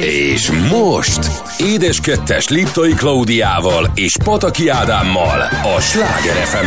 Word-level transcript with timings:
És 0.00 0.50
most 0.70 1.30
Édes 1.58 2.00
Kettes 2.00 2.48
Liptai 2.48 2.92
Klaudiával 2.92 3.90
és 3.94 4.16
Pataki 4.24 4.68
Ádámmal 4.68 5.40
a 5.76 5.80
Sláger 5.80 6.34
fm 6.34 6.66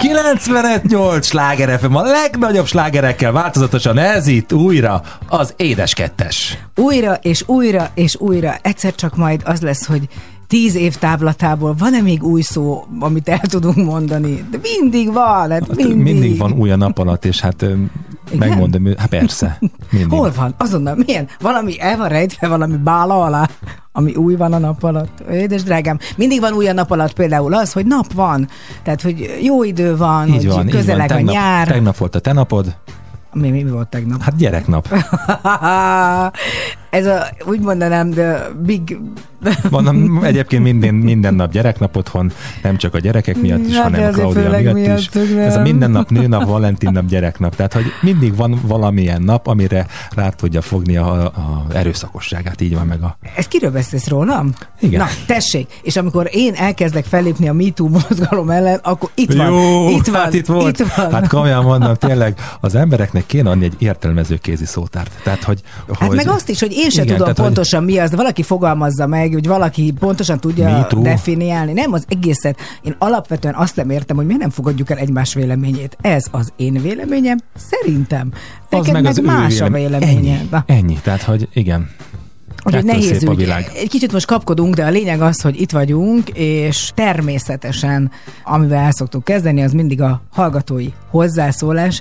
95-8 0.00 1.22
sláger 1.22 1.78
FM, 1.78 1.94
a 1.94 2.02
legnagyobb 2.02 2.66
slágerekkel 2.66 3.32
változatosan 3.32 3.98
ez 3.98 4.26
itt 4.26 4.52
újra 4.52 5.02
az 5.28 5.54
Édes 5.56 5.94
Kettes. 5.94 6.58
Újra 6.76 7.14
és 7.14 7.42
újra 7.46 7.90
és 7.94 8.16
újra. 8.18 8.54
Egyszer 8.62 8.94
csak 8.94 9.16
majd 9.16 9.42
az 9.44 9.60
lesz, 9.60 9.86
hogy 9.86 10.08
tíz 10.46 10.74
év 10.74 10.96
távlatából 10.96 11.74
van-e 11.78 12.00
még 12.00 12.22
új 12.22 12.40
szó, 12.40 12.84
amit 13.00 13.28
el 13.28 13.40
tudunk 13.40 13.76
mondani? 13.76 14.44
De 14.50 14.58
mindig 14.62 15.12
van, 15.12 15.50
hát 15.50 15.76
mindig. 15.76 15.96
Mindig 15.96 16.38
van 16.38 16.52
új 16.52 16.70
a 16.70 16.76
nap 16.76 16.98
alatt, 16.98 17.24
és 17.24 17.40
hát 17.40 17.66
Igen? 18.30 18.48
megmondom, 18.48 18.86
hát 18.96 19.08
persze. 19.08 19.58
Mindig. 19.90 20.18
Hol 20.18 20.32
van? 20.36 20.54
Azonnal, 20.58 20.94
milyen? 21.06 21.28
Valami 21.40 21.80
el 21.80 21.96
van 21.96 22.08
rejtve, 22.08 22.48
valami 22.48 22.76
bála 22.76 23.22
alá, 23.24 23.48
ami 23.92 24.14
új 24.14 24.34
van 24.34 24.52
a 24.52 24.58
nap 24.58 24.82
alatt. 24.82 25.20
Édes 25.30 25.62
drágám, 25.62 25.98
mindig 26.16 26.40
van 26.40 26.52
új 26.52 26.68
a 26.68 26.72
nap 26.72 26.90
alatt 26.90 27.12
például 27.12 27.54
az, 27.54 27.72
hogy 27.72 27.86
nap 27.86 28.12
van, 28.12 28.48
tehát 28.82 29.02
hogy 29.02 29.38
jó 29.42 29.64
idő 29.64 29.96
van, 29.96 30.28
így 30.28 30.34
hogy 30.34 30.46
van, 30.46 30.66
közeleg 30.66 31.04
így 31.04 31.12
van. 31.12 31.24
Tegnap, 31.24 31.34
a 31.34 31.38
nyár. 31.38 31.66
Tegnap 31.66 31.96
volt 31.96 32.14
a 32.14 32.20
te 32.20 32.32
napod. 32.32 32.76
Mi, 33.32 33.50
mi, 33.50 33.62
mi 33.62 33.70
volt 33.70 33.88
tegnap? 33.88 34.22
Hát 34.22 34.36
gyereknap. 34.36 34.88
Ez 36.90 37.06
a, 37.06 37.26
úgy 37.44 37.60
mondanám, 37.60 38.10
de 38.10 38.48
big... 38.62 38.98
Van 39.70 40.20
egyébként 40.24 40.62
minden, 40.62 40.94
minden 40.94 41.34
nap 41.34 41.52
gyereknap 41.52 41.96
otthon, 41.96 42.32
nem 42.62 42.76
csak 42.76 42.94
a 42.94 42.98
gyerekek 42.98 43.36
miatt 43.36 43.66
is, 43.66 43.74
hát 43.74 43.82
hanem 43.82 44.12
Claudia 44.12 44.50
miatt, 44.50 44.74
miatt 44.74 44.98
is. 44.98 45.08
Nem. 45.12 45.38
Ez 45.38 45.56
a 45.56 45.60
minden 45.60 45.90
nap 45.90 46.10
nőnap, 46.10 46.44
Valentin 46.44 46.90
nap, 46.92 47.06
gyereknap. 47.06 47.56
Tehát, 47.56 47.72
hogy 47.72 47.84
mindig 48.00 48.36
van 48.36 48.60
valamilyen 48.62 49.22
nap, 49.22 49.46
amire 49.46 49.86
rá 50.14 50.28
tudja 50.28 50.60
fogni 50.60 50.96
a, 50.96 51.24
a 51.24 51.66
erőszakosságát, 51.72 52.60
így 52.60 52.74
van 52.74 52.86
meg 52.86 53.02
a... 53.02 53.16
Ez 53.36 53.46
kiről 53.48 53.70
beszélsz 53.70 54.08
rólam? 54.08 54.52
Igen. 54.80 55.00
Na, 55.00 55.06
tessék, 55.26 55.80
és 55.82 55.96
amikor 55.96 56.28
én 56.32 56.54
elkezdek 56.54 57.04
fellépni 57.04 57.48
a 57.48 57.52
MeToo 57.52 57.88
mozgalom 57.88 58.50
ellen, 58.50 58.80
akkor 58.82 59.10
itt 59.14 59.32
van, 59.32 59.46
Jó, 59.46 59.90
itt 59.90 60.06
van, 60.06 60.20
hát 60.20 60.34
itt 60.34 60.46
volt. 60.46 60.78
Itt 60.78 60.86
van. 60.86 61.12
Hát 61.12 61.28
komolyan 61.28 61.64
mondom, 61.64 61.94
tényleg 61.94 62.38
az 62.60 62.74
embereknek 62.74 63.26
kéne 63.26 63.50
adni 63.50 63.64
egy 63.64 63.76
értelmező 63.78 64.36
kézi 64.36 64.64
szótárt. 64.64 65.20
Tehát, 65.22 65.42
hogy, 65.42 65.60
hát 65.88 66.08
hogy... 66.08 66.16
meg 66.16 66.28
azt 66.28 66.48
is, 66.48 66.60
hogy 66.60 66.72
én 66.80 66.90
sem 66.90 67.04
Igen, 67.04 67.16
tudom 67.16 67.34
tehát, 67.34 67.50
pontosan 67.50 67.82
hogy... 67.82 67.92
mi 67.92 67.98
az, 67.98 68.10
de 68.10 68.16
valaki 68.16 68.42
fogalmazza 68.42 69.06
meg, 69.06 69.32
hogy 69.32 69.46
valaki 69.46 69.92
pontosan 69.98 70.40
tudja 70.40 70.88
definiálni. 71.02 71.72
Nem, 71.72 71.92
az 71.92 72.04
egészet. 72.08 72.58
Én 72.82 72.94
alapvetően 72.98 73.54
azt 73.54 73.76
nem 73.76 73.90
értem, 73.90 74.16
hogy 74.16 74.26
miért 74.26 74.40
nem 74.40 74.50
fogadjuk 74.50 74.90
el 74.90 74.98
egymás 74.98 75.34
véleményét. 75.34 75.96
Ez 76.00 76.24
az 76.30 76.52
én 76.56 76.72
véleményem, 76.82 77.38
szerintem. 77.70 78.32
Neked 78.70 78.86
az 78.86 78.92
meg, 78.92 79.02
meg 79.02 79.10
az 79.10 79.18
más 79.18 79.60
a 79.60 79.68
véleménye. 79.68 80.38
Ennyi, 80.38 80.38
ennyi, 80.66 80.98
tehát 81.02 81.22
hogy 81.22 81.48
igen. 81.52 81.90
Úgyhogy 82.64 82.84
nehéz 82.84 83.22
ügy. 83.22 83.52
Egy 83.74 83.88
kicsit 83.88 84.12
most 84.12 84.26
kapkodunk, 84.26 84.74
de 84.74 84.84
a 84.84 84.90
lényeg 84.90 85.20
az, 85.20 85.40
hogy 85.40 85.60
itt 85.60 85.70
vagyunk, 85.70 86.28
és 86.28 86.90
természetesen, 86.94 88.10
amivel 88.44 88.84
el 88.84 88.92
szoktuk 88.92 89.24
kezdeni, 89.24 89.62
az 89.62 89.72
mindig 89.72 90.00
a 90.02 90.22
hallgatói 90.32 90.88
hozzászólás. 91.10 92.00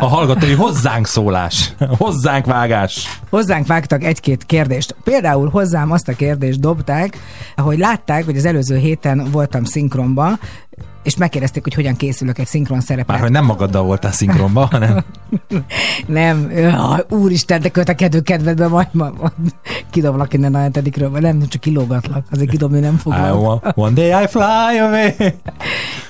A 0.00 0.06
hallgatói 0.06 0.52
hozzánk 0.52 1.06
szólás, 1.06 1.72
hozzánk 1.98 2.46
vágás. 2.46 3.20
Hozzánk 3.30 3.66
vágtak 3.66 4.04
egy-két 4.04 4.46
kérdést. 4.46 4.94
Például 5.04 5.48
hozzám 5.48 5.90
azt 5.90 6.08
a 6.08 6.12
kérdést 6.12 6.60
dobták, 6.60 7.18
hogy 7.56 7.78
látták, 7.78 8.24
hogy 8.24 8.36
az 8.36 8.44
előző 8.44 8.76
héten 8.76 9.28
voltam 9.30 9.64
szinkronba, 9.64 10.38
és 11.02 11.16
megkérdezték, 11.16 11.62
hogy 11.62 11.74
hogyan 11.74 11.96
készülök 11.96 12.38
egy 12.38 12.46
szinkron 12.46 12.80
szerepre. 12.80 13.12
Már 13.12 13.22
hogy 13.22 13.30
nem 13.30 13.44
magaddal 13.44 13.82
voltál 13.82 14.12
szinkronban, 14.12 14.66
hanem... 14.66 15.04
nem, 16.06 16.52
úristen, 17.08 17.60
de 17.60 17.68
kötekedő 17.68 18.20
kedvedbe 18.20 18.68
majd, 18.68 18.88
majd, 18.92 19.12
majd 19.20 19.32
kidoblak 19.90 20.32
innen 20.32 20.54
a 20.54 20.58
hetedikről, 20.58 21.10
vagy 21.10 21.22
nem, 21.22 21.48
csak 21.48 21.60
kilógatlak, 21.60 22.24
azért 22.30 22.50
kidobni 22.50 22.80
nem 22.80 22.96
fogok. 22.96 23.18
one 23.74 23.92
day 23.92 24.22
I 24.22 24.26
fly 24.26 24.78
away. 24.78 25.10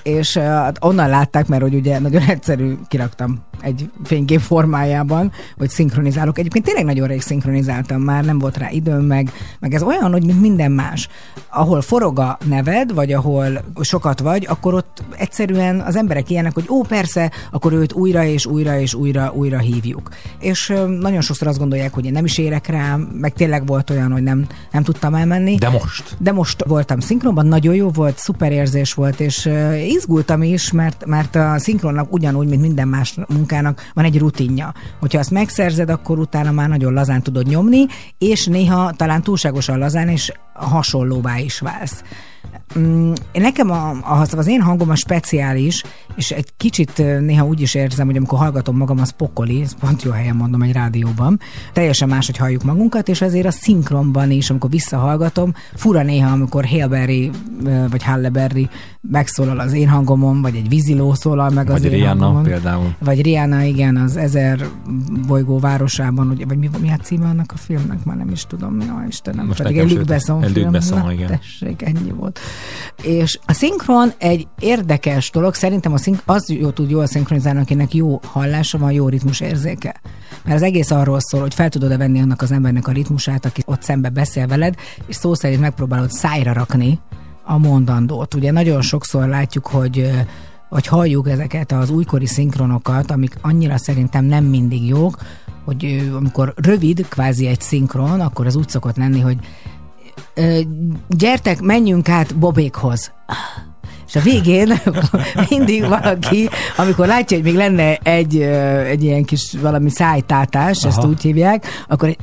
és 0.03 0.37
uh, 0.37 0.69
onnan 0.81 1.09
látták, 1.09 1.47
mert 1.47 1.63
hogy 1.63 1.75
ugye 1.75 1.99
nagyon 1.99 2.23
egyszerű, 2.23 2.75
kiraktam 2.89 3.49
egy 3.61 3.91
fénykép 4.05 4.41
formájában, 4.41 5.33
hogy 5.57 5.69
szinkronizálok. 5.69 6.39
Egyébként 6.39 6.65
tényleg 6.65 6.85
nagyon 6.85 7.09
rég 7.09 7.21
szinkronizáltam 7.21 8.01
már, 8.01 8.25
nem 8.25 8.39
volt 8.39 8.57
rá 8.57 8.71
időm, 8.71 9.05
meg, 9.05 9.33
meg 9.61 9.75
ez 9.75 9.83
olyan, 9.83 10.13
hogy 10.13 10.25
mint 10.25 10.41
minden 10.41 10.73
más. 10.73 11.09
Ahol 11.51 11.81
forog 11.81 12.19
a 12.19 12.39
neved, 12.45 12.95
vagy 12.95 13.13
ahol 13.13 13.65
sokat 13.81 14.21
vagy, 14.21 14.47
akkor 14.49 14.75
ott 14.81 15.03
egyszerűen 15.17 15.81
az 15.81 15.97
emberek 15.97 16.31
ilyenek, 16.31 16.55
hogy 16.55 16.67
ó, 16.69 16.83
persze, 16.83 17.31
akkor 17.51 17.73
őt 17.73 17.93
újra 17.93 18.25
és 18.25 18.47
újra 18.47 18.79
és 18.79 18.95
újra, 18.95 19.33
újra 19.35 19.59
hívjuk. 19.59 20.09
És 20.39 20.73
nagyon 21.01 21.21
sokszor 21.21 21.49
azt 21.49 21.59
gondolják, 21.59 21.95
hogy 21.95 22.05
én 22.05 22.13
nem 22.13 22.25
is 22.25 22.39
érek 22.39 22.67
rá, 22.67 22.99
meg 23.13 23.33
tényleg 23.33 23.67
volt 23.67 23.91
olyan, 23.91 24.13
hogy 24.13 24.23
nem, 24.23 24.47
nem 24.73 24.83
tudtam 24.83 25.15
elmenni. 25.15 25.55
De 25.55 25.69
most? 25.69 26.17
De 26.19 26.33
most 26.33 26.65
voltam 26.65 27.01
szinkronban, 27.01 27.47
nagyon 27.47 27.75
jó 27.75 27.89
volt, 27.89 28.19
szuper 28.19 28.53
érzés 28.53 28.95
volt, 28.95 29.21
és 29.21 29.51
izgultam 29.89 30.43
is, 30.43 30.73
mert, 30.73 31.07
mert 31.07 31.35
a 31.35 31.59
szinkronnak 31.59 32.13
ugyanúgy, 32.13 32.49
mint 32.49 32.61
minden 32.61 32.89
más 32.89 33.15
munkának 33.29 33.91
van 33.95 34.05
egy 34.05 34.19
rutinja. 34.19 34.75
Hogyha 35.01 35.19
azt 35.19 35.31
megszerzed, 35.31 35.91
akkor 35.91 36.19
utána 36.19 36.51
már 36.51 36.69
nagyon 36.69 36.93
lazán 36.93 37.23
tudod 37.23 37.47
nyomni, 37.47 37.87
és 38.19 38.47
néha 38.47 38.93
talán 38.93 39.23
túlságosan 39.23 39.79
lazán, 39.79 40.09
és 40.09 40.33
hasonlóvá 40.53 41.39
is 41.39 41.61
válsz. 41.61 42.03
Mm, 42.79 43.13
nekem 43.33 43.71
a, 43.71 43.91
a, 43.91 44.27
az 44.37 44.47
én 44.47 44.61
hangom 44.61 44.91
a 44.91 44.95
speciális, 44.95 45.83
és 46.15 46.31
egy 46.31 46.49
kicsit 46.57 47.03
néha 47.21 47.47
úgy 47.47 47.61
is 47.61 47.75
érzem, 47.75 48.07
hogy 48.07 48.17
amikor 48.17 48.39
hallgatom 48.39 48.77
magam, 48.77 48.99
az 48.99 49.11
pokoli, 49.11 49.61
ez 49.61 49.75
pont 49.81 50.03
jó 50.03 50.11
helyen 50.11 50.37
mondom 50.37 50.63
egy 50.63 50.73
rádióban, 50.73 51.41
teljesen 51.73 52.09
más, 52.09 52.27
hogy 52.27 52.37
halljuk 52.37 52.63
magunkat, 52.63 53.09
és 53.09 53.21
azért 53.23 53.47
a 53.47 53.51
szinkronban 53.51 54.31
is, 54.31 54.51
amikor 54.51 54.71
visszahallgatom, 54.71 55.55
fura 55.75 56.03
néha, 56.03 56.33
amikor 56.33 56.67
Haleberry 56.67 57.31
vagy 57.91 58.03
Halleberry 58.03 58.69
megszólal 59.01 59.59
az 59.59 59.73
én 59.73 59.89
hangomon, 59.89 60.43
vagy 60.43 60.55
egy 60.55 60.69
víziló 60.69 61.15
szólal 61.15 61.51
meg 61.51 61.67
vagy 61.67 61.75
az 61.77 61.83
Rihanna 61.83 62.13
én 62.13 62.19
hangomon. 62.19 62.43
például. 62.43 62.95
Vagy 62.99 63.23
Rihanna, 63.23 63.63
igen, 63.63 63.97
az 63.97 64.17
ezer 64.17 64.69
bolygó 65.27 65.59
városában, 65.59 66.31
ugye, 66.31 66.47
vagy 66.47 66.59
mi, 66.59 66.71
mi 66.81 66.91
a 66.91 66.97
címe 66.97 67.27
annak 67.27 67.53
a 67.53 67.57
filmnek, 67.57 68.05
már 68.05 68.17
nem 68.17 68.31
is 68.31 68.45
tudom, 68.47 68.81
ja, 68.81 69.05
Istenem, 69.09 69.47
Most 69.47 69.63
pedig 69.63 69.79
egy 69.79 69.91
Luc 69.91 70.07
Besson 70.07 70.43
film. 70.43 70.71
Besson, 70.71 71.11
igen. 71.11 71.27
Tessék, 71.27 71.83
ennyi 71.83 72.11
volt. 72.11 72.41
És 73.03 73.39
a 73.47 73.53
szinkron 73.53 74.13
egy 74.19 74.49
érdekes 74.59 75.31
dolog, 75.31 75.55
szerintem 75.55 75.93
a 75.93 75.99
szink- 75.99 76.23
az 76.27 76.49
jó 76.49 76.71
tud 76.71 76.91
jól 76.91 77.07
szinkronizálni, 77.07 77.61
akinek 77.61 77.95
jó 77.95 78.21
hallása 78.25 78.79
van, 78.79 78.93
jó 78.93 79.09
ritmus 79.09 79.41
érzéke. 79.41 80.01
Mert 80.45 80.57
az 80.57 80.63
egész 80.63 80.91
arról 80.91 81.21
szól, 81.21 81.41
hogy 81.41 81.55
fel 81.55 81.69
tudod-e 81.69 81.97
venni 81.97 82.21
annak 82.21 82.43
az 82.43 82.53
embernek 82.53 82.89
a 82.89 82.93
ritmusát, 82.93 83.45
aki 83.45 83.63
ott 83.67 83.83
szembe 83.83 84.09
beszél 84.09 84.47
veled, 84.47 84.75
és 85.07 85.17
szó 85.17 85.35
szerint 85.35 85.61
megpróbálod 85.61 86.11
szájra 86.11 86.53
rakni 86.53 86.99
a 87.45 87.59
mondandót. 87.59 88.35
Ugye 88.35 88.51
nagyon 88.51 88.83
sokszor 88.83 89.29
látjuk, 89.29 89.67
hogy 89.67 90.11
vagy 90.69 90.87
halljuk 90.87 91.29
ezeket 91.29 91.73
az 91.73 91.91
újkori 91.91 92.27
szinkronokat, 92.27 93.11
amik 93.11 93.35
annyira 93.41 93.79
szerintem 93.79 94.25
nem 94.25 94.45
mindig 94.45 94.87
jók, 94.87 95.19
hogy 95.65 96.11
amikor 96.15 96.53
rövid 96.57 97.09
kvázi 97.09 97.47
egy 97.47 97.61
szinkron, 97.61 98.21
akkor 98.21 98.47
az 98.47 98.57
úgy 98.57 98.69
szokott 98.69 98.97
lenni, 98.97 99.21
hogy 99.21 99.37
gyertek, 101.09 101.61
menjünk 101.61 102.09
át 102.09 102.37
Bobékhoz. 102.37 103.13
És 104.11 104.17
a 104.17 104.21
végén 104.21 104.81
mindig 105.51 105.89
valaki, 105.89 106.49
amikor 106.77 107.07
látja, 107.07 107.37
hogy 107.37 107.47
még 107.47 107.55
lenne 107.55 107.97
egy, 107.97 108.41
egy 108.87 109.05
ilyen 109.05 109.25
kis 109.25 109.55
valami 109.61 109.91
szájtátás, 109.91 110.85
Aha. 110.85 110.89
ezt 110.89 111.07
úgy 111.07 111.23
hívják, 111.23 111.85
akkor 111.89 112.09
így, 112.09 112.19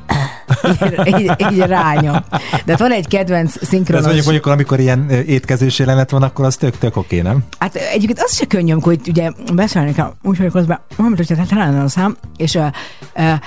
így, 1.20 1.36
így 1.52 1.58
ránya. 1.58 2.26
De 2.66 2.72
hát 2.72 2.80
van 2.80 2.92
egy 2.92 3.08
kedvenc 3.08 3.66
szinkronos... 3.66 4.00
Ez 4.00 4.06
mondjuk, 4.06 4.26
mondjuk, 4.26 4.46
amikor 4.46 4.80
ilyen 4.80 5.10
étkezős 5.10 5.80
jelenet 5.80 6.10
van, 6.10 6.24
akkor 6.24 6.46
az 6.46 6.56
tök, 6.56 6.78
tök 6.78 6.98
oké, 6.98 7.22
nem? 7.22 7.44
Hát 7.60 7.76
egyébként 7.76 8.20
az 8.20 8.36
se 8.36 8.46
könnyű, 8.46 8.72
amikor 8.72 8.98
ugye 9.08 9.32
beszélni 9.54 9.94
kell, 9.94 10.14
úgyhogy 10.24 10.52
közben, 10.52 10.80
mondom, 10.98 11.18
hogy 11.18 11.38
hát 11.38 11.48
talán 11.48 11.80
a 11.80 11.88
szám, 11.88 12.18
és 12.38 12.56
a, 12.56 12.74
a 13.16 13.40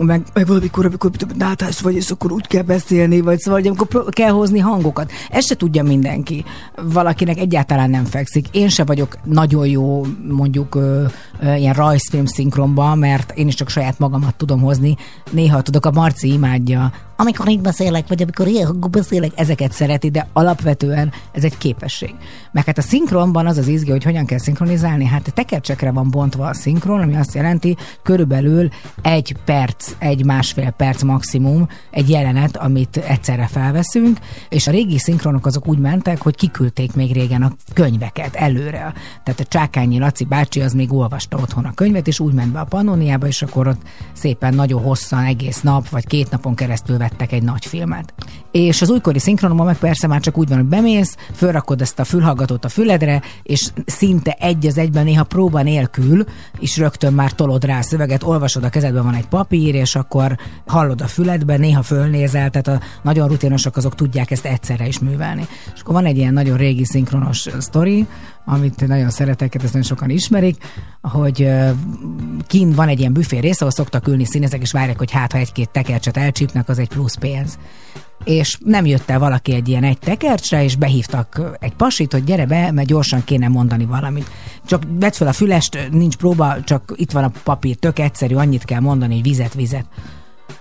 meg, 0.00 0.22
meg 0.32 0.46
valamikor, 0.46 0.86
amikor 0.86 1.10
nátás 1.36 1.80
vagy, 1.80 1.94
és 1.94 2.10
akkor 2.10 2.32
úgy 2.32 2.46
kell 2.46 2.62
beszélni, 2.62 3.20
vagy 3.20 3.38
szóval, 3.38 3.60
hogy 3.60 3.68
amikor 3.68 4.04
kell 4.08 4.30
hozni 4.30 4.58
hangokat. 4.58 5.12
Ezt 5.30 5.46
se 5.46 5.54
tudja 5.54 5.82
mindenki. 5.82 6.44
Valakinek 6.82 7.38
egyáltalán 7.38 7.90
nem 7.90 8.04
fekszik. 8.04 8.46
Én 8.50 8.68
se 8.68 8.84
vagyok 8.84 9.18
nagyon 9.24 9.66
jó, 9.66 10.06
mondjuk 10.28 10.74
ö, 10.74 11.04
ö, 11.40 11.54
ilyen 11.54 11.74
rajzfilm 11.74 12.26
szinkronban, 12.26 12.98
mert 12.98 13.32
én 13.36 13.46
is 13.46 13.54
csak 13.54 13.68
saját 13.68 13.98
magamat 13.98 14.34
tudom 14.34 14.60
hozni. 14.60 14.96
Néha 15.30 15.62
tudok, 15.62 15.86
a 15.86 15.90
Marci 15.90 16.32
imádja 16.32 16.92
amikor 17.20 17.48
így 17.48 17.60
beszélek, 17.60 18.08
vagy 18.08 18.22
amikor 18.22 18.46
ilyen 18.46 18.84
beszélek, 18.90 19.30
ezeket 19.34 19.72
szereti, 19.72 20.10
de 20.10 20.28
alapvetően 20.32 21.12
ez 21.32 21.44
egy 21.44 21.58
képesség. 21.58 22.14
Meg 22.52 22.64
hát 22.64 22.78
a 22.78 22.82
szinkronban 22.82 23.46
az 23.46 23.58
az 23.58 23.66
izgi, 23.66 23.90
hogy 23.90 24.04
hogyan 24.04 24.26
kell 24.26 24.38
szinkronizálni, 24.38 25.04
hát 25.04 25.32
tekercsekre 25.34 25.90
van 25.90 26.10
bontva 26.10 26.46
a 26.46 26.54
szinkron, 26.54 27.00
ami 27.00 27.16
azt 27.16 27.34
jelenti, 27.34 27.76
körülbelül 28.02 28.68
egy 29.02 29.36
perc, 29.44 29.94
egy 29.98 30.24
másfél 30.24 30.70
perc 30.70 31.02
maximum 31.02 31.68
egy 31.90 32.10
jelenet, 32.10 32.56
amit 32.56 32.96
egyszerre 32.96 33.46
felveszünk, 33.46 34.18
és 34.48 34.66
a 34.66 34.70
régi 34.70 34.98
szinkronok 34.98 35.46
azok 35.46 35.68
úgy 35.68 35.78
mentek, 35.78 36.22
hogy 36.22 36.36
kiküldték 36.36 36.94
még 36.94 37.12
régen 37.12 37.42
a 37.42 37.52
könyveket 37.74 38.34
előre. 38.34 38.92
Tehát 39.24 39.40
a 39.40 39.44
Csákányi 39.44 39.98
Laci 39.98 40.24
bácsi 40.24 40.60
az 40.60 40.72
még 40.72 40.92
olvasta 40.92 41.36
otthon 41.36 41.64
a 41.64 41.74
könyvet, 41.74 42.06
és 42.06 42.20
úgy 42.20 42.32
ment 42.34 42.52
be 42.52 42.60
a 42.60 42.64
Pannoniába, 42.64 43.26
és 43.26 43.42
akkor 43.42 43.68
ott 43.68 43.80
szépen 44.12 44.54
nagyon 44.54 44.82
hosszan, 44.82 45.24
egész 45.24 45.60
nap, 45.60 45.88
vagy 45.88 46.06
két 46.06 46.30
napon 46.30 46.54
keresztül 46.54 46.96
vettek 47.10 47.32
egy 47.32 47.42
nagy 47.42 47.66
filmet. 47.66 48.14
És 48.50 48.82
az 48.82 48.90
újkori 48.90 49.18
szinkronomban 49.18 49.66
meg 49.66 49.76
persze 49.76 50.06
már 50.06 50.20
csak 50.20 50.38
úgy 50.38 50.48
van, 50.48 50.58
hogy 50.58 50.66
bemész, 50.66 51.16
fölrakod 51.34 51.80
ezt 51.80 51.98
a 51.98 52.04
fülhallgatót 52.04 52.64
a 52.64 52.68
füledre, 52.68 53.22
és 53.42 53.68
szinte 53.86 54.36
egy 54.38 54.66
az 54.66 54.78
egyben, 54.78 55.04
néha 55.04 55.24
próba 55.24 55.62
nélkül, 55.62 56.24
és 56.58 56.76
rögtön 56.76 57.12
már 57.12 57.32
tolod 57.32 57.64
rá 57.64 57.78
a 57.78 57.82
szöveget, 57.82 58.22
olvasod 58.22 58.64
a 58.64 58.68
kezedben 58.68 59.04
van 59.04 59.14
egy 59.14 59.26
papír, 59.26 59.74
és 59.74 59.94
akkor 59.94 60.36
hallod 60.66 61.00
a 61.00 61.06
füledben, 61.06 61.60
néha 61.60 61.82
fölnézel, 61.82 62.50
tehát 62.50 62.80
a 62.80 62.84
nagyon 63.02 63.28
rutinosok 63.28 63.76
azok 63.76 63.94
tudják 63.94 64.30
ezt 64.30 64.44
egyszerre 64.44 64.86
is 64.86 64.98
művelni. 64.98 65.46
És 65.74 65.80
akkor 65.80 65.94
van 65.94 66.04
egy 66.04 66.16
ilyen 66.16 66.32
nagyon 66.32 66.56
régi 66.56 66.84
szinkronos 66.84 67.48
sztori, 67.58 68.06
amit 68.44 68.86
nagyon 68.86 69.10
szeretek, 69.10 69.54
ezt 69.54 69.64
nagyon 69.64 69.82
sokan 69.82 70.10
ismerik, 70.10 70.56
hogy 71.02 71.48
kint 72.46 72.74
van 72.74 72.88
egy 72.88 72.98
ilyen 72.98 73.12
büfé 73.12 73.38
rész, 73.38 73.60
ahol 73.60 73.72
szoktak 73.72 74.08
ülni 74.08 74.24
színezek, 74.24 74.60
és 74.60 74.72
várják, 74.72 74.98
hogy 74.98 75.10
hát 75.10 75.32
ha 75.32 75.38
egy-két 75.38 75.70
tekercset 75.70 76.16
elcsípnek, 76.16 76.68
az 76.68 76.78
egy 76.78 76.88
plusz 76.88 77.16
pénz 77.16 77.58
és 78.24 78.58
nem 78.64 78.86
jött 78.86 79.10
el 79.10 79.18
valaki 79.18 79.54
egy 79.54 79.68
ilyen 79.68 79.84
egy 79.84 79.98
tekercsre, 79.98 80.64
és 80.64 80.76
behívtak 80.76 81.40
egy 81.58 81.74
pasit, 81.74 82.12
hogy 82.12 82.24
gyere 82.24 82.46
be, 82.46 82.72
mert 82.72 82.88
gyorsan 82.88 83.24
kéne 83.24 83.48
mondani 83.48 83.84
valamit. 83.84 84.30
Csak 84.66 84.82
vedd 84.98 85.12
fel 85.12 85.28
a 85.28 85.32
fülest, 85.32 85.88
nincs 85.90 86.16
próba, 86.16 86.62
csak 86.64 86.92
itt 86.96 87.10
van 87.10 87.24
a 87.24 87.32
papír, 87.44 87.76
tök 87.76 87.98
egyszerű, 87.98 88.34
annyit 88.34 88.64
kell 88.64 88.80
mondani, 88.80 89.14
hogy 89.14 89.22
vizet, 89.22 89.54
vizet. 89.54 89.86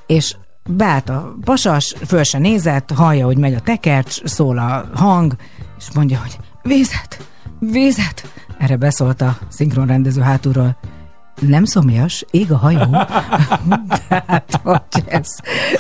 És 0.07 0.35
beállt 0.69 1.09
a 1.09 1.35
pasas, 1.43 1.95
föl 2.05 2.23
se 2.23 2.37
nézett, 2.37 2.91
hallja, 2.91 3.25
hogy 3.25 3.37
megy 3.37 3.53
a 3.53 3.59
tekercs, 3.59 4.23
szól 4.23 4.57
a 4.57 4.89
hang, 4.93 5.35
és 5.77 5.85
mondja, 5.93 6.19
hogy 6.19 6.37
vizet, 6.61 7.27
vizet. 7.59 8.31
Erre 8.57 8.75
beszólt 8.75 9.21
a 9.21 9.37
szinkronrendező 9.49 10.21
hátulról, 10.21 10.77
nem 11.39 11.63
szomjas, 11.63 12.25
ég 12.31 12.51
a 12.51 12.57
hajó. 12.57 12.77
Tehát, 14.07 14.59
hogy 14.63 15.03
ez. 15.07 15.27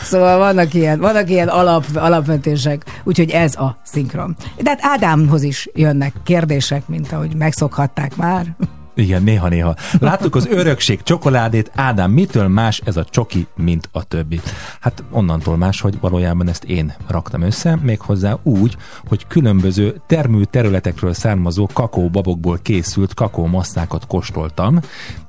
Szóval 0.01 0.37
vannak 0.37 0.73
ilyen, 0.73 0.99
vannak 0.99 1.29
ilyen 1.29 1.47
alap, 1.47 1.85
alapvetések, 1.95 3.01
úgyhogy 3.03 3.29
ez 3.29 3.55
a 3.55 3.79
szinkron. 3.83 4.35
De 4.61 4.69
hát 4.69 4.79
Ádámhoz 4.81 5.43
is 5.43 5.69
jönnek 5.73 6.13
kérdések, 6.23 6.87
mint 6.87 7.11
ahogy 7.11 7.35
megszokhatták 7.35 8.15
már. 8.15 8.55
Igen, 8.99 9.23
néha-néha. 9.23 9.75
Láttuk 9.99 10.35
az 10.35 10.47
örökség 10.47 11.03
csokoládét. 11.03 11.71
Ádám, 11.75 12.11
mitől 12.11 12.47
más 12.47 12.81
ez 12.85 12.97
a 12.97 13.05
csoki, 13.05 13.47
mint 13.55 13.89
a 13.91 14.03
többi? 14.03 14.39
Hát 14.79 15.03
onnantól 15.11 15.57
más, 15.57 15.81
hogy 15.81 15.99
valójában 15.99 16.49
ezt 16.49 16.63
én 16.63 16.93
raktam 17.07 17.41
össze, 17.41 17.77
méghozzá 17.81 18.37
úgy, 18.43 18.77
hogy 19.07 19.27
különböző 19.27 20.01
termő 20.07 20.45
területekről 20.45 21.13
származó 21.13 21.69
kakaóbabokból 21.73 22.59
készült 22.61 23.13
kakaómasszákat 23.13 24.07
kóstoltam, 24.07 24.79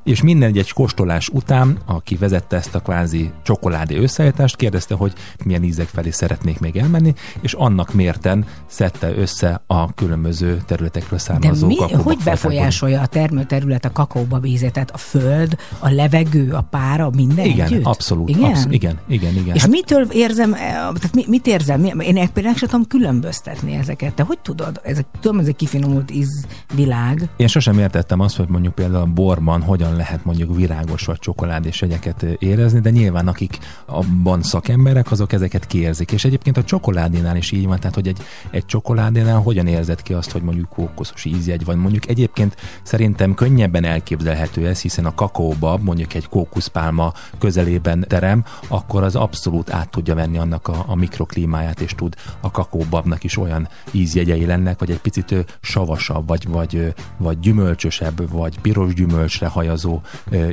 és 0.05 0.23
minden 0.23 0.55
egy 0.55 0.73
kóstolás 0.73 1.29
után, 1.29 1.79
aki 1.87 2.17
vezette 2.17 2.57
ezt 2.57 2.75
a 2.75 2.81
kvázi 2.81 3.31
csokoládé 3.43 3.97
összeállítást, 3.97 4.57
kérdezte, 4.57 4.95
hogy 4.95 5.13
milyen 5.45 5.63
ízek 5.63 5.87
felé 5.87 6.11
szeretnék 6.11 6.61
még 6.61 6.77
elmenni, 6.77 7.15
és 7.41 7.53
annak 7.53 7.95
mérten 7.95 8.47
szedte 8.67 9.15
össze 9.17 9.63
a 9.67 9.95
különböző 9.95 10.63
területekről 10.67 11.19
származó 11.19 11.69
De 11.69 11.75
mi, 11.87 11.93
hogy 11.93 12.19
befolyásolja 12.25 13.01
a 13.01 13.07
termőterület 13.07 13.85
a 13.85 13.93
kakaóba 13.93 14.39
vízét? 14.39 14.73
Tehát 14.73 14.91
a 14.91 14.97
föld, 14.97 15.57
a 15.79 15.91
levegő, 15.91 16.53
a 16.53 16.61
pára, 16.61 17.11
minden 17.15 17.45
Igen, 17.45 17.67
együtt? 17.67 17.85
abszolút. 17.85 18.29
Igen? 18.29 18.43
Absz- 18.51 18.73
igen, 18.73 18.99
igen, 19.09 19.35
igen. 19.35 19.55
És 19.55 19.61
hát, 19.61 19.71
mitől 19.71 20.07
érzem, 20.13 20.53
eh, 20.53 20.61
tehát 20.61 21.15
mit, 21.15 21.27
mit 21.27 21.47
érzem? 21.47 21.85
Én 21.85 22.33
például 22.33 22.55
sem 22.55 22.69
tudom 22.69 22.87
különböztetni 22.87 23.75
ezeket. 23.75 24.15
Te 24.15 24.23
hogy 24.23 24.39
tudod? 24.39 24.81
Ez, 24.85 24.99
tudom, 25.21 25.39
ez 25.39 25.47
egy 25.47 25.57
kifinomult 25.57 26.11
ízvilág. 26.11 27.29
Én 27.37 27.47
sosem 27.47 27.79
értettem 27.79 28.21
azt, 28.21 28.37
hogy 28.37 28.49
mondjuk 28.49 28.75
például 28.75 29.03
a 29.03 29.07
borban 29.07 29.63
hogyan 29.63 29.90
lehet 29.97 30.25
mondjuk 30.25 30.57
virágos 30.57 31.05
vagy 31.05 31.19
csokoládés 31.19 31.83
egyeket 31.83 32.23
érezni, 32.23 32.81
de 32.81 32.91
nyilván 32.91 33.29
akik 33.29 33.59
abban 33.87 34.43
szakemberek, 34.43 35.11
azok 35.11 35.33
ezeket 35.33 35.67
kiérzik. 35.67 36.13
És 36.13 36.25
egyébként 36.25 36.57
a 36.57 36.65
csokoládénál 36.65 37.37
is 37.37 37.53
így 37.53 37.67
van, 37.67 37.79
tehát 37.79 37.95
hogy 37.95 38.09
egy, 38.09 38.19
egy 38.51 38.67
csokoládénál 38.67 39.41
hogyan 39.41 39.67
érzed 39.67 40.03
ki 40.03 40.13
azt, 40.13 40.31
hogy 40.31 40.43
mondjuk 40.43 40.69
kókoszos 40.69 41.25
ízjegy 41.25 41.65
van. 41.65 41.79
Mondjuk 41.79 42.09
egyébként 42.09 42.57
szerintem 42.83 43.35
könnyebben 43.35 43.85
elképzelhető 43.85 44.67
ez, 44.67 44.81
hiszen 44.81 45.07
a 45.07 45.15
kakaóba 45.15 45.79
mondjuk 45.83 46.15
egy 46.15 46.29
kókuszpálma 46.29 47.13
közelében 47.39 48.05
terem, 48.09 48.45
akkor 48.69 49.03
az 49.03 49.17
abszolút 49.17 49.71
át 49.71 49.91
tudja 49.91 50.15
venni 50.15 50.39
annak 50.39 50.69
a, 50.69 50.85
a 50.87 50.95
mikroklímáját, 50.95 51.81
és 51.81 51.95
tud 51.95 52.15
a 52.41 52.51
kakaóbabnak 52.51 53.25
is 53.25 53.37
olyan 53.37 53.69
ízjegyei 53.91 54.47
lennek, 54.47 54.79
vagy 54.79 54.91
egy 54.91 55.01
picit 55.01 55.59
savasabb, 55.61 56.29
vagy, 56.29 56.49
vagy, 56.49 56.95
vagy 57.17 57.39
gyümölcsösebb, 57.41 58.31
vagy 58.31 58.59
piros 58.59 58.95
gyümölcsre 58.95 59.47
hajazó 59.47 59.80
változó 59.81 60.01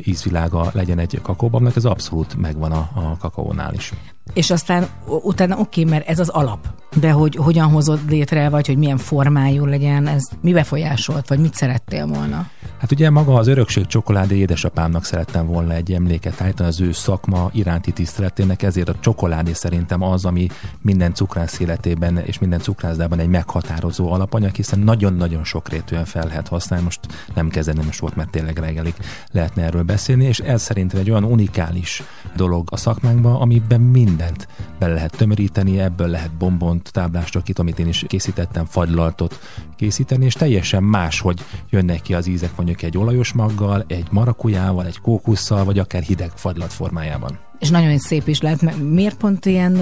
ízvilága 0.04 0.70
legyen 0.74 1.00
egy 1.00 1.20
kakaóbabnak, 1.22 1.76
ez 1.76 1.86
abszolút 1.86 2.36
megvan 2.36 2.72
a, 2.72 2.90
a 2.94 3.18
kakaónál 3.18 3.74
is. 3.74 3.94
És 4.34 4.52
aztán 4.52 4.88
utána 5.06 5.58
oké, 5.58 5.82
okay, 5.82 5.94
mert 5.94 6.08
ez 6.08 6.20
az 6.20 6.30
alap, 6.30 6.68
de 7.00 7.12
hogy 7.12 7.36
hogyan 7.36 7.68
hozod 7.68 8.00
létre, 8.10 8.50
vagy 8.50 8.68
hogy 8.68 8.78
milyen 8.78 8.98
formájú 8.98 9.66
legyen, 9.66 10.08
ez 10.08 10.24
mi 10.42 10.54
befolyásolt, 10.54 11.28
vagy 11.28 11.40
mit 11.40 11.54
szerettél 11.54 12.08
volna? 12.08 12.50
Hát 12.78 12.92
ugye 12.92 13.10
maga 13.10 13.34
az 13.34 13.48
örökség 13.48 13.86
csokoládé 13.86 14.36
édesapámnak 14.36 15.04
szerettem 15.04 15.48
volna 15.48 15.74
egy 15.74 15.92
emléket 15.92 16.42
állítani 16.42 16.70
az 16.70 16.82
ő 16.82 16.92
szakma 16.92 17.50
iránti 17.54 17.92
tiszteletének, 17.92 18.64
ezért 18.64 18.90
a 18.90 18.96
csokoládé 19.00 19.54
szerintem 19.54 20.02
az, 20.02 20.26
ami 20.26 20.48
minden 20.82 21.14
cukrász 21.14 21.60
életében 21.60 22.18
és 22.18 22.40
minden 22.40 22.60
cukrászdában 22.60 23.20
egy 23.20 23.28
meghatározó 23.28 24.12
alapanyag, 24.12 24.56
hiszen 24.56 24.80
nagyon-nagyon 24.80 25.44
sokrétűen 25.44 26.06
fel 26.06 26.28
lehet 26.28 26.48
használni, 26.48 26.86
most 26.86 27.00
nem 27.36 27.50
kezdeni 27.50 27.84
most 27.86 28.00
volt, 28.00 28.16
mert 28.16 28.30
tényleg 28.30 28.58
reggelig 28.58 28.94
lehetne 29.32 29.64
erről 29.64 29.84
beszélni, 29.84 30.26
és 30.26 30.40
ez 30.40 30.62
szerintem 30.62 31.00
egy 31.00 31.10
olyan 31.10 31.24
unikális 31.24 32.04
dolog 32.36 32.68
a 32.72 32.78
szakmánkban, 32.78 33.36
amiben 33.36 33.82
mindent 34.18 34.48
bele 34.80 34.94
lehet 34.94 35.18
tömöríteni, 35.18 35.80
ebből 35.80 36.08
lehet 36.08 36.32
bombont, 36.32 36.92
tábláscsokit, 36.92 37.60
amit 37.60 37.80
én 37.80 37.88
is 37.88 38.06
készítettem, 38.08 38.66
fagylaltot 38.66 39.40
készíteni, 39.76 40.26
és 40.26 40.34
teljesen 40.34 40.84
más, 40.84 41.20
hogy 41.20 41.40
jönnek 41.70 42.02
ki 42.02 42.14
az 42.14 42.28
ízek 42.28 42.56
mondjuk 42.56 42.82
egy 42.82 42.98
olajos 42.98 43.34
maggal, 43.34 43.84
egy 43.88 44.08
marakujával, 44.12 44.86
egy 44.86 45.00
kókusszal, 45.00 45.64
vagy 45.64 45.80
akár 45.80 46.02
hideg 46.02 46.32
fagylat 46.36 46.74
formájában. 46.74 47.47
És 47.60 47.70
nagyon 47.70 47.98
szép 47.98 48.28
is 48.28 48.42
lehet. 48.42 48.78
Miért 48.78 49.18
pont 49.18 49.46
ilyen 49.46 49.82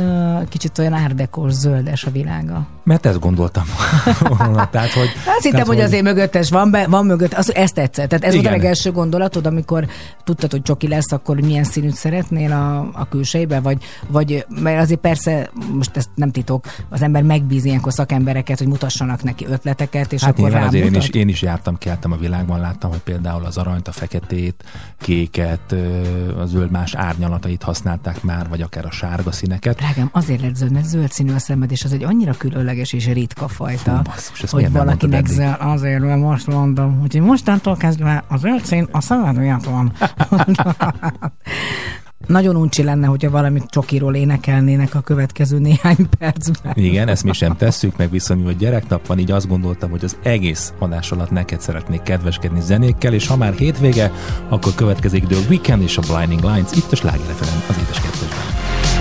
kicsit 0.50 0.78
olyan 0.78 0.94
árdekos, 0.94 1.52
zöldes 1.52 2.04
a 2.04 2.12
világa? 2.12 2.68
Mert 2.84 3.06
ezt 3.06 3.20
gondoltam 3.20 3.64
volna. 4.20 4.70
tehát, 4.72 4.92
hogy, 4.92 5.10
Azt 5.26 5.44
hittem, 5.44 5.66
hogy 5.66 5.80
azért 5.80 6.04
mögöttes 6.04 6.50
van, 6.50 6.72
be, 6.72 6.88
van 6.88 7.06
mögött, 7.06 7.34
az, 7.34 7.56
ezt 7.56 7.74
tetszett. 7.74 8.10
Tehát 8.10 8.26
ez 8.26 8.34
Igen. 8.34 8.44
volt 8.44 8.56
a 8.56 8.58
legelső 8.58 8.92
gondolatod, 8.92 9.46
amikor 9.46 9.88
tudtad, 10.24 10.52
hogy 10.52 10.62
csoki 10.62 10.88
lesz, 10.88 11.12
akkor 11.12 11.40
milyen 11.40 11.64
színűt 11.64 11.96
szeretnél 11.96 12.52
a, 12.52 12.80
a 12.94 13.08
külsejbe, 13.10 13.60
vagy, 13.60 13.84
vagy 14.08 14.46
mert 14.50 14.82
azért 14.82 15.00
persze, 15.00 15.50
most 15.74 15.98
ezt 15.98 16.10
nem 16.16 16.32
titok, 16.32 16.66
az 16.90 17.02
ember 17.02 17.24
megbíz 17.24 17.66
ilyenkor 17.66 17.94
szakembereket, 17.94 18.58
hogy 18.58 18.68
mutassanak 18.68 19.24
neki 19.24 19.46
ötleteket, 19.50 20.14
és 20.14 20.24
hát 20.24 20.40
akkor 20.40 20.56
azért 20.56 20.86
én 20.86 20.94
is, 20.94 21.10
én 21.10 21.28
is 21.28 21.42
jártam, 21.42 21.78
keltem 21.78 22.12
a 22.12 22.18
világban, 22.18 22.60
láttam, 22.60 22.90
hogy 22.90 23.00
például 23.00 23.46
az 23.46 23.58
aranyt, 23.58 23.88
a 23.88 23.92
feketét, 23.92 24.64
kéket, 25.00 25.76
a 26.40 26.46
zöld 26.46 26.72
más 26.72 26.96
árnyalatait 26.96 27.64
használták 27.66 28.24
már, 28.24 28.50
vagy 28.50 28.62
akár 28.62 28.86
a 28.86 28.92
sárga 28.92 29.32
színeket. 29.32 29.78
Drágám, 29.78 30.10
azért 30.12 30.42
lett 30.42 30.56
zöld, 30.56 30.72
mert 30.72 30.86
zöld 30.86 31.12
színű 31.12 31.34
a 31.34 31.40
szemed, 31.40 31.72
és 31.72 31.84
az 31.84 31.94
egy 31.94 32.04
annyira 32.04 32.34
különleges 32.38 32.94
és 32.94 33.08
ritka 33.08 33.48
fajta, 33.48 33.96
Fú, 33.96 34.02
basszus, 34.02 34.52
hogy 34.52 34.72
valakinek 34.72 35.26
zöld, 35.26 35.56
azért, 35.60 36.02
mert 36.02 36.20
most 36.20 36.48
mondom, 36.48 37.02
úgyhogy 37.02 37.22
mostantól 37.22 37.76
kezdve 37.76 38.24
a 38.28 38.38
zöld 38.38 38.66
szín 38.66 38.88
a 38.92 39.02
szemed 39.02 39.38
miatt 39.38 39.64
van. 39.64 39.94
Nagyon 42.28 42.56
uncsi 42.56 42.84
lenne, 42.84 43.08
hogyha 43.08 43.30
valamit 43.30 43.66
csokiról 43.70 44.16
énekelnének 44.16 44.96
a 44.96 45.02
következő 45.02 45.60
néhány 45.60 46.10
percben. 46.20 46.74
Igen, 46.76 47.08
ezt 47.08 47.24
mi 47.24 47.34
sem 47.34 47.58
tesszük, 47.58 47.98
meg 47.98 48.10
viszont 48.10 48.44
hogy 48.44 48.58
gyereknap 48.58 49.08
van, 49.08 49.20
így 49.20 49.32
azt 49.32 49.48
gondoltam, 49.48 49.90
hogy 49.90 50.04
az 50.04 50.18
egész 50.24 50.74
adás 50.80 51.12
alatt 51.12 51.32
neked 51.32 51.62
szeretnék 51.62 52.02
kedveskedni 52.02 52.62
zenékkel, 52.62 53.14
és 53.14 53.28
ha 53.28 53.38
már 53.38 53.54
hétvége, 53.54 54.12
akkor 54.50 54.76
következik 54.76 55.28
The 55.28 55.40
Weekend 55.50 55.82
és 55.82 55.98
a 55.98 56.02
Blinding 56.02 56.44
Lines 56.44 56.72
itt 56.76 56.92
a 56.92 56.96
Sláger 56.96 57.36
az 57.68 57.78
édes 57.78 58.02
kettősben. 58.02 58.95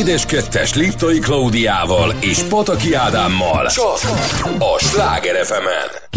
Édes 0.00 0.26
kettes 0.26 0.74
Liptai 0.74 1.18
Klaudiával 1.18 2.14
és 2.20 2.42
Pataki 2.42 2.94
Ádámmal. 2.94 3.66
Csak 3.66 3.98
a 4.58 4.78
Sláger 4.78 5.44
fm 5.44 5.52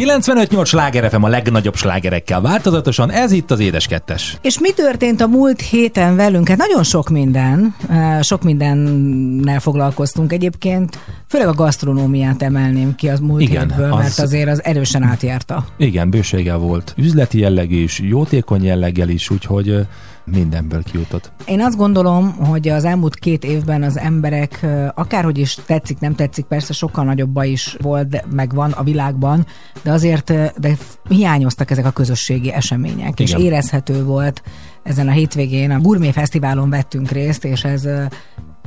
95-8 0.02 0.66
sláger 0.66 1.10
FM 1.10 1.24
a 1.24 1.28
legnagyobb 1.28 1.76
slágerekkel 1.76 2.42
változatosan, 2.42 3.12
ez 3.12 3.32
itt 3.32 3.52
az 3.52 3.60
Édes 3.60 3.88
Kettes. 3.88 4.38
És 4.42 4.60
mi 4.60 4.72
történt 4.72 5.22
a 5.22 5.28
múlt 5.28 5.62
héten 5.62 6.16
velünk? 6.16 6.48
Hát 6.48 6.58
nagyon 6.58 6.84
sok 6.84 7.10
minden, 7.10 7.76
eh, 7.90 8.22
sok 8.22 8.44
mindennel 8.44 9.60
foglalkoztunk 9.60 10.34
egyébként, 10.34 11.00
főleg 11.28 11.48
a 11.48 11.54
gasztronómiát 11.54 12.42
emelném 12.42 12.96
ki 12.96 13.10
az 13.10 13.20
múlt 13.20 13.42
Igen, 13.42 13.68
hétből, 13.70 13.94
az- 13.94 14.00
mert 14.00 14.20
azért 14.20 14.50
az 14.50 14.64
erősen 14.64 15.04
átjárta. 15.04 15.66
Igen, 15.78 16.10
bőséggel 16.10 16.58
volt. 16.58 16.94
Üzleti 16.98 17.40
jelleg 17.40 17.72
is, 17.72 18.00
jótékony 18.00 18.64
jelleggel 18.64 19.10
is, 19.10 19.30
úgyhogy 19.30 19.70
ö, 19.70 19.80
mindenből 20.26 20.84
kijutott. 20.84 21.32
Én 21.46 21.62
azt 21.62 21.78
gondolom, 21.78 22.32
hogy 22.32 22.68
az 22.70 22.86
elmúlt 22.86 23.16
két 23.16 23.44
évben 23.44 23.84
az 23.84 23.98
emberek, 23.98 24.66
akárhogy 24.96 25.38
is 25.38 25.58
tetszik, 25.66 26.00
nem 26.00 26.16
tetszik, 26.16 26.46
persze 26.46 26.74
sokkal 26.74 27.04
nagyobb 27.04 27.30
baj 27.30 27.50
is 27.50 27.78
volt, 27.82 28.08
de 28.08 28.24
meg 28.30 28.54
van 28.54 28.72
a 28.72 28.84
világban, 28.84 29.46
de 29.84 29.92
azért 29.92 30.34
de 30.60 30.78
hiányoztak 31.08 31.72
ezek 31.72 31.86
a 31.86 31.92
közösségi 31.92 32.52
események, 32.52 33.20
és 33.20 33.30
Igen. 33.30 33.42
érezhető 33.42 34.04
volt 34.04 34.42
ezen 34.84 35.08
a 35.08 35.12
hétvégén, 35.12 35.72
a 35.72 35.80
Gourmet 35.80 36.14
Fesztiválon 36.14 36.70
vettünk 36.70 37.10
részt, 37.10 37.46
és 37.46 37.64
ez 37.64 37.88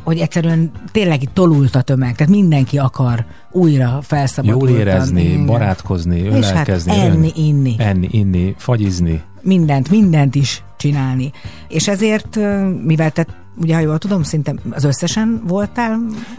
hogy 0.04 0.18
egyszerűen 0.18 0.70
tényleg 0.92 1.22
itt 1.22 1.34
tolult 1.34 1.74
a 1.74 1.82
tömeg, 1.82 2.14
tehát 2.16 2.32
mindenki 2.32 2.78
akar 2.78 3.24
újra 3.50 3.98
felszabadultan. 4.02 4.68
Jól 4.68 4.78
érezni, 4.78 5.22
Igen. 5.22 5.46
barátkozni, 5.46 6.18
És 6.18 6.32
hát 6.32 6.52
ölelkezni. 6.52 6.92
enni, 6.92 7.26
ön- 7.26 7.32
inni. 7.36 7.74
Enni, 7.78 8.08
inni, 8.10 8.54
fagyizni. 8.58 9.22
mindent, 9.42 9.90
mindent 9.90 10.34
is 10.34 10.62
csinálni. 10.78 11.32
És 11.68 11.88
ezért, 11.88 12.38
mivel 12.82 13.10
te, 13.10 13.26
ugye, 13.60 13.74
ha 13.74 13.80
jól 13.80 13.98
tudom, 13.98 14.22
szinte 14.22 14.54
az 14.70 14.84
összesen 14.84 15.42
voltál, 15.46 15.98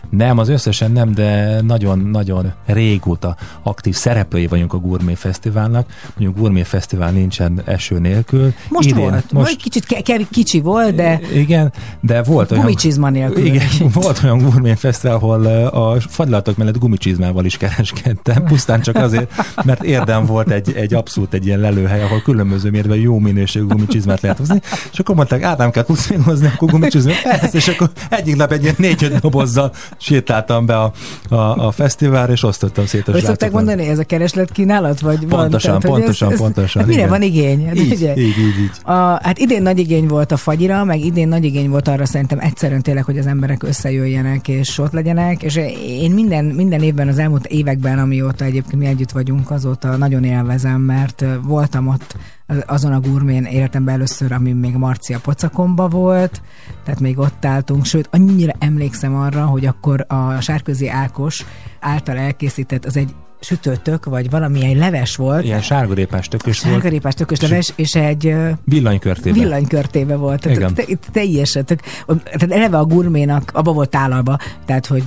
Nem, 0.09 0.37
az 0.37 0.49
összesen 0.49 0.91
nem, 0.91 1.13
de 1.13 1.61
nagyon-nagyon 1.61 2.53
régóta 2.65 3.35
aktív 3.63 3.95
szereplői 3.95 4.47
vagyunk 4.47 4.73
a 4.73 4.77
Gourmet 4.77 5.17
Fesztiválnak. 5.17 5.87
Mondjuk 6.17 6.37
Gourmet 6.39 6.67
Fesztivál 6.67 7.11
nincsen 7.11 7.61
eső 7.65 7.99
nélkül. 7.99 8.53
most 8.69 8.89
Idén, 8.89 9.03
volt, 9.03 9.31
Most, 9.31 9.55
kicsit 9.55 9.85
ke- 9.85 10.27
kicsi 10.31 10.61
volt, 10.61 10.95
de 10.95 11.19
igen, 11.33 11.73
de 12.01 12.23
volt 12.23 12.51
olyan... 12.51 12.63
gumicsizma 12.63 13.09
nélkül. 13.09 13.45
Igen, 13.45 13.67
volt 13.93 14.21
olyan 14.23 14.37
Gourmet 14.37 14.79
Fesztivál, 14.79 15.15
ahol 15.15 15.43
ö, 15.43 15.65
a 15.65 15.99
fagylatok 15.99 16.57
mellett 16.57 16.77
gumicsizmával 16.77 17.45
is 17.45 17.57
kereskedtem, 17.57 18.43
pusztán 18.43 18.81
csak 18.81 18.95
azért, 18.95 19.31
mert 19.65 19.83
érdem 19.83 20.25
volt 20.25 20.49
egy, 20.49 20.73
egy 20.75 20.93
abszolút 20.93 21.33
egy 21.33 21.45
ilyen 21.45 21.59
lelőhely, 21.59 22.03
ahol 22.03 22.21
különböző 22.21 22.69
mérve 22.69 22.95
jó 22.95 23.19
minőségű 23.19 23.65
gumicsizmát 23.65 24.21
lehet 24.21 24.37
hozni, 24.37 24.61
és 24.91 24.99
akkor 24.99 25.15
mondták, 25.15 25.43
Ádám 25.43 25.71
kell 25.71 25.83
tudsz 25.83 26.11
hozni 26.25 26.47
akkor 26.47 26.69
gumicsizmát, 26.69 27.08
Persze, 27.23 27.57
és 27.57 27.67
akkor 27.67 27.89
egyik 28.09 28.35
nap 28.35 28.51
egy 28.51 28.63
ilyen 28.63 28.75
négy-öt 28.77 29.19
dobozzal 29.19 29.71
sétáltam 29.97 30.65
be 30.65 30.79
a, 30.79 30.91
a, 31.29 31.35
a 31.67 31.71
fesztiválra, 31.71 32.31
és 32.31 32.43
osztottam 32.43 32.85
szét 32.85 33.07
a 33.07 33.11
Hogy 33.11 33.23
szokták 33.23 33.51
mondani, 33.51 33.87
ez 33.87 33.99
a 33.99 34.03
kereslet 34.03 34.51
kínálat? 34.51 34.99
Vagy 34.99 35.29
van? 35.29 35.39
Pontosan, 35.39 35.73
hogy 35.73 35.83
pontosan, 35.83 36.35
pontosan, 36.35 36.81
Hát 36.81 36.89
mire 36.89 36.99
igen. 36.99 37.11
van 37.11 37.21
igény? 37.21 37.65
Hát 37.65 37.75
Így, 37.75 37.91
ugye? 37.91 38.15
így, 38.15 38.27
így, 38.27 38.59
így. 38.59 38.71
A, 38.83 38.91
hát 38.93 39.37
idén 39.37 39.61
nagy 39.61 39.79
igény 39.79 40.07
volt 40.07 40.31
a 40.31 40.37
fagyira, 40.37 40.83
meg 40.83 40.99
idén 40.99 41.27
nagy 41.27 41.43
igény 41.43 41.69
volt 41.69 41.87
arra 41.87 42.05
szerintem 42.05 42.39
egyszerűen 42.39 42.81
tényleg, 42.81 43.03
hogy 43.03 43.17
az 43.17 43.27
emberek 43.27 43.63
összejöjjenek 43.63 44.47
és 44.47 44.77
ott 44.77 44.91
legyenek, 44.91 45.43
és 45.43 45.55
én 45.87 46.11
minden, 46.11 46.45
minden 46.45 46.81
évben 46.81 47.07
az 47.07 47.17
elmúlt 47.17 47.45
években, 47.45 47.99
amióta 47.99 48.45
egyébként 48.45 48.81
mi 48.81 48.87
együtt 48.87 49.11
vagyunk, 49.11 49.51
azóta 49.51 49.97
nagyon 49.97 50.23
élvezem, 50.23 50.81
mert 50.81 51.25
voltam 51.43 51.87
ott 51.87 52.15
azon 52.65 52.93
a 52.93 52.99
gurmén 52.99 53.43
életemben 53.43 53.93
először, 53.93 54.31
ami 54.31 54.51
még 54.51 54.75
Marcia 54.75 55.19
pocakomba 55.19 55.87
volt, 55.87 56.41
tehát 56.83 56.99
még 56.99 57.17
ott 57.17 57.45
álltunk, 57.45 57.85
sőt, 57.85 58.09
annyira 58.11 58.53
emlékszem 58.59 59.15
arra, 59.15 59.45
hogy 59.45 59.65
akkor 59.65 60.05
a 60.07 60.41
Sárközi 60.41 60.89
Ákos 60.89 61.45
által 61.79 62.17
elkészített, 62.17 62.85
az 62.85 62.97
egy 62.97 63.15
sütőtök, 63.39 64.05
vagy 64.05 64.29
valamilyen 64.29 64.77
leves 64.77 65.15
volt. 65.15 65.43
Ilyen 65.43 65.61
sárgarépás 65.61 66.27
tökös 66.27 66.61
volt. 66.61 66.73
Sárgarépás 66.73 67.13
tökös 67.13 67.41
leves, 67.41 67.73
és 67.75 67.95
egy 67.95 68.27
ö, 68.27 68.49
Villanykörtében. 68.63 69.39
villanykörtébe 69.39 70.15
volt. 70.15 70.41
Tehát 70.41 70.57
Igen. 70.57 70.73
te, 70.73 70.83
te, 70.83 70.95
teljesen. 71.11 71.65
tök- 71.65 71.83
Tehát 72.07 72.51
eleve 72.51 72.77
a 72.77 72.85
gurménak 72.85 73.51
abba 73.53 73.71
volt 73.73 73.89
tálalva, 73.89 74.37
tehát 74.65 74.85
hogy 74.85 75.05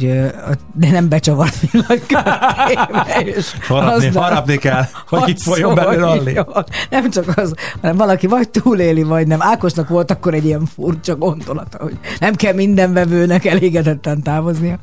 de 0.75 0.91
nem 0.91 1.09
becsavart 1.09 1.71
villanykörtébe. 1.71 3.41
Harapni, 3.69 4.07
harapni 4.07 4.57
kell, 4.57 4.85
hogy 5.09 5.29
itt 5.29 5.41
folyjon 5.41 5.75
belőle 5.75 6.45
Nem 6.91 7.11
csak 7.11 7.33
az, 7.37 7.55
hanem 7.81 7.97
valaki 7.97 8.27
vagy 8.27 8.49
túléli, 8.49 9.03
vagy 9.03 9.27
nem. 9.27 9.43
Ákosnak 9.43 9.89
volt 9.89 10.11
akkor 10.11 10.35
egy 10.35 10.45
ilyen 10.45 10.67
furcsa 10.67 11.17
gondolata, 11.17 11.79
hogy 11.83 11.97
nem 12.19 12.35
kell 12.35 12.55
minden 12.55 12.93
vevőnek 12.93 13.45
elégedetten 13.45 14.23
távoznia, 14.23 14.79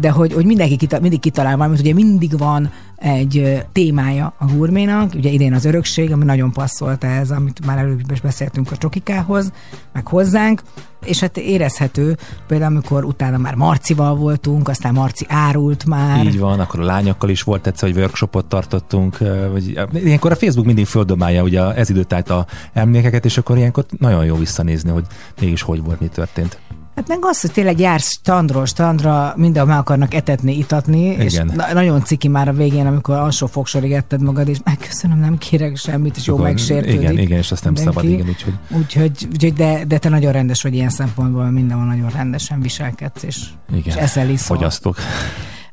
de 0.00 0.10
hogy, 0.10 0.32
hogy 0.32 0.44
mindenki 0.44 0.76
kita, 0.76 1.00
mindig 1.00 1.20
kitalál 1.20 1.56
valamit, 1.56 1.80
ugye 1.80 1.92
mindig 1.94 2.38
van 2.38 2.70
egy 3.04 3.64
témája 3.72 4.34
a 4.38 4.44
gurménak, 4.44 5.14
ugye 5.14 5.30
idén 5.30 5.52
az 5.54 5.64
örökség, 5.64 6.12
ami 6.12 6.24
nagyon 6.24 6.52
passzolt 6.52 7.04
ez, 7.04 7.30
amit 7.30 7.66
már 7.66 7.78
előbb 7.78 8.10
is 8.10 8.20
beszéltünk 8.20 8.72
a 8.72 8.76
csokikához, 8.76 9.52
meg 9.92 10.06
hozzánk, 10.06 10.62
és 11.04 11.20
hát 11.20 11.36
érezhető, 11.36 12.16
például 12.46 12.72
amikor 12.72 13.04
utána 13.04 13.38
már 13.38 13.54
Marcival 13.54 14.16
voltunk, 14.16 14.68
aztán 14.68 14.94
Marci 14.94 15.26
árult 15.28 15.86
már. 15.86 16.24
Így 16.24 16.38
van, 16.38 16.60
akkor 16.60 16.80
a 16.80 16.84
lányokkal 16.84 17.30
is 17.30 17.42
volt 17.42 17.66
egyszer, 17.66 17.88
hogy 17.88 17.98
workshopot 17.98 18.46
tartottunk, 18.46 19.18
vagy 19.52 19.80
ilyenkor 19.92 20.32
a 20.32 20.36
Facebook 20.36 20.66
mindig 20.66 20.86
földobálja 20.86 21.42
ugye 21.42 21.74
ez 21.74 21.90
időtájt 21.90 22.30
a 22.30 22.46
emlékeket, 22.72 23.24
és 23.24 23.38
akkor 23.38 23.56
ilyenkor 23.56 23.84
nagyon 23.98 24.24
jó 24.24 24.36
visszanézni, 24.36 24.90
hogy 24.90 25.04
mégis 25.40 25.62
hogy 25.62 25.82
volt, 25.82 26.00
mi 26.00 26.06
történt. 26.06 26.58
Hát 26.94 27.08
meg 27.08 27.18
az, 27.20 27.40
hogy 27.40 27.52
tényleg 27.52 27.78
jársz 27.80 28.10
standról 28.10 28.66
standra, 28.66 29.32
minden 29.36 29.66
meg 29.66 29.78
akarnak 29.78 30.14
etetni, 30.14 30.56
itatni, 30.58 31.00
és 31.04 31.32
Igen. 31.32 31.52
na- 31.54 31.72
nagyon 31.72 32.04
ciki 32.04 32.28
már 32.28 32.48
a 32.48 32.52
végén, 32.52 32.86
amikor 32.86 33.14
alsó 33.16 33.46
fogsorig 33.46 33.92
etted 33.92 34.22
magad, 34.22 34.48
és 34.48 34.58
megköszönöm, 34.64 35.18
nem 35.18 35.38
kérek 35.38 35.76
semmit, 35.76 36.16
és 36.16 36.26
jó 36.26 36.36
megsértődik. 36.36 37.00
Igen, 37.00 37.18
igen, 37.18 37.38
és 37.38 37.52
azt 37.52 37.64
nem 37.64 37.72
mindenki. 37.72 37.98
szabad, 37.98 38.12
igen, 38.12 38.28
úgyhogy 38.28 38.54
Úgyhogy, 38.78 39.28
úgyhogy 39.32 39.52
de, 39.52 39.84
de 39.84 39.98
te 39.98 40.08
nagyon 40.08 40.32
rendes 40.32 40.62
vagy 40.62 40.74
ilyen 40.74 40.88
szempontból, 40.90 41.50
mindenhol 41.50 41.86
nagyon 41.86 42.10
rendesen 42.10 42.60
viselkedsz, 42.60 43.22
és, 43.22 43.36
és 43.72 43.76
igen, 43.76 43.98
eszel 43.98 44.28
iszol. 44.28 44.56
fogyasztok. 44.56 44.96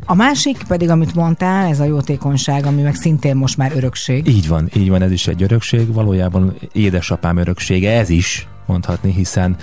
A 0.05 0.15
másik 0.15 0.63
pedig, 0.67 0.89
amit 0.89 1.15
mondtál, 1.15 1.69
ez 1.69 1.79
a 1.79 1.83
jótékonyság, 1.83 2.65
ami 2.65 2.81
meg 2.81 2.95
szintén 2.95 3.35
most 3.35 3.57
már 3.57 3.71
örökség. 3.75 4.27
Így 4.27 4.47
van, 4.47 4.69
így 4.75 4.89
van, 4.89 5.01
ez 5.01 5.11
is 5.11 5.27
egy 5.27 5.43
örökség, 5.43 5.93
valójában 5.93 6.55
édesapám 6.71 7.37
öröksége, 7.37 7.91
ez 7.97 8.09
is 8.09 8.47
mondhatni, 8.65 9.11
hiszen 9.13 9.55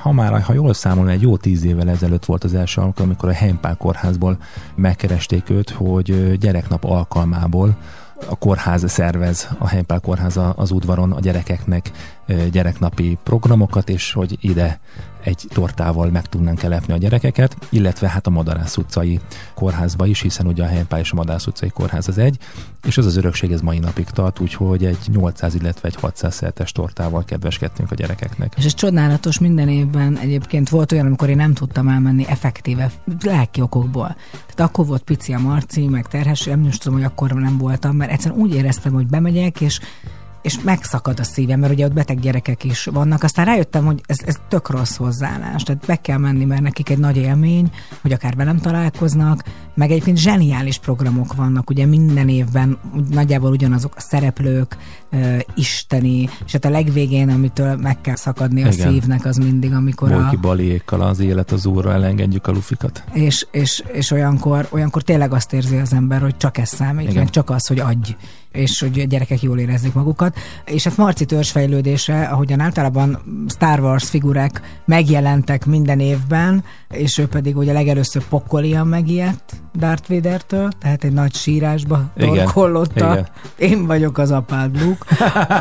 ha 0.00 0.12
már, 0.12 0.42
ha 0.42 0.52
jól 0.52 0.74
számolom, 0.74 1.08
egy 1.08 1.22
jó 1.22 1.36
tíz 1.36 1.64
évvel 1.64 1.88
ezelőtt 1.88 2.24
volt 2.24 2.44
az 2.44 2.54
első 2.54 2.80
alkalom, 2.80 3.08
amikor 3.08 3.28
a 3.28 3.32
Heimpál 3.32 3.76
kórházból 3.76 4.38
megkeresték 4.74 5.50
őt, 5.50 5.70
hogy 5.70 6.38
gyereknap 6.38 6.84
alkalmából 6.84 7.76
a 8.28 8.36
kórház 8.38 8.90
szervez, 8.90 9.48
a 9.58 9.68
Heimpál 9.68 10.00
kórház 10.00 10.40
az 10.56 10.70
udvaron 10.70 11.12
a 11.12 11.20
gyerekeknek 11.20 11.90
gyereknapi 12.50 13.18
programokat, 13.22 13.88
és 13.88 14.12
hogy 14.12 14.36
ide 14.40 14.80
egy 15.22 15.46
tortával 15.48 16.10
meg 16.10 16.26
tudnánk 16.26 16.62
elepni 16.62 16.92
a 16.92 16.96
gyerekeket, 16.96 17.56
illetve 17.68 18.08
hát 18.08 18.26
a 18.26 18.30
Madarász 18.30 18.76
utcai 18.76 19.20
kórházba 19.54 20.06
is, 20.06 20.20
hiszen 20.20 20.46
ugye 20.46 20.62
a 20.62 20.66
Heimpál 20.66 21.00
és 21.00 21.12
a 21.12 21.14
Madarász 21.14 21.46
utcai 21.46 21.68
kórház 21.68 22.08
az 22.08 22.18
egy, 22.18 22.38
és 22.82 22.98
ez 22.98 23.06
az 23.06 23.16
örökség 23.16 23.52
ez 23.52 23.60
mai 23.60 23.78
napig 23.78 24.04
tart, 24.04 24.40
úgyhogy 24.40 24.84
egy 24.84 24.98
800, 25.12 25.54
illetve 25.54 25.88
egy 25.88 25.94
600 25.94 26.34
szertes 26.34 26.72
tortával 26.72 27.24
kedveskedtünk 27.24 27.90
a 27.90 27.94
gyerekeknek. 27.94 28.54
És 28.56 28.64
ez 28.64 28.74
csodálatos 28.74 29.38
minden 29.38 29.68
évben. 29.68 30.18
Egyébként 30.18 30.68
volt 30.68 30.92
olyan, 30.92 31.06
amikor 31.06 31.28
én 31.28 31.36
nem 31.36 31.54
tudtam 31.54 31.88
elmenni 31.88 32.26
effektíve 32.28 32.90
lelki 33.22 33.60
okokból. 33.60 34.16
Tehát 34.30 34.70
akkor 34.70 34.86
volt 34.86 35.02
pici 35.02 35.32
a 35.32 35.38
Marci, 35.38 35.86
meg 35.86 36.08
terhes, 36.08 36.44
nem 36.44 36.64
is 36.64 36.78
tudom, 36.78 36.98
hogy 36.98 37.06
akkor 37.06 37.32
nem 37.32 37.58
voltam, 37.58 37.96
mert 37.96 38.10
egyszerűen 38.10 38.40
úgy 38.40 38.54
éreztem, 38.54 38.92
hogy 38.92 39.06
bemegyek, 39.06 39.60
és 39.60 39.80
és 40.42 40.60
megszakad 40.60 41.20
a 41.20 41.24
szívem, 41.24 41.60
mert 41.60 41.72
ugye 41.72 41.84
ott 41.84 41.92
beteg 41.92 42.20
gyerekek 42.20 42.64
is 42.64 42.84
vannak. 42.84 43.22
Aztán 43.22 43.44
rájöttem, 43.44 43.84
hogy 43.84 44.00
ez, 44.06 44.16
ez 44.24 44.36
tök 44.48 44.70
rossz 44.70 44.96
hozzáállás. 44.96 45.62
Tehát 45.62 45.86
be 45.86 45.96
kell 45.96 46.18
menni, 46.18 46.44
mert 46.44 46.62
nekik 46.62 46.90
egy 46.90 46.98
nagy 46.98 47.16
élmény, 47.16 47.70
hogy 48.02 48.12
akár 48.12 48.36
velem 48.36 48.58
találkoznak, 48.58 49.44
meg 49.74 49.90
egyébként 49.90 50.18
zseniális 50.18 50.78
programok 50.78 51.34
vannak, 51.34 51.70
ugye 51.70 51.86
minden 51.86 52.28
évben 52.28 52.78
nagyjából 53.10 53.50
ugyanazok 53.50 53.94
a 53.96 54.00
szereplők, 54.00 54.76
ö, 55.10 55.36
isteni, 55.54 56.28
és 56.46 56.52
hát 56.52 56.64
a 56.64 56.70
legvégén, 56.70 57.28
amitől 57.28 57.76
meg 57.76 58.00
kell 58.00 58.16
szakadni 58.16 58.62
a 58.62 58.68
Igen. 58.68 58.92
szívnek, 58.92 59.24
az 59.24 59.36
mindig, 59.36 59.72
amikor 59.72 60.12
a, 60.12 60.16
Bolki 60.16 60.36
baliékkal 60.36 61.00
az 61.00 61.20
élet 61.20 61.50
az 61.50 61.66
úrra 61.66 61.92
elengedjük 61.92 62.46
a 62.46 62.52
lufikat. 62.52 63.04
és, 63.12 63.46
és, 63.50 63.82
és 63.92 64.10
olyankor, 64.10 64.66
olyankor 64.70 65.02
tényleg 65.02 65.32
azt 65.32 65.52
érzi 65.52 65.76
az 65.76 65.92
ember, 65.92 66.20
hogy 66.20 66.36
csak 66.36 66.58
ez 66.58 66.68
számít, 66.68 67.00
Igen. 67.00 67.10
Igen. 67.10 67.22
meg 67.22 67.32
csak 67.32 67.50
az, 67.50 67.66
hogy 67.66 67.78
adj 67.78 68.16
és 68.52 68.80
hogy 68.80 69.00
a 69.00 69.04
gyerekek 69.04 69.42
jól 69.42 69.58
érezzék 69.58 69.92
magukat. 69.92 70.36
És 70.64 70.84
hát 70.84 70.96
Marci 70.96 71.24
törzsfejlődése, 71.24 72.22
ahogyan 72.22 72.60
általában 72.60 73.18
Star 73.48 73.80
Wars 73.80 74.08
figurák 74.08 74.60
megjelentek 74.84 75.66
minden 75.66 76.00
évben, 76.00 76.64
és 76.88 77.18
ő 77.18 77.26
pedig 77.26 77.56
ugye 77.56 77.72
legelőször 77.72 78.22
pokolian 78.28 78.86
megijedt 78.86 79.62
Darth 79.76 80.08
Vader-től, 80.08 80.68
tehát 80.80 81.04
egy 81.04 81.12
nagy 81.12 81.34
sírásba. 81.34 82.10
Igen. 83.12 83.28
Én 83.56 83.86
vagyok 83.86 84.18
az 84.18 84.30
apád, 84.30 84.82
Luke. 84.82 85.04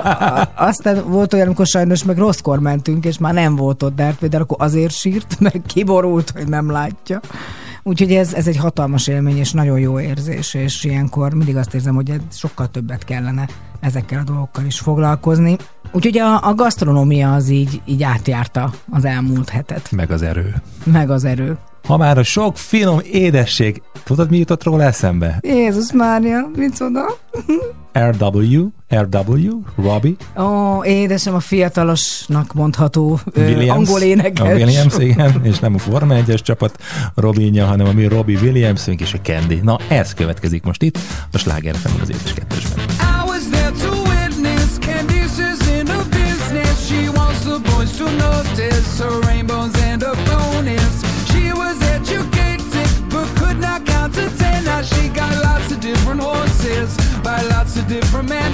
Aztán 0.69 1.09
volt 1.09 1.33
olyan, 1.33 1.45
amikor 1.45 1.65
sajnos 1.65 2.03
meg 2.03 2.17
rosszkor 2.17 2.59
mentünk, 2.59 3.05
és 3.05 3.17
már 3.17 3.33
nem 3.33 3.55
volt 3.55 3.83
ott 3.83 3.95
Darth 3.95 4.21
Vader, 4.21 4.41
akkor 4.41 4.57
azért 4.59 4.93
sírt, 4.93 5.39
mert 5.39 5.65
kiborult, 5.65 6.29
hogy 6.29 6.47
nem 6.47 6.71
látja. 6.71 7.19
Úgyhogy 7.89 8.11
ez, 8.13 8.33
ez 8.33 8.47
egy 8.47 8.57
hatalmas 8.57 9.07
élmény, 9.07 9.37
és 9.37 9.51
nagyon 9.51 9.79
jó 9.79 9.99
érzés, 9.99 10.53
és 10.53 10.83
ilyenkor 10.83 11.33
mindig 11.33 11.55
azt 11.57 11.73
érzem, 11.73 11.95
hogy 11.95 12.13
sokkal 12.31 12.67
többet 12.67 13.03
kellene 13.03 13.47
ezekkel 13.79 14.19
a 14.19 14.23
dolgokkal 14.23 14.65
is 14.65 14.79
foglalkozni. 14.79 15.57
Úgyhogy 15.91 16.17
a, 16.17 16.47
a 16.47 16.53
gasztronómia 16.53 17.33
az 17.33 17.49
így, 17.49 17.81
így 17.85 18.03
átjárta 18.03 18.73
az 18.91 19.05
elmúlt 19.05 19.49
hetet, 19.49 19.91
Meg 19.91 20.11
az 20.11 20.21
erő. 20.21 20.53
meg 20.83 21.09
az 21.09 21.23
erő. 21.23 21.57
Ha 21.87 21.97
már 21.97 22.17
a 22.17 22.23
sok 22.23 22.57
finom 22.57 22.99
édesség, 23.11 23.81
tudod 24.03 24.29
mi 24.29 24.37
jutott 24.37 24.63
róla 24.63 24.83
eszembe? 24.83 25.39
Jézus 25.41 25.91
Mária, 25.91 26.49
micsoda? 26.55 27.17
RW, 27.99 28.67
RW, 28.95 29.49
Robbie, 29.75 30.15
Ó, 30.37 30.83
édesem 30.83 31.33
a 31.35 31.39
fiatalosnak 31.39 32.53
mondható 32.53 33.19
ö, 33.33 33.41
Williams, 33.45 33.69
angol 33.87 34.01
énekes. 34.01 34.47
a 34.47 34.51
Williams, 34.53 34.97
igen, 34.97 35.39
és 35.43 35.59
nem 35.59 35.75
a 35.75 35.77
Forma 35.77 36.15
1-es 36.25 36.41
csapat 36.41 36.77
Robinja, 37.15 37.65
hanem 37.65 37.87
a 37.87 37.91
mi 37.91 38.05
Robbie 38.07 38.39
Williamsünk 38.41 39.01
és 39.01 39.13
a 39.13 39.17
Candy. 39.21 39.59
Na, 39.63 39.77
ez 39.87 40.13
következik 40.13 40.63
most 40.63 40.81
itt, 40.83 40.97
a 41.31 41.37
Sláger 41.37 41.75
az 42.01 42.09
édes 42.09 42.33
kettősben. 42.33 42.79
I 42.79 43.27
was 43.27 43.43
there 43.51 43.71
to 43.71 43.91
witness 43.95 44.69
Candice's 44.79 45.79
in 45.79 45.87
her 45.87 46.03
business. 46.09 46.87
She 46.87 47.09
wants 47.15 47.39
the 47.43 47.59
boys 47.75 47.91
to 47.97 48.03
notice 48.03 49.03
her 49.03 49.19
rainbows 49.27 49.73
and 49.91 50.03
her 50.03 50.15
bonus. 50.29 50.93
She 51.31 51.51
was 51.53 51.77
educated 51.95 52.89
but 53.09 53.27
could 53.39 53.59
not 53.59 53.79
count 53.85 54.13
to 54.13 54.25
ten. 54.37 54.63
Now 54.63 54.81
she 54.81 55.07
got 55.09 55.33
lots 55.43 55.71
of 55.71 55.79
different 55.79 56.21
horses 56.21 56.89
by 57.23 57.37
lots 57.55 57.75
of 57.77 57.87
different 57.87 58.29
men. 58.29 58.51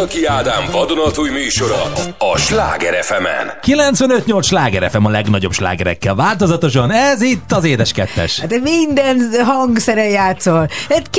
Pataki 0.00 0.26
Ádám 0.26 0.64
vadonatúj 0.72 1.30
műsora 1.30 1.82
a 2.18 2.38
Sláger 2.38 3.04
fm 3.04 3.24
95-8 3.62 4.42
sláger 4.42 4.90
FM 4.90 5.04
a 5.04 5.10
legnagyobb 5.10 5.52
slágerekkel 5.52 6.14
változatosan. 6.14 6.90
Ez 6.90 7.22
itt 7.22 7.52
az 7.52 7.64
Édes 7.64 7.92
Kettes. 7.92 8.40
Hát 8.40 8.60
minden 8.62 9.30
hangszeren 9.44 10.08
játszol. 10.08 10.68
Hát 10.88 11.10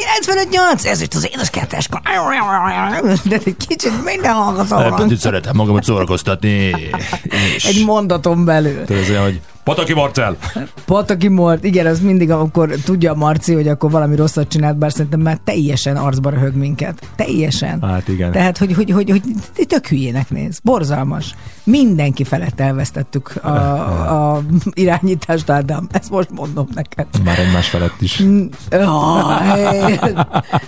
95-8, 0.74 0.86
ez 0.86 1.02
itt 1.02 1.14
az 1.14 1.30
édes 1.34 1.50
kettes. 1.50 1.90
De 3.24 3.38
egy 3.46 3.56
kicsit 3.68 4.04
minden 4.04 4.34
hallgató 4.34 4.76
van. 4.76 4.96
Picit 4.96 5.20
szeretem 5.20 5.56
magamat 5.56 5.84
szórakoztatni. 5.84 6.76
És 7.56 7.66
Egy 7.66 7.86
mondaton 7.86 8.46
belül. 8.46 8.86
tudod, 8.86 9.24
hogy 9.24 9.40
Pataki 9.64 9.94
Marcel! 9.94 10.38
Pataki 10.86 11.28
Mort, 11.28 11.64
igen, 11.64 11.86
az 11.86 12.00
mindig, 12.00 12.32
amikor 12.32 12.70
tudja 12.86 13.12
a 13.12 13.16
Marci, 13.16 13.54
hogy 13.54 13.68
akkor 13.68 13.92
valami 13.92 14.16
rosszat 14.16 14.48
csinált, 14.48 14.78
bár 14.78 14.92
szerintem 14.92 15.20
már 15.20 15.40
teljesen 15.44 15.96
arcba 15.96 16.30
röhög 16.30 16.56
minket. 16.56 17.10
Teljesen. 17.16 17.82
Hát 17.82 18.08
igen. 18.08 18.32
Tehát, 18.32 18.58
hogy, 18.58 18.74
hogy, 18.74 18.92
hogy, 18.92 19.10
hogy 19.10 19.22
tök 19.68 19.88
hülyének 19.88 20.30
néz. 20.30 20.60
Borzalmas. 20.64 21.36
Mindenki 21.64 22.24
felett 22.24 22.60
elvesztettük 22.60 23.36
a, 23.44 24.34
a 24.34 24.42
irányítást, 24.74 25.50
Ádám. 25.50 25.88
Ezt 25.92 26.10
most 26.10 26.30
mondom 26.32 26.68
neked. 26.76 27.06
Már 27.24 27.40
egymás 27.40 27.70
felett 27.70 28.02
is. 28.02 28.24
Aj, 28.72 29.64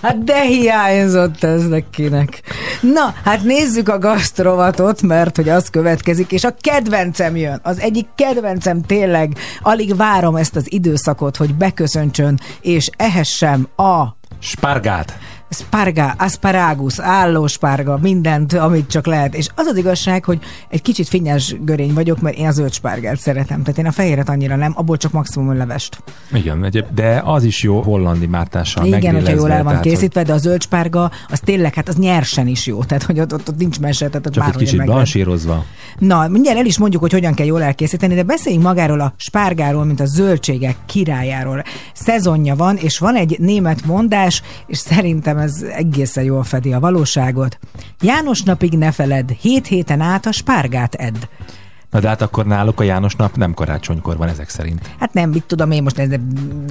hát 0.02 0.24
de 0.24 0.40
hiányzott 0.40 1.44
ez 1.44 1.68
nekinek. 1.68 2.42
Na, 2.80 3.14
hát 3.24 3.42
nézzük 3.42 3.88
a 3.88 3.98
gasztrovatot, 3.98 5.02
mert 5.02 5.36
hogy 5.36 5.48
az 5.48 5.70
következik, 5.70 6.32
és 6.32 6.44
a 6.44 6.54
kedvencem 6.60 7.36
jön. 7.36 7.60
Az 7.62 7.80
egyik 7.80 8.06
kedvencem 8.14 8.82
tényleg. 8.86 9.36
Alig 9.60 9.96
várom 9.96 10.36
ezt 10.36 10.56
az 10.56 10.72
időszakot, 10.72 11.36
hogy 11.36 11.54
beköszöntsön, 11.54 12.40
és 12.60 12.90
ehessem 12.96 13.68
a 13.76 14.04
Spargát. 14.38 15.18
Sparga, 15.54 16.14
asparagus, 16.18 17.00
állóspárga, 17.00 17.98
mindent, 18.02 18.52
amit 18.52 18.90
csak 18.90 19.06
lehet. 19.06 19.34
És 19.34 19.48
az 19.54 19.66
az 19.66 19.76
igazság, 19.76 20.24
hogy 20.24 20.38
egy 20.68 20.82
kicsit 20.82 21.08
finnyes 21.08 21.56
görény 21.60 21.94
vagyok, 21.94 22.20
mert 22.20 22.36
én 22.36 22.46
a 22.46 22.50
zöld 22.50 22.72
spárgát 22.72 23.18
szeretem. 23.18 23.62
Tehát 23.62 23.78
én 23.78 23.86
a 23.86 23.92
fehéret 23.92 24.28
annyira 24.28 24.56
nem, 24.56 24.72
abból 24.76 24.96
csak 24.96 25.12
maximum 25.12 25.56
levest. 25.56 26.02
Igen, 26.32 26.72
de 26.94 27.22
az 27.24 27.44
is 27.44 27.62
jó 27.62 27.80
hollandi 27.80 28.26
mártással 28.26 28.86
Igen, 28.86 29.14
hogyha 29.14 29.32
jól 29.32 29.50
el 29.50 29.62
van 29.62 29.66
tehát, 29.66 29.82
készítve, 29.82 30.22
de 30.22 30.32
a 30.32 30.38
zöld 30.38 30.62
spárga, 30.62 31.10
az 31.28 31.40
tényleg, 31.40 31.74
hát 31.74 31.88
az 31.88 31.96
nyersen 31.96 32.46
is 32.46 32.66
jó. 32.66 32.84
Tehát, 32.84 33.02
hogy 33.02 33.20
ott, 33.20 33.32
ott, 33.32 33.48
ott 33.48 33.58
nincs 33.58 33.80
mese, 33.80 34.08
tehát 34.08 34.26
ott 34.26 34.32
Csak 34.32 34.46
egy 34.46 34.56
kicsit 34.56 34.84
blansírozva. 34.84 35.64
Na, 35.98 36.28
mindjárt 36.28 36.58
el 36.58 36.66
is 36.66 36.78
mondjuk, 36.78 37.02
hogy 37.02 37.12
hogyan 37.12 37.34
kell 37.34 37.46
jól 37.46 37.62
elkészíteni, 37.62 38.14
de 38.14 38.22
beszéljünk 38.22 38.64
magáról 38.64 39.00
a 39.00 39.14
spárgáról, 39.16 39.84
mint 39.84 40.00
a 40.00 40.06
zöldségek 40.06 40.76
királyáról. 40.86 41.62
Szezonja 41.92 42.56
van, 42.56 42.76
és 42.76 42.98
van 42.98 43.16
egy 43.16 43.36
német 43.38 43.84
mondás, 43.84 44.42
és 44.66 44.78
szerintem 44.78 45.38
ez 45.44 45.62
egészen 45.62 46.24
jól 46.24 46.42
fedi 46.42 46.72
a 46.72 46.80
valóságot. 46.80 47.58
János 48.00 48.42
napig 48.42 48.78
ne 48.78 48.92
feled, 48.92 49.30
hét 49.30 49.66
héten 49.66 50.00
át 50.00 50.26
a 50.26 50.32
spárgát 50.32 50.94
edd. 50.94 51.14
Na 51.90 52.00
de 52.00 52.08
hát 52.08 52.22
akkor 52.22 52.46
náluk 52.46 52.80
a 52.80 52.82
János 52.82 53.14
nap 53.14 53.36
nem 53.36 53.54
karácsonykor 53.54 54.16
van 54.16 54.28
ezek 54.28 54.48
szerint. 54.48 54.90
Hát 54.98 55.12
nem, 55.12 55.30
mit 55.30 55.44
tudom 55.44 55.70
én 55.70 55.82
most 55.82 55.98
ezzel, 55.98 56.20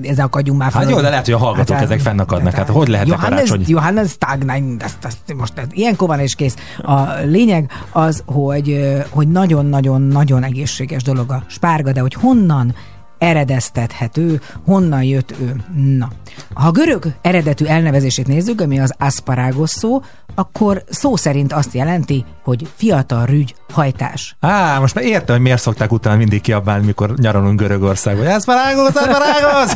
ezzel 0.01 0.25
akadjunk 0.25 0.59
már 0.59 0.71
fel. 0.71 0.81
Hát 0.81 0.89
jó, 0.89 1.01
de 1.01 1.09
lehet, 1.09 1.25
hogy 1.25 1.33
a 1.33 1.37
hallgatók 1.37 1.81
ezek 1.81 1.99
fennakadnak. 1.99 2.53
Hát 2.53 2.69
hogy 2.69 2.87
lehetne 2.87 3.13
Johannes, 3.13 3.49
karácsony? 3.49 3.63
Johannes 3.67 4.17
Tag, 4.17 4.43
nein, 4.43 4.77
ezt, 4.79 5.05
ezt, 5.05 5.33
most 5.37 5.57
ez, 5.57 5.65
ilyenkor 5.71 6.07
van 6.07 6.19
és 6.19 6.35
kész. 6.35 6.55
A 6.81 7.01
lényeg 7.25 7.71
az, 7.91 8.23
hogy 8.25 8.95
hogy 9.09 9.27
nagyon-nagyon-nagyon 9.27 10.43
egészséges 10.43 11.03
dolog 11.03 11.31
a 11.31 11.43
spárga, 11.47 11.91
de 11.91 12.01
hogy 12.01 12.13
honnan 12.13 12.75
eredeztethető, 13.17 14.41
honnan 14.65 15.03
jött 15.03 15.35
ő. 15.41 15.63
Na, 15.97 16.09
ha 16.53 16.67
a 16.67 16.71
görög 16.71 17.05
eredetű 17.21 17.65
elnevezését 17.65 18.27
nézzük, 18.27 18.61
ami 18.61 18.79
az 18.79 18.93
asparagus 18.97 19.69
szó, 19.69 20.01
akkor 20.35 20.83
szó 20.89 21.15
szerint 21.15 21.53
azt 21.53 21.73
jelenti, 21.73 22.25
hogy 22.43 22.67
fiatal 22.75 23.25
rügy 23.25 23.55
hajtás. 23.71 24.35
Á, 24.39 24.79
most 24.79 24.95
már 24.95 25.03
értem, 25.05 25.35
hogy 25.35 25.43
miért 25.43 25.61
szokták 25.61 25.91
utána 25.91 26.15
mindig 26.17 26.41
kiabálni, 26.41 26.85
mikor 26.85 27.13
nyaralunk 27.17 27.59
Görögországba. 27.59 28.25
Ez 28.25 28.45
parágos, 28.45 28.87
ez 28.87 28.93
parágos! 29.07 29.71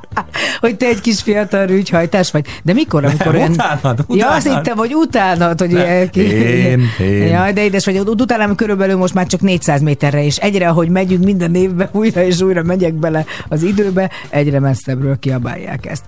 hogy 0.60 0.76
te 0.76 0.86
egy 0.86 1.00
kis 1.00 1.22
fiatal 1.22 1.66
rügyhajtás 1.66 2.30
vagy. 2.30 2.46
De 2.62 2.72
mikor, 2.72 3.04
amikor 3.04 3.26
Nem, 3.26 3.34
olyan... 3.34 3.50
utánad, 3.50 4.04
Ja, 4.08 4.28
azt 4.30 4.46
utánad. 4.46 4.64
hittem, 4.64 4.76
hogy 4.76 4.94
utánad, 4.94 5.60
hogy 5.60 5.70
ilyen 5.70 6.10
ki... 6.10 6.20
én, 6.20 6.82
én. 6.98 7.26
Jaj, 7.26 7.52
de 7.52 7.62
édes 7.64 7.84
vagy. 7.84 7.98
Ut- 7.98 8.20
Utánam 8.20 8.54
körülbelül 8.54 8.96
most 8.96 9.14
már 9.14 9.26
csak 9.26 9.40
400 9.40 9.80
méterre, 9.80 10.24
és 10.24 10.36
egyre, 10.36 10.68
ahogy 10.68 10.88
megyünk 10.88 11.24
minden 11.24 11.54
évben, 11.54 11.88
újra 11.92 12.22
és 12.22 12.40
újra 12.40 12.62
megyek 12.62 12.94
bele 12.94 13.24
az 13.48 13.62
időbe, 13.62 14.10
egyre 14.28 14.60
messzebbről 14.60 15.18
kiabálják 15.18 15.86
ezt. 15.86 16.04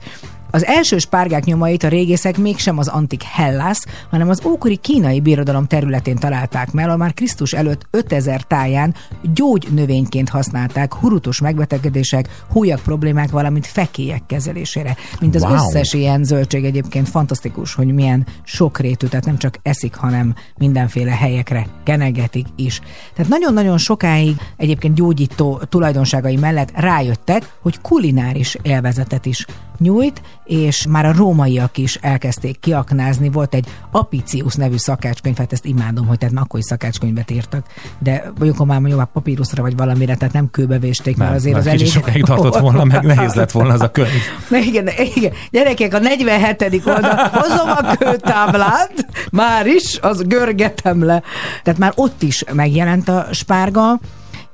Az 0.50 0.64
első 0.64 0.98
spárgák 0.98 1.44
nyomait 1.44 1.82
a 1.82 1.88
régészek 1.88 2.38
mégsem 2.38 2.78
az 2.78 2.88
antik 2.88 3.22
Hellász, 3.22 3.86
hanem 4.10 4.28
az 4.28 4.44
ókori 4.44 4.76
kínai 4.76 5.20
birodalom 5.20 5.66
területén 5.66 6.16
találták 6.16 6.72
meg, 6.72 6.84
ahol 6.84 6.96
már 6.96 7.14
Krisztus 7.14 7.52
előtt 7.52 7.86
5000 7.90 8.42
táján 8.42 8.94
gyógynövényként 9.34 10.28
használták 10.28 10.94
hurutus 10.94 11.40
megbetegedések, 11.40 12.28
hólyak 12.50 12.80
problémák, 12.80 13.30
valamint 13.30 13.66
fekélyek 13.66 14.22
kezelésére. 14.26 14.96
Mint 15.20 15.34
az 15.34 15.42
Wow. 15.42 15.52
összes 15.52 15.92
ilyen 15.92 16.24
zöldség 16.24 16.64
egyébként 16.64 17.08
fantasztikus, 17.08 17.74
hogy 17.74 17.86
milyen 17.94 18.26
sokrétű, 18.42 19.06
tehát 19.06 19.26
nem 19.26 19.38
csak 19.38 19.58
eszik, 19.62 19.94
hanem 19.94 20.34
mindenféle 20.58 21.10
helyekre 21.10 21.66
kenegetik 21.84 22.46
is. 22.56 22.80
Tehát 23.14 23.30
nagyon-nagyon 23.30 23.78
sokáig 23.78 24.36
egyébként 24.56 24.94
gyógyító 24.94 25.60
tulajdonságai 25.68 26.36
mellett 26.36 26.70
rájöttek, 26.74 27.52
hogy 27.62 27.80
kulináris 27.80 28.56
élvezetet 28.62 29.26
is 29.26 29.46
nyújt, 29.80 30.22
és 30.44 30.86
már 30.88 31.04
a 31.04 31.12
rómaiak 31.12 31.78
is 31.78 31.94
elkezdték 31.94 32.60
kiaknázni. 32.60 33.30
Volt 33.30 33.54
egy 33.54 33.66
Apicius 33.90 34.54
nevű 34.54 34.76
szakácskönyv, 34.76 35.36
hát 35.36 35.52
ezt 35.52 35.64
imádom, 35.64 36.06
hogy 36.06 36.18
tehát 36.18 36.34
már 36.34 36.44
akkor 36.44 36.60
is 36.60 36.66
szakácskönyvet 36.66 37.30
írtak, 37.30 37.66
de 37.98 38.32
mondjuk 38.38 38.66
már 38.66 38.78
mondjuk 38.78 38.98
már 38.98 39.08
papíruszra 39.12 39.62
vagy 39.62 39.76
valamire, 39.76 40.16
tehát 40.16 40.34
nem 40.34 40.50
kőbevésték, 40.50 41.16
mert 41.16 41.34
azért 41.34 41.56
az 41.56 41.64
kicsit 41.64 41.80
elég... 41.80 41.92
sokáig 41.92 42.24
tartott 42.24 42.58
volna, 42.58 42.84
meg 42.84 43.02
nehéz 43.02 43.34
lett 43.34 43.50
volna 43.50 43.72
az 43.72 43.80
a 43.80 43.90
könyv. 43.90 44.22
Na 44.48 44.58
igen, 44.58 44.88
igen. 45.14 45.32
Gyerekek, 45.50 45.94
a 45.94 45.98
47. 45.98 46.82
oldal, 46.86 47.30
hozom 47.32 47.68
a 47.68 47.96
kőtáblát, 47.96 49.06
már 49.30 49.66
is, 49.66 49.98
az 50.00 50.22
görgetem 50.26 51.04
le. 51.04 51.22
Tehát 51.62 51.80
már 51.80 51.92
ott 51.94 52.22
is 52.22 52.44
megjelent 52.52 53.08
a 53.08 53.26
spárga, 53.30 54.00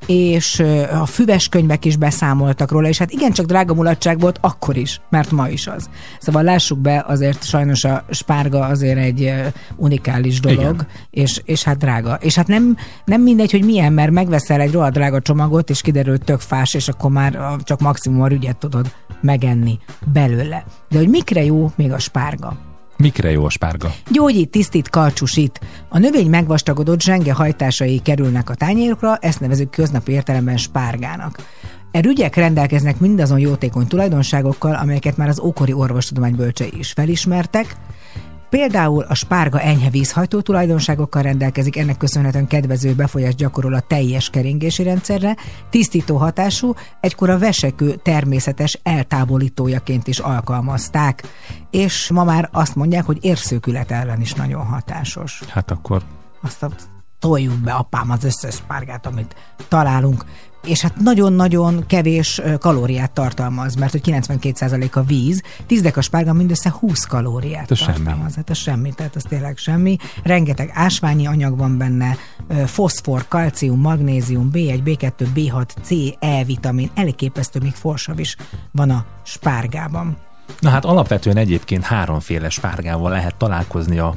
és 0.07 0.63
a 1.01 1.07
füves 1.07 1.49
könyvek 1.49 1.85
is 1.85 1.97
beszámoltak 1.97 2.71
róla, 2.71 2.89
és 2.89 2.99
hát 2.99 3.11
igencsak 3.11 3.47
drága 3.47 3.75
mulatság 3.75 4.21
volt 4.21 4.39
akkor 4.41 4.77
is, 4.77 5.01
mert 5.11 5.31
ma 5.31 5.49
is 5.49 5.67
az. 5.67 5.89
Szóval 6.21 6.43
lássuk 6.43 6.79
be, 6.79 7.05
azért 7.07 7.45
sajnos 7.45 7.85
a 7.85 8.05
spárga 8.11 8.65
azért 8.65 8.99
egy 8.99 9.33
unikális 9.77 10.41
dolog, 10.41 10.59
Igen. 10.59 10.87
és, 11.11 11.41
és 11.45 11.63
hát 11.63 11.79
drága. 11.79 12.19
És 12.21 12.35
hát 12.35 12.47
nem, 12.47 12.77
nem 13.05 13.23
mindegy, 13.23 13.51
hogy 13.51 13.65
milyen, 13.65 13.93
mert 13.93 14.11
megveszel 14.11 14.61
egy 14.61 14.73
rohadt 14.73 14.95
drága 14.95 15.21
csomagot, 15.21 15.71
és 15.71 15.81
kiderül 15.81 16.19
tök 16.19 16.41
fás, 16.41 16.75
és 16.75 16.89
akkor 16.89 17.11
már 17.11 17.39
csak 17.63 17.81
maximum 17.81 18.23
a 18.23 18.27
rügyet 18.27 18.57
tudod 18.57 18.93
megenni 19.21 19.79
belőle. 20.13 20.65
De 20.89 20.99
hogy 20.99 21.09
mikre 21.09 21.45
jó 21.45 21.71
még 21.77 21.93
a 21.93 21.99
spárga? 21.99 22.66
Mikre 22.97 23.31
jó 23.31 23.45
a 23.45 23.51
spárga? 23.51 23.93
Gyógyít, 24.11 24.51
tisztít, 24.51 24.89
karcsúsít. 24.89 25.61
A 25.89 25.99
növény 25.99 26.29
megvastagodott 26.29 27.01
zsenge 27.01 27.33
hajtásai 27.33 27.99
kerülnek 28.03 28.51
a 28.51 28.55
tányérokra, 28.55 29.17
ezt 29.17 29.41
nevezük 29.41 29.71
köznapi 29.71 30.13
értelemben 30.13 30.57
spárgának. 30.57 31.39
E 31.91 32.01
rügyek 32.01 32.35
rendelkeznek 32.35 33.01
mindazon 33.01 33.39
jótékony 33.39 33.87
tulajdonságokkal, 33.87 34.75
amelyeket 34.75 35.17
már 35.17 35.29
az 35.29 35.41
ókori 35.41 35.73
orvostudomány 35.73 36.35
bölcsei 36.35 36.73
is 36.79 36.93
felismertek, 36.93 37.77
Például 38.57 39.03
a 39.03 39.15
spárga 39.15 39.61
enyhe 39.61 39.91
vízhajtó 39.91 40.41
tulajdonságokkal 40.41 41.23
rendelkezik, 41.23 41.77
ennek 41.77 41.97
köszönhetően 41.97 42.47
kedvező 42.47 42.95
befolyást 42.95 43.37
gyakorol 43.37 43.75
a 43.75 43.81
teljes 43.81 44.31
keringési 44.31 44.83
rendszerre, 44.83 45.37
tisztító 45.71 46.17
hatású, 46.17 46.75
egykor 47.01 47.31
a 47.31 47.39
vesekő 47.39 47.95
természetes 47.95 48.81
eltávolítójaként 48.83 50.07
is 50.07 50.19
alkalmazták, 50.19 51.23
és 51.71 52.11
ma 52.11 52.25
már 52.25 52.49
azt 52.53 52.75
mondják, 52.75 53.05
hogy 53.05 53.19
érszőkület 53.21 53.91
ellen 53.91 54.21
is 54.21 54.35
nagyon 54.35 54.67
hatásos. 54.67 55.43
Hát 55.49 55.71
akkor 55.71 56.03
Azt 56.43 56.63
a 56.63 56.71
toljuk 57.19 57.59
be 57.59 57.73
apám 57.73 58.11
az 58.11 58.25
összes 58.25 58.55
spárgát, 58.55 59.07
amit 59.07 59.35
találunk, 59.69 60.25
és 60.67 60.81
hát 60.81 60.97
nagyon-nagyon 60.97 61.85
kevés 61.87 62.41
kalóriát 62.59 63.11
tartalmaz, 63.13 63.75
mert 63.75 63.93
hogy 63.93 64.01
92% 64.05 64.93
a 64.93 65.03
víz, 65.03 65.43
10 65.67 65.83
deka 65.83 66.01
spárga 66.01 66.33
mindössze 66.33 66.71
20 66.71 67.05
kalóriát 67.05 67.71
Ez 67.71 67.79
semmi. 67.79 67.97
tartalmaz. 67.97 68.35
Hát 68.35 68.51
ez 68.51 68.57
semmi, 68.57 68.93
tehát 68.95 69.17
ez 69.17 69.23
tényleg 69.23 69.57
semmi. 69.57 69.97
Rengeteg 70.23 70.71
ásványi 70.75 71.27
anyag 71.27 71.57
van 71.59 71.79
benne, 71.79 72.17
foszfor, 72.67 73.25
kalcium, 73.29 73.81
magnézium, 73.81 74.51
B1, 74.53 74.81
B2, 74.85 75.27
B6, 75.35 75.69
C, 75.83 75.91
E 76.19 76.45
vitamin, 76.45 76.91
elképesztő, 76.95 77.59
még 77.63 77.73
forsav 77.75 78.19
is 78.19 78.37
van 78.73 78.91
a 78.91 79.05
spárgában. 79.23 80.17
Na 80.61 80.71
hát 80.71 80.85
alapvetően 80.85 81.37
egyébként 81.37 81.85
háromféle 81.85 82.49
spárgával 82.49 83.11
lehet 83.11 83.35
találkozni 83.35 83.99
a 83.99 84.15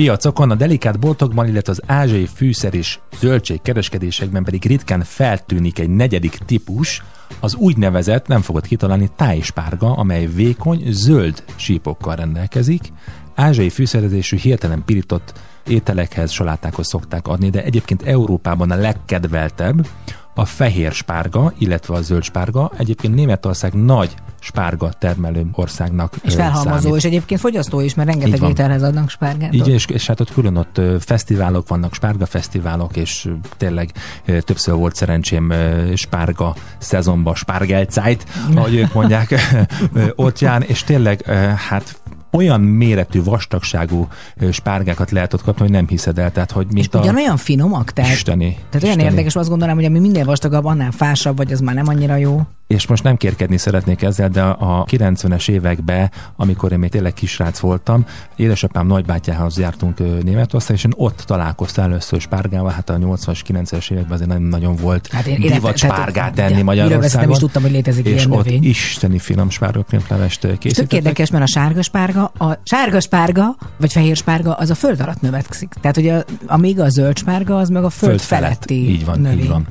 piacokon, 0.00 0.50
a 0.50 0.54
delikát 0.54 0.98
boltokban, 0.98 1.48
illetve 1.48 1.72
az 1.72 1.82
ázsiai 1.86 2.26
fűszer 2.26 2.74
és 2.74 2.98
zöldség 3.18 3.62
kereskedésekben 3.62 4.44
pedig 4.44 4.64
ritkán 4.64 5.02
feltűnik 5.02 5.78
egy 5.78 5.88
negyedik 5.88 6.38
típus, 6.46 7.02
az 7.40 7.54
úgynevezett, 7.54 8.26
nem 8.26 8.40
fogod 8.40 8.66
kitalálni, 8.66 9.10
tájspárga, 9.16 9.92
amely 9.92 10.26
vékony, 10.26 10.82
zöld 10.86 11.44
sípokkal 11.56 12.16
rendelkezik. 12.16 12.92
Ázsiai 13.34 13.68
fűszerezésű 13.68 14.36
hirtelen 14.36 14.82
pirított 14.84 15.32
ételekhez, 15.66 16.30
salátákhoz 16.30 16.88
szokták 16.88 17.28
adni, 17.28 17.50
de 17.50 17.64
egyébként 17.64 18.02
Európában 18.02 18.70
a 18.70 18.76
legkedveltebb 18.76 19.86
a 20.34 20.44
fehér 20.44 20.92
spárga, 20.92 21.52
illetve 21.58 21.94
a 21.94 22.02
zöld 22.02 22.22
spárga. 22.22 22.72
Egyébként 22.76 23.14
Németország 23.14 23.72
nagy 23.72 24.14
spárga 24.38 24.88
termelő 24.98 25.46
országnak 25.52 26.14
És 26.22 26.34
felhalmozó, 26.34 26.80
számít. 26.80 26.96
és 26.96 27.04
egyébként 27.04 27.40
fogyasztó 27.40 27.80
is, 27.80 27.94
mert 27.94 28.08
rengeteg 28.08 28.48
ételhez 28.48 28.82
adnak 28.82 29.10
spárgát. 29.10 29.54
Így, 29.54 29.68
és, 29.68 29.86
és 29.86 30.06
hát 30.06 30.20
ott 30.20 30.32
külön 30.32 30.56
ott 30.56 30.80
fesztiválok 31.00 31.68
vannak, 31.68 31.94
spárga 31.94 32.26
fesztiválok, 32.26 32.96
és 32.96 33.28
tényleg 33.56 33.92
többször 34.24 34.74
volt 34.74 34.94
szerencsém 34.94 35.52
spárga 35.94 36.54
szezonban, 36.78 37.34
spárgelcájt, 37.34 38.26
ahogy 38.54 38.74
ők 38.74 38.92
mondják, 38.92 39.34
ott 40.16 40.38
jár, 40.38 40.64
és 40.66 40.84
tényleg 40.84 41.22
hát 41.68 41.99
olyan 42.32 42.60
méretű, 42.60 43.22
vastagságú 43.22 44.08
spárgákat 44.50 45.10
lehet 45.10 45.34
ott 45.34 45.42
kapni, 45.42 45.62
hogy 45.62 45.70
nem 45.70 45.86
hiszed 45.88 46.18
el, 46.18 46.32
tehát 46.32 46.50
hogy 46.50 46.66
És 46.68 46.72
mint 46.74 46.94
a 46.94 46.98
ugyanolyan 47.00 47.36
finomak, 47.36 47.90
tehát, 47.92 48.10
isteni. 48.12 48.54
tehát 48.54 48.82
olyan 48.82 48.84
isteni. 48.96 49.02
érdekes, 49.02 49.36
azt 49.36 49.48
gondolom, 49.48 49.74
hogy 49.74 49.84
ami 49.84 49.98
minél 49.98 50.24
vastagabb, 50.24 50.64
annál 50.64 50.90
fásabb, 50.90 51.36
vagy 51.36 51.52
az 51.52 51.60
már 51.60 51.74
nem 51.74 51.88
annyira 51.88 52.16
jó. 52.16 52.40
és 52.66 52.86
most 52.86 53.02
nem 53.02 53.16
kérkedni 53.16 53.56
szeretnék 53.56 54.02
ezzel, 54.02 54.28
de 54.28 54.42
a 54.42 54.84
90-es 54.90 55.48
években, 55.48 56.10
amikor 56.36 56.72
én 56.72 56.78
még 56.78 56.90
tényleg 56.90 57.12
kisrác 57.12 57.58
voltam, 57.58 58.04
édesapám 58.36 58.86
nagybátyához 58.86 59.58
jártunk 59.58 60.22
Németország, 60.24 60.76
és 60.76 60.84
én 60.84 60.92
ott 60.96 61.22
találkoztam 61.26 61.84
először 61.84 62.20
spárgával, 62.20 62.70
hát 62.70 62.90
a 62.90 62.96
80-as, 62.96 63.40
90-es 63.48 63.90
években 63.90 64.12
azért 64.12 64.28
nem 64.28 64.42
nagyon 64.42 64.76
volt 64.76 65.08
Hát 65.12 65.26
én 65.26 65.40
divat 65.40 65.76
spárgát 65.76 66.34
tenni 66.34 66.48
miről 66.48 66.64
Magyarországon. 66.64 67.20
nem 67.20 67.30
is 67.30 67.38
tudtam, 67.38 67.62
hogy 67.62 67.70
létezik 67.70 68.06
és 68.06 68.12
ilyen 68.12 68.30
ott 68.30 68.44
növény. 68.44 68.64
isteni 68.64 69.18
finom 69.18 69.50
spárgakrémlevest 69.50 70.44
És 70.44 70.50
tök 70.50 70.58
készítettek. 70.58 70.92
érdekes, 70.98 71.30
mert 71.30 71.44
a 71.44 71.46
sárga 71.46 71.82
spárga, 71.82 72.19
a 72.24 72.58
sárga 72.62 73.00
spárga, 73.00 73.56
vagy 73.76 73.92
fehér 73.92 74.16
spárga, 74.16 74.54
az 74.54 74.70
a 74.70 74.74
föld 74.74 75.00
alatt 75.00 75.20
növekszik. 75.20 75.68
Tehát, 75.80 75.96
hogy 75.96 76.08
a, 76.08 76.24
amíg 76.46 76.80
a 76.80 76.88
zöld 76.88 77.18
spárga, 77.18 77.58
az 77.58 77.68
meg 77.68 77.84
a 77.84 77.90
föld, 77.90 78.20
feletti 78.20 78.90
Így 78.90 79.04
van, 79.04 79.20
növény. 79.20 79.38
így 79.38 79.48
van. 79.48 79.66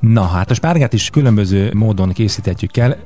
Na 0.00 0.22
hát 0.26 0.50
a 0.50 0.54
spárgát 0.54 0.92
is 0.92 1.10
különböző 1.10 1.72
módon 1.74 2.12
készíthetjük 2.12 2.76
el. 2.76 2.96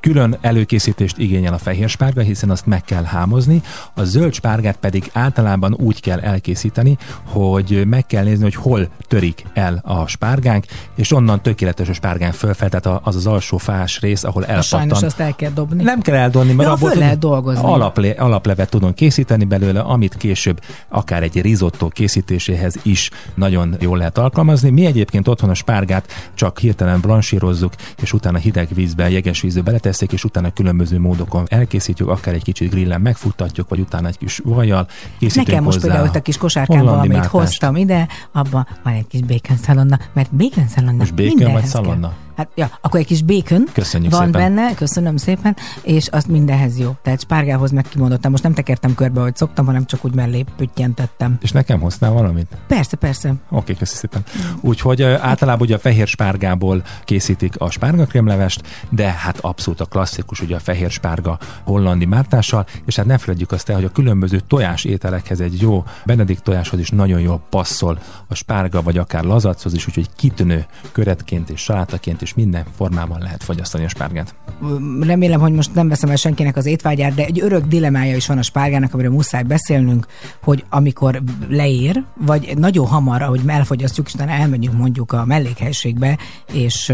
Külön 0.00 0.36
előkészítést 0.40 1.18
igényel 1.18 1.52
a 1.54 1.58
fehér 1.58 1.88
spárga, 1.88 2.20
hiszen 2.20 2.50
azt 2.50 2.66
meg 2.66 2.82
kell 2.84 3.02
hámozni. 3.04 3.62
A 3.94 4.02
zöld 4.04 4.32
spárgát 4.34 4.76
pedig 4.76 5.10
általában 5.12 5.74
úgy 5.74 6.00
kell 6.00 6.18
elkészíteni, 6.20 6.96
hogy 7.24 7.86
meg 7.86 8.06
kell 8.06 8.24
nézni, 8.24 8.42
hogy 8.42 8.54
hol 8.54 8.88
törik 9.08 9.44
el 9.54 9.80
a 9.84 10.06
spárgánk, 10.06 10.64
és 10.96 11.12
onnan 11.12 11.42
tökéletes 11.42 11.88
a 11.88 11.92
spárgán 11.92 12.32
fölfel, 12.32 12.68
tehát 12.68 13.00
az 13.02 13.16
az 13.16 13.26
alsó 13.26 13.56
fás 13.56 14.00
rész, 14.00 14.24
ahol 14.24 14.42
A 14.42 14.46
sajnos 14.46 14.72
elpattan. 14.72 15.04
azt 15.08 15.20
el 15.20 15.34
kell 15.36 15.50
dobni. 15.50 15.82
Nem 15.82 16.00
kell 16.00 16.14
eldonni, 16.14 16.52
mert 16.52 16.68
Ja, 16.68 16.74
abból 16.74 16.94
lehet 16.94 17.18
dolgozni. 17.18 17.64
Alaple, 17.64 18.10
alaplevet 18.10 18.70
tudunk 18.70 18.94
készíteni 18.94 19.44
belőle, 19.44 19.80
amit 19.80 20.16
később 20.16 20.60
akár 20.88 21.22
egy 21.22 21.40
risotto 21.40 21.88
készítéséhez 21.88 22.74
is 22.82 23.10
nagyon 23.34 23.76
jól 23.80 23.98
lehet 23.98 24.18
alkalmazni. 24.18 24.70
Mi 24.70 24.86
egyébként 24.86 25.28
otthon 25.28 25.50
a 25.50 25.54
spárgát 25.54 26.12
csak 26.34 26.58
hirtelen 26.58 27.00
blansírozzuk, 27.00 27.72
és 28.02 28.12
utána 28.12 28.38
hideg 28.38 28.68
vízbe, 28.74 29.10
jeges 29.10 29.40
vízbe 29.40 29.60
beletesszük, 29.60 29.88
és 29.98 30.24
utána 30.24 30.52
különböző 30.52 30.98
módokon 30.98 31.46
elkészítjük, 31.48 32.08
akár 32.08 32.34
egy 32.34 32.42
kicsit 32.42 32.70
grillen 32.70 33.00
megfuttatjuk, 33.00 33.68
vagy 33.68 33.80
utána 33.80 34.08
egy 34.08 34.18
kis 34.18 34.40
vajjal 34.44 34.86
készítünk 35.18 35.46
Nekem 35.46 35.64
most 35.64 35.80
például 35.80 36.10
a 36.14 36.20
kis 36.20 36.36
kosárkámban, 36.36 36.98
amit 36.98 37.12
mártást. 37.12 37.30
hoztam 37.30 37.76
ide, 37.76 38.08
abban 38.32 38.66
van 38.82 38.92
egy 38.92 39.06
kis 39.06 39.20
bacon 39.20 39.56
szalonna, 39.56 39.98
mert 40.12 40.34
bacon 40.34 40.68
szalonna 40.68 40.96
Most 40.96 41.14
bacon 41.14 41.52
vagy 41.52 41.70
kell. 41.72 42.12
Hát, 42.40 42.50
ja, 42.54 42.70
akkor 42.80 43.00
egy 43.00 43.06
kis 43.06 43.22
bacon 43.22 43.64
Köszönjük 43.72 44.12
van 44.12 44.24
szépen. 44.24 44.40
benne, 44.40 44.74
köszönöm 44.74 45.16
szépen, 45.16 45.56
és 45.82 46.06
azt 46.06 46.28
mindenhez 46.28 46.78
jó. 46.78 46.96
Tehát 47.02 47.20
spárgához 47.20 47.70
meg 47.70 47.84
kimondottam. 47.88 48.30
Most 48.30 48.42
nem 48.42 48.54
tekertem 48.54 48.94
körbe, 48.94 49.20
hogy 49.20 49.36
szoktam, 49.36 49.66
hanem 49.66 49.84
csak 49.84 50.04
úgy 50.04 50.14
mellé 50.14 50.44
püttyentettem. 50.56 51.38
És 51.42 51.52
nekem 51.52 51.80
hoztál 51.80 52.12
valamit? 52.12 52.46
Persze, 52.66 52.96
persze. 52.96 53.34
Oké, 53.50 53.74
köszi 53.74 53.94
szépen. 53.94 54.24
Úgyhogy 54.60 55.02
általában 55.02 55.60
ugye 55.66 55.74
a 55.74 55.78
fehér 55.78 56.06
spárgából 56.06 56.82
készítik 57.04 57.54
a 57.58 57.70
spárgakrémlevest, 57.70 58.62
de 58.90 59.10
hát 59.10 59.38
abszolút 59.40 59.80
a 59.80 59.84
klasszikus, 59.84 60.40
ugye 60.40 60.56
a 60.56 60.60
fehér 60.60 60.90
spárga 60.90 61.38
hollandi 61.64 62.04
mártással, 62.04 62.66
és 62.86 62.96
hát 62.96 63.06
ne 63.06 63.18
felejtjük 63.18 63.52
azt 63.52 63.68
el, 63.68 63.74
hogy 63.74 63.84
a 63.84 63.90
különböző 63.90 64.40
tojás 64.46 64.84
ételekhez 64.84 65.40
egy 65.40 65.60
jó 65.60 65.84
benedikt 66.04 66.42
tojáshoz 66.42 66.80
is 66.80 66.90
nagyon 66.90 67.20
jól 67.20 67.42
passzol 67.50 67.98
a 68.28 68.34
spárga, 68.34 68.82
vagy 68.82 68.98
akár 68.98 69.24
lazachoz 69.24 69.74
is, 69.74 69.86
úgyhogy 69.86 70.08
kitűnő 70.16 70.66
köretként 70.92 71.50
és 71.50 71.60
salátaként 71.60 72.22
és 72.30 72.36
minden 72.36 72.64
formában 72.76 73.20
lehet 73.20 73.42
fogyasztani 73.42 73.84
a 73.84 73.88
spárgát. 73.88 74.34
remélem, 75.00 75.40
hogy 75.40 75.52
most 75.52 75.74
nem 75.74 75.88
veszem 75.88 76.10
el 76.10 76.16
senkinek 76.16 76.56
az 76.56 76.66
étvágyát, 76.66 77.14
de 77.14 77.24
egy 77.24 77.40
örök 77.40 77.64
dilemája 77.64 78.16
is 78.16 78.26
van 78.26 78.38
a 78.38 78.42
spárgának, 78.42 78.94
amiről 78.94 79.12
muszáj 79.12 79.42
beszélnünk, 79.42 80.06
hogy 80.42 80.64
amikor 80.68 81.22
leér, 81.48 82.04
vagy 82.26 82.58
nagyon 82.58 82.86
hamar, 82.86 83.22
ahogy 83.22 83.40
elfogyasztjuk, 83.46 84.06
és 84.06 84.14
utána 84.14 84.30
elmegyünk 84.30 84.76
mondjuk 84.76 85.12
a 85.12 85.24
mellékhelységbe, 85.24 86.18
és 86.52 86.92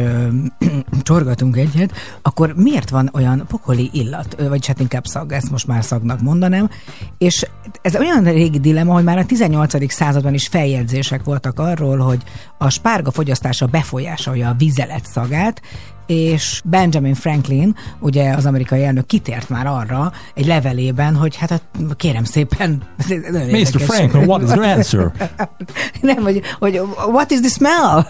csorgatunk 1.02 1.56
egyet, 1.56 1.92
akkor 2.22 2.54
miért 2.56 2.90
van 2.90 3.10
olyan 3.12 3.44
pokoli 3.48 3.90
illat, 3.92 4.36
vagy 4.48 4.66
hát 4.66 4.80
inkább 4.80 5.04
szag, 5.04 5.32
ezt 5.32 5.50
most 5.50 5.66
már 5.66 5.84
szagnak 5.84 6.20
mondanám, 6.20 6.70
és 7.18 7.46
ez 7.82 7.96
olyan 7.96 8.24
régi 8.24 8.60
dilema, 8.60 8.92
hogy 8.92 9.04
már 9.04 9.18
a 9.18 9.26
18. 9.26 9.92
században 9.92 10.34
is 10.34 10.46
feljegyzések 10.46 11.24
voltak 11.24 11.58
arról, 11.58 11.98
hogy 11.98 12.22
a 12.58 12.70
spárga 12.70 13.10
fogyasztása 13.10 13.66
befolyásolja 13.66 14.48
a 14.48 14.54
vizelet 14.58 15.06
szagát, 15.26 15.62
és 16.06 16.60
Benjamin 16.64 17.14
Franklin, 17.14 17.76
ugye 18.00 18.32
az 18.32 18.46
amerikai 18.46 18.84
elnök 18.84 19.06
kitért 19.06 19.48
már 19.48 19.66
arra 19.66 20.12
egy 20.34 20.46
levelében, 20.46 21.14
hogy 21.14 21.36
hát 21.36 21.50
a- 21.50 21.94
kérem 21.96 22.24
szépen... 22.24 22.82
Mr. 23.50 23.80
Franklin, 23.80 24.26
what 24.26 24.42
is 24.42 24.48
your 24.48 24.64
answer? 24.64 25.12
Nem, 26.00 26.22
hogy, 26.22 26.42
hogy 26.58 26.80
what 27.12 27.30
is 27.30 27.40
the 27.40 27.48
smell? 27.48 28.04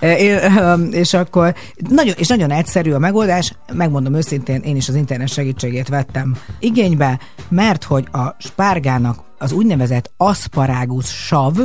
É- 0.18 0.50
és 0.90 1.14
akkor 1.14 1.54
nagyon, 1.88 2.14
és 2.18 2.28
nagyon 2.28 2.50
egyszerű 2.50 2.92
a 2.92 2.98
megoldás, 2.98 3.52
megmondom 3.72 4.14
őszintén, 4.14 4.60
én 4.60 4.76
is 4.76 4.88
az 4.88 4.94
internet 4.94 5.28
segítségét 5.28 5.88
vettem 5.88 6.36
igénybe, 6.58 7.18
mert 7.48 7.84
hogy 7.84 8.08
a 8.12 8.34
spárgának 8.38 9.18
az 9.38 9.52
úgynevezett 9.52 10.10
aszparágus 10.16 11.06
sav, 11.06 11.58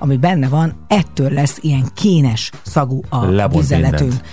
ami 0.00 0.16
benne 0.16 0.48
van, 0.48 0.74
ettől 0.88 1.30
lesz 1.30 1.58
ilyen 1.60 1.84
kénes 1.94 2.50
szagú 2.62 3.00
a 3.08 3.24
Lebont 3.24 3.60
vizeletünk. 3.60 4.00
mindent. 4.00 4.24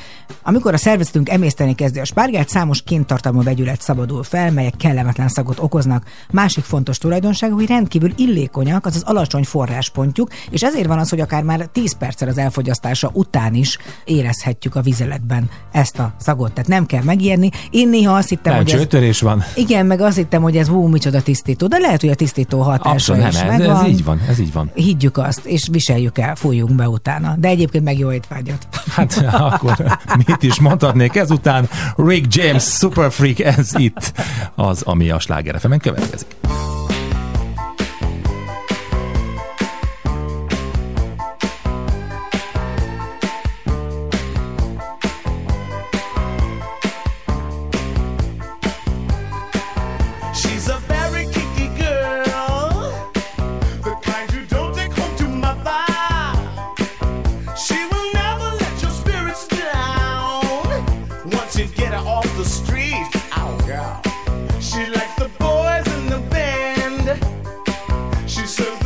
Amikor 0.44 0.74
a 0.74 0.78
szervezetünk 0.78 1.30
emészteni 1.30 1.76
kezdi 1.76 2.00
a 2.00 2.06
spárgát, 2.06 2.50
számos 2.50 2.82
kéntartalmú 2.82 3.44
vegyület 3.44 3.82
szabadul 3.82 4.24
fel, 4.24 4.52
melyek 4.52 4.74
kellemetlen 4.78 5.28
szagot 5.28 5.60
okoznak. 5.60 6.04
Másik 6.32 6.64
fontos 6.64 6.98
tulajdonság, 6.98 7.52
hogy 7.52 7.68
rendkívül 7.68 8.14
illékonyak, 8.16 8.86
azaz 8.86 9.02
alacsony 9.02 9.44
forráspontjuk, 9.44 10.30
és 10.50 10.62
ezért 10.62 10.88
van 10.88 11.00
az, 11.00 11.10
hogy 11.10 11.20
akár 11.20 11.44
már 11.44 11.70
10 11.72 11.98
perccel 11.98 12.28
az 12.28 12.38
elfogyasztása 12.38 13.10
után 13.14 13.54
is 13.54 13.78
érezhetjük 14.06 14.76
a 14.76 14.82
vizeletben 14.82 15.50
ezt 15.72 16.00
a 16.00 16.14
szagot. 16.20 16.52
Tehát 16.54 16.70
nem 16.70 16.86
kell 16.86 17.04
megijedni. 17.04 17.50
Én 17.70 17.90
néha 17.90 18.16
azt 18.16 18.30
hittem, 18.30 18.54
Nem, 18.54 18.62
hogy 18.62 18.72
ez, 18.72 18.80
csőtörés 18.80 19.22
van. 19.22 19.44
igen, 19.56 19.86
meg 19.86 20.02
azt 20.02 20.18
hittem, 20.18 20.42
hogy 20.42 20.58
ez 20.58 20.68
hú, 20.68 20.88
micsoda 20.88 21.22
tisztító, 21.22 21.68
de 21.68 21.78
lehet, 21.78 22.02
hogy 22.02 22.10
a 22.10 22.16
tisztító 22.16 22.62
hatása 22.62 22.90
Abszolút 22.90 23.22
nem, 23.22 23.32
is 23.32 23.38
ez, 23.40 23.48
megvan. 23.48 23.86
ez 23.86 23.92
így 23.92 24.04
van, 24.04 24.22
ez 24.30 24.40
így 24.40 24.54
van. 24.54 24.72
Higgyük 24.74 25.18
azt, 25.18 25.46
és 25.46 25.68
viseljük 25.72 26.18
el, 26.18 26.36
fújjunk 26.36 26.76
be 26.76 26.90
utána. 26.90 27.36
De 27.38 27.48
egyébként 27.48 27.84
meg 27.84 27.98
jó 28.00 28.12
étvágyat. 28.12 28.68
Hát 28.90 29.26
akkor 29.32 29.98
mit 30.26 30.44
is 30.44 30.60
mondhatnék 30.60 31.16
ezután? 31.16 31.70
Rick 31.96 32.36
James, 32.36 32.64
Super 32.64 33.12
Freak, 33.12 33.40
ez 33.40 33.72
itt 33.76 34.12
az, 34.56 34.82
ami 34.82 35.10
a 35.10 35.20
Sláger 35.20 35.60
következik. 35.82 36.28
said 68.48 68.77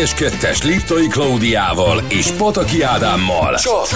Édes 0.00 0.14
Kettes 0.14 0.62
Liptai 0.62 1.06
Klaudiával 1.06 2.02
és 2.08 2.30
Pataki 2.30 2.82
Ádámmal. 2.82 3.54
Csak 3.54 3.86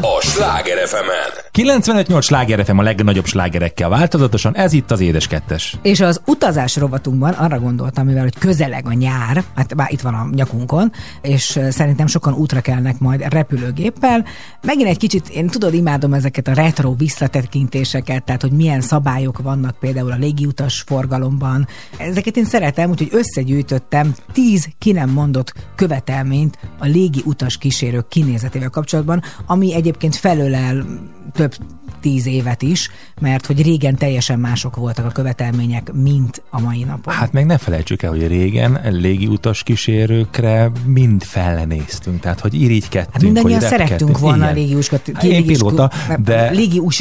a 0.00 0.20
Sláger 0.20 0.88
fm 0.88 1.44
95-8 1.54 2.22
sláger 2.22 2.64
FM 2.64 2.78
a 2.78 2.82
legnagyobb 2.82 3.24
slágerekkel 3.24 3.88
változatosan, 3.88 4.56
ez 4.56 4.72
itt 4.72 4.90
az 4.90 5.00
Édes 5.00 5.26
Kettes. 5.26 5.76
És 5.82 6.00
az 6.00 6.20
utazás 6.26 6.76
rovatunkban 6.76 7.32
arra 7.32 7.58
gondoltam, 7.58 8.06
mivel 8.06 8.22
hogy 8.22 8.38
közeleg 8.38 8.86
a 8.86 8.92
nyár, 8.92 9.44
hát 9.54 9.74
már 9.74 9.92
itt 9.92 10.00
van 10.00 10.14
a 10.14 10.28
nyakunkon, 10.32 10.92
és 11.22 11.60
szerintem 11.70 12.06
sokan 12.06 12.34
útra 12.34 12.60
kelnek 12.60 12.98
majd 12.98 13.32
repülőgéppel. 13.32 14.24
Megint 14.64 14.88
egy 14.88 14.98
kicsit, 14.98 15.28
én 15.28 15.46
tudod, 15.46 15.74
imádom 15.74 16.12
ezeket 16.12 16.48
a 16.48 16.52
retro 16.52 16.94
visszatekintéseket, 16.94 18.24
tehát 18.24 18.42
hogy 18.42 18.52
milyen 18.52 18.80
szabályok 18.80 19.38
vannak 19.42 19.78
például 19.78 20.12
a 20.12 20.16
légiutas 20.16 20.80
forgalomban. 20.80 21.66
Ezeket 21.98 22.36
én 22.36 22.44
szeretem, 22.44 22.90
úgyhogy 22.90 23.08
összegyűjtöttem 23.12 24.14
10 24.32 24.68
ki 24.78 24.92
nem 24.92 25.10
mondott 25.10 25.52
követelményt 25.74 26.58
a 26.78 26.86
légi 26.86 27.22
utas 27.24 27.58
kísérők 27.58 28.08
kinézetével 28.08 28.70
kapcsolatban, 28.70 29.22
ami 29.46 29.74
egyébként 29.74 30.16
felölel 30.16 30.84
több 31.32 31.54
tíz 32.00 32.26
évet 32.26 32.62
is, 32.62 32.90
mert 33.20 33.46
hogy 33.46 33.62
régen 33.62 33.96
teljesen 33.96 34.38
mások 34.38 34.76
voltak 34.76 35.04
a 35.04 35.08
követelmények, 35.08 35.92
mint 35.92 36.42
a 36.50 36.60
mai 36.60 36.84
napon. 36.84 37.14
Hát 37.14 37.32
meg 37.32 37.46
ne 37.46 37.58
felejtsük 37.58 38.02
el, 38.02 38.10
hogy 38.10 38.26
régen 38.26 38.80
légiutas 38.90 39.62
kísérőkre 39.62 40.70
mind 40.86 41.22
fellenéztünk, 41.22 42.20
tehát 42.20 42.40
hogy 42.40 42.54
irigykedtünk, 42.54 43.12
Hát 43.12 43.22
mindannyian 43.22 43.60
hogy 43.60 43.68
szerettünk 43.68 44.00
repkedtünk. 44.00 44.18
volna 44.18 44.52
Igen. 44.56 44.66
légiuskat. 44.66 45.10
Hát 45.14 45.24
Én 45.24 45.46
pilóta, 45.46 45.90
de 46.18 46.50
Légius... 46.50 47.00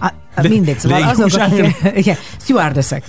A, 0.00 0.12
a, 0.34 0.40
De- 0.40 0.48
mindegy, 0.48 0.78
szóval 0.78 1.02
azok. 1.02 1.30
Igen, 1.94 2.16
stewardessek. 2.40 3.04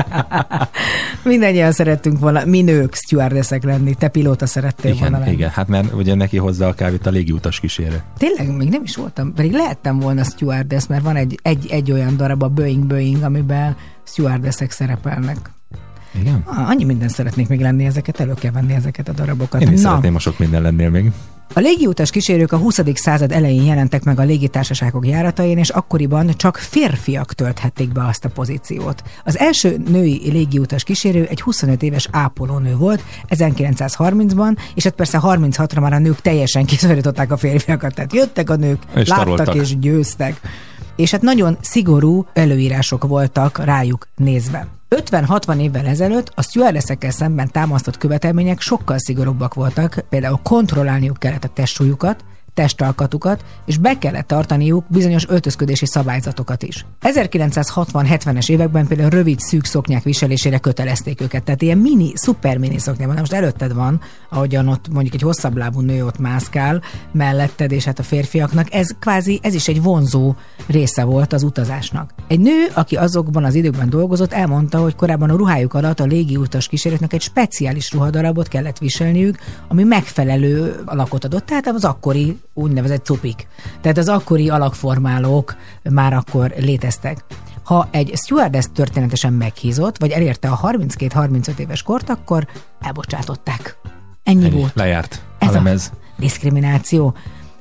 mindannyian 1.24 1.72
szerettünk 1.72 2.18
volna, 2.18 2.44
mi 2.44 2.62
nők 2.62 2.94
stewardessek 2.94 3.64
lenni, 3.64 3.94
te 3.94 4.08
pilóta 4.08 4.46
szerettél 4.46 4.92
volna 4.94 5.06
igen, 5.06 5.20
lenni. 5.20 5.32
igen, 5.32 5.50
hát 5.50 5.68
mert 5.68 5.92
ugye 5.92 6.14
neki 6.14 6.36
hozza 6.36 6.66
a 6.66 6.72
kávét 6.72 7.06
a 7.06 7.10
légiutas 7.10 7.60
kísérő. 7.60 8.02
Tényleg 8.18 8.56
még 8.56 8.68
nem 8.68 8.82
is 8.82 8.96
voltam, 8.96 9.34
pedig 9.34 9.52
lehettem 9.52 9.98
volna 9.98 10.24
stewardess, 10.24 10.86
mert 10.86 11.02
van 11.02 11.16
egy, 11.16 11.38
egy, 11.42 11.66
egy 11.70 11.92
olyan 11.92 12.16
darab, 12.16 12.42
a 12.42 12.48
Boeing 12.48 12.84
Boeing, 12.84 13.22
amiben 13.22 13.76
stewardessek 14.04 14.70
szerepelnek. 14.70 15.50
Igen? 16.20 16.44
Annyi 16.46 16.84
minden 16.84 17.08
szeretnék 17.08 17.48
még 17.48 17.60
lenni, 17.60 17.84
ezeket 17.84 18.20
elő 18.20 18.34
kell 18.34 18.52
venni 18.52 18.74
ezeket 18.74 19.08
a 19.08 19.12
darabokat. 19.12 19.60
Én 19.60 19.72
is 19.72 19.80
Na, 19.80 19.88
szeretném, 19.88 20.12
ha 20.12 20.18
sok 20.18 20.38
minden 20.38 20.62
lennél 20.62 20.90
még. 20.90 21.12
A 21.54 21.60
légiutas 21.60 22.10
kísérők 22.10 22.52
a 22.52 22.56
20. 22.56 22.80
század 22.94 23.32
elején 23.32 23.64
jelentek 23.64 24.04
meg 24.04 24.18
a 24.18 24.22
légitársaságok 24.22 25.06
járatain, 25.06 25.58
és 25.58 25.68
akkoriban 25.68 26.30
csak 26.36 26.56
férfiak 26.56 27.32
tölthették 27.32 27.92
be 27.92 28.06
azt 28.06 28.24
a 28.24 28.28
pozíciót. 28.28 29.02
Az 29.24 29.38
első 29.38 29.76
női 29.88 30.30
légiutas 30.30 30.82
kísérő 30.82 31.26
egy 31.30 31.40
25 31.40 31.82
éves 31.82 32.08
ápolónő 32.10 32.76
volt 32.76 33.02
1930-ban, 33.28 34.56
és 34.74 34.84
hát 34.84 34.92
persze 34.92 35.18
36-ra 35.22 35.80
már 35.80 35.92
a 35.92 35.98
nők 35.98 36.20
teljesen 36.20 36.64
kiszorították 36.64 37.32
a 37.32 37.36
férfiakat, 37.36 37.94
tehát 37.94 38.12
jöttek 38.12 38.50
a 38.50 38.56
nők, 38.56 38.82
És 38.94 39.08
láttak 39.08 39.24
taroltak. 39.24 39.54
és 39.54 39.78
győztek. 39.78 40.40
És 40.96 41.10
hát 41.10 41.22
nagyon 41.22 41.56
szigorú 41.60 42.26
előírások 42.32 43.04
voltak 43.04 43.64
rájuk 43.64 44.08
nézve. 44.16 44.66
50-60 44.96 45.60
évvel 45.60 45.86
ezelőtt 45.86 46.32
a 46.34 46.42
stewardessekkel 46.42 47.10
szemben 47.10 47.50
támasztott 47.50 47.98
követelmények 47.98 48.60
sokkal 48.60 48.98
szigorúbbak 48.98 49.54
voltak, 49.54 50.04
például 50.08 50.40
kontrollálniuk 50.42 51.16
kellett 51.18 51.44
a 51.44 51.48
testsúlyukat, 51.48 52.24
testalkatukat, 52.54 53.44
és 53.66 53.78
be 53.78 53.98
kellett 53.98 54.26
tartaniuk 54.26 54.84
bizonyos 54.88 55.28
öltözködési 55.28 55.86
szabályzatokat 55.86 56.62
is. 56.62 56.86
1960-70-es 57.02 58.50
években 58.50 58.86
például 58.86 59.10
rövid 59.10 59.38
szűk 59.38 59.64
szoknyák 59.64 60.02
viselésére 60.02 60.58
kötelezték 60.58 61.20
őket, 61.20 61.42
tehát 61.42 61.62
ilyen 61.62 61.78
mini, 61.78 62.12
szuper 62.14 62.58
mini 62.58 62.78
szoknyában. 62.78 63.16
Most 63.18 63.32
előtted 63.32 63.74
van, 63.74 64.00
ahogyan 64.28 64.68
ott 64.68 64.88
mondjuk 64.92 65.14
egy 65.14 65.22
hosszabb 65.22 65.56
lábú 65.56 65.80
nő 65.80 66.04
ott 66.04 66.18
mászkál 66.18 66.82
melletted, 67.12 67.72
és 67.72 67.84
hát 67.84 67.98
a 67.98 68.02
férfiaknak, 68.02 68.74
ez 68.74 68.90
kvázi, 68.98 69.38
ez 69.42 69.54
is 69.54 69.68
egy 69.68 69.82
vonzó 69.82 70.34
része 70.66 71.04
volt 71.04 71.32
az 71.32 71.42
utazásnak. 71.42 72.14
Egy 72.28 72.40
nő, 72.40 72.66
aki 72.74 72.96
azokban 72.96 73.44
az 73.44 73.54
időkben 73.54 73.90
dolgozott, 73.90 74.32
elmondta, 74.32 74.78
hogy 74.78 74.94
korábban 74.94 75.30
a 75.30 75.36
ruhájuk 75.36 75.74
alatt 75.74 76.00
a 76.00 76.04
légiutas 76.04 76.68
kísérőknek 76.68 77.12
egy 77.12 77.20
speciális 77.20 77.92
ruhadarabot 77.92 78.48
kellett 78.48 78.78
viselniük, 78.78 79.38
ami 79.68 79.82
megfelelő 79.82 80.82
alakot 80.84 81.24
adott, 81.24 81.46
tehát 81.46 81.68
az 81.68 81.84
akkori 81.84 82.39
úgynevezett 82.54 83.04
cupik. 83.04 83.46
Tehát 83.80 83.98
az 83.98 84.08
akkori 84.08 84.48
alakformálók 84.48 85.56
már 85.82 86.12
akkor 86.12 86.52
léteztek. 86.56 87.24
Ha 87.62 87.88
egy 87.90 88.12
stewardess 88.14 88.66
történetesen 88.74 89.32
meghízott, 89.32 89.98
vagy 89.98 90.10
elérte 90.10 90.48
a 90.48 90.60
32-35 90.60 91.58
éves 91.58 91.82
kort, 91.82 92.10
akkor 92.10 92.46
elbocsátották. 92.80 93.76
Ennyi, 94.22 94.44
Ennyi, 94.44 94.58
volt. 94.60 94.74
lejárt 94.74 95.22
Ez 95.38 95.48
a 95.48 95.52
lemez. 95.52 95.90
a 95.92 95.96
diszkrimináció. 96.18 97.14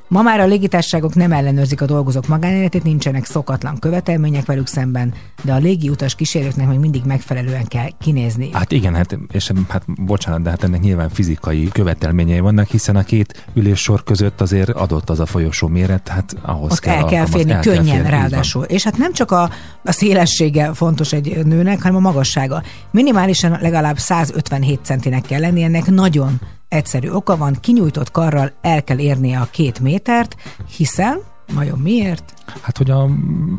Ma 0.10 0.22
már 0.22 0.40
a 0.40 0.46
légitársaságok 0.46 1.16
nem 1.16 1.32
ellenőrzik 1.32 1.82
a 1.82 1.86
dolgozók 1.86 2.28
magánéletét, 2.28 2.84
nincsenek 2.84 3.26
szokatlan 3.26 3.80
követelmények 3.80 4.46
velük 4.46 4.68
szemben, 4.68 5.14
de 5.42 5.54
a 5.54 5.58
légiutas 5.58 6.16
kísérőknek 6.16 6.68
még 6.68 6.80
mindig 6.80 7.02
megfelelően 7.06 7.66
kell 7.66 7.88
kinézni. 8.00 8.50
Hát 8.54 8.72
igen, 8.72 8.96
hát, 8.96 9.18
és 9.32 9.52
hát 9.68 9.84
bocsánat, 10.06 10.42
de 10.42 10.50
hát 10.50 10.64
ennek 10.64 10.82
nyilván 10.82 11.10
fizikai 11.10 11.68
követelményei 11.72 12.40
vannak, 12.40 12.68
hiszen 12.68 12.96
a 12.96 13.04
két 13.04 13.46
üléssor 13.54 14.04
között 14.04 14.42
azért 14.42 14.70
adott 14.70 15.10
az 15.10 15.20
a 15.20 15.26
folyosó 15.26 15.68
méret, 15.68 16.08
hát 16.08 16.36
ahhoz 16.42 16.72
Ott 16.72 16.80
kell 16.80 16.96
el 16.96 17.06
kell 17.06 17.26
férni, 17.26 17.52
el 17.52 17.60
kell 17.60 17.74
könnyen 17.74 17.86
férni, 17.86 18.06
így 18.06 18.12
van. 18.12 18.20
ráadásul. 18.20 18.64
És 18.64 18.84
hát 18.84 18.98
nem 18.98 19.14
csak 19.14 19.32
a, 19.32 19.50
a 19.84 19.92
szélessége 19.92 20.74
fontos 20.74 21.14
egy 21.14 21.46
nőnek, 21.46 21.82
hanem 21.82 21.98
a 21.98 22.00
magassága. 22.00 22.64
Minimálisan 22.92 23.58
legalább 23.62 23.98
157 23.98 24.80
centinek 24.84 25.22
kell 25.22 25.40
lenni, 25.40 25.64
ennek 25.64 25.86
nagyon 25.86 26.40
egyszerű 26.70 27.10
oka 27.10 27.38
van, 27.38 27.58
kinyújtott 27.62 28.12
karral 28.12 28.52
el 28.62 28.84
kell 28.84 29.00
érnie 29.00 29.40
a 29.40 29.48
két 29.52 29.80
métert, 29.80 30.36
hiszen, 30.78 31.20
vajon 31.54 31.80
miért? 31.80 32.34
Hát, 32.62 32.78
hogy 32.78 32.90
a 32.90 33.10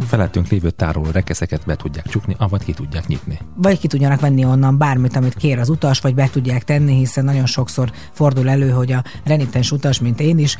felettünk 0.07 0.49
lévő 0.49 0.71
tároló 0.71 1.11
rekeszeket 1.13 1.63
be 1.67 1.77
tudják 1.77 2.09
csukni, 2.09 2.37
avagy 2.39 2.65
ki 2.65 2.73
tudják 2.73 3.07
nyitni. 3.07 3.39
vagy 3.57 3.79
ki 3.79 3.87
tudjanak 3.87 4.21
venni 4.21 4.45
onnan 4.45 4.79
bármit, 4.79 5.17
amit 5.17 5.35
kér 5.35 5.59
az 5.59 5.69
utas, 5.69 6.01
vagy 6.01 6.15
be 6.15 6.29
tudják 6.31 6.65
tenni, 6.65 6.95
hiszen 6.95 7.25
nagyon 7.25 7.47
sokszor 7.47 7.93
fordul 8.13 8.49
elő, 8.49 8.71
hogy 8.71 8.93
a 8.93 9.05
renitens 9.25 9.73
utas, 9.73 10.01
mint 10.01 10.21
én 10.21 10.39
is, 10.39 10.57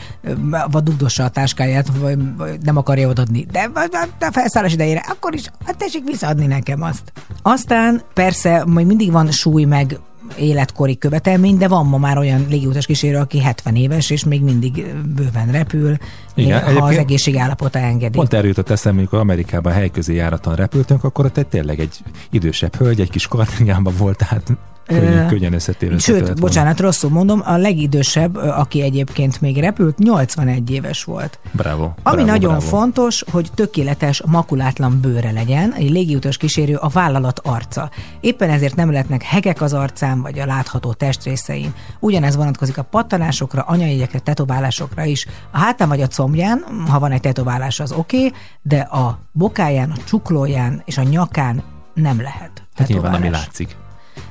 vagy 0.71 0.83
dugdossa 0.83 1.25
a 1.25 1.29
táskáját, 1.29 1.89
vagy, 1.99 2.19
nem 2.63 2.77
akarja 2.77 3.09
odaadni. 3.09 3.45
De, 3.45 3.71
de 4.19 4.31
felszállás 4.31 4.73
idejére, 4.73 5.05
akkor 5.09 5.35
is, 5.35 5.51
hát 5.67 5.77
tessék 5.77 6.05
visszaadni 6.05 6.47
nekem 6.47 6.83
azt. 6.83 7.13
Aztán 7.43 8.03
persze 8.15 8.65
majd 8.67 8.87
mindig 8.87 9.13
van 9.13 9.31
súly 9.31 9.65
meg 9.65 9.99
életkori 10.39 10.99
követelmény, 10.99 11.57
de 11.57 11.69
van 11.69 11.87
ma 11.87 11.99
már 11.99 12.19
olyan 12.19 12.47
légiutas 12.49 12.87
kísérő, 12.87 13.17
aki 13.17 13.41
70 13.41 13.77
éves, 13.77 14.11
és 14.11 14.25
még 14.25 14.43
mindig 14.43 14.95
bőven 15.15 15.51
repül, 15.51 15.97
Igen, 16.35 16.75
ha 16.75 16.85
az 16.85 16.97
egészség 16.97 17.37
állapota 17.37 17.79
engedi. 17.79 18.17
Pont 18.17 18.33
erről 18.33 18.49
jutott 18.49 18.71
eszembe, 18.71 18.99
amikor 18.99 19.19
Amerikában 19.19 19.73
helyközi 19.73 20.15
járaton 20.15 20.55
repültünk, 20.55 21.05
akkor 21.05 21.25
ott 21.25 21.37
egy 21.37 21.47
tényleg 21.47 21.81
egy 21.81 21.97
idősebb 22.31 22.77
hölgy, 22.77 23.01
egy 23.01 23.11
kis 23.11 23.27
kardingánban 23.27 23.95
volt, 23.99 24.17
tehát 24.17 24.53
könnyen, 24.99 25.29
könnyen 25.29 25.99
Sőt, 25.99 26.41
bocsánat, 26.41 26.81
rosszul 26.81 27.11
mondom, 27.11 27.43
a 27.45 27.57
legidősebb, 27.57 28.37
aki 28.37 28.83
egyébként 28.83 29.41
még 29.41 29.61
repült, 29.61 29.99
81 29.99 30.71
éves 30.71 31.05
volt. 31.05 31.39
Bravo. 31.53 31.83
Ami 31.85 31.95
bravo, 32.03 32.25
nagyon 32.25 32.57
bravo. 32.57 32.67
fontos, 32.67 33.25
hogy 33.31 33.51
tökéletes, 33.55 34.23
makulátlan 34.27 35.01
bőre 35.01 35.31
legyen, 35.31 35.73
egy 35.73 35.91
légiutas 35.91 36.37
kísérő 36.37 36.75
a 36.75 36.89
vállalat 36.89 37.41
arca. 37.45 37.91
Éppen 38.21 38.51
ezért 38.51 38.77
nem 38.77 38.91
lehetnek 38.91 39.23
hegek 39.23 39.61
az 39.61 39.73
arcán, 39.73 40.23
vagy 40.23 40.39
a 40.39 40.47
látható 40.47 40.93
testrészein. 40.93 41.75
Ugyanez 42.01 42.37
vonatkozik 42.37 42.79
a 42.79 42.83
pattanásokra, 42.83 43.63
anyajegyekre, 43.63 44.19
tetoválásokra 44.19 45.05
is. 45.05 45.27
A 45.51 45.59
hátán 45.59 45.89
vagy 45.89 46.03
a 46.03 46.07
combján, 46.07 46.65
ha 46.89 46.99
van 46.99 47.13
egy 47.13 47.21
tetoválás, 47.21 47.81
az 47.81 47.93
oké, 47.93 48.17
okay, 48.17 48.39
de 48.63 48.79
a 48.79 49.19
bokáján, 49.33 49.91
a 49.91 50.05
csuklóján 50.05 50.83
és 50.85 50.99
a 50.99 51.03
nyakán 51.03 51.63
nem 51.95 52.21
lehet. 52.21 52.51
Hát 52.75 52.89
nyilván, 52.89 53.15
ami 53.15 53.31
látszik. 53.31 53.77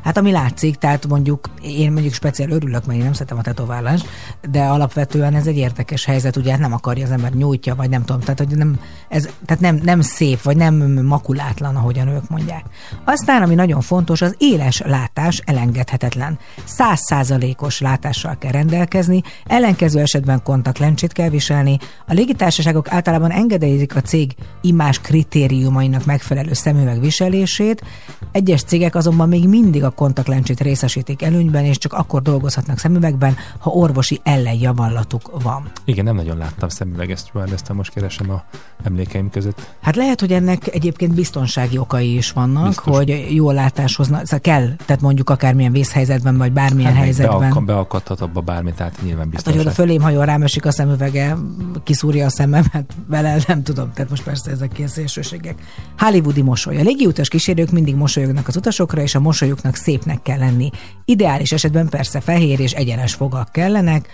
Hát 0.04 0.18
ami 0.18 0.32
látszik, 0.32 0.76
tehát 0.76 1.08
mondjuk 1.08 1.50
én 1.62 1.92
mondjuk 1.92 2.14
speciál 2.14 2.50
örülök, 2.50 2.86
mert 2.86 2.98
én 2.98 3.04
nem 3.04 3.14
szeretem 3.14 3.38
a 3.38 3.42
tetoválást, 3.42 4.08
de 4.52 4.64
alapvetően 4.64 5.36
ez 5.36 5.48
egy 5.48 5.58
érdekes 5.58 6.06
helyzet, 6.06 6.36
ugye 6.36 6.52
hát 6.52 6.60
nem 6.60 6.74
akarja 6.74 7.06
az 7.06 7.12
ember 7.12 7.34
nyújtja, 7.34 7.76
vagy 7.76 7.90
nem 7.90 8.06
tudom, 8.06 8.22
tehát 8.22 8.40
hogy 8.40 8.58
nem, 8.58 8.80
ez, 9.10 9.30
tehát 9.46 9.62
nem, 9.62 9.80
nem 9.84 10.02
szép, 10.02 10.42
vagy 10.42 10.58
nem 10.58 10.76
makulátlan, 11.06 11.76
ahogyan 11.76 12.08
ők 12.08 12.30
mondják. 12.30 12.66
Aztán, 13.04 13.42
ami 13.42 13.56
nagyon 13.56 13.82
fontos, 13.82 14.22
az 14.22 14.36
éles 14.38 14.82
látás 14.86 15.42
elengedhetetlen. 15.46 16.40
Százszázalékos 16.66 17.80
látással 17.80 18.38
kell 18.38 18.52
rendelkezni, 18.52 19.22
ellenkező 19.46 20.00
esetben 20.00 20.44
kontaktlencsét 20.44 21.12
kell 21.12 21.30
viselni. 21.30 21.78
A 22.08 22.14
légitársaságok 22.14 22.92
általában 22.92 23.32
engedélyezik 23.32 23.96
a 23.96 24.02
cég 24.02 24.36
imás 24.62 25.00
kritériumainak 25.00 26.06
megfelelő 26.06 26.54
szemüveg 26.54 27.00
viselését, 27.00 27.84
egyes 28.32 28.64
cégek 28.64 28.96
azonban 28.96 29.28
még 29.28 29.48
mindig 29.48 29.84
a 29.84 29.90
kontaktlencsét 29.90 30.62
részesítik 30.62 31.22
előnyben, 31.22 31.66
és 31.66 31.78
csak 31.78 31.94
akkor 31.94 32.22
dolgozhatnak 32.22 32.78
szemüvegben, 32.78 33.36
ha 33.60 33.70
orvosi 33.70 34.20
ellenjavallatuk 34.24 35.42
van. 35.44 35.72
Igen, 35.86 36.04
nem 36.04 36.16
nagyon 36.16 36.38
láttam 36.38 36.70
szemüveges 36.70 37.20
stewardess 37.20 37.62
most 37.74 37.94
keresem 37.94 38.30
a 38.30 38.44
emlékeim 39.00 39.30
között. 39.30 39.76
Hát 39.82 39.96
lehet, 39.96 40.20
hogy 40.20 40.32
ennek 40.32 40.74
egyébként 40.74 41.14
biztonsági 41.14 41.78
okai 41.78 42.16
is 42.16 42.32
vannak, 42.32 42.68
Biztos. 42.68 42.96
hogy 42.96 43.28
jó 43.30 43.52
látáshoz 43.52 44.06
szóval 44.06 44.40
kell, 44.42 44.76
tehát 44.86 45.02
mondjuk 45.02 45.30
akármilyen 45.30 45.72
vészhelyzetben, 45.72 46.38
vagy 46.38 46.52
bármilyen 46.52 46.94
Hát, 46.94 47.04
helyzetben. 47.04 47.40
Beak- 47.40 47.66
beakadhat 47.66 48.22
abba 48.22 48.42
bármit, 48.42 48.74
tehát 48.74 49.02
nyilván 49.02 49.20
Hát, 49.24 49.30
biztos. 49.30 49.54
hogy 49.54 49.62
oda 49.62 49.72
fölém 49.72 50.02
hajol, 50.02 50.26
rám 50.26 50.42
esik 50.42 50.66
a 50.66 50.72
szemüvege, 50.72 51.38
kiszúrja 51.84 52.26
a 52.26 52.30
szememet 52.30 52.94
vele, 53.08 53.38
nem 53.48 53.64
tudom. 53.64 53.92
Tehát 53.94 54.10
most 54.10 54.24
persze 54.24 54.52
ezek 54.52 54.78
ilyen 54.78 54.90
szélsőségek. 54.90 55.56
Hollywoodi 55.98 56.42
mosoly. 56.42 56.78
A 56.78 56.82
légiutas 56.82 57.28
kísérők 57.28 57.72
mindig 57.72 57.96
mosolyognak 57.96 58.48
az 58.48 58.56
utasokra, 58.56 59.02
és 59.02 59.16
a 59.16 59.20
mosolyuknak 59.20 59.76
szépnek 59.76 60.22
kell 60.22 60.38
lenni. 60.38 60.70
Ideális 61.06 61.52
esetben 61.52 61.90
persze 61.90 62.20
fehér 62.20 62.60
és 62.60 62.72
egyenes 62.72 63.14
fogak 63.14 63.52
kellenek, 63.52 64.10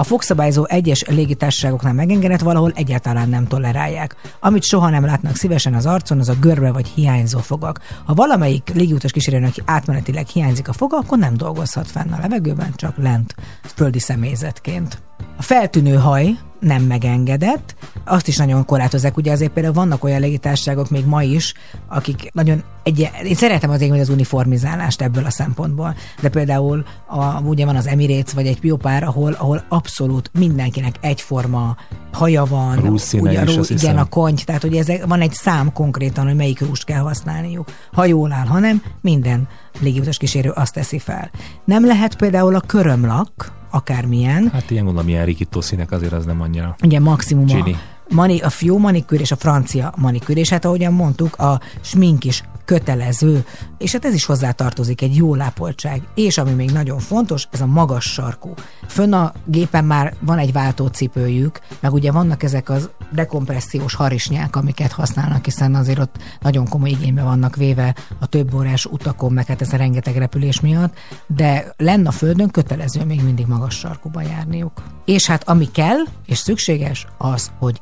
a 0.00 0.04
fogszabályzó 0.04 0.64
egyes 0.64 1.02
légitársaságoknál 1.02 1.92
megengedett, 1.92 2.40
valahol 2.40 2.72
egyáltalán 2.74 3.28
nem 3.28 3.46
tolerálják. 3.46 4.16
Amit 4.40 4.62
soha 4.62 4.90
nem 4.90 5.04
látnak 5.04 5.36
szívesen 5.36 5.74
az 5.74 5.86
arcon, 5.86 6.18
az 6.18 6.28
a 6.28 6.34
görbe 6.40 6.72
vagy 6.72 6.88
hiányzó 6.88 7.38
fogak. 7.38 7.80
Ha 8.04 8.14
valamelyik 8.14 8.70
légiutas 8.74 9.12
kísérőnek 9.12 9.54
átmenetileg 9.64 10.26
hiányzik 10.26 10.68
a 10.68 10.72
foga, 10.72 10.96
akkor 10.96 11.18
nem 11.18 11.36
dolgozhat 11.36 11.90
fenn 11.90 12.12
a 12.12 12.18
levegőben, 12.20 12.72
csak 12.76 12.96
lent, 12.96 13.34
földi 13.74 13.98
személyzetként. 13.98 15.02
A 15.36 15.42
feltűnő 15.42 15.94
haj 15.94 16.38
nem 16.60 16.82
megengedett, 16.82 17.74
azt 18.04 18.28
is 18.28 18.36
nagyon 18.36 18.64
korlátozzák. 18.64 19.16
Ugye 19.16 19.32
azért 19.32 19.52
például 19.52 19.74
vannak 19.74 20.04
olyan 20.04 20.20
légitársaságok 20.20 20.90
még 20.90 21.04
ma 21.04 21.22
is, 21.22 21.54
akik 21.88 22.30
nagyon 22.32 22.62
egy, 22.82 23.10
én 23.24 23.34
szeretem 23.34 23.70
az 23.70 23.82
az 23.82 24.08
uniformizálást 24.08 25.02
ebből 25.02 25.24
a 25.24 25.30
szempontból, 25.30 25.94
de 26.20 26.28
például 26.28 26.84
a, 27.06 27.40
ugye 27.40 27.64
van 27.64 27.76
az 27.76 27.86
Emirates 27.86 28.32
vagy 28.32 28.46
egy 28.46 28.60
piopár, 28.60 29.02
ahol, 29.02 29.32
ahol 29.32 29.64
abszolút 29.68 30.30
mindenkinek 30.38 30.94
egyforma 31.00 31.76
haja 32.12 32.44
van, 32.44 32.76
Rúszszíne 32.76 33.30
ugye, 33.30 33.42
is, 33.42 33.54
rú- 33.54 33.64
igen, 33.64 33.78
hiszem. 33.78 33.98
a 33.98 34.04
konty, 34.04 34.42
tehát 34.44 34.62
hogy 34.62 34.76
ezek, 34.76 35.06
van 35.06 35.20
egy 35.20 35.32
szám 35.32 35.72
konkrétan, 35.72 36.26
hogy 36.26 36.36
melyik 36.36 36.60
rúst 36.60 36.84
kell 36.84 37.00
használniuk. 37.00 37.68
Ha 37.92 38.04
jól 38.04 38.32
áll, 38.32 38.46
hanem 38.46 38.82
minden 39.00 39.48
légiutas 39.80 40.16
kísérő 40.16 40.50
azt 40.50 40.74
teszi 40.74 40.98
fel. 40.98 41.30
Nem 41.64 41.86
lehet 41.86 42.16
például 42.16 42.54
a 42.54 42.60
körömlak, 42.60 43.59
akármilyen, 43.70 44.48
Hát 44.52 44.70
ilyen 44.70 44.84
gondolom, 44.84 45.08
ilyen 45.08 45.24
rikító 45.24 45.60
színek 45.60 45.90
azért 45.92 46.12
az 46.12 46.24
nem 46.24 46.40
annyira. 46.40 46.76
ugye 46.84 47.00
maximum 47.00 47.44
a, 47.44 47.48
Csini. 47.48 47.76
mani, 48.08 48.40
a 48.40 48.48
fiú 48.50 48.78
manikűr 48.78 49.20
és 49.20 49.30
a 49.30 49.36
francia 49.36 49.92
manikűr, 49.96 50.36
és 50.36 50.48
hát 50.48 50.64
ahogyan 50.64 50.92
mondtuk, 50.92 51.36
a 51.36 51.60
smink 51.80 52.24
is 52.24 52.42
kötelező, 52.70 53.44
és 53.78 53.92
hát 53.92 54.04
ez 54.04 54.14
is 54.14 54.24
hozzátartozik 54.24 55.02
egy 55.02 55.16
jó 55.16 55.34
lápoltság. 55.34 56.02
És 56.14 56.38
ami 56.38 56.52
még 56.52 56.70
nagyon 56.70 56.98
fontos, 56.98 57.48
ez 57.50 57.60
a 57.60 57.66
magas 57.66 58.04
sarkú. 58.04 58.54
Fönn 58.86 59.12
a 59.12 59.32
gépen 59.44 59.84
már 59.84 60.14
van 60.20 60.38
egy 60.38 60.52
váltócipőjük, 60.52 61.60
meg 61.80 61.92
ugye 61.92 62.12
vannak 62.12 62.42
ezek 62.42 62.68
az 62.68 62.90
dekompressziós 63.12 63.94
harisnyák, 63.94 64.56
amiket 64.56 64.92
használnak, 64.92 65.44
hiszen 65.44 65.74
azért 65.74 65.98
ott 65.98 66.16
nagyon 66.40 66.68
komoly 66.68 66.88
igénybe 66.88 67.22
vannak 67.22 67.56
véve 67.56 67.94
a 68.20 68.26
több 68.26 68.54
órás 68.54 68.84
utakon, 68.86 69.32
meg 69.32 69.46
hát 69.46 69.60
ez 69.60 69.72
a 69.72 69.76
rengeteg 69.76 70.16
repülés 70.16 70.60
miatt, 70.60 70.94
de 71.26 71.74
lenn 71.76 72.06
a 72.06 72.10
földön 72.10 72.50
kötelező 72.50 73.04
még 73.04 73.22
mindig 73.22 73.46
magas 73.46 73.74
sarkúba 73.74 74.22
járniuk. 74.22 74.82
És 75.04 75.26
hát 75.26 75.48
ami 75.48 75.70
kell, 75.70 75.98
és 76.26 76.38
szükséges, 76.38 77.06
az, 77.18 77.50
hogy 77.58 77.80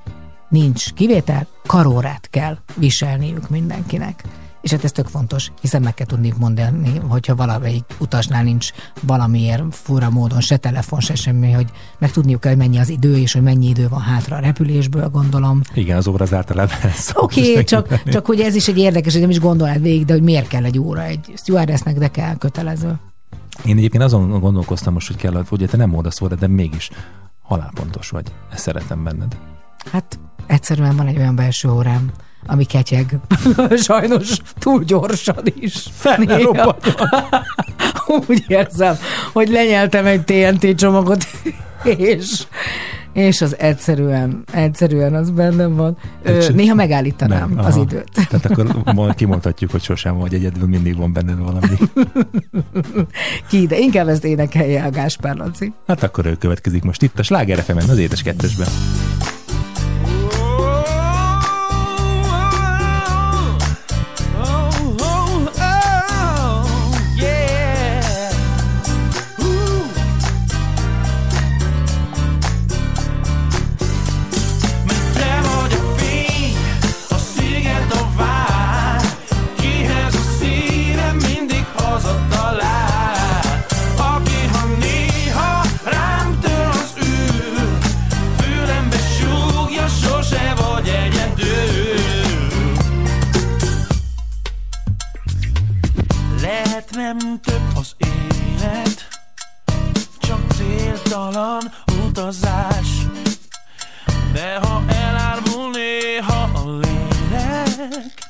nincs 0.49 0.93
kivétel, 0.93 1.47
karórát 1.67 2.29
kell 2.31 2.59
viselniük 2.77 3.49
mindenkinek. 3.49 4.25
És 4.69 4.75
hát 4.75 4.85
ez 4.85 4.93
tök 4.93 5.07
fontos, 5.07 5.51
hiszen 5.61 5.83
meg 5.83 5.95
kell 5.95 6.07
tudniuk 6.07 6.39
mondani, 6.39 6.99
hogyha 7.09 7.35
valamelyik 7.35 7.85
utasnál 7.99 8.43
nincs 8.43 8.71
valamiért 9.03 9.63
fura 9.71 10.11
módon 10.11 10.41
se 10.41 10.57
telefon, 10.57 11.01
se 11.01 11.15
semmi, 11.15 11.51
hogy 11.51 11.67
meg 11.99 12.11
tudniuk 12.11 12.41
kell, 12.41 12.51
hogy 12.51 12.61
mennyi 12.61 12.79
az 12.79 12.89
idő, 12.89 13.17
és 13.17 13.33
hogy 13.33 13.43
mennyi 13.43 13.69
idő 13.69 13.89
van 13.89 14.01
hátra 14.01 14.37
a 14.37 14.41
repülésből, 14.41 15.09
gondolom. 15.09 15.61
Igen, 15.75 15.97
az 15.97 16.07
óra 16.07 16.25
az 16.25 16.35
általában. 16.35 16.77
Oké, 17.15 17.51
okay, 17.51 17.65
csak, 17.65 18.03
csak 18.05 18.27
hogy 18.27 18.41
ez 18.41 18.55
is 18.55 18.69
egy 18.69 18.79
érdekes, 18.79 19.13
hogy 19.13 19.21
nem 19.21 19.31
is 19.31 19.41
gondolnád 19.41 19.83
végig, 19.83 20.05
de 20.05 20.13
hogy 20.13 20.23
miért 20.23 20.49
kell 20.49 20.65
egy 20.65 20.79
óra 20.79 21.03
egy 21.03 21.33
stewardessnek, 21.37 21.99
de 21.99 22.09
kell 22.09 22.37
kötelező. 22.37 22.99
Én 23.65 23.77
egyébként 23.77 24.03
azon 24.03 24.41
gondolkoztam 24.41 24.93
most, 24.93 25.07
hogy 25.07 25.17
kell, 25.17 25.45
hogy 25.49 25.69
te 25.71 25.77
nem 25.77 25.91
mondasz 25.91 26.21
óra, 26.21 26.35
de 26.35 26.47
mégis 26.47 26.91
halálpontos 27.43 28.11
vagy. 28.11 28.33
Ezt 28.53 28.63
szeretem 28.63 29.05
benned. 29.05 29.37
Hát 29.93 30.19
egyszerűen 30.47 30.97
van 30.97 31.07
egy 31.07 31.17
olyan 31.17 31.37
belső 31.37 31.71
órám, 31.71 32.13
ami 32.47 32.65
ketyeg. 32.65 33.19
Sajnos 33.87 34.37
túl 34.59 34.85
gyorsan 34.85 35.43
is. 35.61 35.85
Úgy 38.29 38.45
érzem, 38.47 38.97
hogy 39.33 39.49
lenyeltem 39.49 40.07
egy 40.07 40.25
TNT 40.25 40.75
csomagot, 40.75 41.27
és, 41.85 42.43
és 43.13 43.41
az 43.41 43.59
egyszerűen, 43.59 44.45
egyszerűen 44.53 45.15
az 45.15 45.31
bennem 45.31 45.77
van. 45.77 45.97
Ö, 46.23 46.49
néha 46.55 46.75
megállítanám 46.75 47.49
Nem, 47.49 47.65
az 47.65 47.75
aha. 47.75 47.83
időt. 47.83 48.11
Tehát 48.29 48.45
akkor 48.45 48.95
ma 48.95 49.13
kimondhatjuk, 49.13 49.71
hogy 49.71 49.83
sosem 49.83 50.19
vagy 50.19 50.35
egyedül, 50.35 50.69
mindig 50.69 50.97
van 50.97 51.13
benned 51.13 51.39
valami. 51.39 51.77
Ki, 53.49 53.67
de 53.67 53.79
inkább 53.79 54.09
ezt 54.09 54.25
énekelje 54.25 54.85
a 54.85 54.91
Gáspár 54.91 55.37
Laci. 55.37 55.73
Hát 55.87 56.03
akkor 56.03 56.27
ő 56.27 56.35
következik 56.35 56.83
most 56.83 57.03
itt 57.03 57.19
a 57.19 57.23
Sláger 57.23 57.59
fm 57.59 57.77
az 57.77 57.99
édes 57.99 58.23
kettesben. 58.23 58.69
Utazás. 102.29 103.07
De 104.33 104.59
ha 104.63 104.83
elárvul 104.89 105.71
néha 105.71 106.43
a 106.43 106.79
lélek 106.81 108.29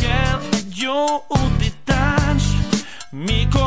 Kell 0.00 0.40
egy 0.52 0.76
jó 0.76 1.04
úti 1.28 1.72
társ 1.84 2.44
Mikor 3.10 3.63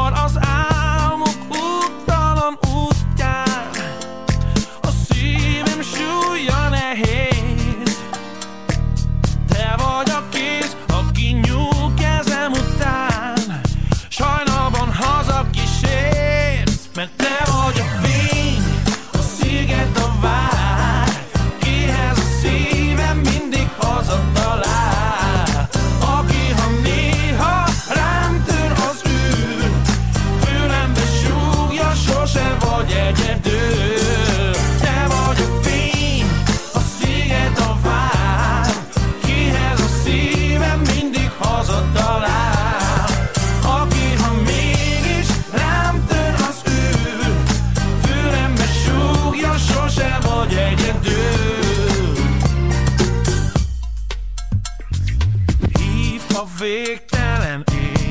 végtelen 56.68 57.64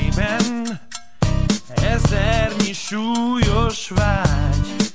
ében. 0.05 0.81
Ezernyi 1.75 2.73
súlyos 2.73 3.89
vágy 3.89 4.93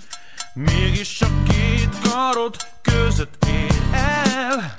Mégis 0.54 1.18
csak 1.18 1.44
két 1.44 1.90
karod 2.10 2.56
között 2.82 3.46
ér 3.48 3.82
el. 3.94 4.78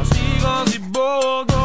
Az 0.00 0.18
igazi 0.36 0.78
boldogság 0.78 1.61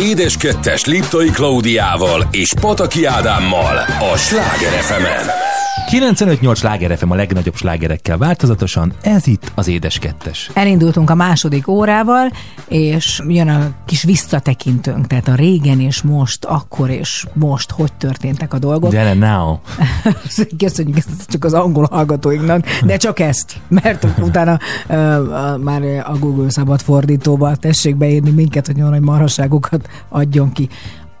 Édes 0.00 0.36
Kettes 0.36 0.84
Liptai 0.84 1.30
Klaudiával 1.30 2.28
és 2.30 2.52
Pataki 2.60 3.04
Ádámmal 3.04 3.76
a 4.12 4.16
Sláger 4.16 4.70
fm 4.70 5.49
95-8 5.88 6.56
sláger 6.56 6.98
FM 6.98 7.10
a 7.10 7.14
legnagyobb 7.14 7.54
slágerekkel 7.54 8.18
változatosan, 8.18 8.92
ez 9.02 9.26
itt 9.26 9.52
az 9.54 9.68
Édes 9.68 9.98
Kettes. 9.98 10.50
Elindultunk 10.54 11.10
a 11.10 11.14
második 11.14 11.68
órával, 11.68 12.30
és 12.68 13.22
jön 13.28 13.48
a 13.48 13.70
kis 13.86 14.02
visszatekintőnk, 14.02 15.06
tehát 15.06 15.28
a 15.28 15.34
régen 15.34 15.80
és 15.80 16.02
most, 16.02 16.44
akkor 16.44 16.90
és 16.90 17.26
most, 17.32 17.70
hogy 17.70 17.92
történtek 17.92 18.54
a 18.54 18.58
dolgok. 18.58 18.90
Gyere 18.90 19.14
now! 19.14 19.56
Köszönjük 20.58 20.96
ezt 20.96 21.08
csak 21.26 21.44
az 21.44 21.52
angol 21.52 21.88
hallgatóinknak, 21.90 22.64
de 22.84 22.96
csak 22.96 23.18
ezt, 23.18 23.56
mert 23.68 24.06
utána 24.18 24.58
uh, 24.88 24.96
uh, 24.96 25.58
már 25.58 25.82
a 26.06 26.18
Google 26.18 26.50
szabad 26.50 26.80
fordítóba 26.80 27.56
tessék 27.56 27.96
beírni 27.96 28.30
minket, 28.30 28.66
hogy 28.66 28.78
olyan 28.78 28.90
nagy 28.90 29.00
marhaságokat 29.00 29.88
adjon 30.08 30.52
ki. 30.52 30.68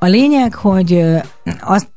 A 0.02 0.06
lényeg, 0.06 0.54
hogy 0.54 1.04
azt 1.60 1.88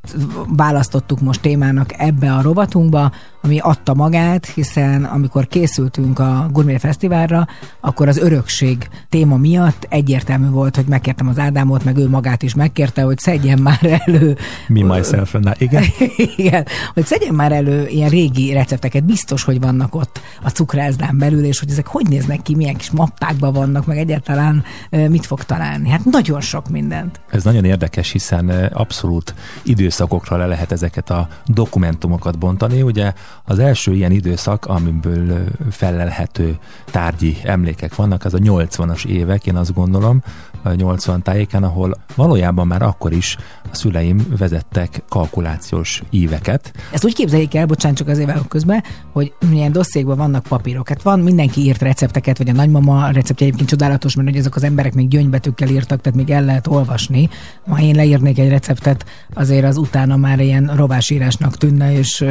választottuk 0.48 1.20
most 1.20 1.42
témának 1.42 1.94
ebbe 1.98 2.34
a 2.34 2.42
rovatunkba, 2.42 3.12
ami 3.46 3.60
adta 3.60 3.94
magát, 3.94 4.46
hiszen 4.46 5.04
amikor 5.04 5.48
készültünk 5.48 6.20
a 6.20 6.48
Gourmet 6.52 6.80
Fesztiválra, 6.80 7.48
akkor 7.80 8.08
az 8.08 8.18
örökség 8.18 8.90
téma 9.10 9.38
miatt 9.38 9.88
egyértelmű 9.90 10.50
volt, 10.50 10.76
hogy 10.76 10.86
megkértem 10.86 11.28
az 11.28 11.40
Ádámot, 11.40 11.84
meg 11.84 11.98
ő 11.98 12.10
magát 12.10 12.44
is 12.44 12.54
megkérte, 12.54 13.02
hogy 13.02 13.18
szedjen 13.18 13.60
már 13.60 14.02
elő 14.06 14.38
Me, 14.68 14.84
myself, 14.96 15.34
I. 15.34 15.40
Igen? 15.58 15.84
igen, 16.36 16.66
hogy 16.94 17.06
szedjen 17.06 17.34
már 17.34 17.52
elő 17.52 17.88
ilyen 17.88 18.10
régi 18.10 18.54
recepteket, 18.54 19.04
biztos, 19.04 19.44
hogy 19.44 19.60
vannak 19.60 19.96
ott 19.96 20.22
a 20.44 20.50
cukrászdán 20.50 21.18
belül, 21.18 21.44
és 21.44 21.60
hogy 21.60 21.70
ezek 21.70 21.88
hogy 21.88 22.08
néznek 22.08 22.42
ki, 22.42 22.56
milyen 22.56 22.76
kis 22.76 22.92
mappákban 22.92 23.54
vannak, 23.54 23.86
meg 23.86 23.98
egyáltalán 23.98 24.64
mit 24.90 25.26
fog 25.26 25.44
találni. 25.44 25.90
Hát 25.90 26.06
nagyon 26.06 26.42
sok 26.42 26.70
mindent. 26.70 27.20
Ez 27.30 27.44
nagyon 27.44 27.66
érdekes, 27.66 28.12
hiszen 28.12 28.50
abszolút 28.74 29.36
időszakokra 29.64 30.38
le 30.38 30.46
lehet 30.46 30.72
ezeket 30.72 31.10
a 31.10 31.28
dokumentumokat 31.46 32.38
bontani. 32.38 32.82
Ugye 32.82 33.14
az 33.44 33.60
első 33.60 33.94
ilyen 33.94 34.12
időszak, 34.12 34.66
amiből 34.66 35.44
felelhető 35.72 36.58
tárgyi 36.86 37.38
emlékek 37.44 37.96
vannak, 37.96 38.26
az 38.26 38.34
a 38.34 38.38
80-as 38.38 39.06
évek, 39.06 39.46
én 39.46 39.56
azt 39.56 39.74
gondolom, 39.74 40.24
80 40.72 41.22
tájéken, 41.22 41.64
ahol 41.64 41.98
valójában 42.16 42.68
már 42.68 42.82
akkor 42.82 43.12
is 43.12 43.38
a 43.72 43.76
szüleim 43.76 44.26
vezettek 44.38 45.04
kalkulációs 45.10 46.04
íveket. 46.10 46.74
Ezt 46.92 47.06
úgy 47.06 47.14
képzeljék 47.14 47.56
el, 47.56 47.66
bocsánat, 47.66 47.98
csak 47.98 48.08
azért 48.08 48.28
vágok 48.28 48.48
közben, 48.48 48.84
hogy 49.12 49.34
milyen 49.50 49.72
dosszékban 49.72 50.18
vannak 50.18 50.44
papírok. 50.44 50.90
Hát 50.90 51.02
van, 51.02 51.20
mindenki 51.20 51.62
írt 51.62 51.82
recepteket, 51.82 52.38
vagy 52.38 52.50
a 52.50 52.54
nagymama 52.54 53.08
receptje 53.12 53.46
egyébként 53.46 53.70
csodálatos, 53.70 54.16
mert 54.16 54.30
hogy 54.30 54.38
ezek 54.38 54.56
az 54.56 54.64
emberek 54.64 54.94
még 54.94 55.08
gyöngybetűkkel 55.08 55.68
írtak, 55.68 56.02
tehát 56.02 56.18
még 56.18 56.30
el 56.30 56.44
lehet 56.44 56.68
olvasni. 56.68 57.30
Ha 57.68 57.82
én 57.82 57.96
leírnék 57.96 58.40
egy 58.40 58.50
receptet, 58.50 59.06
azért 59.34 59.66
az 59.66 59.78
utána 59.78 60.18
már 60.18 60.40
ilyen 60.40 60.72
rovásírásnak 60.76 61.58
tűnne, 61.58 61.94
és 61.98 62.26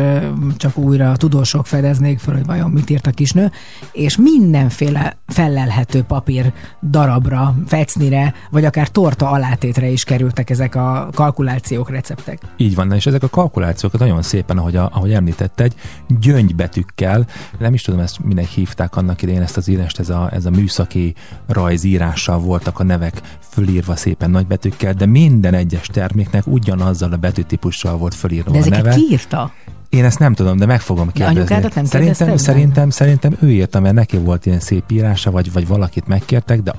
csak 0.57 0.77
újra 0.77 1.11
a 1.11 1.17
tudósok 1.17 1.67
fedeznék 1.67 2.19
föl, 2.19 2.35
hogy 2.35 2.47
vajon 2.47 2.71
mit 2.71 2.91
írt 2.91 3.07
a 3.07 3.11
kisnő. 3.11 3.51
És 3.93 4.17
mindenféle 4.17 5.17
fellelhető 5.27 6.03
papír 6.03 6.53
darabra, 6.83 7.55
fecnire, 7.67 8.22
vagy 8.51 8.65
akár 8.65 8.89
torta 8.89 9.31
alátétre 9.31 9.87
is 9.89 10.05
kerültek 10.05 10.51
ezek 10.51 10.75
a 10.75 11.09
kalkulációk, 11.15 11.91
receptek. 11.91 12.41
Így 12.57 12.75
van, 12.75 12.93
és 12.93 13.07
ezek 13.07 13.23
a 13.23 13.29
kalkulációk 13.29 13.99
nagyon 13.99 14.23
szépen, 14.23 14.59
ahogy, 14.59 14.77
a, 14.77 14.91
ahogy 14.93 15.13
említetted, 15.13 15.75
gyöngybetűkkel, 16.21 17.27
nem 17.59 17.75
is 17.75 17.83
tudom, 17.83 18.01
ezt 18.01 18.25
minek 18.25 18.47
hívták 18.47 18.97
annak 18.97 19.23
idején 19.23 19.43
ezt 19.43 19.57
az 19.57 19.69
írást, 19.69 19.99
ez 19.99 20.09
a, 20.09 20.31
ez 20.33 20.47
a 20.47 20.51
műszaki 20.51 21.15
rajzírással 21.47 22.39
voltak 22.39 22.79
a 22.79 22.83
nevek 22.83 23.21
fölírva 23.41 23.97
szépen 23.97 24.31
nagybetűkkel, 24.31 24.93
de 24.93 25.07
minden 25.07 25.55
egyes 25.55 25.87
terméknek 25.87 26.47
ugyanazzal 26.47 27.13
a 27.13 27.17
betűtípussal 27.17 27.97
volt 27.97 28.15
fölírva 28.15 28.51
De 28.51 28.57
a 28.57 28.61
ezeket 28.61 28.83
neve. 28.83 28.95
ki 28.95 29.07
írta? 29.11 29.53
Én 29.93 30.05
ezt 30.05 30.19
nem 30.19 30.35
tudom, 30.35 30.57
de 30.57 30.67
meg 30.67 30.81
fogom 30.81 31.13
kérdezni. 31.13 31.39
anyukádat 31.39 31.75
nem 31.75 31.85
szerintem, 31.85 32.01
kérdezted? 32.01 32.29
Meg? 32.29 32.39
szerintem, 32.39 32.91
szerintem 32.91 33.37
ő 33.41 33.51
írta, 33.51 33.81
mert 33.81 33.95
neki 33.95 34.17
volt 34.17 34.47
ilyen 34.47 34.61
szép 34.61 34.91
írása, 34.91 35.31
vagy, 35.31 35.53
vagy 35.53 35.67
valakit 35.67 36.07
megkértek, 36.07 36.63
de 36.63 36.75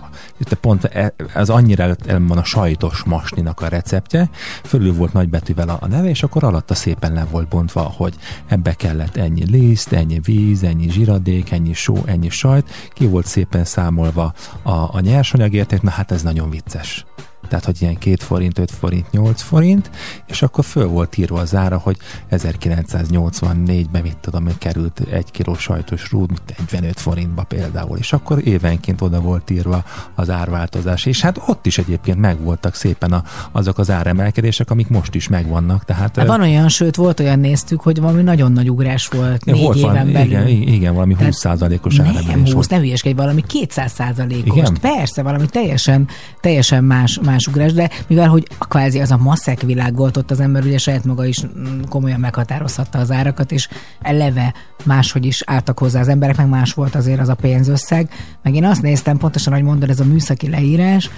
de 0.50 0.56
pont 0.56 0.84
e- 0.84 1.14
ez 1.34 1.50
annyira 1.50 1.84
el, 1.84 1.96
el 2.08 2.24
van 2.28 2.38
a 2.38 2.44
sajtos 2.44 3.04
masninak 3.04 3.62
a 3.62 3.68
receptje, 3.68 4.30
fölül 4.64 4.94
volt 4.94 5.14
nagybetűvel 5.14 5.70
a, 5.70 5.78
a 5.80 5.88
neve, 5.88 6.10
és 6.10 6.24
akkor 6.24 6.44
alatta 6.44 6.74
szépen 6.74 7.14
le 7.14 7.26
volt 7.32 7.48
bontva, 7.48 7.82
hogy 7.82 8.14
ebbe 8.48 8.74
kellett 8.74 9.16
ennyi 9.16 9.50
liszt, 9.50 9.92
ennyi 9.92 10.20
víz, 10.24 10.64
ennyi 10.64 10.90
zsiradék, 10.90 11.52
ennyi 11.52 11.74
só, 11.74 11.98
ennyi 12.06 12.30
sajt, 12.30 12.70
ki 12.94 13.06
volt 13.06 13.26
szépen 13.26 13.66
számolva 13.66 14.34
a, 14.62 14.72
a 14.72 15.00
nyersanyagérték, 15.00 15.82
na 15.82 15.90
hát 15.90 16.12
ez 16.12 16.22
nagyon 16.22 16.50
vicces 16.50 17.06
tehát 17.54 17.68
hogy 17.68 17.82
ilyen 17.82 17.98
2 17.98 18.16
forint, 18.20 18.58
5 18.60 18.72
forint, 18.72 19.12
8 19.12 19.42
forint, 19.42 19.90
és 20.28 20.42
akkor 20.42 20.64
föl 20.66 20.88
volt 20.88 21.18
írva 21.18 21.40
az 21.40 21.56
ára, 21.56 21.78
hogy 21.78 21.98
1984-ben 22.32 24.02
mit 24.02 24.18
tudom, 24.18 24.44
hogy 24.44 24.58
került 24.58 25.00
egy 25.12 25.32
kiló 25.32 25.56
sajtos 25.56 26.12
rúd 26.12 26.30
45 26.58 27.00
forintba 27.00 27.44
például, 27.44 27.98
és 27.98 28.14
akkor 28.14 28.48
évenként 28.48 29.02
oda 29.02 29.20
volt 29.20 29.50
írva 29.50 29.84
az 30.16 30.30
árváltozás, 30.30 31.06
és 31.06 31.22
hát 31.22 31.42
ott 31.48 31.66
is 31.66 31.78
egyébként 31.78 32.18
megvoltak 32.18 32.76
szépen 32.76 33.12
a, 33.12 33.24
azok 33.52 33.78
az 33.78 33.90
áremelkedések, 33.90 34.70
amik 34.70 34.88
most 34.88 35.16
is 35.16 35.28
megvannak, 35.28 35.86
tehát 35.86 36.16
Hát 36.18 36.28
van 36.28 36.42
olyan, 36.42 36.70
sőt, 36.70 36.96
volt 36.96 37.20
olyan 37.20 37.40
néztük, 37.40 37.82
hogy 37.82 38.00
valami 38.00 38.22
nagyon 38.22 38.52
nagy 38.52 38.70
ugrás 38.70 39.08
volt 39.08 39.46
négy 39.46 39.62
volt 39.62 39.78
éven 39.78 39.94
van, 39.94 40.12
belül. 40.12 40.28
igen, 40.28 40.48
igen, 40.48 40.94
valami 40.94 41.16
Tehát 41.16 41.34
20%-os 41.42 41.96
Nem, 41.96 42.08
áremelés 42.08 42.36
20, 42.44 42.54
volt. 42.54 42.70
ne 42.70 42.78
hülyeskedj, 42.78 43.16
valami 43.16 43.42
200 43.48 43.92
százalékos. 43.92 44.58
Igen? 44.58 44.78
Persze, 44.82 45.22
valami 45.22 45.46
teljesen, 45.46 46.08
teljesen 46.42 46.84
más, 46.84 47.20
más 47.24 47.43
ugrás, 47.48 47.74
de 47.74 47.90
mivel, 48.08 48.28
hogy 48.28 48.48
a 48.58 48.68
kvázi 48.68 49.00
az 49.00 49.12
a 49.12 49.18
maszek 49.18 49.62
világ 49.62 49.96
volt 49.96 50.18
ott 50.18 50.32
az 50.32 50.40
ember, 50.40 50.64
ugye 50.64 50.78
saját 50.78 51.04
maga 51.04 51.26
is 51.26 51.46
mm, 51.46 51.82
komolyan 51.90 52.20
meghatározhatta 52.20 53.00
az 53.00 53.12
árakat, 53.12 53.52
és 53.52 53.68
eleve 54.02 54.54
máshogy 54.84 55.26
is 55.26 55.44
álltak 55.46 55.80
hozzá 55.80 56.00
az 56.00 56.08
emberek, 56.08 56.38
meg 56.38 56.48
más 56.48 56.74
volt 56.74 56.96
azért 56.96 57.20
az 57.20 57.30
a 57.30 57.36
pénzösszeg. 57.36 58.10
Meg 58.44 58.56
én 58.56 58.66
azt 58.66 58.82
néztem, 58.82 59.18
pontosan, 59.18 59.54
ahogy 59.54 59.66
mondod, 59.66 59.90
ez 59.90 60.00
a 60.00 60.06
műszaki 60.06 60.50
leírás, 60.50 61.10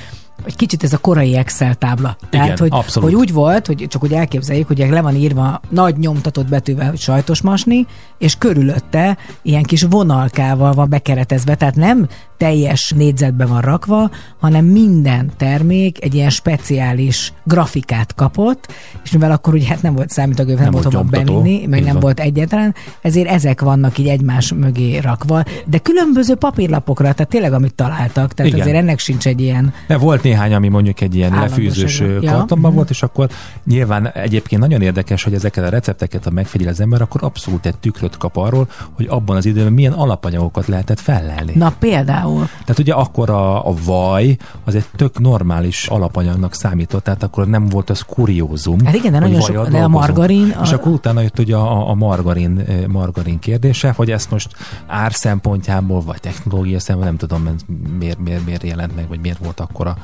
egy 0.46 0.56
kicsit 0.56 0.84
ez 0.84 0.94
a 0.94 0.98
korai 0.98 1.36
Excel 1.36 1.76
tábla. 1.76 2.18
Tehát, 2.30 2.46
Igen, 2.46 2.58
hogy, 2.58 2.70
abszolút. 2.72 3.10
hogy 3.10 3.20
úgy 3.20 3.34
volt, 3.34 3.68
hogy 3.68 3.86
csak 3.90 4.04
úgy 4.04 4.14
elképzeljük, 4.14 4.68
hogy 4.68 4.86
le 4.90 5.02
van 5.02 5.16
írva 5.16 5.62
nagy 5.70 5.98
nyomtatott 5.98 6.48
betűvel, 6.50 6.90
hogy 6.90 7.00
sajtos 7.00 7.42
masni, 7.42 7.86
és 8.18 8.36
körülötte 8.36 9.18
ilyen 9.42 9.64
kis 9.64 9.84
vonalkával 9.90 10.74
van 10.74 10.90
bekeretezve, 10.90 11.56
tehát 11.56 11.76
nem 11.76 12.08
teljes 12.38 12.94
négyzetbe 12.96 13.46
van 13.46 13.62
rakva, 13.62 14.10
hanem 14.40 14.66
minden 14.66 15.32
termék 15.38 16.04
egy 16.04 16.14
ilyen 16.16 16.30
speciális 16.30 17.34
grafikát 17.44 18.16
kapott, 18.16 18.74
és 19.04 19.12
mivel 19.12 19.32
akkor 19.32 19.54
ugye 19.54 19.68
hát 19.68 19.82
nem 19.82 19.96
volt 19.96 20.10
számítógép, 20.10 20.56
nem, 20.56 20.64
Nem 20.64 20.74
volt 20.74 20.86
hova 20.86 21.04
bevinni, 21.04 21.66
meg 21.66 21.84
nem 21.84 21.92
van. 21.92 22.02
volt 22.02 22.20
egyetlen, 22.20 22.76
ezért 23.02 23.28
ezek 23.28 23.62
vannak 23.62 23.98
így 23.98 24.08
egymás 24.08 24.54
mögé 24.54 24.98
rakva, 24.98 25.44
de 25.66 25.78
különböző 25.78 26.36
papírlapokra, 26.36 27.14
tehát 27.14 27.32
tényleg 27.32 27.54
amit 27.54 27.74
találtak, 27.74 28.34
tehát 28.34 28.52
Igen. 28.52 28.62
azért 28.64 28.78
ennek 28.78 29.00
sincs 29.00 29.28
egy 29.28 29.42
ilyen 29.42 29.74
De 29.88 29.98
volt 29.98 30.25
néhány, 30.26 30.54
ami 30.54 30.68
mondjuk 30.68 31.02
egy 31.02 31.16
ilyen 31.16 31.32
lefűzős 31.32 32.00
Ja. 32.00 32.20
kartonban 32.32 32.60
Mhm. 32.70 32.76
volt, 32.76 32.90
és 32.90 33.04
akkor 33.04 33.30
nyilván 33.66 34.08
egyébként 34.08 34.62
nagyon 34.62 34.82
érdekes, 34.82 35.24
hogy 35.24 35.34
ezeket 35.34 35.64
a 35.64 35.70
recepteket, 35.70 36.24
ha 36.24 36.30
megfigyel 36.32 36.70
az 36.70 36.80
ember, 36.80 37.02
akkor 37.02 37.24
abszolút 37.24 37.66
egy 37.66 37.78
tükröt 37.78 38.18
kap 38.18 38.38
arról, 38.38 38.68
hogy 38.94 39.06
abban 39.10 39.36
az 39.36 39.46
időben 39.46 39.74
milyen 39.74 39.94
alapanyagokat 39.94 40.68
lehetett 40.68 41.00
fellelni. 41.00 41.52
Na 41.56 41.74
például, 41.80 42.48
Tehát 42.62 42.80
ugye 42.80 42.94
akkor 42.94 43.30
a, 43.30 43.68
a 43.68 43.74
vaj 43.86 44.38
az 44.64 44.76
egy 44.76 44.86
tök 44.96 45.20
normális 45.20 45.88
alapanyagnak 45.88 46.54
számított, 46.54 47.04
tehát 47.04 47.24
akkor 47.24 47.48
nem 47.48 47.68
volt 47.68 47.90
az 47.90 48.02
kuriózum. 48.02 48.86
Hát 48.86 48.96
igen, 48.96 49.12
de 49.12 49.20
nagyon 49.20 49.42
sok- 49.42 49.68
de 49.70 49.78
a 49.84 49.88
margarin- 49.88 50.56
a- 50.56 50.62
És 50.64 50.72
akkor 50.72 50.92
utána 50.92 51.22
jött 51.22 51.40
ugye 51.40 51.56
a, 51.56 51.90
a 51.90 51.94
margarin, 51.94 52.62
margarin 52.88 53.40
kérdése, 53.40 53.94
hogy 53.96 54.12
ezt 54.12 54.32
most 54.32 54.56
ár 54.88 55.14
szempontjából, 55.14 56.02
vagy 56.02 56.20
technológia 56.20 56.80
szempontjából, 56.80 57.04
nem 57.06 57.18
tudom, 57.18 57.56
miért, 58.00 58.20
miért, 58.20 58.46
miért 58.46 58.64
jelent 58.64 58.96
meg, 58.96 59.08
vagy 59.08 59.20
miért 59.20 59.38
volt 59.38 59.60
akkora 59.60 59.90
eh, 59.90 60.04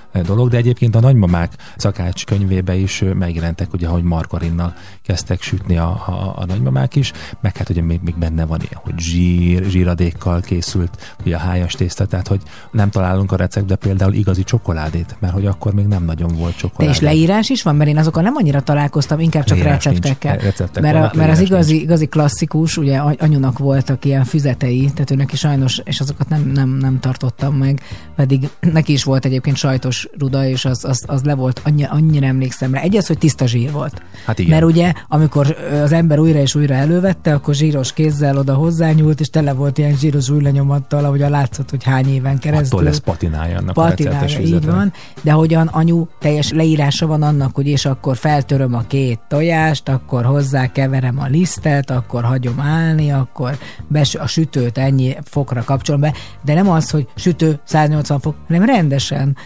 dolog, 0.25 0.49
de 0.49 0.57
egyébként 0.57 0.95
a 0.95 0.99
nagymamák 0.99 1.51
szakács 1.77 2.25
könyvébe 2.25 2.75
is 2.75 3.03
megjelentek, 3.13 3.73
ugye, 3.73 3.87
hogy 3.87 4.03
margarinnal 4.03 4.73
kezdtek 5.03 5.41
sütni 5.41 5.77
a, 5.77 5.87
a, 5.89 6.33
a 6.35 6.45
nagymamák 6.45 6.95
is, 6.95 7.11
meg 7.41 7.57
hát 7.57 7.69
ugye 7.69 7.81
még, 7.81 7.99
még 8.03 8.17
benne 8.17 8.45
van 8.45 8.59
ilyen, 8.61 8.81
hogy 8.83 8.99
zsír, 8.99 9.63
zsíradékkal 9.63 10.41
készült 10.41 11.15
ugye 11.25 11.35
a 11.35 11.39
hájas 11.39 11.73
tészta, 11.73 12.05
tehát 12.05 12.27
hogy 12.27 12.41
nem 12.71 12.89
találunk 12.89 13.31
a 13.31 13.35
receptbe 13.35 13.75
például 13.75 14.13
igazi 14.13 14.43
csokoládét, 14.43 15.15
mert 15.19 15.33
hogy 15.33 15.45
akkor 15.45 15.73
még 15.73 15.85
nem 15.85 16.03
nagyon 16.05 16.35
volt 16.35 16.51
de 16.51 16.57
csokoládé. 16.57 16.95
és 16.95 17.01
leírás 17.01 17.49
is 17.49 17.61
van, 17.63 17.75
mert 17.75 17.89
én 17.89 17.97
azokkal 17.97 18.23
nem 18.23 18.35
annyira 18.35 18.61
találkoztam, 18.61 19.19
inkább 19.19 19.43
csak 19.43 19.57
Leírás 19.57 19.83
nincs. 19.83 19.97
receptekkel. 19.97 20.37
Receptek 20.37 20.83
mert, 20.83 20.95
a, 20.95 21.17
mert 21.17 21.31
az 21.31 21.39
igazi, 21.39 21.81
igazi 21.81 22.05
klasszikus, 22.05 22.77
ugye 22.77 22.97
any- 22.97 23.19
anyunak 23.19 23.57
voltak 23.59 24.05
ilyen 24.05 24.23
füzetei, 24.23 24.89
tehát 24.93 25.11
ő 25.11 25.15
neki 25.15 25.35
sajnos, 25.35 25.81
és 25.83 25.99
azokat 25.99 26.29
nem, 26.29 26.51
nem, 26.53 26.69
nem 26.69 26.99
tartottam 26.99 27.55
meg, 27.55 27.81
pedig 28.15 28.49
neki 28.59 28.93
is 28.93 29.03
volt 29.03 29.25
egyébként 29.25 29.55
sajtos 29.55 30.00
kis 30.01 30.19
ruda, 30.19 30.45
és 30.45 30.65
az, 30.65 30.85
az, 30.85 31.03
az 31.07 31.23
le 31.23 31.35
volt, 31.35 31.61
annyi, 31.65 31.83
annyira 31.83 32.25
emlékszem 32.25 32.73
rá. 32.73 32.81
Egy 32.81 32.95
az, 32.95 33.07
hogy 33.07 33.17
tiszta 33.17 33.47
zsír 33.47 33.71
volt. 33.71 34.01
Hát 34.25 34.39
igen. 34.39 34.51
Mert 34.51 34.71
ugye, 34.71 34.93
amikor 35.07 35.57
az 35.83 35.91
ember 35.91 36.19
újra 36.19 36.39
és 36.39 36.55
újra 36.55 36.73
elővette, 36.73 37.33
akkor 37.33 37.53
zsíros 37.53 37.93
kézzel 37.93 38.37
oda 38.37 38.53
hozzányúlt, 38.53 39.19
és 39.19 39.29
tele 39.29 39.53
volt 39.53 39.77
ilyen 39.77 39.95
zsíros 39.95 40.29
új 40.29 40.41
lenyomattal, 40.41 41.05
ahogy 41.05 41.21
a 41.21 41.29
látszott, 41.29 41.69
hogy 41.69 41.83
hány 41.83 42.13
éven 42.13 42.39
keresztül. 42.39 42.77
Attól 42.77 42.83
lesz 42.83 42.97
patinája 42.97 43.57
annak 43.57 43.77
a 43.77 43.81
patinája, 43.81 44.19
receptes 44.19 44.45
így 44.45 44.65
van, 44.65 44.93
de 45.21 45.31
hogyan 45.31 45.67
anyu 45.67 46.07
teljes 46.19 46.51
leírása 46.51 47.07
van 47.07 47.21
annak, 47.21 47.55
hogy 47.55 47.67
és 47.67 47.85
akkor 47.85 48.17
feltöröm 48.17 48.73
a 48.73 48.81
két 48.87 49.19
tojást, 49.27 49.89
akkor 49.89 50.25
hozzá 50.25 50.71
keverem 50.71 51.19
a 51.19 51.25
lisztet, 51.25 51.89
akkor 51.89 52.23
hagyom 52.23 52.59
állni, 52.59 53.11
akkor 53.11 53.57
bes- 53.87 54.15
a 54.15 54.27
sütőt 54.27 54.77
ennyi 54.77 55.15
fokra 55.23 55.63
kapcsolom 55.63 56.01
be, 56.01 56.13
de 56.45 56.53
nem 56.53 56.69
az, 56.69 56.89
hogy 56.89 57.07
sütő 57.15 57.59
180 57.63 58.19
fok, 58.19 58.35
hanem 58.47 58.65
rendesen, 58.65 59.37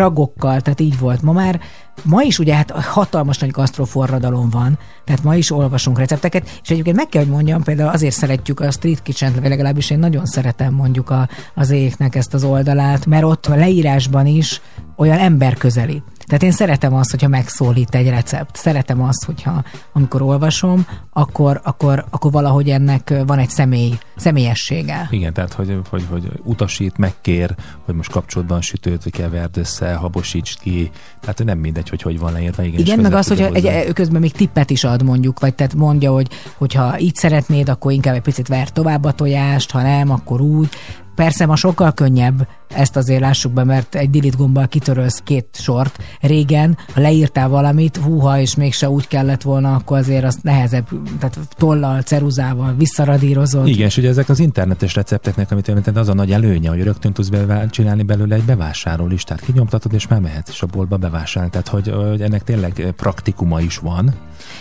ragokkal, 0.00 0.60
tehát 0.60 0.80
így 0.80 0.98
volt. 0.98 1.22
Ma 1.22 1.32
már 1.32 1.60
Ma 2.04 2.22
is 2.22 2.38
ugye 2.38 2.54
hát 2.54 2.70
hatalmas 2.70 3.38
nagy 3.38 3.50
gasztroforradalom 3.50 4.50
van, 4.50 4.78
tehát 5.04 5.22
ma 5.22 5.36
is 5.36 5.50
olvasunk 5.50 5.98
recepteket, 5.98 6.58
és 6.62 6.70
egyébként 6.70 6.96
meg 6.96 7.08
kell, 7.08 7.22
hogy 7.22 7.32
mondjam, 7.32 7.62
például 7.62 7.88
azért 7.88 8.14
szeretjük 8.14 8.60
a 8.60 8.70
Street 8.70 9.02
kitchen 9.02 9.32
vagy 9.40 9.48
legalábbis 9.48 9.90
én 9.90 9.98
nagyon 9.98 10.26
szeretem 10.26 10.74
mondjuk 10.74 11.10
a, 11.10 11.28
az 11.54 11.70
éknek 11.70 12.14
ezt 12.14 12.34
az 12.34 12.44
oldalát, 12.44 13.06
mert 13.06 13.24
ott 13.24 13.46
a 13.46 13.56
leírásban 13.56 14.26
is 14.26 14.60
olyan 14.96 15.18
emberközeli. 15.18 16.02
Tehát 16.30 16.44
én 16.44 16.52
szeretem 16.52 16.94
azt, 16.94 17.10
hogyha 17.10 17.28
megszólít 17.28 17.94
egy 17.94 18.08
recept. 18.08 18.56
Szeretem 18.56 19.02
azt, 19.02 19.24
hogyha 19.24 19.62
amikor 19.92 20.22
olvasom, 20.22 20.86
akkor, 21.12 21.60
akkor, 21.64 22.04
akkor 22.10 22.32
valahogy 22.32 22.68
ennek 22.68 23.14
van 23.26 23.38
egy 23.38 23.48
személy, 23.48 23.98
személyessége. 24.16 25.08
Igen, 25.10 25.32
tehát 25.32 25.52
hogy, 25.52 25.80
hogy, 25.90 26.04
hogy 26.10 26.30
utasít, 26.42 26.98
megkér, 26.98 27.54
hogy 27.84 27.94
most 27.94 28.10
kapcsolatban 28.10 28.60
sütőt, 28.60 29.02
hogy 29.02 29.12
keverd 29.12 29.56
össze, 29.56 29.94
habosítsd 29.94 30.60
ki. 30.60 30.90
Tehát 31.20 31.44
nem 31.44 31.58
mindegy, 31.58 31.88
hogy 31.88 32.02
hogy 32.02 32.18
van 32.18 32.32
leírva. 32.32 32.62
Igen, 32.62 32.80
Igen, 32.80 32.98
meg 32.98 33.14
az, 33.14 33.28
hogy 33.28 33.40
egy, 33.40 33.52
hozzá. 33.52 33.92
közben 33.92 34.20
még 34.20 34.32
tippet 34.32 34.70
is 34.70 34.84
ad 34.84 35.02
mondjuk, 35.02 35.40
vagy 35.40 35.54
tehát 35.54 35.74
mondja, 35.74 36.12
hogy 36.12 36.28
hogyha 36.56 36.98
így 36.98 37.14
szeretnéd, 37.14 37.68
akkor 37.68 37.92
inkább 37.92 38.14
egy 38.14 38.20
picit 38.20 38.48
ver 38.48 38.70
tovább 38.70 39.04
a 39.04 39.12
tojást, 39.12 39.70
ha 39.70 39.82
nem, 39.82 40.10
akkor 40.10 40.40
úgy. 40.40 40.68
Persze 41.14 41.46
ma 41.46 41.56
sokkal 41.56 41.92
könnyebb, 41.92 42.48
ezt 42.74 42.96
azért 42.96 43.20
lássuk 43.20 43.52
be, 43.52 43.64
mert 43.64 43.94
egy 43.94 44.10
delete 44.10 44.36
gombbal 44.36 44.68
kitörölsz 44.68 45.20
két 45.24 45.46
sort. 45.52 45.98
Régen, 46.20 46.78
ha 46.94 47.00
leírtál 47.00 47.48
valamit, 47.48 47.96
húha, 47.96 48.40
és 48.40 48.54
mégse 48.54 48.90
úgy 48.90 49.08
kellett 49.08 49.42
volna, 49.42 49.74
akkor 49.74 49.98
azért 49.98 50.24
az 50.24 50.38
nehezebb, 50.42 50.88
tehát 51.18 51.38
tollal, 51.56 52.02
ceruzával 52.02 52.74
visszaradírozod. 52.78 53.68
Igen, 53.68 53.86
és 53.86 53.96
ugye 53.96 54.08
ezek 54.08 54.28
az 54.28 54.38
internetes 54.38 54.94
recepteknek, 54.94 55.50
amit 55.50 55.68
említed, 55.68 55.96
az 55.96 56.08
a 56.08 56.14
nagy 56.14 56.32
előnye, 56.32 56.68
hogy 56.68 56.82
rögtön 56.82 57.12
tudsz 57.12 57.28
bevá- 57.28 57.70
csinálni 57.70 58.02
belőle 58.02 58.34
egy 58.34 58.44
bevásárló 58.44 59.06
listát. 59.06 59.40
Kinyomtatod, 59.40 59.92
és 59.92 60.06
már 60.08 60.20
mehetsz 60.20 60.50
is 60.50 60.62
a 60.62 60.66
boltba 60.66 60.96
bevásárolni. 60.96 61.50
Tehát, 61.50 61.68
hogy, 61.68 62.06
hogy 62.10 62.22
ennek 62.22 62.44
tényleg 62.44 62.92
praktikuma 62.96 63.60
is 63.60 63.78
van. 63.78 64.14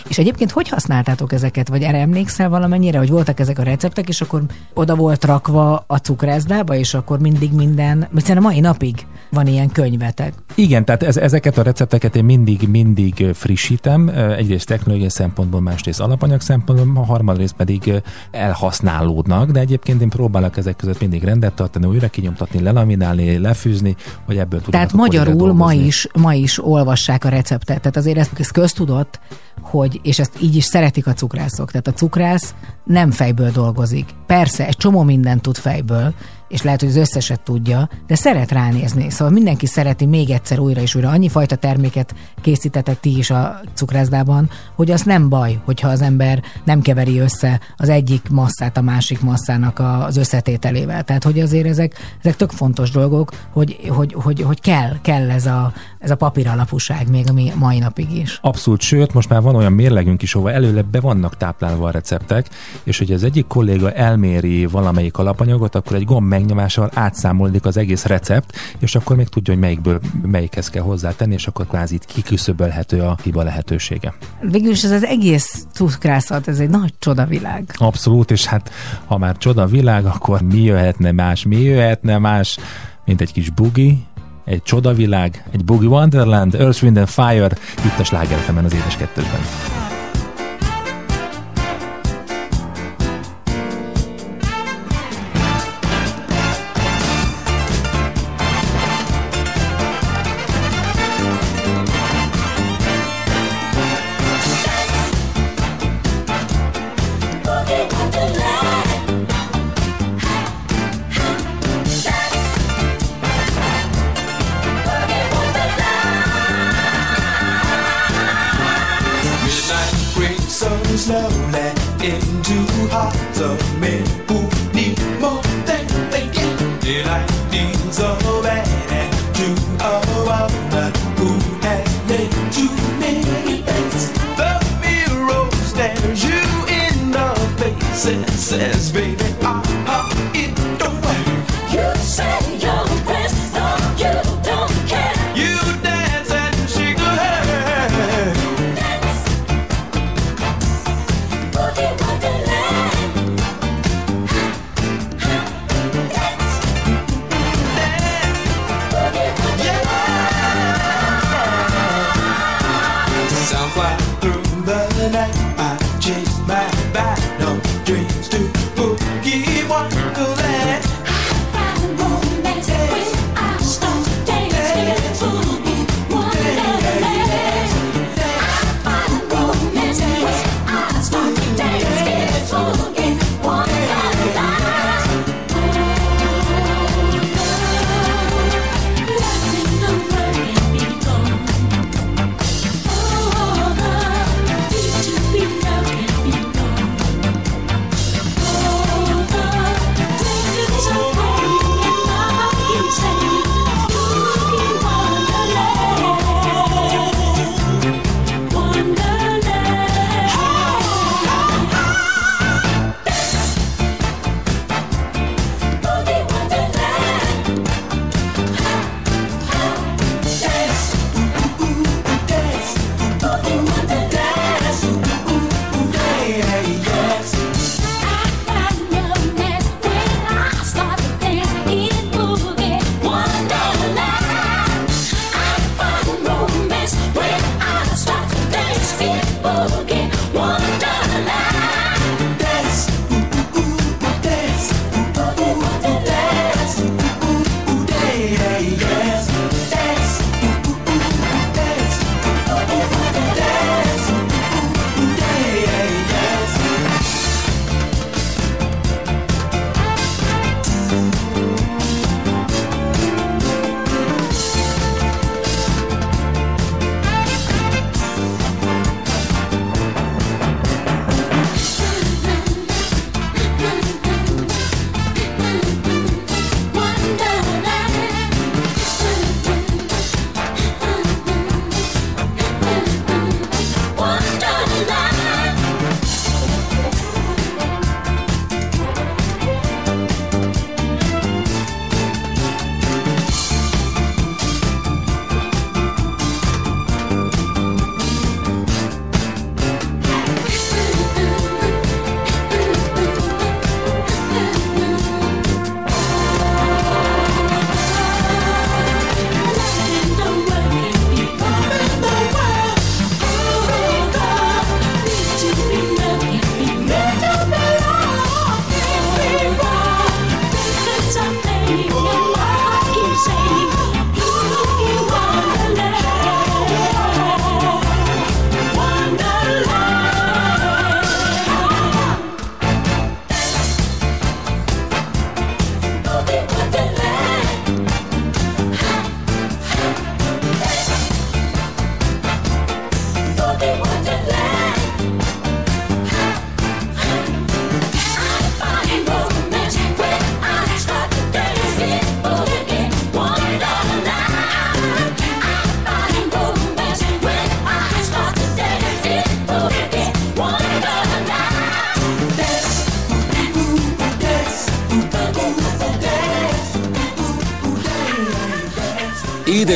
És 0.08 0.18
egyébként 0.18 0.52
hogy 0.52 0.70
használtátok 0.70 1.34
ezeket, 1.34 1.68
vagy 1.68 1.82
erre 1.82 1.98
emlékszel 1.98 2.50
valamennyire, 2.50 2.98
hogy 2.98 3.10
voltak 3.10 3.40
ezek 3.40 3.60
a 3.60 3.64
receptek, 3.64 4.08
és 4.08 4.22
akkor 4.22 4.42
oda 4.74 4.96
volt 4.96 5.26
rakva 5.26 5.84
a 5.88 5.98
cukrászdába, 5.98 6.76
és 6.76 6.94
akkor 6.94 7.20
mindig 7.20 7.52
minden, 7.52 8.08
hiszen 8.14 8.38
a 8.38 8.40
mai 8.40 8.60
napig 8.60 9.06
van 9.32 9.48
ilyen 9.48 9.70
könyvetek. 9.70 10.34
Igen, 10.56 10.86
tehát 10.86 11.04
ez, 11.04 11.18
ezeket 11.18 11.58
a 11.58 11.62
recepteket 11.62 12.16
én 12.16 12.24
mindig, 12.24 12.68
mindig 12.70 13.26
frissítem, 13.34 14.08
egyrészt 14.38 14.68
technológiai 14.68 15.10
szempontból, 15.10 15.62
másrészt 15.62 16.00
alapanyag 16.00 16.42
szempontból, 16.42 17.04
a 17.04 17.06
harmadrészt 17.06 17.54
pedig 17.54 18.02
elhasználódnak, 18.32 19.52
de 19.52 19.60
egyébként 19.60 20.02
én 20.02 20.10
próbálok 20.10 20.58
ezek 20.58 20.76
között 20.76 21.00
mindig 21.00 21.24
rendet 21.24 21.54
tartani, 21.54 21.86
újra 21.86 22.08
kinyomtatni, 22.08 22.62
lelaminálni, 22.62 23.38
lefűzni, 23.38 23.96
hogy 24.26 24.38
ebből 24.38 24.62
tudjanak 24.62 24.90
Tehát 24.90 25.08
magyarul 25.08 25.54
ma 25.54 25.74
is, 25.74 26.08
ma 26.14 26.34
is 26.34 26.66
olvassák 26.66 27.26
a 27.26 27.30
receptet. 27.30 27.78
Tehát 27.82 27.98
azért 27.98 28.18
ezt, 28.18 28.32
ezt 28.38 28.52
köztudott, 28.52 29.20
hogy, 29.62 29.89
és 30.04 30.20
ezt 30.20 30.42
így 30.42 30.56
is 30.56 30.64
szeretik 30.64 31.08
a 31.08 31.14
cukrászok. 31.14 31.72
Tehát 31.72 31.88
a 31.88 31.94
cukrász 31.94 32.54
nem 32.84 33.12
fejből 33.12 33.52
dolgozik. 33.52 34.10
Persze, 34.26 34.68
egy 34.68 34.78
csomó 34.78 35.04
mindent 35.04 35.42
tud 35.42 35.58
fejből, 35.58 36.14
és 36.50 36.62
lehet, 36.62 36.80
hogy 36.80 36.90
az 36.90 36.96
összeset 36.96 37.42
tudja, 37.42 37.90
de 38.08 38.16
szeret 38.16 38.52
ránézni. 38.52 39.10
Szóval 39.10 39.34
mindenki 39.34 39.66
szereti 39.66 40.06
még 40.06 40.30
egyszer 40.30 40.60
újra 40.60 40.82
és 40.82 40.96
újra. 40.96 41.10
Annyi 41.10 41.30
fajta 41.30 41.56
terméket 41.56 42.16
készítettek 42.42 43.00
ti 43.00 43.18
is 43.18 43.30
a 43.30 43.60
cukrászdában, 43.74 44.50
hogy 44.76 44.92
az 44.92 45.02
nem 45.02 45.30
baj, 45.30 45.60
hogyha 45.66 45.88
az 45.88 46.02
ember 46.02 46.42
nem 46.64 46.82
keveri 46.82 47.20
össze 47.20 47.60
az 47.78 47.90
egyik 47.90 48.30
masszát 48.30 48.78
a 48.78 48.82
másik 48.82 49.22
masszának 49.22 49.80
az 49.80 50.18
összetételével. 50.18 51.04
Tehát, 51.04 51.24
hogy 51.24 51.40
azért 51.40 51.68
ezek, 51.68 51.94
ezek 52.20 52.36
tök 52.36 52.52
fontos 52.52 52.92
dolgok, 52.92 53.32
hogy, 53.52 53.80
hogy, 53.88 54.14
hogy, 54.14 54.42
hogy 54.42 54.62
kell, 54.62 55.00
kell 55.02 55.30
ez 55.30 55.46
a, 55.46 55.74
ez 56.00 56.12
a 56.12 56.16
papír 56.16 56.48
alapúság 56.48 57.10
még 57.10 57.26
a 57.30 57.34
mai 57.56 57.80
napig 57.80 58.12
is. 58.12 58.40
Abszolút, 58.42 58.82
sőt, 58.82 59.14
most 59.14 59.30
már 59.30 59.42
van 59.42 59.56
olyan 59.56 59.74
mérlegünk 59.74 60.22
is, 60.22 60.36
ahol 60.36 60.52
előle 60.52 60.82
be 60.82 61.00
vannak 61.00 61.38
táplálva 61.38 61.88
a 61.88 61.92
receptek, 61.92 62.50
és 62.84 62.98
hogy 62.98 63.12
az 63.12 63.24
egyik 63.24 63.48
kolléga 63.48 63.92
elméri 63.92 64.66
valamelyik 64.66 65.18
alapanyagot, 65.18 65.76
akkor 65.76 65.96
egy 65.96 66.06
gomb 66.06 66.28
megnyomással 66.40 66.90
átszámolódik 66.94 67.66
az 67.66 67.78
egész 67.78 68.06
recept, 68.06 68.58
és 68.80 68.96
akkor 68.96 69.16
még 69.16 69.28
tudja, 69.28 69.54
hogy 69.54 69.62
melyikből 69.62 70.00
melyikhez 70.22 70.70
kell 70.70 70.84
hozzátenni, 70.84 71.34
és 71.34 71.48
akkor 71.48 71.68
kvázi 71.68 71.96
itt 71.96 72.06
kiküszöbölhető 72.06 73.02
a 73.02 73.18
hiba 73.24 73.44
lehetősége. 73.44 74.14
Végül 74.42 74.72
is 74.72 74.84
ez 74.84 74.92
az 74.92 75.04
egész 75.06 75.66
cukrászat, 75.74 76.48
ez 76.48 76.60
egy 76.60 76.70
nagy 76.70 76.94
csodavilág. 77.00 77.64
Abszolút, 77.78 78.32
és 78.32 78.46
hát 78.46 78.72
ha 79.06 79.18
már 79.18 79.38
csoda 79.38 79.66
világ, 79.66 80.06
akkor 80.06 80.42
mi 80.42 80.62
jöhetne 80.62 81.12
más, 81.12 81.44
mi 81.44 81.60
jöhetne 81.62 82.18
más, 82.18 82.58
mint 83.06 83.22
egy 83.22 83.32
kis 83.32 83.50
bugi, 83.50 84.04
egy 84.46 84.64
csodavilág, 84.64 85.44
egy 85.52 85.66
Boogie 85.66 85.90
Wonderland, 85.90 86.56
Earth, 86.56 86.84
Wind 86.84 86.98
and 86.98 87.08
Fire, 87.08 87.50
itt 87.86 88.00
a 88.00 88.04
Sláger 88.04 88.38
FM-en 88.38 88.66
az 88.66 88.74
édes 88.74 88.98
kettősben. 88.98 89.79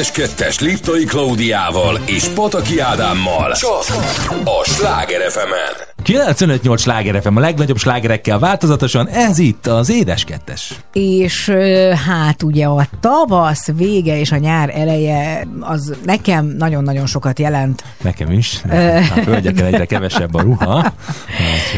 Édes 0.04 0.16
kettes 0.16 0.60
Liptai 0.60 1.04
Klaudiával 1.04 2.00
és 2.06 2.28
Pataki 2.28 2.80
Ádámmal. 2.80 3.52
Csak 3.52 3.84
a 4.44 4.64
Sláger 4.64 5.32
fm 5.32 5.84
958 6.04 6.82
sláger 6.82 7.22
FM, 7.22 7.36
a 7.36 7.40
legnagyobb 7.40 7.78
slágerekkel 7.78 8.40
változatosan, 8.40 9.08
ez 9.08 9.40
itt 9.40 9.68
az 9.68 9.90
Édes 9.90 10.24
Kettes. 10.24 10.74
És 10.94 11.50
hát 12.08 12.44
ugye 12.44 12.66
a 12.66 12.88
tavasz 13.00 13.68
vége 13.72 14.20
és 14.20 14.32
a 14.32 14.38
nyár 14.38 14.70
eleje 14.76 15.48
az 15.60 15.94
nekem 16.06 16.46
nagyon-nagyon 16.46 17.06
sokat 17.06 17.40
jelent. 17.40 17.84
Nekem 18.02 18.32
is. 18.32 18.62
A 18.64 19.20
hölgyeken 19.26 19.66
egyre 19.66 19.86
kevesebb 19.86 20.34
a 20.34 20.42
ruha. 20.42 20.94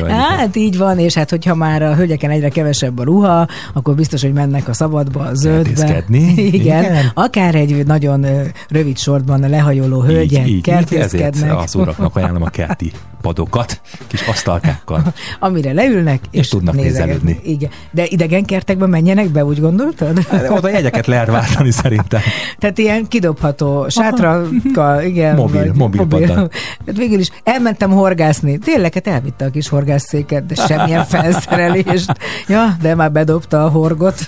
Hát 0.10 0.56
így 0.56 0.78
van, 0.78 1.00
és 1.00 1.14
hát 1.14 1.30
hogyha 1.30 1.56
már 1.56 1.82
a 1.82 1.96
hölgyeken 1.96 2.30
egyre 2.30 2.50
kevesebb 2.50 3.00
a 3.00 3.04
ruha, 3.04 3.48
akkor 3.74 3.96
biztos, 3.96 4.22
hogy 4.22 4.34
mennek 4.34 4.68
a 4.68 4.74
szabadba, 4.74 5.20
a 5.20 5.34
zöldbe. 5.34 6.04
Igen. 6.36 6.84
Igen. 6.84 7.12
Akár 7.14 7.56
egy 7.56 7.86
nagyon 7.86 8.26
rövid 8.70 8.98
sortban 8.98 9.50
lehajoló 9.50 10.02
hölgyek 10.02 10.42
így, 10.42 10.48
így, 10.48 10.56
így, 10.56 10.62
kertészkednek. 10.62 11.34
ezért 11.36 11.52
az 11.52 11.76
uraknak 11.76 12.16
ajánlom 12.16 12.42
a 12.42 12.50
kerti 12.50 12.92
padokat, 13.22 13.82
kis 14.16 14.28
asztalkákkal. 14.28 15.14
amire 15.40 15.74
leülnek, 15.74 16.20
és, 16.32 16.40
És 16.40 16.48
tudnak 16.48 16.76
nézelődni. 16.76 17.40
Igen. 17.44 17.70
De 17.92 18.06
idegen 18.06 18.46
kertekbe 18.46 18.86
menjenek 18.86 19.30
be, 19.30 19.46
úgy 19.46 19.60
gondoltad? 19.60 20.20
De 20.20 20.52
Oda 20.52 20.70
jegyeket 20.70 21.08
lehet 21.08 21.28
váltani 21.28 21.72
szerintem. 21.72 22.22
Tehát 22.60 22.78
ilyen 22.78 23.08
kidobható 23.08 23.90
sátrakkal, 23.90 25.04
igen. 25.04 25.36
Mobil, 25.36 25.72
mobil 25.76 26.06
paddal. 26.06 26.50
Tehát 26.86 26.98
végül 27.04 27.20
is 27.20 27.30
elmentem 27.44 27.92
horgászni. 27.92 28.58
Tényleg, 28.58 28.94
hát 28.94 29.08
elvitte 29.08 29.46
a 29.46 29.50
kis 29.50 29.68
horgászszéket, 29.68 30.46
de 30.46 30.56
semmilyen 30.56 31.06
felszerelést. 31.06 32.14
Ja, 32.48 32.78
de 32.82 32.96
már 32.96 33.12
bedobta 33.12 33.64
a 33.64 33.70
horgot. 33.70 34.28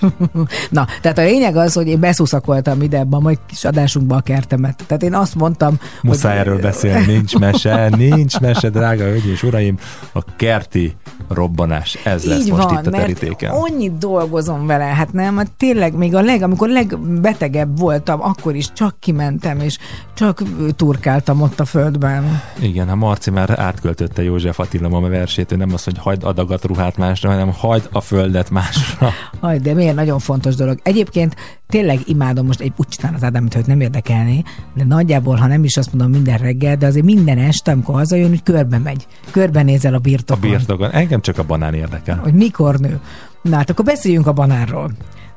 Na, 0.69 0.87
tehát 1.01 1.17
a 1.17 1.21
lényeg 1.21 1.55
az, 1.55 1.73
hogy 1.73 1.87
én 1.87 1.99
beszuszakoltam 1.99 2.81
ide 2.81 2.97
ebbe 2.97 3.15
a 3.15 3.19
mai 3.19 3.37
kis 3.47 3.65
adásunkba 3.65 4.15
a 4.15 4.21
kertemet. 4.21 4.83
Tehát 4.87 5.03
én 5.03 5.13
azt 5.13 5.35
mondtam, 5.35 5.79
Muszáj 6.01 6.37
hogy... 6.37 6.47
erről 6.47 6.59
beszélni, 6.59 7.05
nincs 7.13 7.37
mese, 7.37 7.89
nincs 7.97 8.39
mese, 8.39 8.69
drága 8.69 9.03
hölgyeim 9.03 9.33
és 9.33 9.43
uraim. 9.43 9.76
A 10.13 10.23
kerti 10.35 10.95
robbanás, 11.29 11.97
ez 12.03 12.23
lesz 12.23 12.45
Így 12.45 12.51
most 12.51 12.63
van, 12.63 12.73
itt 12.73 12.87
a 12.87 12.89
mert 12.89 13.03
terítéken. 13.03 13.51
annyit 13.51 13.97
dolgozom 13.97 14.65
vele, 14.65 14.83
hát 14.83 15.13
nem, 15.13 15.37
hát 15.37 15.51
tényleg 15.51 15.93
még 15.93 16.15
a 16.15 16.21
leg, 16.21 16.41
amikor 16.41 16.69
legbetegebb 16.69 17.79
voltam, 17.79 18.21
akkor 18.21 18.55
is 18.55 18.71
csak 18.73 18.95
kimentem, 18.99 19.59
és 19.59 19.77
csak 20.13 20.41
turkáltam 20.75 21.41
ott 21.41 21.59
a 21.59 21.65
földben. 21.65 22.41
Igen, 22.59 22.89
a 22.89 22.95
Marci 22.95 23.31
már 23.31 23.59
átköltötte 23.59 24.23
József 24.23 24.59
Attila 24.59 24.89
mama 24.89 25.09
versét, 25.09 25.51
ő 25.51 25.55
nem 25.55 25.73
az, 25.73 25.83
hogy 25.83 25.97
hagyd 25.97 26.23
adagat 26.23 26.65
ruhát 26.65 26.97
másra, 26.97 27.29
hanem 27.29 27.51
hagyd 27.53 27.89
a 27.91 28.01
földet 28.01 28.49
másra. 28.49 29.11
Aj, 29.39 29.57
de 29.59 29.73
miért 29.73 29.95
nagyon 29.95 30.19
fontos 30.19 30.55
dolog. 30.55 30.79
Egyébként 30.83 31.35
tényleg 31.67 31.99
imádom 32.05 32.45
most 32.45 32.59
egy 32.59 32.73
úgy 32.75 32.87
csinálni 32.87 33.17
az 33.17 33.23
Ádámot, 33.23 33.53
hogy 33.53 33.65
nem 33.67 33.79
érdekelni, 33.81 34.43
de 34.75 34.83
nagyjából, 34.83 35.35
ha 35.35 35.47
nem 35.47 35.63
is 35.63 35.77
azt 35.77 35.93
mondom 35.93 36.11
minden 36.11 36.37
reggel, 36.37 36.75
de 36.75 36.85
azért 36.85 37.05
minden 37.05 37.37
este, 37.37 37.71
amikor 37.71 37.95
hazajön, 37.95 38.29
hogy 38.29 38.43
körbe 38.43 38.77
megy. 38.77 39.07
Körbenézel 39.31 39.66
a 39.67 39.95
A 39.95 39.99
birtokon. 39.99 40.49
birtokon. 40.49 40.91
Engem 40.91 41.21
csak 41.21 41.37
a 41.37 41.43
banán 41.43 41.73
érdekel. 41.73 42.19
hogy 42.23 42.33
mikor 42.33 42.79
nő. 42.79 42.99
Na 43.41 43.55
hát 43.55 43.69
akkor 43.69 43.85
beszéljünk 43.85 44.27
a 44.27 44.33
banánról. 44.33 44.91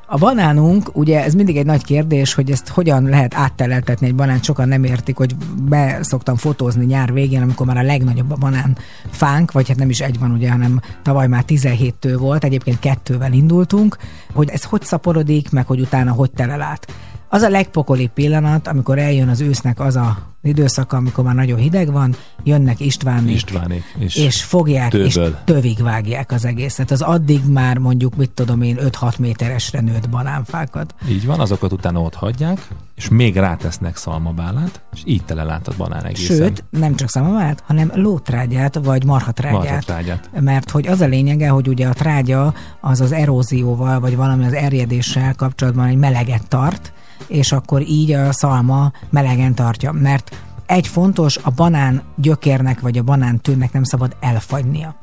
A 0.07 0.17
banánunk, 0.17 0.89
ugye 0.93 1.23
ez 1.23 1.33
mindig 1.33 1.57
egy 1.57 1.65
nagy 1.65 1.83
kérdés, 1.83 2.33
hogy 2.33 2.51
ezt 2.51 2.67
hogyan 2.67 3.03
lehet 3.03 3.33
átteleltetni 3.35 4.07
egy 4.07 4.15
banánt, 4.15 4.43
sokan 4.43 4.67
nem 4.67 4.83
értik, 4.83 5.17
hogy 5.17 5.35
be 5.69 5.97
szoktam 6.01 6.35
fotózni 6.35 6.85
nyár 6.85 7.13
végén, 7.13 7.41
amikor 7.41 7.65
már 7.65 7.77
a 7.77 7.81
legnagyobb 7.81 8.31
a 8.31 8.35
banán 8.35 8.77
fánk, 9.09 9.51
vagy 9.51 9.67
hát 9.67 9.77
nem 9.77 9.89
is 9.89 9.99
egy 9.99 10.19
van 10.19 10.31
ugye, 10.31 10.51
hanem 10.51 10.79
tavaly 11.01 11.27
már 11.27 11.43
17 11.43 11.95
tő 11.95 12.17
volt, 12.17 12.43
egyébként 12.43 12.79
kettővel 12.79 13.33
indultunk, 13.33 13.97
hogy 14.33 14.49
ez 14.49 14.63
hogy 14.63 14.81
szaporodik, 14.83 15.51
meg 15.51 15.65
hogy 15.65 15.79
utána 15.79 16.11
hogy 16.11 16.31
telel 16.31 16.61
át. 16.61 16.93
Az 17.33 17.41
a 17.41 17.49
legpokolibb 17.49 18.09
pillanat, 18.09 18.67
amikor 18.67 18.97
eljön 18.97 19.29
az 19.29 19.41
ősznek 19.41 19.79
az 19.79 19.95
a 19.95 20.17
időszaka, 20.41 20.97
amikor 20.97 21.23
már 21.23 21.35
nagyon 21.35 21.59
hideg 21.59 21.91
van, 21.91 22.15
jönnek 22.43 22.79
Istvánék, 22.79 23.35
Istvánék. 23.35 23.83
És, 23.97 24.15
és 24.15 24.43
fogják, 24.43 24.89
tőből. 24.89 25.07
és 25.07 25.19
tövig 25.43 25.83
vágják 25.83 26.31
az 26.31 26.45
egészet. 26.45 26.91
Az 26.91 27.01
addig 27.01 27.41
már 27.45 27.77
mondjuk, 27.77 28.15
mit 28.15 28.31
tudom 28.31 28.61
én, 28.61 28.77
5-6 28.79 29.17
méteresre 29.19 29.81
nőtt 29.81 30.09
banánfákat. 30.09 30.95
Így 31.09 31.25
van, 31.25 31.39
azokat 31.39 31.71
utána 31.71 32.01
ott 32.01 32.15
hagyják, 32.15 32.67
és 32.95 33.09
még 33.09 33.35
rátesznek 33.35 33.97
szalmabálát, 33.97 34.81
és 34.93 35.01
így 35.05 35.23
tele 35.23 35.43
lát 35.43 35.67
a 35.67 35.73
banán 35.77 36.05
egészen. 36.05 36.35
Sőt, 36.35 36.63
nem 36.69 36.95
csak 36.95 37.09
szamavát, 37.09 37.63
hanem 37.65 37.91
lótrágyát, 37.93 38.79
vagy 38.83 39.05
marhatrágyát. 39.05 39.61
Marhatrágyát. 39.61 40.29
Mert 40.39 40.69
hogy 40.69 40.87
az 40.87 41.01
a 41.01 41.07
lényege, 41.07 41.49
hogy 41.49 41.67
ugye 41.67 41.87
a 41.87 41.93
trágya 41.93 42.53
az 42.79 43.01
az 43.01 43.11
erózióval, 43.11 43.99
vagy 43.99 44.15
valami 44.15 44.45
az 44.45 44.53
erjedéssel 44.53 45.35
kapcsolatban 45.35 45.87
egy 45.87 45.97
meleget 45.97 46.47
tart, 46.47 46.93
és 47.27 47.51
akkor 47.51 47.81
így 47.81 48.11
a 48.11 48.33
szalma 48.33 48.91
melegen 49.09 49.55
tartja. 49.55 49.91
Mert 49.91 50.35
egy 50.65 50.87
fontos, 50.87 51.37
a 51.37 51.49
banán 51.49 52.01
gyökérnek, 52.15 52.79
vagy 52.79 52.97
a 52.97 53.03
banán 53.03 53.39
tűnnek 53.39 53.73
nem 53.73 53.83
szabad 53.83 54.15
elfagynia. 54.19 54.95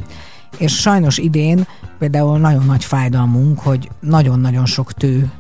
És 0.58 0.80
sajnos 0.80 1.18
idén 1.18 1.66
például 1.98 2.38
nagyon 2.38 2.64
nagy 2.64 2.84
fájdalmunk, 2.84 3.60
hogy 3.60 3.90
nagyon-nagyon 4.00 4.66
sok 4.66 4.92
tő 4.92 5.30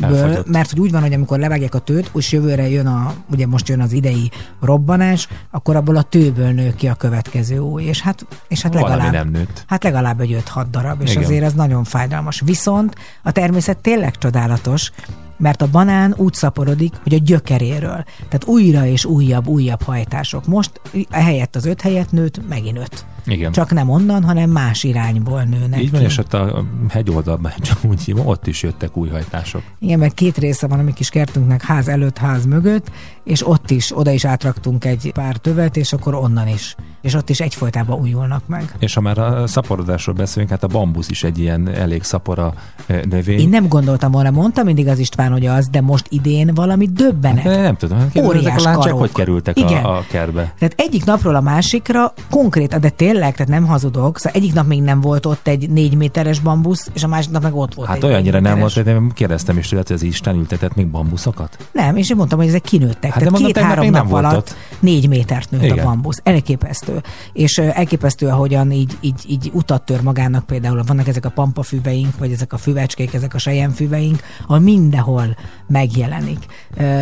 Ből, 0.00 0.42
mert 0.46 0.70
hogy 0.70 0.80
úgy 0.80 0.90
van, 0.90 1.00
hogy 1.02 1.12
amikor 1.12 1.38
levágják 1.38 1.74
a 1.74 1.78
tőt, 1.78 2.10
és 2.14 2.32
jövőre 2.32 2.68
jön 2.68 2.86
a, 2.86 3.12
ugye 3.30 3.46
most 3.46 3.68
jön 3.68 3.80
az 3.80 3.92
idei 3.92 4.30
robbanás, 4.60 5.28
akkor 5.50 5.76
abból 5.76 5.96
a 5.96 6.02
tőből 6.02 6.50
nő 6.50 6.74
ki 6.74 6.88
a 6.88 6.94
következő 6.94 7.58
új, 7.58 7.82
és 7.82 8.00
hát, 8.00 8.26
és 8.48 8.62
hát 8.62 8.74
Valami 8.74 8.90
legalább, 8.90 9.12
nem 9.12 9.28
nőtt. 9.28 9.64
hát 9.66 9.82
legalább 9.82 10.20
egy 10.20 10.42
5-6 10.54 10.66
darab, 10.70 11.02
és 11.02 11.10
Igen. 11.10 11.22
azért 11.22 11.44
ez 11.44 11.52
nagyon 11.52 11.84
fájdalmas. 11.84 12.40
Viszont 12.40 12.94
a 13.22 13.30
természet 13.30 13.78
tényleg 13.78 14.18
csodálatos, 14.18 14.92
mert 15.38 15.62
a 15.62 15.70
banán 15.70 16.14
úgy 16.16 16.34
szaporodik, 16.34 16.94
hogy 17.02 17.14
a 17.14 17.18
gyökeréről. 17.18 18.04
Tehát 18.16 18.44
újra 18.46 18.86
és 18.86 19.04
újabb, 19.04 19.46
újabb 19.46 19.82
hajtások. 19.82 20.46
Most 20.46 20.80
helyett 21.10 21.56
az 21.56 21.66
öt 21.66 21.80
helyett 21.80 22.10
nőtt, 22.10 22.48
megint 22.48 22.78
öt. 22.78 23.04
Igen. 23.26 23.52
Csak 23.52 23.72
nem 23.72 23.88
onnan, 23.88 24.24
hanem 24.24 24.50
más 24.50 24.84
irányból 24.84 25.42
nőnek 25.42 25.80
Így 25.80 25.90
van, 25.90 26.00
ki. 26.00 26.06
és 26.06 26.18
ott 26.18 26.34
a 26.34 26.64
hegyoldalban, 26.88 27.52
csak 27.68 27.78
úgy 27.84 28.02
hívom, 28.02 28.26
ott 28.26 28.46
is 28.46 28.62
jöttek 28.62 28.96
új 28.96 29.08
hajtások. 29.08 29.62
Igen, 29.78 29.98
meg 29.98 30.14
két 30.14 30.38
része 30.38 30.66
van 30.66 30.78
a 30.78 30.82
mi 30.82 30.92
kis 30.92 31.08
kertünknek 31.08 31.62
ház 31.62 31.88
előtt, 31.88 32.18
ház 32.18 32.46
mögött, 32.46 32.90
és 33.28 33.46
ott 33.46 33.70
is, 33.70 33.96
oda 33.96 34.10
is 34.10 34.24
átraktunk 34.24 34.84
egy 34.84 35.10
pár 35.14 35.36
tövet, 35.36 35.76
és 35.76 35.92
akkor 35.92 36.14
onnan 36.14 36.48
is. 36.48 36.76
És 37.00 37.14
ott 37.14 37.30
is 37.30 37.40
egyfolytában 37.40 38.00
újulnak 38.00 38.42
meg. 38.46 38.74
És 38.78 38.94
ha 38.94 39.00
már 39.00 39.18
a 39.18 39.46
szaporodásról 39.46 40.14
beszélünk, 40.14 40.50
hát 40.50 40.62
a 40.62 40.66
bambusz 40.66 41.08
is 41.08 41.24
egy 41.24 41.38
ilyen 41.38 41.68
elég 41.68 42.02
szapora 42.02 42.54
ö, 42.86 43.00
növény. 43.08 43.38
Én 43.38 43.48
nem 43.48 43.68
gondoltam 43.68 44.10
volna, 44.10 44.30
mondta 44.30 44.62
mindig 44.62 44.88
az 44.88 44.98
István, 44.98 45.32
hogy 45.32 45.46
az, 45.46 45.68
de 45.68 45.80
most 45.80 46.06
idén 46.08 46.50
valami 46.54 46.86
döbbenet. 46.86 47.44
De 47.44 47.60
nem 47.60 47.76
tudom, 47.76 47.98
hát 47.98 48.12
kérdezzük, 48.12 48.38
ezek 48.38 48.52
Óriás 48.52 48.66
a 48.66 48.70
láncsák 48.70 48.92
hogy 48.92 49.12
kerültek 49.12 49.58
Igen. 49.58 49.84
a, 49.84 49.96
a 49.96 50.04
kertbe? 50.10 50.52
Tehát 50.58 50.74
egyik 50.76 51.04
napról 51.04 51.34
a 51.34 51.40
másikra 51.40 52.12
konkrét, 52.30 52.80
de 52.80 52.88
tényleg, 52.88 53.32
tehát 53.32 53.48
nem 53.48 53.66
hazudok, 53.66 54.18
szóval 54.18 54.40
egyik 54.40 54.54
nap 54.54 54.66
még 54.66 54.82
nem 54.82 55.00
volt 55.00 55.26
ott 55.26 55.48
egy 55.48 55.70
négy 55.70 55.96
méteres 55.96 56.40
bambusz, 56.40 56.90
és 56.92 57.02
a 57.02 57.08
másik 57.08 57.30
nap 57.30 57.42
meg 57.42 57.54
ott 57.54 57.74
volt 57.74 57.88
Hát 57.88 58.04
olyannyira 58.04 58.40
nem 58.40 58.58
volt, 58.58 58.76
én 58.76 59.12
kérdeztem 59.14 59.58
is 59.58 59.68
tőle, 59.68 59.82
hogy 59.86 59.96
az 59.96 60.02
Isten 60.02 60.36
ültetett 60.36 60.74
még 60.74 60.86
bambuszokat? 60.86 61.68
Nem, 61.72 61.96
és 61.96 62.10
én 62.10 62.16
mondtam, 62.16 62.38
hogy 62.38 62.48
ezek 62.48 62.62
kinőttek. 62.62 63.17
Hát 63.22 63.32
Tehát 63.32 63.46
két-három 63.46 63.90
nap 63.90 64.12
alatt 64.12 64.36
ott. 64.36 64.54
négy 64.80 65.08
métert 65.08 65.50
nőtt 65.50 65.62
Igen. 65.62 65.78
a 65.78 65.82
bambusz. 65.82 66.20
Elképesztő. 66.22 67.02
És 67.32 67.58
elképesztő, 67.58 68.26
ahogyan 68.26 68.70
így, 68.70 68.96
így, 69.00 69.24
így 69.26 69.50
utat 69.52 69.82
tör 69.82 70.00
magának 70.00 70.46
például. 70.46 70.82
Vannak 70.86 71.08
ezek 71.08 71.24
a 71.24 71.30
pampafüveink, 71.30 72.18
vagy 72.18 72.32
ezek 72.32 72.52
a 72.52 72.56
füvecskék, 72.56 73.14
ezek 73.14 73.34
a 73.34 73.38
sejemfüveink, 73.38 74.22
ahol 74.46 74.58
mindenhol 74.58 75.36
megjelenik. 75.66 76.46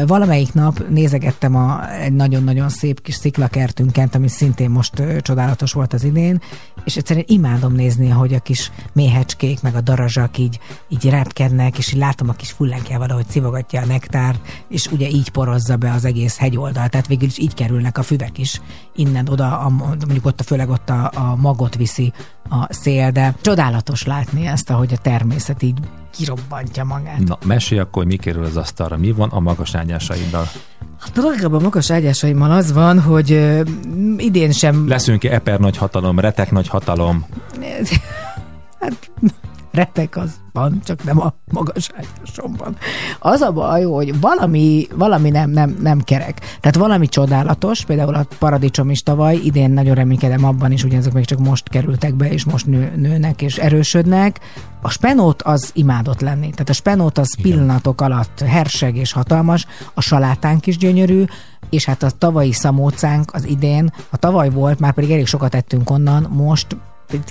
Valamelyik 0.07 0.53
nap 0.53 0.89
nézegettem 0.89 1.57
a, 1.57 1.91
egy 1.93 2.12
nagyon-nagyon 2.12 2.69
szép 2.69 3.03
kis 3.03 3.14
sziklakertünket, 3.14 4.14
ami 4.14 4.29
szintén 4.29 4.71
most 4.71 5.03
csodálatos 5.21 5.73
volt 5.73 5.93
az 5.93 6.05
idén, 6.05 6.41
és 6.85 6.97
egyszerűen 6.97 7.25
imádom 7.29 7.73
nézni, 7.73 8.09
hogy 8.09 8.35
a 8.35 8.39
kis 8.39 8.71
méhecskék, 8.93 9.62
meg 9.62 9.75
a 9.75 9.81
darazsak 9.81 10.39
így, 10.39 10.59
így 10.89 11.11
repkednek, 11.11 11.79
és 11.79 11.93
így 11.93 11.99
látom 11.99 12.29
a 12.29 12.33
kis 12.33 12.51
fullánkjával, 12.51 13.11
ahogy 13.11 13.27
civogatja 13.29 13.81
a 13.81 13.85
nektárt, 13.85 14.41
és 14.69 14.87
ugye 14.87 15.09
így 15.09 15.31
porozza 15.31 15.77
be 15.77 15.93
az 15.93 16.05
egész 16.07 16.39
hegyoldal. 16.39 16.89
Tehát 16.89 17.07
végül 17.07 17.29
is 17.29 17.39
így 17.39 17.55
kell 17.55 17.65
kikerülnek 17.67 17.99
a 17.99 18.03
füvek 18.03 18.39
is 18.39 18.61
innen 18.95 19.29
oda, 19.29 19.59
a, 19.59 19.69
mondjuk 19.69 20.27
ott 20.27 20.41
a, 20.41 20.43
főleg 20.43 20.69
ott 20.69 20.91
a, 20.91 21.11
a 21.15 21.37
magot 21.37 21.77
viszi 21.77 22.13
a 22.51 22.73
szél, 22.73 23.11
de 23.11 23.35
csodálatos 23.41 24.05
látni 24.05 24.47
ezt, 24.47 24.71
ahogy 24.71 24.93
a 24.93 24.97
természet 24.97 25.63
így 25.63 25.79
kirobbantja 26.17 26.85
magát. 26.85 27.19
Na, 27.19 27.39
mesélj 27.45 27.81
akkor, 27.81 28.03
hogy 28.03 28.13
mi 28.13 28.17
kerül 28.17 28.45
az 28.45 28.57
asztalra. 28.57 28.97
Mi 28.97 29.13
van 29.13 29.29
a 29.29 29.41
magas 29.41 29.75
ágyásaiddal? 29.75 30.49
Hát 31.01 31.13
tulajdonképpen 31.13 31.59
a 31.61 31.63
magas 31.63 31.91
ágyásaimmal 31.91 32.51
az 32.51 32.73
van, 32.73 33.01
hogy 33.01 33.33
ö, 33.33 33.63
idén 34.17 34.53
sem 34.53 34.89
Leszünk-e 34.89 35.33
eper 35.33 35.59
nagy 35.59 35.77
hatalom, 35.77 36.19
retek 36.19 36.51
nagy 36.51 36.69
hatalom? 36.69 37.27
Hát 38.81 39.11
retek 39.77 40.16
az 40.16 40.31
van, 40.53 40.81
csak 40.85 41.05
nem 41.05 41.20
a 41.20 41.35
magas 41.53 41.91
ágyásomban. 41.95 42.77
Az 43.18 43.41
a 43.41 43.53
baj, 43.53 43.83
hogy 43.83 44.20
valami, 44.20 44.87
valami 44.95 45.31
nem, 45.31 45.51
nem, 45.51 45.77
nem 45.83 46.01
kerek. 46.01 46.41
Tehát 46.61 46.77
valami 46.77 47.09
csodálatos, 47.09 47.85
például 47.85 48.14
a 48.14 48.27
paradicsom 48.39 48.91
is 48.91 49.03
tavaly, 49.03 49.37
idén 49.37 49.70
nagyon 49.70 49.95
reménykedem 49.95 50.45
abban 50.45 50.72
is, 50.72 50.85
ugye 50.85 50.97
ezek 50.97 51.12
még 51.12 51.24
csak 51.24 51.39
most 51.39 51.68
kerültek 51.68 52.14
be, 52.14 52.31
és 52.31 52.45
most 52.45 52.66
nő, 52.66 52.93
nőnek 52.97 53.43
és 53.43 53.57
erősödnek. 53.57 54.41
A 54.83 54.91
spenót 54.91 55.43
az 55.43 55.70
imádott 55.74 56.20
lenni. 56.20 56.51
Tehát 56.51 56.68
a 56.68 56.72
spenót 56.72 57.18
az 57.18 57.35
Igen. 57.39 57.51
pillanatok 57.51 58.01
alatt 58.01 58.41
herseg 58.41 58.97
és 58.97 59.12
hatalmas, 59.12 59.66
a 59.95 60.01
salátánk 60.01 60.66
is 60.66 60.77
gyönyörű, 60.77 61.24
és 61.70 61.85
hát 61.85 62.03
a 62.03 62.11
tavalyi 62.11 62.53
szamócánk 62.53 63.35
az 63.35 63.45
idén, 63.45 63.93
a 64.11 64.16
tavaly 64.16 64.51
volt, 64.51 64.79
már 64.79 64.93
pedig 64.93 65.11
elég 65.11 65.27
sokat 65.27 65.55
ettünk 65.55 65.91
onnan, 65.91 66.27
most 66.31 66.77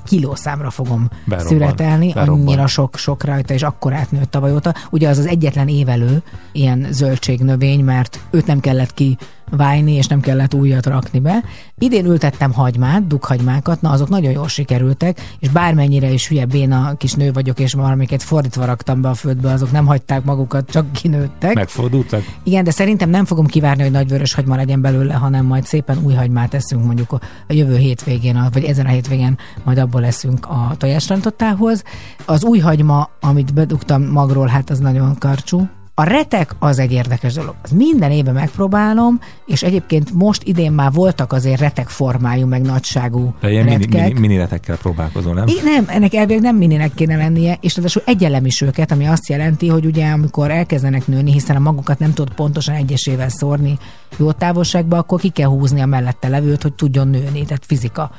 kilószámra 0.05 0.69
fogom 0.69 1.09
Berobban. 1.25 1.47
szüretelni, 1.47 2.13
Berobban. 2.13 2.39
annyira 2.39 2.67
sok, 2.67 2.97
sok 2.97 3.23
rajta, 3.23 3.53
és 3.53 3.63
akkor 3.63 3.93
átnőtt 3.93 4.31
tavaly 4.31 4.53
óta. 4.53 4.73
Ugye 4.89 5.09
az 5.09 5.17
az 5.17 5.25
egyetlen 5.25 5.67
évelő 5.67 6.21
ilyen 6.51 6.87
zöldségnövény, 6.91 7.83
mert 7.83 8.19
őt 8.31 8.45
nem 8.45 8.59
kellett 8.59 8.93
ki 8.93 9.17
vájni, 9.51 9.91
és 9.91 10.07
nem 10.07 10.19
kellett 10.19 10.53
újat 10.53 10.85
rakni 10.85 11.19
be. 11.19 11.43
Idén 11.77 12.05
ültettem 12.05 12.53
hagymát, 12.53 13.07
dughagymákat, 13.07 13.81
na 13.81 13.89
azok 13.89 14.09
nagyon 14.09 14.31
jól 14.31 14.47
sikerültek, 14.47 15.21
és 15.39 15.49
bármennyire 15.49 16.09
is 16.09 16.27
hülye 16.27 16.45
béna 16.45 16.93
kis 16.97 17.13
nő 17.13 17.31
vagyok, 17.31 17.59
és 17.59 17.73
valamiket 17.73 18.23
fordítva 18.23 18.65
raktam 18.65 19.01
be 19.01 19.09
a 19.09 19.13
földbe, 19.13 19.51
azok 19.51 19.71
nem 19.71 19.85
hagyták 19.85 20.23
magukat, 20.23 20.69
csak 20.69 20.91
kinőttek. 20.91 21.53
Megfordultak? 21.53 22.21
Igen, 22.43 22.63
de 22.63 22.71
szerintem 22.71 23.09
nem 23.09 23.25
fogom 23.25 23.45
kivárni, 23.45 23.81
hogy 23.81 23.91
nagy 23.91 24.09
vörös 24.09 24.33
hagyma 24.33 24.55
legyen 24.55 24.81
belőle, 24.81 25.13
hanem 25.13 25.45
majd 25.45 25.65
szépen 25.65 25.97
új 26.03 26.13
hagymát 26.13 26.53
eszünk 26.53 26.85
mondjuk 26.85 27.11
a 27.11 27.19
a 27.47 27.53
jövő 27.53 27.77
hétvégén, 27.77 28.35
a- 28.35 28.49
vagy 28.53 28.63
ezen 28.63 28.85
a 28.85 28.89
hétvégén 28.89 29.37
majd 29.63 29.77
abból 29.77 30.01
leszünk 30.01 30.45
a 30.45 30.75
tojásrántottához. 30.77 31.83
Az 32.25 32.43
új 32.43 32.59
hagyma, 32.59 33.09
amit 33.21 33.53
bedugtam 33.53 34.03
magról, 34.03 34.47
hát 34.47 34.69
az 34.69 34.79
nagyon 34.79 35.17
karcsú. 35.17 35.67
A 35.97 36.03
retek 36.03 36.55
az 36.59 36.79
egy 36.79 36.91
érdekes 36.91 37.33
dolog. 37.33 37.55
Minden 37.73 38.11
évben 38.11 38.33
megpróbálom, 38.33 39.19
és 39.45 39.63
egyébként 39.63 40.13
most 40.13 40.43
idén 40.43 40.71
már 40.71 40.91
voltak 40.91 41.33
azért 41.33 41.59
retek 41.59 41.89
formájú, 41.89 42.47
meg 42.47 42.61
nagyságú 42.61 43.33
De 43.41 43.51
ilyen 43.51 43.63
mini, 43.63 43.77
retkek. 43.77 44.07
mini, 44.07 44.19
mini 44.19 44.37
retekkel 44.37 44.77
próbálkozol, 44.77 45.33
nem? 45.33 45.47
I- 45.47 45.61
nem, 45.63 45.85
ennek 45.87 46.13
elvileg 46.13 46.41
nem 46.41 46.55
mininek 46.55 46.93
kéne 46.93 47.15
lennie, 47.15 47.57
és 47.61 47.75
ráadásul 47.75 48.01
egyelem 48.05 48.45
is 48.45 48.61
őket, 48.61 48.91
ami 48.91 49.05
azt 49.05 49.29
jelenti, 49.29 49.67
hogy 49.67 49.85
ugye 49.85 50.09
amikor 50.09 50.51
elkezdenek 50.51 51.07
nőni, 51.07 51.31
hiszen 51.31 51.55
a 51.55 51.59
magukat 51.59 51.99
nem 51.99 52.13
tud 52.13 52.33
pontosan 52.33 52.75
egyesével 52.75 53.29
szórni 53.29 53.77
jó 54.17 54.31
távolságba, 54.31 54.97
akkor 54.97 55.19
ki 55.19 55.29
kell 55.29 55.47
húzni 55.49 55.81
a 55.81 55.85
mellette 55.85 56.27
levőt, 56.27 56.61
hogy 56.61 56.73
tudjon 56.73 57.07
nőni, 57.07 57.45
tehát 57.45 57.65
fizika. 57.65 58.11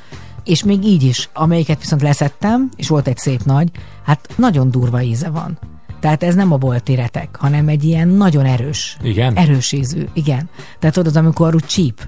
És 0.43 0.63
még 0.63 0.83
így 0.85 1.03
is, 1.03 1.29
amelyiket 1.33 1.79
viszont 1.79 2.01
leszettem, 2.01 2.69
és 2.75 2.87
volt 2.87 3.07
egy 3.07 3.17
szép 3.17 3.43
nagy, 3.43 3.69
hát 4.05 4.29
nagyon 4.35 4.71
durva 4.71 5.01
íze 5.01 5.29
van. 5.29 5.59
Tehát 5.99 6.23
ez 6.23 6.35
nem 6.35 6.51
a 6.51 6.57
bolti 6.57 6.95
retek, 6.95 7.37
hanem 7.39 7.67
egy 7.67 7.83
ilyen 7.83 8.07
nagyon 8.07 8.45
erős. 8.45 8.97
Igen? 9.01 9.35
Erős 9.35 9.71
ízű, 9.71 10.05
igen. 10.13 10.49
Tehát 10.79 10.95
tudod, 10.95 11.15
amikor 11.15 11.55
úgy 11.55 11.65
csíp, 11.65 12.07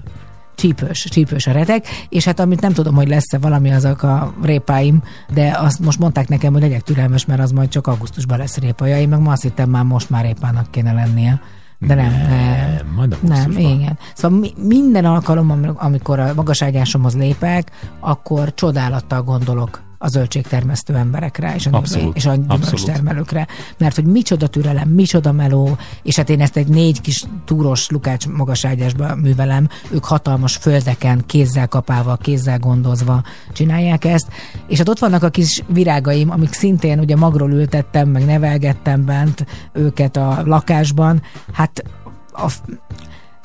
csípős, 0.54 1.06
csípős 1.10 1.46
a 1.46 1.52
retek, 1.52 1.86
és 2.08 2.24
hát 2.24 2.40
amit 2.40 2.60
nem 2.60 2.72
tudom, 2.72 2.94
hogy 2.94 3.08
lesz-e 3.08 3.38
valami 3.38 3.72
azok 3.72 4.02
a 4.02 4.34
répáim, 4.42 5.02
de 5.34 5.56
azt 5.58 5.78
most 5.78 5.98
mondták 5.98 6.28
nekem, 6.28 6.52
hogy 6.52 6.62
legyek 6.62 6.82
türelmes, 6.82 7.26
mert 7.26 7.40
az 7.40 7.50
majd 7.50 7.68
csak 7.68 7.86
augusztusban 7.86 8.38
lesz 8.38 8.58
répaja. 8.58 8.98
Én 8.98 9.08
meg 9.08 9.20
ma 9.20 9.32
azt 9.32 9.42
hittem 9.42 9.70
már 9.70 9.84
most 9.84 10.10
már 10.10 10.24
répának 10.24 10.70
kéne 10.70 10.92
lennie. 10.92 11.40
De 11.78 11.94
nem, 11.94 12.12
nem. 12.28 12.92
Majd 12.96 13.16
Nem, 13.22 13.50
igen. 13.50 13.98
Szóval 14.14 14.38
mi, 14.38 14.52
minden 14.56 15.04
alkalommal, 15.04 15.74
amikor 15.78 16.18
a 16.18 16.34
magaságyásomhoz 16.34 17.16
lépek, 17.16 17.70
akkor 18.00 18.54
csodálattal 18.54 19.22
gondolok 19.22 19.82
a 20.02 20.08
zöldségtermesztő 20.08 20.94
emberekre 20.94 21.54
és 21.54 21.66
a, 21.66 21.70
Abszolút, 21.72 22.16
és 22.16 22.26
a 22.26 22.30
abszolút. 22.30 22.60
gyümölcstermelőkre. 22.60 23.46
Mert 23.78 23.94
hogy 23.94 24.04
micsoda 24.04 24.46
türelem, 24.46 24.88
micsoda 24.88 25.32
meló, 25.32 25.76
és 26.02 26.16
hát 26.16 26.28
én 26.28 26.40
ezt 26.40 26.56
egy 26.56 26.68
négy 26.68 27.00
kis 27.00 27.24
túros 27.44 27.88
lukács 27.88 28.26
magaságyásba 28.26 29.14
művelem, 29.14 29.68
ők 29.90 30.04
hatalmas 30.04 30.56
földeken, 30.56 31.26
kézzel 31.26 31.68
kapálva, 31.68 32.16
kézzel 32.16 32.58
gondozva 32.58 33.22
csinálják 33.52 34.04
ezt, 34.04 34.28
és 34.66 34.78
hát 34.78 34.88
ott 34.88 34.98
vannak 34.98 35.22
a 35.22 35.28
kis 35.28 35.62
virágaim, 35.66 36.30
amik 36.30 36.52
szintén 36.52 36.98
ugye 36.98 37.16
magról 37.16 37.50
ültettem, 37.50 38.08
meg 38.08 38.24
nevelgettem 38.24 39.04
bent 39.04 39.46
őket 39.72 40.16
a 40.16 40.42
lakásban, 40.44 41.22
hát 41.52 41.84
a, 42.32 42.52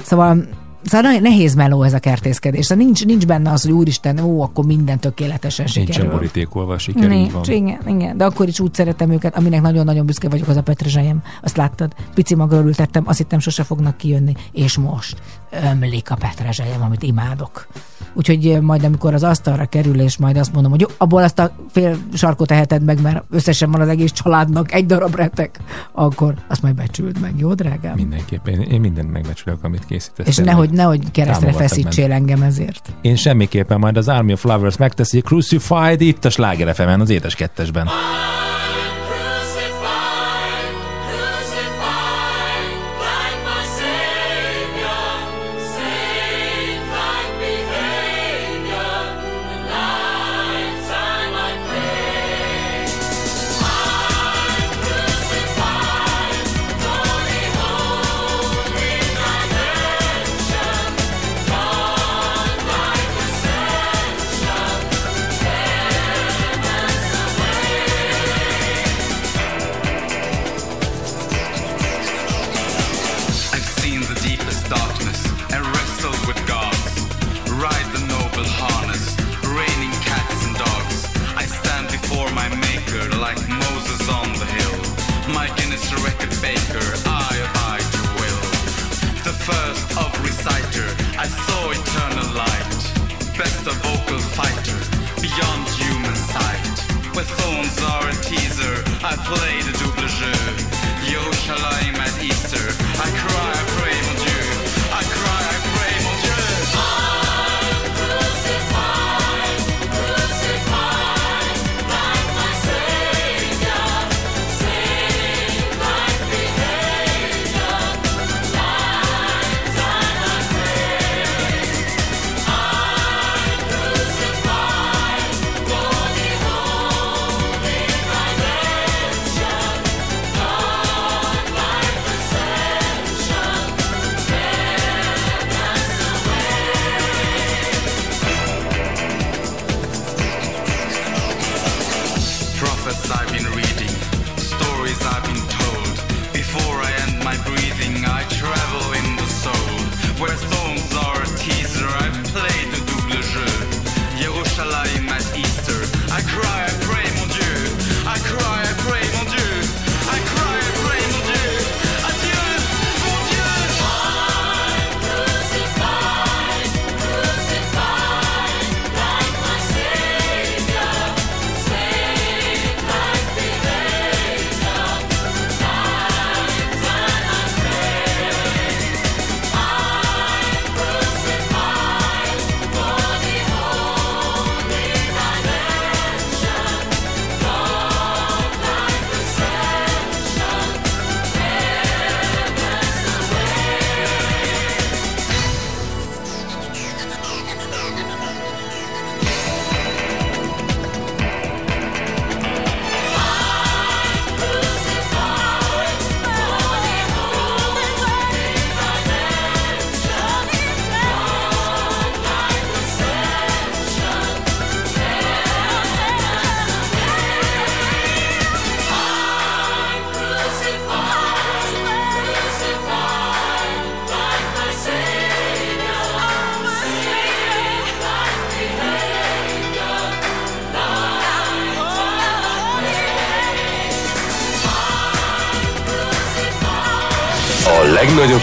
Szóval 0.03 0.47
Szóval 0.85 1.11
nehéz 1.11 1.55
meló 1.55 1.83
ez 1.83 1.93
a 1.93 1.99
kertészkedés. 1.99 2.65
Szóval 2.65 2.83
nincs, 2.83 3.05
nincs 3.05 3.25
benne 3.25 3.51
az, 3.51 3.61
hogy 3.61 3.71
úristen, 3.71 4.19
ó, 4.19 4.41
akkor 4.41 4.65
minden 4.65 4.99
tökéletesen 4.99 5.65
Nincsen 5.73 5.93
sikerül. 5.93 6.11
borítékolva 6.11 6.73
a 6.73 6.77
siker, 6.77 7.09
Nincs, 7.09 7.31
van. 7.31 7.43
igen, 7.49 7.79
igen, 7.87 8.17
de 8.17 8.25
akkor 8.25 8.47
is 8.47 8.59
úgy 8.59 8.73
szeretem 8.73 9.11
őket, 9.11 9.37
aminek 9.37 9.61
nagyon-nagyon 9.61 10.05
büszke 10.05 10.29
vagyok, 10.29 10.47
az 10.47 10.57
a 10.57 10.61
petrezselyem. 10.63 11.21
Azt 11.41 11.57
láttad? 11.57 11.93
Pici 12.13 12.35
magról 12.35 12.65
ültettem, 12.65 13.03
azt 13.07 13.17
hittem 13.17 13.39
sose 13.39 13.63
fognak 13.63 13.97
kijönni, 13.97 14.33
és 14.51 14.77
most 14.77 15.21
ömlik 15.63 16.11
a 16.11 16.15
petrezselyem, 16.15 16.81
amit 16.81 17.03
imádok. 17.03 17.67
Úgyhogy 18.13 18.47
eh, 18.47 18.61
majd 18.61 18.83
amikor 18.83 19.13
az 19.13 19.23
asztalra 19.23 19.65
kerül, 19.65 19.99
és 20.01 20.17
majd 20.17 20.37
azt 20.37 20.53
mondom, 20.53 20.71
hogy 20.71 20.81
jó, 20.81 20.87
abból 20.97 21.23
azt 21.23 21.39
a 21.39 21.51
fél 21.71 21.97
sarkot 22.13 22.51
eheted 22.51 22.83
meg, 22.83 23.01
mert 23.01 23.23
összesen 23.29 23.71
van 23.71 23.81
az 23.81 23.87
egész 23.87 24.11
családnak 24.11 24.73
egy 24.73 24.85
darab 24.85 25.15
retek, 25.15 25.59
akkor 25.91 26.33
azt 26.47 26.61
majd 26.61 26.75
becsüld 26.75 27.19
meg, 27.19 27.33
jó 27.37 27.53
drágám? 27.53 27.95
Mindenképpen. 27.95 28.53
Én, 28.53 28.61
én 28.61 28.79
mindent 28.79 29.11
megbecsülök, 29.11 29.63
amit 29.63 29.85
készítesz. 29.85 30.27
És 30.27 30.37
nehogy, 30.37 30.69
nehogy 30.69 31.11
keresztre 31.11 31.51
feszítsél 31.51 32.11
engem 32.11 32.41
ezért. 32.41 32.93
Én 33.01 33.15
semmiképpen 33.15 33.79
majd 33.79 33.97
az 33.97 34.07
Army 34.07 34.33
of 34.33 34.43
Lovers 34.43 34.77
megteszi 34.77 35.21
Crucified 35.21 36.01
itt 36.01 36.25
a 36.25 36.29
Sláger 36.29 36.99
az 36.99 37.09
édes 37.09 37.35
kettesben. 37.35 37.87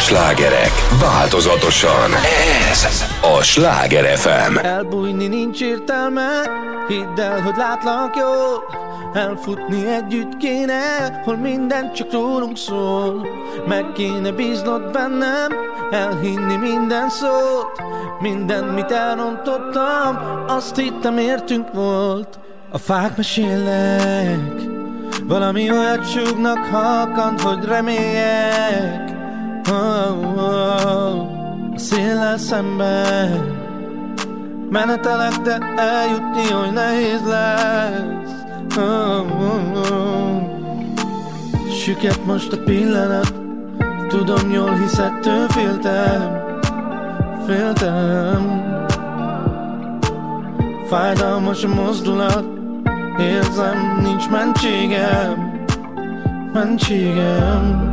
Slágerek. 0.03 0.73
Változatosan. 1.01 2.11
Ez 2.71 3.05
a 3.39 3.43
Sláger 3.43 4.17
FM. 4.17 4.57
Elbújni 4.57 5.27
nincs 5.27 5.61
értelme, 5.61 6.29
hidd 6.89 7.21
el, 7.21 7.41
hogy 7.41 7.57
látlak 7.57 8.17
jól. 8.17 8.65
Elfutni 9.15 9.87
együtt 9.87 10.37
kéne, 10.37 10.81
hol 11.25 11.37
minden 11.37 11.93
csak 11.93 12.13
rólunk 12.13 12.57
szól. 12.57 13.27
Meg 13.67 13.93
kéne 13.95 14.31
bíznod 14.31 14.91
bennem, 14.91 15.53
elhinni 15.91 16.57
minden 16.57 17.09
szót. 17.11 17.83
Minden, 18.21 18.65
mit 18.65 18.91
elrontottam, 18.91 20.19
azt 20.47 20.77
hittem 20.77 21.19
értünk 21.19 21.73
volt. 21.73 22.39
A 22.71 22.79
fák 22.79 23.17
mesélnek, 23.17 24.63
valami 25.25 25.71
olyat 25.71 26.11
súgnak 26.11 26.65
halkant, 26.65 27.41
hogy 27.41 27.65
reméljek 27.65 29.12
oh, 29.69 30.37
oh, 30.37 31.31
A 31.75 31.79
széllel 31.79 32.39
szemben 32.39 33.61
Menetelek, 34.71 35.37
de 35.43 35.59
eljutni 35.77 36.55
oly 36.55 36.71
nehéz 36.71 37.21
lesz. 37.27 38.33
Oh, 38.77 39.41
oh, 39.41 39.91
oh. 39.91 40.43
Süket 41.83 42.25
most 42.27 42.53
a 42.53 42.59
pillanat 42.65 43.35
Tudom 44.09 44.51
jól, 44.53 44.79
hisz 44.79 44.99
ettől 44.99 45.49
féltem 45.49 46.41
Féltem. 47.47 48.63
Fájdalmas 50.89 51.65
a 51.65 51.69
mozdulat 51.69 52.45
Érzem, 53.19 54.01
nincs 54.03 54.29
mentségem 54.29 55.65
Mentségem 56.53 57.91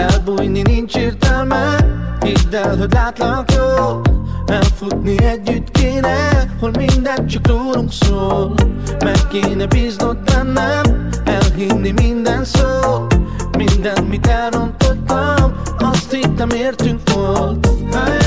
Elbújni 0.00 0.62
nincs 0.62 0.94
értelme 0.94 1.76
Hidd 2.20 2.54
el, 2.54 2.76
hogy 2.76 2.92
látlak 2.92 3.52
jól 3.52 4.00
Elfutni 4.46 5.24
együtt 5.24 5.70
kéne 5.70 6.46
Hol 6.60 6.70
minden 6.78 7.26
csak 7.26 7.46
rólunk 7.46 7.92
szól. 7.92 8.54
Meg 9.04 9.28
kéne 9.28 9.66
bíznod 9.66 10.18
bennem 10.24 11.08
Elhinni 11.24 11.90
minden 11.90 12.44
szó. 12.44 13.06
Minden, 13.58 14.04
mit 14.04 14.26
elrontottam 14.26 15.52
Azt 15.78 16.12
hittem 16.12 16.50
értünk 16.50 17.00
volt. 17.14 17.68
Helye, 17.92 18.19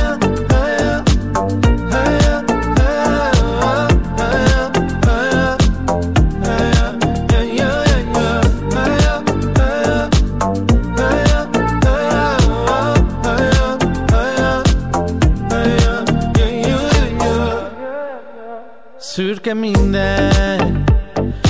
Szürke 19.54 19.60
minden. 19.60 20.84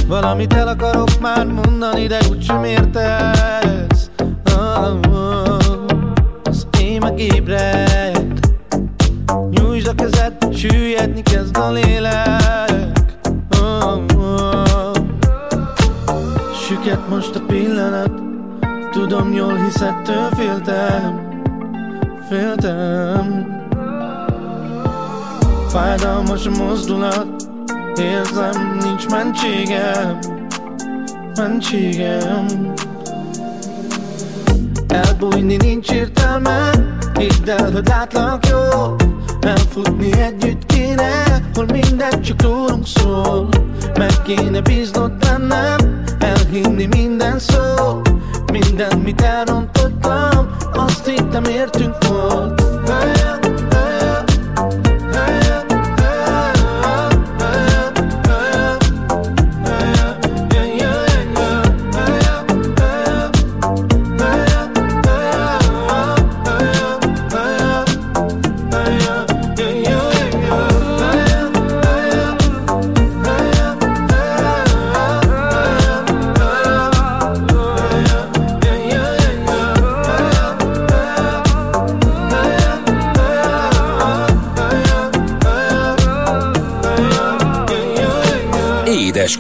Valamit 0.07 0.53
el 0.53 0.67
akarok 0.67 1.19
már 1.19 1.45
mondani, 1.45 2.07
de 2.07 2.19
úgysem 2.29 2.63
értesz. 2.63 4.09
Oh, 4.45 4.99
oh. 5.09 5.85
Az 6.43 6.67
én 6.79 7.03
ébred 7.15 8.51
Nyújtsd 9.49 9.87
a 9.87 9.93
kezed, 9.95 10.55
süllyedni 10.55 11.21
kezd 11.21 11.57
a 11.57 11.71
lélek. 11.71 12.81
Oh. 13.61 14.01
Süket 16.67 17.09
most 17.09 17.35
a 17.35 17.41
pillanat. 17.47 18.11
Tudom 18.91 19.33
jól, 19.33 19.63
hisz 19.63 19.81
ettől 19.81 20.29
féltem 20.35 21.31
Féltem. 22.29 23.51
Fájdalmas 25.67 26.45
a 26.45 26.49
mozdulat 26.49 27.51
Érzem, 27.99 28.77
nincs 28.81 29.07
mentségem 29.07 30.19
Mentségem. 31.35 32.73
Elbújni 34.87 35.55
nincs 35.55 35.91
értelme 35.91 36.71
Hidd 37.17 37.49
el, 37.49 37.71
hogy 37.71 37.87
látlak 37.87 38.47
jól 38.47 38.95
Elfutni 39.41 40.21
együtt 40.21 40.65
kéne 40.65 41.41
Hol 41.53 41.65
minden 41.65 42.21
csak 42.21 42.41
rólunk 42.41 42.87
szól. 42.87 43.49
Meg 43.97 44.21
kéne 44.23 44.61
bíznod 44.61 45.11
bennem 45.11 46.03
Elhinni 46.19 46.85
minden 46.85 47.39
szó. 47.39 48.01
Minden, 48.51 48.97
mit 48.97 49.21
elrontottam 49.21 50.49
Azt 50.73 51.05
hittem 51.05 51.43
értünk 51.43 51.95
volt 52.07 52.62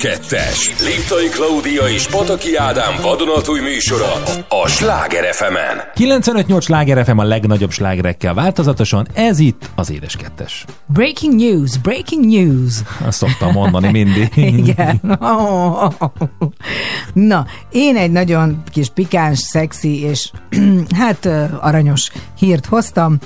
Kettes. 0.03 0.69
Liptai 0.85 1.27
Klaudia 1.29 1.89
és 1.89 2.07
Pataki 2.07 2.55
Ádám 2.55 3.01
vadonatúj 3.01 3.59
műsora 3.59 4.13
a 4.49 4.67
Sláger 4.67 5.33
fm 5.33 5.55
95-8 5.95 6.61
sláger 6.61 7.05
FM 7.05 7.17
a 7.17 7.23
legnagyobb 7.23 7.71
slágerekkel 7.71 8.33
változatosan, 8.33 9.07
ez 9.13 9.39
itt 9.39 9.69
az 9.75 9.91
Édes 9.91 10.15
Kettes. 10.15 10.65
Breaking 10.87 11.35
news, 11.35 11.77
breaking 11.77 12.25
news. 12.25 12.73
Azt 13.05 13.17
szoktam 13.17 13.51
mondani 13.51 13.91
mindig. 13.91 14.29
Igen. 14.59 15.01
Na, 17.13 17.45
én 17.71 17.95
egy 17.95 18.11
nagyon 18.11 18.63
kis 18.71 18.89
pikáns, 18.89 19.39
szexi 19.39 20.01
és 20.01 20.31
hát 20.99 21.25
aranyos 21.59 22.11
hírt 22.37 22.65
hoztam, 22.65 23.17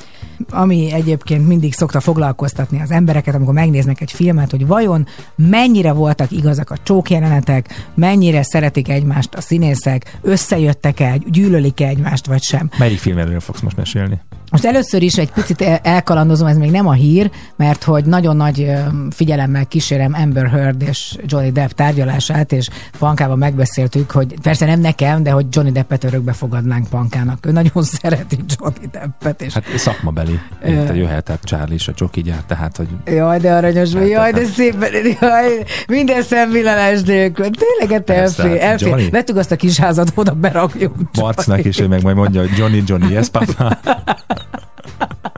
ami 0.49 0.91
egyébként 0.91 1.47
mindig 1.47 1.73
szokta 1.73 1.99
foglalkoztatni 1.99 2.81
az 2.81 2.91
embereket, 2.91 3.35
amikor 3.35 3.53
megnéznek 3.53 4.01
egy 4.01 4.11
filmet, 4.11 4.51
hogy 4.51 4.67
vajon 4.67 5.07
mennyire 5.35 5.91
voltak 5.91 6.31
igazak 6.31 6.69
a 6.69 6.77
csókjelenetek, 6.83 7.89
mennyire 7.93 8.43
szeretik 8.43 8.89
egymást 8.89 9.33
a 9.33 9.41
színészek, 9.41 10.17
összejöttek-e, 10.21 11.17
gyűlölik-e 11.27 11.87
egymást, 11.87 12.25
vagy 12.25 12.43
sem. 12.43 12.69
Melyik 12.77 12.99
filmről 12.99 13.39
fogsz 13.39 13.61
most 13.61 13.77
mesélni? 13.77 14.19
Most 14.51 14.65
először 14.65 15.01
is 15.01 15.17
egy 15.17 15.31
picit 15.31 15.61
el- 15.61 15.79
elkalandozom, 15.83 16.47
ez 16.47 16.57
még 16.57 16.71
nem 16.71 16.87
a 16.87 16.93
hír, 16.93 17.31
mert 17.55 17.83
hogy 17.83 18.05
nagyon 18.05 18.35
nagy 18.35 18.61
ö, 18.61 18.73
figyelemmel 19.09 19.65
kísérem 19.65 20.13
Amber 20.13 20.49
Heard 20.49 20.81
és 20.81 21.17
Johnny 21.25 21.51
Depp 21.51 21.69
tárgyalását, 21.69 22.51
és 22.51 22.69
Pankában 22.99 23.37
megbeszéltük, 23.37 24.11
hogy 24.11 24.35
persze 24.41 24.65
nem 24.65 24.79
nekem, 24.79 25.23
de 25.23 25.31
hogy 25.31 25.45
Johnny 25.49 25.71
Deppet 25.71 26.03
örökbe 26.03 26.33
fogadnánk 26.33 26.87
Pankának. 26.89 27.45
Ő 27.45 27.51
nagyon 27.51 27.83
szereti 28.01 28.37
Johnny 28.57 28.87
Deppet, 28.91 29.41
és 29.41 29.53
Hát 29.53 29.63
szakmabeli. 29.77 30.39
Érte, 30.65 30.95
jöhetett 30.95 31.43
Charlie 31.43 31.75
is 31.75 31.87
a 31.87 31.93
csoki 31.93 32.21
gyár, 32.21 32.43
tehát, 32.47 32.77
hogy 32.77 32.87
Jaj, 33.05 33.39
de 33.39 33.53
aranyos 33.53 33.93
vagy, 33.93 34.07
jaj, 34.09 34.31
de 34.31 34.39
hát- 34.41 34.49
szépen, 34.49 34.89
jaj, 35.21 35.63
minden 35.87 36.21
szemvillanás 36.21 37.01
nélkül. 37.01 37.45
Tényleg, 37.49 37.97
hát 37.97 38.03
Persze, 38.17 38.43
elfér, 38.43 38.59
hát 38.61 38.69
elfér. 38.71 38.87
Johnny. 38.87 39.09
Vettük 39.09 39.37
azt 39.37 39.51
a 39.51 39.55
kis 39.55 39.79
házat, 39.79 40.11
oda 40.15 40.33
berakjuk. 40.33 40.95
Marcnak 41.19 41.65
is, 41.65 41.79
ő 41.79 41.87
meg 41.87 42.03
majd 42.03 42.15
mondja, 42.15 42.41
hogy 42.41 42.57
Johnny, 42.57 42.83
Johnny, 42.85 43.11
yes, 43.13 43.29
papa. 43.29 43.77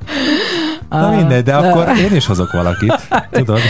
Na 0.90 1.10
mindegy, 1.16 1.44
de 1.44 1.56
akkor 1.56 1.98
én 1.98 2.16
is 2.16 2.26
hozok 2.26 2.52
valakit, 2.52 3.08
tudod? 3.32 3.60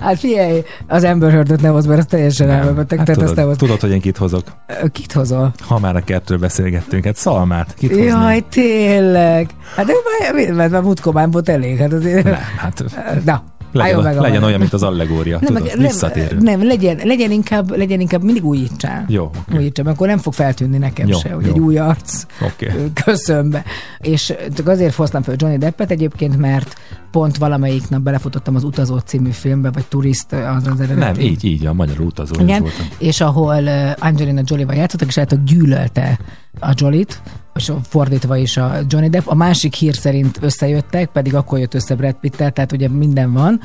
Hát 0.00 0.18
figyelj, 0.18 0.62
az 0.88 1.04
Amber 1.04 1.30
Heardot 1.30 1.60
nem 1.60 1.72
hoz, 1.72 1.86
mert 1.86 1.98
az 1.98 2.06
teljesen 2.08 2.50
elmebeteg, 2.50 2.98
hát 2.98 3.06
tehát 3.06 3.34
tudod, 3.34 3.56
tudod, 3.56 3.80
hogy 3.80 3.90
én 3.90 4.00
kit 4.00 4.16
hozok? 4.16 4.42
Kit 4.92 5.12
hozol? 5.12 5.52
Ha 5.60 5.78
már 5.78 5.96
a 5.96 6.00
kettről 6.00 6.38
beszélgettünk, 6.38 7.04
hát 7.04 7.16
Szalmát, 7.16 7.74
kit 7.78 7.88
hozni? 7.90 8.04
Jaj, 8.04 8.44
tényleg. 8.48 9.50
Hát 9.76 9.86
de 9.86 9.92
már, 10.32 10.54
mert 10.54 10.70
már 10.70 10.82
múltkor 10.82 11.12
már 11.12 11.30
volt 11.30 11.48
elég. 11.48 11.78
Hát 11.78 11.92
azért... 11.92 12.24
Nem, 12.24 12.38
hát 12.56 12.84
Na, 13.24 13.42
legyen, 13.72 13.98
a 13.98 14.20
legyen 14.20 14.42
olyan, 14.42 14.58
mint 14.58 14.72
az 14.72 14.82
allegória, 14.82 15.38
nem, 15.40 15.54
tudod, 15.54 15.62
meg- 15.76 15.86
visszatérő. 15.86 16.36
Nem, 16.38 16.58
nem 16.58 16.66
legyen, 16.66 17.00
legyen, 17.04 17.30
inkább, 17.30 17.76
legyen 17.76 18.00
inkább 18.00 18.22
mindig 18.22 18.44
újítsál. 18.44 19.04
Jó, 19.08 19.24
oké. 19.24 19.56
Újítsál, 19.56 19.84
mert 19.84 19.96
akkor 19.96 20.08
nem 20.08 20.18
fog 20.18 20.32
feltűnni 20.32 20.78
nekem 20.78 21.06
Jó, 21.08 21.18
se, 21.18 21.32
hogy 21.32 21.44
jó. 21.46 21.50
egy 21.52 21.58
új 21.58 21.78
arc 21.78 22.24
Oké. 22.44 22.72
köszön 23.04 23.50
be. 23.50 23.64
És 23.98 24.34
csak 24.56 24.68
azért 24.68 24.94
hoztam 24.94 25.22
fel 25.22 25.34
Johnny 25.38 25.58
Deppet 25.58 25.90
egyébként, 25.90 26.36
mert 26.36 26.74
pont 27.10 27.36
valamelyik 27.36 27.88
nap 27.88 28.00
belefutottam 28.00 28.54
az 28.54 28.64
Utazó 28.64 28.98
című 28.98 29.30
filmbe, 29.30 29.70
vagy 29.70 29.84
Turist 29.88 30.32
az 30.32 30.66
az 30.66 30.80
eredeti. 30.80 31.20
Nem, 31.20 31.30
így, 31.30 31.44
így, 31.44 31.66
a 31.66 31.72
magyar 31.72 32.00
utazó 32.00 32.34
Igen, 32.40 32.60
voltam. 32.60 32.86
és 32.98 33.20
ahol 33.20 33.68
Angelina 33.98 34.42
Jolie-val 34.44 34.74
játszottak, 34.74 35.08
és 35.08 35.14
látok 35.14 35.38
gyűlölte 35.44 36.18
a 36.60 36.72
Jolit, 36.76 37.22
és 37.60 37.72
fordítva 37.88 38.36
is 38.36 38.56
a 38.56 38.80
Johnny 38.86 39.08
Depp. 39.08 39.26
A 39.26 39.34
másik 39.34 39.74
hír 39.74 39.94
szerint 39.94 40.38
összejöttek, 40.40 41.08
pedig 41.08 41.34
akkor 41.34 41.58
jött 41.58 41.74
össze 41.74 41.94
Brad 41.94 42.14
pitt 42.14 42.36
tehát 42.36 42.72
ugye 42.72 42.88
minden 42.88 43.32
van, 43.32 43.60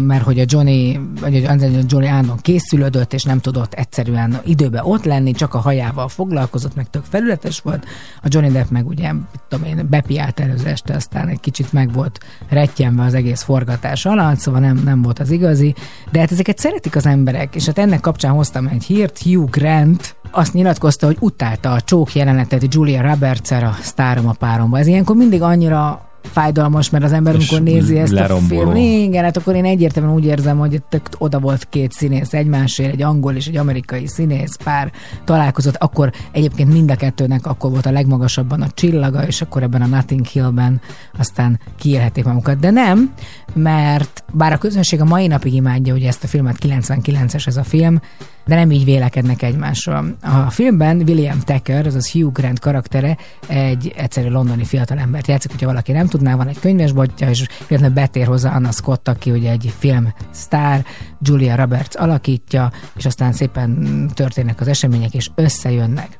mert 0.00 0.22
hogy 0.22 0.40
a 0.40 0.44
Johnny, 0.46 1.00
vagy 1.20 1.44
a 1.44 1.54
Jolie 1.86 2.10
állandóan 2.10 2.38
készülődött, 2.40 3.12
és 3.12 3.24
nem 3.24 3.40
tudott 3.40 3.74
egyszerűen 3.74 4.40
időben 4.44 4.84
ott 4.84 5.04
lenni, 5.04 5.32
csak 5.32 5.54
a 5.54 5.58
hajával 5.58 6.08
foglalkozott, 6.08 6.74
meg 6.74 6.90
tök 6.90 7.04
felületes 7.08 7.60
volt. 7.60 7.84
A 8.22 8.26
Johnny 8.28 8.50
Depp 8.50 8.68
meg 8.70 8.86
ugye, 8.86 9.12
tudom 9.48 9.64
én, 9.64 9.86
bepiált 9.90 10.40
előző 10.40 10.66
este, 10.66 10.94
aztán 10.94 11.28
egy 11.28 11.40
kicsit 11.40 11.72
meg 11.72 11.92
volt 11.92 12.18
rettyenve 12.48 13.04
az 13.04 13.14
egész 13.14 13.42
forgatás 13.42 14.04
alatt, 14.06 14.38
szóval 14.38 14.60
nem, 14.60 14.80
nem 14.84 15.02
volt 15.02 15.18
az 15.18 15.30
igazi. 15.30 15.74
De 16.10 16.18
hát 16.18 16.32
ezeket 16.32 16.58
szeretik 16.58 16.96
az 16.96 17.06
emberek, 17.06 17.54
és 17.54 17.66
hát 17.66 17.78
ennek 17.78 18.00
kapcsán 18.00 18.32
hoztam 18.32 18.66
egy 18.66 18.84
hírt, 18.84 19.18
Hugh 19.18 19.50
Grant, 19.50 20.16
azt 20.30 20.52
nyilatkozta, 20.52 21.06
hogy 21.06 21.16
utálta 21.20 21.72
a 21.72 21.80
csók 21.80 22.14
jelenetet 22.14 22.74
Julia 22.74 23.02
roberts 23.02 23.50
a 23.50 23.76
sztárom 23.80 24.28
a 24.28 24.32
páromba. 24.32 24.78
Ez 24.78 24.86
ilyenkor 24.86 25.16
mindig 25.16 25.42
annyira 25.42 26.11
fájdalmas, 26.22 26.90
mert 26.90 27.04
az 27.04 27.12
ember, 27.12 27.34
amikor 27.34 27.62
nézi 27.62 27.98
ezt 27.98 28.12
leromboló. 28.12 28.70
a 28.70 28.72
film, 28.72 28.76
igen, 28.76 29.24
hát 29.24 29.36
akkor 29.36 29.54
én 29.54 29.64
egyértelműen 29.64 30.14
úgy 30.14 30.24
érzem, 30.24 30.58
hogy 30.58 30.82
oda 31.18 31.38
volt 31.38 31.66
két 31.68 31.92
színész 31.92 32.32
egymásért, 32.32 32.92
egy 32.92 33.02
angol 33.02 33.34
és 33.34 33.46
egy 33.46 33.56
amerikai 33.56 34.06
színész 34.06 34.56
pár 34.64 34.92
találkozott, 35.24 35.76
akkor 35.76 36.12
egyébként 36.32 36.72
mind 36.72 36.90
a 36.90 36.96
kettőnek 36.96 37.46
akkor 37.46 37.70
volt 37.70 37.86
a 37.86 37.90
legmagasabban 37.90 38.62
a 38.62 38.70
csillaga, 38.70 39.26
és 39.26 39.42
akkor 39.42 39.62
ebben 39.62 39.82
a 39.82 39.86
Notting 39.86 40.26
Hillben 40.26 40.80
aztán 41.18 41.60
kiélhették 41.78 42.24
magukat. 42.24 42.58
De 42.58 42.70
nem, 42.70 43.12
mert 43.54 44.24
bár 44.32 44.52
a 44.52 44.58
közönség 44.58 45.00
a 45.00 45.04
mai 45.04 45.26
napig 45.26 45.54
imádja 45.54 45.94
ugye 45.94 46.08
ezt 46.08 46.24
a 46.24 46.26
filmet, 46.26 46.56
99-es 46.60 47.46
ez 47.46 47.56
a 47.56 47.64
film, 47.64 48.00
de 48.46 48.54
nem 48.54 48.70
így 48.70 48.84
vélekednek 48.84 49.42
egymásról. 49.42 50.16
A 50.22 50.50
filmben 50.50 50.96
William 50.96 51.38
Tucker, 51.38 51.86
azaz 51.86 52.10
Hugh 52.10 52.32
Grant 52.32 52.58
karaktere 52.58 53.16
egy 53.46 53.92
egyszerű 53.96 54.28
londoni 54.28 54.64
fiatalembert 54.64 55.26
játszik, 55.26 55.50
hogyha 55.50 55.66
valaki 55.66 55.92
nem 55.92 56.06
tudná, 56.12 56.36
van 56.36 56.48
egy 56.48 56.58
könyvesboltja, 56.58 57.28
és 57.28 57.46
illetve 57.68 57.88
betér 57.88 58.26
hozzá 58.26 58.54
Anna 58.54 58.70
Scott, 58.70 59.08
aki 59.08 59.30
ugye 59.30 59.50
egy 59.50 59.74
film 59.78 60.14
sztár, 60.30 60.84
Julia 61.20 61.56
Roberts 61.56 61.96
alakítja, 61.96 62.72
és 62.96 63.04
aztán 63.04 63.32
szépen 63.32 64.10
történnek 64.14 64.60
az 64.60 64.68
események, 64.68 65.14
és 65.14 65.30
összejönnek. 65.34 66.18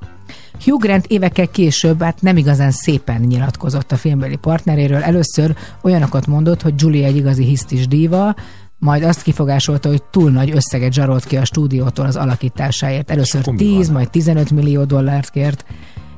Hugh 0.65 0.83
Grant 0.83 1.07
évekkel 1.07 1.49
később 1.49 2.03
hát 2.03 2.23
nem 2.23 2.37
igazán 2.37 2.71
szépen 2.71 3.21
nyilatkozott 3.21 3.93
a 3.93 3.97
filmbeli 3.97 4.37
partneréről. 4.37 5.03
Először 5.03 5.57
olyanokat 5.83 6.27
mondott, 6.27 6.63
hogy 6.63 6.75
Julia 6.77 7.07
egy 7.07 7.17
igazi 7.17 7.45
hisztis 7.45 7.89
díva, 7.89 8.35
majd 8.79 9.03
azt 9.03 9.23
kifogásolta, 9.23 9.89
hogy 9.89 10.03
túl 10.03 10.31
nagy 10.31 10.51
összeget 10.51 10.93
zsarolt 10.93 11.25
ki 11.25 11.37
a 11.37 11.45
stúdiótól 11.45 12.07
az 12.07 12.17
alakításáért. 12.17 13.11
Először 13.11 13.41
akkor 13.41 13.53
mi 13.53 13.59
10, 13.59 13.87
van? 13.87 13.95
majd 13.95 14.11
15 14.11 14.51
millió 14.51 14.85
dollárt 14.85 15.31
kért. 15.31 15.65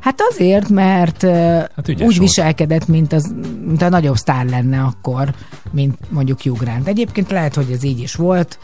Hát 0.04 0.20
azért, 0.30 0.68
mert 0.68 1.22
hát 1.22 1.88
úgy 1.88 1.98
volt. 1.98 2.16
viselkedett, 2.16 2.88
mint, 2.88 3.12
az, 3.12 3.34
mint 3.64 3.82
a 3.82 3.88
nagyobb 3.88 4.16
sztár 4.16 4.46
lenne 4.46 4.80
akkor, 4.80 5.34
mint 5.70 5.98
mondjuk 6.10 6.42
Hugh 6.42 6.58
Grant. 6.58 6.88
Egyébként 6.88 7.30
lehet, 7.30 7.54
hogy 7.54 7.70
ez 7.70 7.82
így 7.82 8.00
is 8.00 8.14
volt. 8.14 8.58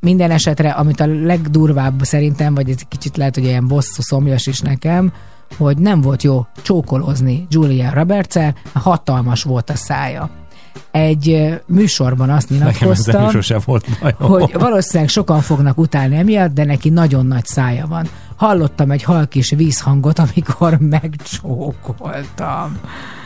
Minden 0.00 0.30
esetre, 0.30 0.70
amit 0.70 1.00
a 1.00 1.06
legdurvább 1.06 2.02
szerintem, 2.02 2.54
vagy 2.54 2.70
ez 2.70 2.76
egy 2.78 2.88
kicsit 2.88 3.16
lehet, 3.16 3.34
hogy 3.34 3.44
ilyen 3.44 3.66
bosszú 3.66 4.02
szomjas 4.02 4.46
is 4.46 4.60
nekem, 4.60 5.12
hogy 5.56 5.78
nem 5.78 6.00
volt 6.00 6.22
jó 6.22 6.46
csókolózni 6.62 7.46
Julia 7.50 7.90
roberts 7.94 8.36
hatalmas 8.72 9.42
volt 9.42 9.70
a 9.70 9.76
szája. 9.76 10.30
Egy 10.90 11.54
műsorban 11.66 12.30
azt 12.30 12.50
Nekem 12.50 12.66
nyilatkozta, 12.66 13.60
volt 13.64 13.86
bajom. 14.00 14.40
hogy 14.40 14.52
valószínűleg 14.52 15.08
sokan 15.08 15.40
fognak 15.40 15.78
utálni 15.78 16.16
emiatt, 16.16 16.54
de 16.54 16.64
neki 16.64 16.88
nagyon 16.88 17.26
nagy 17.26 17.44
szája 17.44 17.86
van. 17.86 18.06
Hallottam 18.36 18.90
egy 18.90 19.02
halkis 19.02 19.50
vízhangot, 19.50 20.18
amikor 20.18 20.78
megcsókoltam. 20.90 22.78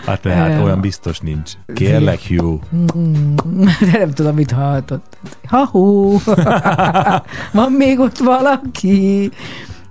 Hát 0.06 0.20
tehát 0.20 0.58
Ö, 0.58 0.62
olyan 0.62 0.80
biztos 0.80 1.18
nincs. 1.18 1.52
Kérlek, 1.74 2.20
Hugh. 2.20 2.62
De 3.90 3.98
nem 3.98 4.10
tudom, 4.10 4.34
mit 4.34 4.50
hallhatott. 4.50 5.16
Ha-hú! 5.48 6.18
Van 7.52 7.72
még 7.72 7.98
ott 7.98 8.18
valaki? 8.18 9.30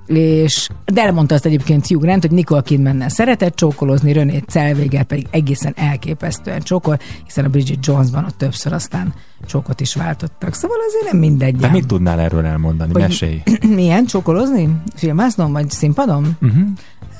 És, 0.08 0.70
de 0.86 1.02
elmondta 1.02 1.36
azt 1.36 1.46
egyébként 1.46 1.88
Hugh 1.88 2.02
Grant, 2.02 2.22
hogy 2.22 2.32
Nicole 2.32 2.62
Kidmannel 2.62 3.10
szeretett 3.10 3.56
csókolózni, 3.56 4.14
René 4.14 4.44
Zellweger 4.50 5.04
pedig 5.04 5.28
egészen 5.32 5.74
elképesztően 5.76 6.62
csókol, 6.62 7.00
hiszen 7.26 7.46
a 7.46 7.50
Bridget 7.50 7.86
Jonesban 7.86 8.26
ott 8.26 8.38
többször 8.38 8.74
aztán 8.74 9.14
csókot 9.48 9.80
is 9.82 9.96
váltottak. 9.96 10.54
Szóval 10.54 10.78
azért 10.88 11.12
nem 11.12 11.22
mindegy. 11.22 11.56
Hát 11.62 11.72
mit 11.72 11.88
tudnál 11.88 12.20
erről 12.20 12.46
elmondani? 12.46 12.92
Hogy- 12.94 13.02
Mesélj. 13.02 13.42
Milyen 13.76 14.06
csókolózni? 14.06 14.70
Filmáznom 14.96 15.52
vagy 15.52 15.70
színpadon? 15.70 16.38
Uh-huh. 16.42 16.68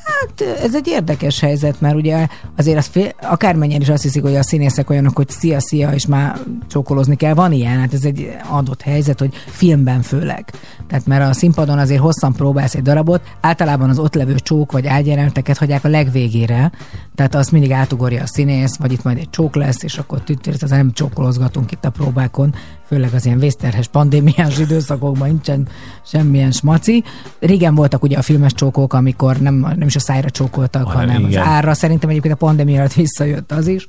Hát 0.08 0.42
ez 0.64 0.76
egy 0.76 0.88
érdekes 0.88 1.40
helyzet, 1.40 1.82
mert 1.82 1.96
ugye 1.96 2.28
azért 2.58 2.78
az 2.78 2.86
fél, 2.86 3.14
akármennyien 3.22 3.82
is 3.82 3.90
azt 3.90 4.04
hiszik, 4.04 4.22
hogy 4.22 4.36
a 4.36 4.44
színészek 4.44 4.90
olyanok, 4.90 5.16
hogy 5.16 5.30
szia, 5.30 5.60
szia, 5.60 5.92
és 5.92 6.06
már 6.06 6.40
csókolózni 6.68 7.16
kell. 7.16 7.34
Van 7.34 7.52
ilyen, 7.52 7.80
hát 7.80 7.94
ez 7.94 8.04
egy 8.04 8.36
adott 8.50 8.82
helyzet, 8.82 9.20
hogy 9.20 9.34
filmben 9.48 10.02
főleg. 10.02 10.46
Tehát 10.88 11.06
mert 11.06 11.30
a 11.30 11.34
színpadon 11.34 11.78
azért 11.78 12.02
hosszan 12.02 12.34
próbálsz 12.34 12.76
egy 12.76 12.82
darabot, 12.82 13.22
általában 13.42 13.90
az 13.90 14.00
ott 14.00 14.16
levő 14.16 14.36
csók 14.36 14.72
vagy 14.72 14.88
ágyjeleneteket 14.88 15.58
hagyják 15.58 15.84
a 15.84 15.90
legvégére, 15.90 16.72
tehát 17.16 17.36
azt 17.36 17.52
mindig 17.52 17.72
átugorja 17.72 18.22
a 18.22 18.28
színész, 18.28 18.78
vagy 18.78 18.92
itt 18.92 19.04
majd 19.04 19.18
egy 19.18 19.30
csók 19.30 19.56
lesz, 19.56 19.84
és 19.84 19.98
akkor 19.98 20.22
tüttérsz, 20.22 20.62
az 20.62 20.70
nem 20.70 20.92
csókolozgatunk 20.92 21.72
itt 21.72 21.86
a 21.86 21.90
próbákon, 21.90 22.56
főleg 22.88 23.14
az 23.14 23.26
ilyen 23.26 23.40
vészterhes 23.40 23.88
pandémiás 23.88 24.60
időszakokban 24.66 25.28
nincsen 25.28 25.68
semmilyen 26.06 26.52
smaci. 26.52 27.04
Régen 27.40 27.76
voltak 27.76 28.04
ugye 28.04 28.18
a 28.18 28.22
filmes 28.22 28.54
csókok, 28.54 28.94
amikor 28.94 29.38
nem, 29.38 29.56
nem 29.56 29.88
is 29.88 29.96
a 29.96 30.00
szájra 30.00 30.30
csókoltak, 30.30 30.88
Hanem 30.88 31.08
hanem 31.08 31.24
az 31.26 31.36
árra. 31.36 31.74
Szerintem 31.74 32.10
egyébként 32.10 32.34
a 32.34 32.38
pandémia 32.38 32.80
alatt 32.80 32.94
visszajött 32.94 33.52
az 33.52 33.68
is. 33.68 33.88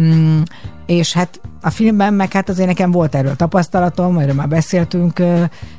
Mm, 0.00 0.40
és 0.86 1.12
hát 1.12 1.40
a 1.64 1.70
filmben 1.70 2.14
meg 2.14 2.32
hát 2.32 2.48
azért 2.48 2.68
nekem 2.68 2.90
volt 2.90 3.14
erről 3.14 3.36
tapasztalatom, 3.36 4.18
erről 4.18 4.34
már 4.34 4.48
beszéltünk. 4.48 5.22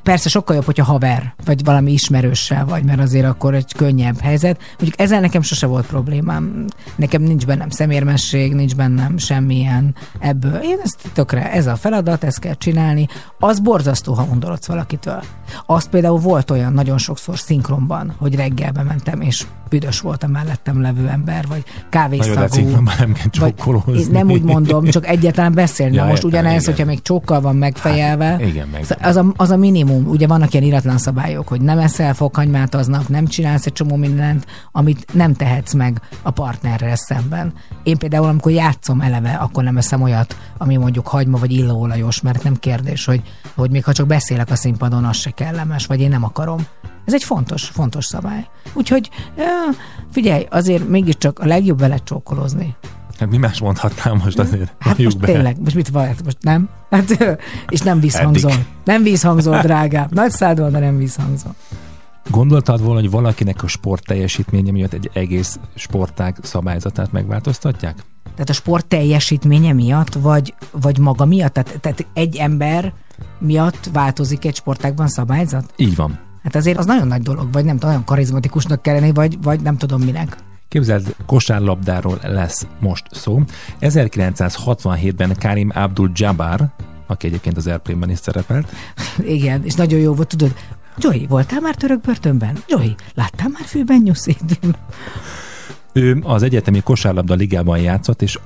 Persze 0.04 0.30
sokkal 0.30 0.56
jobb, 0.56 0.66
hogyha 0.66 0.84
haver, 0.84 1.34
vagy 1.46 1.64
valami 1.64 1.92
ismerőssel 1.92 2.66
vagy, 2.66 2.84
mert 2.84 3.00
azért 3.00 3.26
akkor 3.26 3.54
egy 3.54 3.74
könnyebb 3.74 4.20
helyzet. 4.20 4.60
Mondjuk 4.78 5.00
ezzel 5.00 5.20
nekem 5.20 5.42
sose 5.42 5.68
volt 5.68 5.86
problémám. 5.86 6.66
Nekem 6.96 7.22
nincs 7.22 7.46
bennem 7.46 7.70
szemérmesség, 7.70 8.54
nincs 8.54 8.76
bennem 8.76 9.18
semmilyen 9.18 9.96
ebből. 10.20 10.56
Én 10.56 10.78
ezt 10.84 11.00
tökre, 11.14 11.52
ez 11.52 11.68
a 11.68 11.76
feladat, 11.76 12.24
ezt 12.24 12.40
kell 12.40 12.54
csinálni. 12.54 13.08
Az 13.40 13.60
borzasztó, 13.60 14.14
ha 14.14 14.28
undorodsz 14.32 14.68
valakitől. 14.68 15.24
Azt 15.66 15.90
például 15.90 16.20
volt 16.20 16.52
olyan 16.52 16.74
nagyon 16.74 16.98
sokszor 16.98 17.40
szinkronban, 17.40 18.14
hogy 18.18 18.36
reggelbe 18.36 18.84
mentem, 18.84 19.22
és 19.22 19.46
büdös 19.70 20.00
volt 20.00 20.24
a 20.24 20.28
mellettem 20.28 20.82
levő 20.82 21.08
ember, 21.08 21.46
vagy 21.48 21.64
Nagyon 21.66 21.90
kávészagú. 21.90 22.34
kell 22.34 23.08
Vagy, 23.40 24.12
nem 24.12 24.32
úgy 24.32 24.44
mondom, 24.44 24.86
csak 24.86 25.08
egyáltalán 25.08 25.54
beszélni. 25.76 25.96
Ja, 25.96 26.04
Ja, 26.04 26.10
most 26.10 26.24
értem, 26.24 26.40
ugyanez, 26.40 26.62
igen. 26.62 26.74
hogyha 26.76 26.86
még 26.92 27.02
csókkal 27.02 27.42
van 27.42 27.56
megfejelve. 27.56 28.26
Hát, 28.26 28.42
igen, 28.42 28.68
meg- 28.68 28.84
Szóval 28.84 29.10
Az 29.10 29.16
a, 29.16 29.26
az 29.36 29.50
a 29.50 29.58
minimum. 29.58 30.08
Ugye 30.08 30.28
vannak 30.28 30.54
ilyen 30.54 30.66
iratlan 30.66 30.98
szabályok, 30.98 31.48
hogy 31.48 31.62
nem 31.62 31.80
eszel 31.80 32.14
fokhagymát 32.14 32.76
aznap, 32.76 33.08
nem 33.08 33.26
csinálsz 33.28 33.66
egy 33.66 33.74
csomó 33.74 33.96
mindent, 33.96 34.46
amit 34.72 35.14
nem 35.14 35.34
tehetsz 35.34 35.74
meg 35.74 36.02
a 36.22 36.32
partnerrel 36.32 36.96
szemben. 36.96 37.54
Én 37.84 37.98
például, 37.98 38.28
amikor 38.28 38.52
játszom 38.52 39.02
eleve, 39.02 39.32
akkor 39.32 39.64
nem 39.64 39.78
eszem 39.78 40.02
olyat, 40.02 40.38
ami 40.58 40.76
mondjuk 40.76 41.08
hagyma 41.08 41.38
vagy 41.38 41.52
illóolajos, 41.52 42.22
mert 42.22 42.44
nem 42.44 42.56
kérdés, 42.56 43.06
hogy, 43.06 43.22
hogy 43.56 43.72
még 43.72 43.84
ha 43.84 43.94
csak 43.94 44.08
beszélek 44.08 44.50
a 44.52 44.56
színpadon, 44.56 45.06
az 45.06 45.18
se 45.18 45.30
kellemes, 45.32 45.86
vagy 45.86 46.02
én 46.02 46.10
nem 46.10 46.24
akarom. 46.24 46.66
Ez 47.06 47.14
egy 47.14 47.24
fontos, 47.24 47.64
fontos 47.64 48.06
szabály. 48.06 48.46
Úgyhogy 48.74 49.10
figyelj, 50.12 50.46
azért 50.50 50.88
mégiscsak 50.90 51.40
a 51.40 51.46
legjobb 51.46 51.80
vele 51.80 51.98
csókolózni. 51.98 52.76
Hát 53.20 53.30
mi 53.30 53.38
más 53.38 53.60
mondhatnám 53.60 54.18
most 54.24 54.40
azért? 54.40 54.74
Hát 54.80 54.98
most 54.98 55.20
tényleg, 55.20 55.62
most 55.62 55.76
mit 55.76 55.90
van, 55.90 56.16
most 56.24 56.38
nem? 56.42 56.70
Hát, 56.90 57.40
és 57.70 57.80
nem 57.80 58.00
vízhangzol. 58.00 58.52
Eddig. 58.52 58.66
Nem 58.84 59.04
vízhangzol, 59.04 59.60
drágám. 59.68 60.08
Nagy 60.10 60.32
szád 60.32 60.60
van, 60.60 60.72
de 60.72 60.80
nem 60.80 60.98
vízhangzol. 60.98 61.56
Gondoltad 62.30 62.82
volna, 62.82 63.00
hogy 63.00 63.10
valakinek 63.10 63.64
a 63.64 63.68
sport 63.68 64.06
teljesítménye 64.06 64.72
miatt 64.72 64.94
egy 64.94 65.10
egész 65.14 65.60
sportág 65.76 66.38
szabályzatát 66.42 67.12
megváltoztatják? 67.12 67.96
Tehát 68.24 68.50
a 68.50 68.54
sport 68.54 68.86
teljesítménye 68.86 69.74
miatt, 69.74 70.14
vagy, 70.14 70.54
vagy 70.72 70.98
maga 70.98 71.26
miatt? 71.26 71.54
Tehát, 71.54 71.80
tehát 71.82 72.06
egy 72.14 72.36
ember 72.36 72.94
miatt 73.40 73.90
változik 73.94 74.46
egy 74.46 74.56
sportágban 74.56 75.08
szabályzat? 75.08 75.74
Így 75.78 75.96
van. 75.96 76.20
Hát 76.44 76.56
azért 76.56 76.78
az 76.78 76.86
nagyon 76.86 77.08
nagy 77.08 77.22
dolog, 77.22 77.52
vagy 77.52 77.66
nem 77.66 77.76
tudom, 77.76 77.90
nagyon 77.90 78.06
karizmatikusnak 78.06 78.82
kell 78.82 78.94
lenni, 78.94 79.12
vagy, 79.12 79.38
vagy 79.42 79.62
nem 79.62 79.78
tudom 79.78 80.02
minek. 80.02 80.38
Képzeld, 80.76 81.16
kosárlabdáról 81.26 82.20
lesz 82.24 82.68
most 82.80 83.04
szó. 83.12 83.42
1967-ben 83.82 85.36
Karim 85.40 85.72
Abdul-Jabbar, 85.74 86.60
aki 87.08 87.28
egyébként 87.28 87.58
az 87.58 87.68
Airplane-ben 87.68 88.10
is 88.10 88.18
szerepelt, 88.18 88.72
Igen, 89.38 89.64
és 89.64 89.74
nagyon 89.74 90.00
jó 90.00 90.14
volt, 90.14 90.28
tudod, 90.28 90.56
Joey, 90.98 91.26
voltál 91.28 91.60
már 91.60 91.76
török 91.76 92.02
börtönben? 92.02 92.58
Joey, 92.68 92.96
láttál 93.14 93.48
már 93.50 93.66
fülben 93.66 94.02
nyuszít? 94.02 94.60
Ő 95.98 96.20
az 96.24 96.44
egyetemi 96.44 96.82
kosárlabda 96.82 97.34
ligában 97.34 97.80
játszott, 97.80 98.22
és 98.22 98.40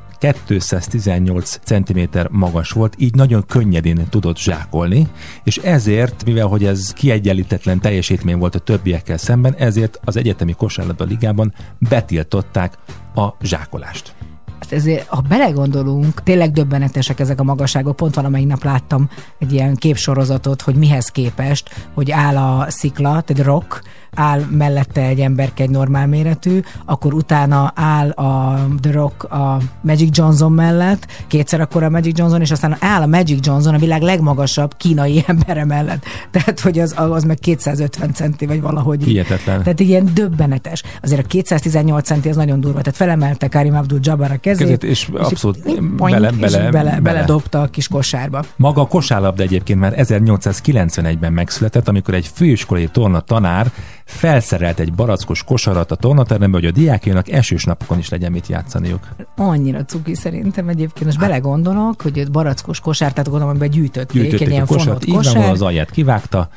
218 0.46 1.60
cm 1.64 2.00
magas 2.30 2.72
volt, 2.72 2.96
így 2.98 3.16
nagyon 3.16 3.46
könnyedén 3.46 4.08
tudott 4.10 4.38
zsákolni, 4.38 5.08
és 5.44 5.58
ezért, 5.58 6.26
mivel 6.26 6.46
hogy 6.46 6.66
ez 6.66 6.94
kiegyenlítetlen 6.94 7.80
teljesítmény 7.80 8.38
volt 8.38 8.56
a 8.56 8.60
többiekkel 8.60 9.18
szemben, 9.18 9.56
ezért 9.56 10.00
az 10.04 10.18
egyetemi 10.18 10.54
kosárlabda 10.54 11.04
ligában 11.04 11.54
betiltották 11.90 12.78
a 13.16 13.28
zsákolást. 13.42 14.16
Hát 14.60 14.72
ezért, 14.72 15.08
ha 15.08 15.22
belegondolunk, 15.22 16.24
tényleg 16.24 16.52
döbbenetesek 16.52 17.20
ezek 17.20 17.40
a 17.40 17.44
magasságok. 17.44 17.96
Pont 17.96 18.16
valamelyik 18.16 18.48
nap 18.48 18.64
láttam 18.64 19.10
egy 19.40 19.54
ilyen 19.54 19.76
képsorozatot, 19.76 20.62
hogy 20.62 20.76
mihez 20.76 21.08
képest, 21.08 21.90
hogy 21.94 22.12
áll 22.12 22.38
a 22.38 22.66
szikla, 22.70 23.22
tehát 23.22 23.46
rock, 23.46 23.82
áll 24.16 24.46
mellette 24.50 25.02
egy 25.02 25.20
emberke 25.20 25.64
egy 25.64 25.70
normál 25.70 26.08
méretű, 26.08 26.60
akkor 26.86 27.14
utána 27.14 27.72
áll 27.76 28.10
a 28.10 28.60
The 28.82 28.92
Rock 28.92 29.24
a 29.24 29.58
Magic 29.82 30.18
Johnson 30.18 30.52
mellett, 30.52 31.08
kétszer 31.28 31.62
akkor 31.62 31.84
a 31.84 31.90
Magic 31.90 32.18
Johnson, 32.18 32.42
és 32.42 32.52
aztán 32.52 32.78
áll 32.80 33.02
a 33.02 33.08
Magic 33.08 33.46
Johnson 33.46 33.74
a 33.74 33.78
világ 33.78 34.02
legmagasabb 34.02 34.78
kínai 34.78 35.24
embere 35.28 35.66
mellett. 35.66 36.04
Tehát, 36.32 36.60
hogy 36.60 36.80
az, 36.80 36.94
az 36.98 37.24
meg 37.24 37.40
250 37.40 38.14
centi, 38.14 38.46
vagy 38.46 38.62
valahogy. 38.62 39.04
Hihetetlen. 39.04 39.64
Tehát 39.64 39.80
ilyen 39.80 40.10
döbbenetes. 40.14 40.84
Azért 41.02 41.24
a 41.24 41.28
218 41.28 42.06
centi 42.06 42.30
az 42.30 42.36
nagyon 42.36 42.60
durva. 42.60 42.80
Tehát 42.80 42.96
felemelte 42.96 43.48
Karim 43.48 43.76
Abdul-Jabbar 43.76 44.32
a 44.32 44.38
kezét, 44.58 44.78
Kezét, 44.80 44.84
és 44.84 45.10
abszolút 45.14 45.60
poink, 45.60 45.98
bele- 45.98 46.32
és 46.32 46.40
bele- 46.40 46.58
bele, 46.58 46.72
bele. 46.72 47.00
beledobta 47.02 47.62
a 47.62 47.68
kis 47.68 47.88
kosárba. 47.88 48.44
Maga 48.56 48.82
a 48.82 48.88
kosárlabda 48.88 49.44
egyébként 49.44 49.80
már 49.80 49.94
1891-ben 49.98 51.34
megszületett, 51.34 51.88
amikor 51.88 52.14
egy 52.14 52.28
főiskolai 52.34 52.88
torna 52.88 53.20
tanár 53.20 53.72
felszerelt 54.06 54.80
egy 54.80 54.94
barackos 54.94 55.44
kosarat 55.44 55.92
a 55.92 55.96
tornaterembe, 55.96 56.58
hogy 56.58 56.68
a 56.68 56.72
diákjainak 56.72 57.30
esős 57.32 57.64
napokon 57.64 57.98
is 57.98 58.10
legyen 58.10 58.32
mit 58.32 58.48
játszaniuk. 58.48 59.08
Annyira 59.36 59.86
cuki 59.86 60.16
szerintem 60.16 60.68
egyébként. 60.70 61.06
Most 61.06 61.20
belegondolok, 61.20 62.02
hogy 62.02 62.18
egy 62.18 62.32
barackos 62.32 62.80
kosár, 62.80 63.10
tehát 63.10 63.30
gondolom, 63.30 63.50
amiben 63.50 63.70
gyűjtötték, 63.70 64.16
egy 64.16 64.22
Gyűjtötték 64.22 64.48
a 64.48 64.52
ilyen 64.52 64.66
kosart, 64.66 64.86
fonott 64.86 65.06
így 65.06 65.14
van, 65.14 65.24
kosár. 65.24 65.50
az 65.52 65.62
alját 65.62 65.92
kivágta, 65.92 66.50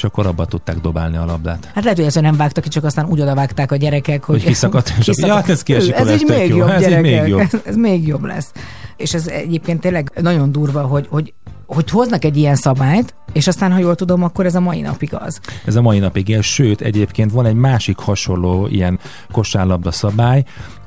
és 0.00 0.06
akkor 0.06 0.26
abba 0.26 0.44
tudták 0.44 0.76
dobálni 0.76 1.16
a 1.16 1.24
labdát. 1.24 1.70
Hát 1.74 1.82
lehet, 1.82 1.98
hogy 1.98 2.06
ezt 2.06 2.20
nem 2.20 2.36
vágtak 2.36 2.62
ki, 2.62 2.68
csak 2.68 2.84
aztán 2.84 3.06
úgy 3.06 3.20
odavágták 3.20 3.72
a 3.72 3.76
gyerekek, 3.76 4.24
hogy... 4.24 4.42
Hogy 4.42 4.52
kiszakadt, 4.52 4.92
és 4.98 5.08
akkor, 5.08 5.28
ja, 5.28 5.34
hát 5.34 5.48
ez 5.48 5.62
kiesik, 5.62 5.94
ez 5.94 6.06
így 6.06 6.12
ez 6.12 6.20
tök 6.20 6.28
még 6.28 6.48
jó, 6.48 6.56
jobb, 6.56 6.68
ez 6.68 6.82
így 6.82 6.88
gyerekek. 6.88 7.20
még 7.20 7.28
jobb. 7.28 7.40
Ez, 7.40 7.60
ez 7.70 7.76
még 7.76 8.06
jobb 8.06 8.24
lesz. 8.24 8.52
És 8.96 9.14
ez 9.14 9.26
egyébként 9.26 9.80
tényleg 9.80 10.12
nagyon 10.22 10.52
durva, 10.52 10.82
hogy, 10.82 11.06
hogy 11.10 11.34
hogy 11.66 11.90
hoznak 11.90 12.24
egy 12.24 12.36
ilyen 12.36 12.54
szabályt, 12.54 13.14
és 13.32 13.46
aztán, 13.46 13.72
ha 13.72 13.78
jól 13.78 13.94
tudom, 13.94 14.22
akkor 14.22 14.46
ez 14.46 14.54
a 14.54 14.60
mai 14.60 14.80
napig 14.80 15.14
az. 15.14 15.40
Ez 15.64 15.76
a 15.76 15.82
mai 15.82 15.98
napig 15.98 16.28
él, 16.28 16.42
sőt, 16.42 16.80
egyébként 16.80 17.32
van 17.32 17.46
egy 17.46 17.54
másik 17.54 17.98
hasonló 17.98 18.66
ilyen 18.66 18.98
kosárlabda 19.32 19.90
szabály, 19.90 20.44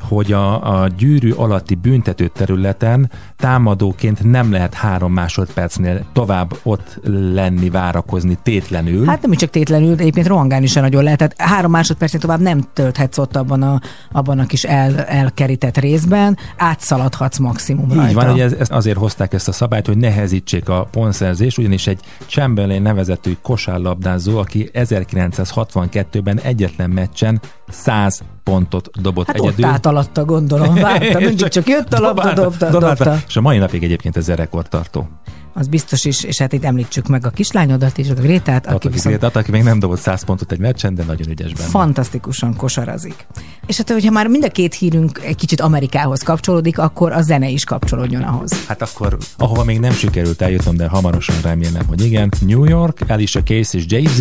hogy 0.08 0.32
a, 0.32 0.82
a 0.82 0.88
gyűrű 0.88 1.32
alatti 1.32 1.76
büntető 1.76 2.28
területen 2.28 3.12
támadóként 3.38 4.24
nem 4.24 4.52
lehet 4.52 4.74
három 4.74 5.14
másodpercnél 5.14 6.06
tovább 6.14 6.58
ott 6.64 7.00
lenni, 7.34 7.70
várakozni 7.70 8.38
tétlenül. 8.44 9.06
Hát 9.06 9.22
nem 9.22 9.32
is 9.32 9.38
csak 9.38 9.50
tétlenül, 9.50 9.92
egyébként 9.92 10.28
rohangálni 10.28 10.66
sem 10.66 10.84
nagyon 10.84 11.04
lehet. 11.04 11.18
Tehát 11.18 11.42
három 11.42 11.72
másodpercnél 11.72 12.22
tovább 12.22 12.40
nem 12.40 12.64
tölthetsz 12.74 13.18
ott 13.18 13.36
abban 13.36 13.62
a, 13.62 13.82
abban 14.12 14.40
a 14.40 14.46
kis 14.46 14.64
el, 14.64 15.00
elkerített 15.00 15.78
részben, 15.78 16.38
átszaladhatsz 16.58 17.38
maximum 17.38 17.90
Így 17.90 17.96
rajta. 17.96 18.14
van, 18.14 18.30
hogy 18.30 18.40
ez, 18.40 18.54
ez 18.54 18.68
azért 18.72 18.98
hozták 18.98 19.34
ezt 19.34 19.48
a 19.48 19.52
szabályt, 19.52 19.88
hogy 19.88 19.98
nehezítsék 19.98 20.70
a 20.70 20.88
pontszerzést, 20.92 21.58
ugyanis 21.58 21.88
egy 21.88 22.00
Chamberlain 22.28 22.82
nevezetű 22.82 23.38
kosárlabdázó, 23.42 24.38
aki 24.38 24.70
1962-ben 24.74 26.40
egyetlen 26.40 26.90
meccsen 26.90 27.42
100 27.74 28.22
pontot 28.44 29.02
dobott 29.02 29.28
Hát 29.28 29.36
egyedül. 29.36 29.66
ott 29.66 29.72
állt 29.72 29.86
alatta, 29.86 30.26
gondolom, 30.26 30.76
várta, 30.76 31.20
mindig 31.28 31.48
csak 31.48 31.68
jött 31.68 31.94
a 31.94 32.00
labda, 32.00 32.34
dobta, 32.34 32.70
dobálta. 32.70 33.04
dobta. 33.04 33.20
És 33.28 33.36
a 33.36 33.42
mai 33.42 33.58
napig 33.58 33.84
egyébként 33.84 34.18
ez 34.18 34.28
rekordtartó. 34.28 35.08
Az 35.56 35.68
biztos 35.68 36.06
is, 36.06 36.24
és 36.24 36.38
hát 36.38 36.54
itt 36.54 36.64
említsük 36.64 37.08
meg 37.08 37.26
a 37.26 37.30
kislányodat 37.30 37.98
és 37.98 38.10
a 38.10 38.14
Grétát, 38.14 38.66
aki 38.66 38.76
Aki, 38.76 38.88
viszont 38.88 39.16
viszont... 39.16 39.36
aki 39.36 39.52
még 39.52 39.64
nem 39.64 39.80
dobott 39.80 40.00
100 40.00 40.24
pontot 40.24 40.52
egy 40.52 40.60
meccsen, 40.60 40.96
de 40.96 41.04
nagyon 41.04 41.30
ügyes 41.30 41.54
benne. 41.54 41.70
fantasztikusan 41.70 42.56
kosarazik. 42.56 43.26
És 43.66 43.78
hát, 43.78 43.90
hogyha 43.92 44.12
már 44.12 44.28
mind 44.28 44.44
a 44.44 44.50
két 44.50 44.74
hírünk 44.74 45.20
egy 45.24 45.36
kicsit 45.36 45.62
Amerikához 45.62 46.22
kapcsolódik, 46.22 46.80
akkor 46.80 47.12
a 47.12 47.22
zene 47.22 47.48
is 47.50 47.64
kapcsolódjon 47.64 48.22
ahhoz. 48.22 48.66
Hát 48.68 48.82
akkor, 48.82 49.18
ahova 49.38 49.64
még 49.64 49.80
nem 49.80 49.92
sikerült 49.94 50.42
eljutnom, 50.42 50.76
de 50.76 50.88
hamarosan 50.88 51.36
remélem, 51.44 51.86
hogy 51.88 52.06
igen. 52.06 52.32
New 52.46 52.66
York, 52.66 53.00
Alicia 53.08 53.44
Keys 53.44 53.74
és 53.74 53.84
Jay-Z, 53.88 54.20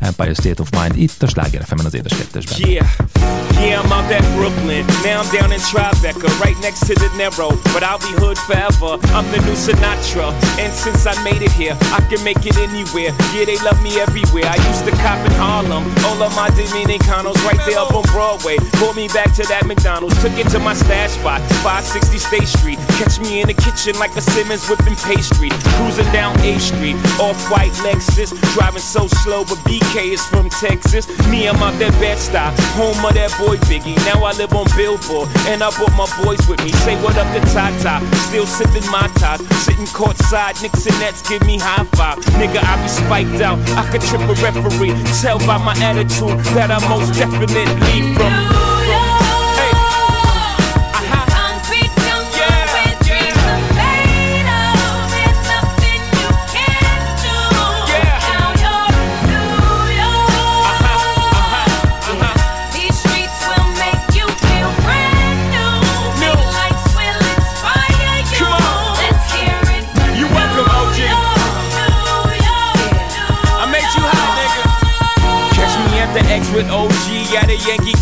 Empire 0.00 0.34
State 0.34 0.62
of 0.62 0.68
Mind, 0.80 0.96
itt 1.02 1.22
a 1.22 1.26
Sláger 1.26 1.64
fm 1.64 1.84
az 1.84 1.94
édes 1.94 2.16
kettesben. 2.16 2.70
Yeah, 2.70 2.86
yeah, 3.60 3.84
I'm 3.84 3.92
out 3.92 4.10
at 4.20 4.34
Brooklyn. 4.36 4.84
Now 5.04 5.22
I'm 5.22 5.30
down 5.38 5.52
in 5.52 5.58
Tribeca, 5.58 6.28
right 6.44 6.58
next 6.60 6.80
to 6.86 6.94
the 6.94 7.10
Narrow. 7.16 7.50
But 7.72 7.82
I'll 7.82 8.02
be 8.08 8.12
hood 8.22 8.38
forever. 8.38 8.90
I'm 9.16 9.26
the 9.32 9.40
new 9.46 9.56
Sinatra. 9.64 10.26
And 10.62 10.71
since 10.72 11.06
I 11.06 11.14
made 11.22 11.42
it 11.42 11.52
here, 11.52 11.76
I 11.92 12.00
can 12.08 12.22
make 12.24 12.44
it 12.44 12.56
anywhere. 12.58 13.12
Yeah, 13.32 13.44
they 13.44 13.58
love 13.60 13.80
me 13.82 14.00
everywhere. 14.00 14.46
I 14.46 14.56
used 14.68 14.84
to 14.84 14.92
cop 15.02 15.20
in 15.24 15.32
Harlem. 15.36 15.84
All 16.06 16.20
of 16.22 16.34
my 16.34 16.48
Dominicanos 16.50 17.38
right 17.44 17.60
there 17.66 17.78
up 17.78 17.94
on 17.94 18.02
Broadway. 18.12 18.56
Pulled 18.80 18.96
me 18.96 19.08
back 19.08 19.34
to 19.36 19.44
that 19.48 19.66
McDonald's. 19.66 20.16
Took 20.22 20.32
it 20.38 20.48
to 20.50 20.58
my 20.58 20.74
stash 20.74 21.12
spot, 21.18 21.40
560 21.62 22.18
State 22.18 22.48
Street. 22.48 22.78
Catch 22.98 23.20
me 23.20 23.40
in 23.40 23.48
the 23.48 23.54
kitchen 23.54 23.98
like 23.98 24.16
a 24.16 24.22
Simmons 24.22 24.68
whipping 24.68 24.96
pastry. 24.96 25.50
Cruising 25.76 26.10
down 26.12 26.38
A 26.40 26.58
Street, 26.58 26.96
off-white 27.20 27.72
Lexus. 27.84 28.32
Driving 28.54 28.80
so 28.80 29.06
slow, 29.22 29.44
but 29.44 29.58
BK 29.68 30.16
is 30.16 30.24
from 30.26 30.48
Texas. 30.48 31.06
Me, 31.28 31.48
I'm 31.48 31.60
out 31.62 31.76
that 31.78 31.92
Bed-Stuy, 32.00 32.52
home 32.78 33.04
of 33.04 33.14
that 33.14 33.30
boy 33.38 33.56
Biggie. 33.68 33.96
Now 34.08 34.24
I 34.24 34.32
live 34.32 34.52
on 34.54 34.66
Billboard, 34.76 35.28
and 35.46 35.62
I 35.62 35.70
brought 35.76 35.94
my 35.98 36.08
boys 36.22 36.40
with 36.48 36.62
me. 36.64 36.72
Say 36.86 36.96
what 37.02 37.16
up 37.16 37.28
to 37.34 37.40
Tata, 37.52 38.00
still 38.28 38.46
sipping 38.46 38.88
my 38.90 39.08
top. 39.18 39.40
Sitting 39.62 39.86
courtside, 39.86 40.61
Knicks 40.62 40.86
and 40.86 40.96
Nets 41.00 41.28
give 41.28 41.44
me 41.44 41.58
high 41.58 41.84
five. 41.96 42.18
Nigga, 42.38 42.62
I 42.62 42.80
be 42.80 42.88
spiked 42.88 43.42
out, 43.42 43.58
I 43.70 43.90
could 43.90 44.00
trip 44.00 44.20
a 44.20 44.34
referee. 44.40 44.94
Tell 45.20 45.38
by 45.38 45.58
my 45.58 45.74
attitude 45.82 46.38
that 46.54 46.70
I 46.70 46.78
most 46.88 47.18
definitely 47.18 48.14
from. 48.14 48.71
A 77.52 77.54
Yankee 77.54 78.01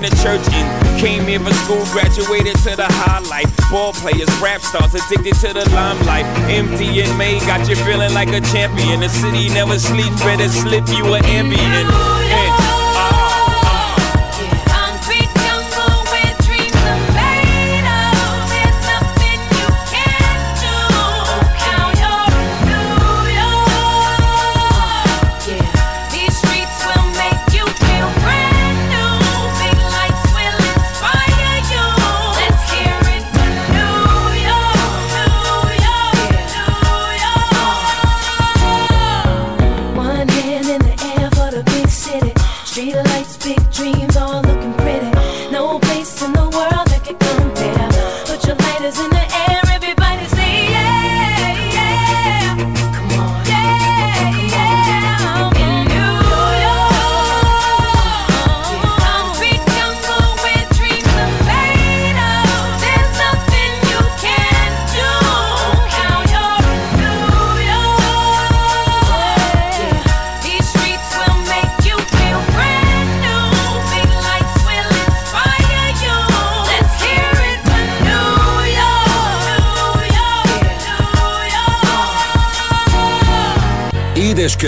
the 0.00 0.10
church 0.22 0.46
and 0.52 0.88
Came 0.98 1.28
here 1.28 1.38
for 1.38 1.54
school, 1.54 1.84
graduated 1.92 2.56
to 2.64 2.74
the 2.74 2.86
highlight. 2.88 3.46
Ball 3.70 3.92
players, 3.92 4.28
rap 4.40 4.60
stars, 4.62 4.96
addicted 4.96 5.34
to 5.46 5.54
the 5.54 5.70
limelight. 5.70 6.24
Empty 6.50 7.02
and 7.02 7.16
May 7.16 7.38
got 7.46 7.68
you 7.68 7.76
feeling 7.76 8.12
like 8.14 8.30
a 8.30 8.40
champion. 8.40 8.98
The 8.98 9.08
city 9.08 9.48
never 9.48 9.78
sleeps, 9.78 10.20
better 10.24 10.48
slip 10.48 10.88
you 10.88 11.14
an 11.14 11.24
ambient. 11.26 12.17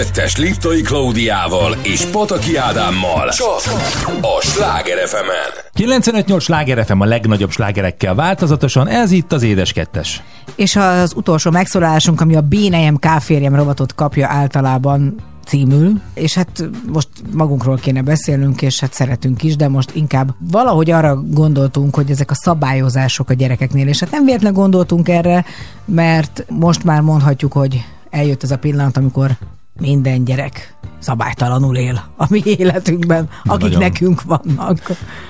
2-es 0.01 0.39
Liptai 0.39 0.81
Klaudiával 0.81 1.77
és 1.83 2.05
Pataki 2.05 2.57
Ádámmal. 2.57 3.29
Csak 3.29 3.61
a 4.21 4.41
Sláger 4.41 5.09
fm 5.09 5.29
95-8 5.79 6.41
Sláger 6.41 6.85
FM 6.85 7.01
a 7.01 7.05
legnagyobb 7.05 7.51
slágerekkel 7.51 8.15
változatosan, 8.15 8.89
ez 8.89 9.11
itt 9.11 9.33
az 9.33 9.43
Édes 9.43 9.73
Kettes. 9.73 10.23
És 10.55 10.77
az 10.77 11.13
utolsó 11.17 11.51
megszólásunk 11.51 12.21
ami 12.21 12.37
a 12.37 12.41
Bénejem 12.41 12.97
Káférjem 12.97 13.55
rovatot 13.55 13.95
kapja 13.95 14.29
általában 14.29 15.15
címül, 15.47 16.01
és 16.15 16.35
hát 16.35 16.69
most 16.87 17.09
magunkról 17.33 17.77
kéne 17.77 18.03
beszélnünk, 18.03 18.63
és 18.63 18.81
hát 18.81 18.93
szeretünk 18.93 19.43
is, 19.43 19.57
de 19.57 19.69
most 19.69 19.91
inkább 19.95 20.35
valahogy 20.51 20.91
arra 20.91 21.23
gondoltunk, 21.23 21.95
hogy 21.95 22.11
ezek 22.11 22.31
a 22.31 22.35
szabályozások 22.35 23.31
a 23.31 23.35
gyerekeknél, 23.35 23.89
és 23.89 24.01
hát 24.01 24.11
nem 24.11 24.25
véletlen 24.25 24.53
gondoltunk 24.53 25.09
erre, 25.09 25.45
mert 25.85 26.45
most 26.49 26.85
már 26.85 27.01
mondhatjuk, 27.01 27.53
hogy 27.53 27.85
eljött 28.11 28.43
ez 28.43 28.51
a 28.51 28.59
pillanat, 28.59 28.97
amikor 28.97 29.31
minden 29.79 30.25
gyerek 30.25 30.79
szabálytalanul 30.99 31.77
él 31.77 32.03
a 32.17 32.27
mi 32.29 32.43
életünkben, 32.45 33.29
akik 33.45 33.61
Nagyon. 33.61 33.81
nekünk 33.81 34.23
vannak. 34.23 34.79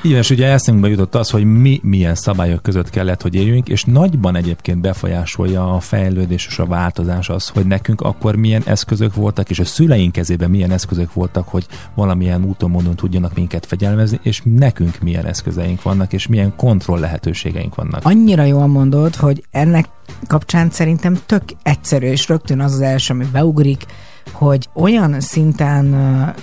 Igen, 0.03 0.19
és 0.19 0.31
ugye 0.31 0.47
eszünkbe 0.47 0.89
jutott 0.89 1.15
az, 1.15 1.31
hogy 1.31 1.45
mi 1.45 1.81
milyen 1.83 2.15
szabályok 2.15 2.63
között 2.63 2.91
kellett, 2.91 3.23
hogy 3.23 3.35
éljünk, 3.35 3.69
és 3.69 3.85
nagyban 3.85 4.37
egyébként 4.37 4.81
befolyásolja 4.81 5.75
a 5.75 5.81
fejlődés 5.81 6.47
és 6.47 6.59
a 6.59 6.67
változás 6.67 7.29
az, 7.29 7.49
hogy 7.49 7.67
nekünk 7.67 8.01
akkor 8.01 8.37
milyen 8.37 8.63
eszközök 8.65 9.15
voltak, 9.15 9.51
és 9.51 9.59
a 9.59 9.65
szüleink 9.65 10.13
kezében 10.13 10.51
milyen 10.51 10.71
eszközök 10.71 11.13
voltak, 11.13 11.49
hogy 11.49 11.67
valamilyen 11.95 12.45
úton, 12.45 12.71
módon 12.71 12.97
tudjanak 12.97 13.35
minket 13.35 13.67
fegyelmezni, 13.67 14.21
és 14.23 14.43
nekünk 14.45 14.99
milyen 14.99 15.27
eszközeink 15.27 15.83
vannak, 15.83 16.13
és 16.13 16.27
milyen 16.27 16.57
kontroll 16.57 16.99
lehetőségeink 16.99 17.75
vannak. 17.75 18.05
Annyira 18.05 18.45
jól 18.45 18.67
mondod, 18.67 19.15
hogy 19.15 19.45
ennek 19.51 19.89
kapcsán 20.27 20.71
szerintem 20.71 21.19
tök 21.27 21.43
egyszerű, 21.63 22.07
és 22.07 22.29
rögtön 22.29 22.61
az 22.61 22.73
az 22.73 22.81
első, 22.81 23.15
ami 23.15 23.27
beugrik, 23.33 23.87
hogy 24.33 24.69
olyan 24.75 25.21
szinten 25.21 25.95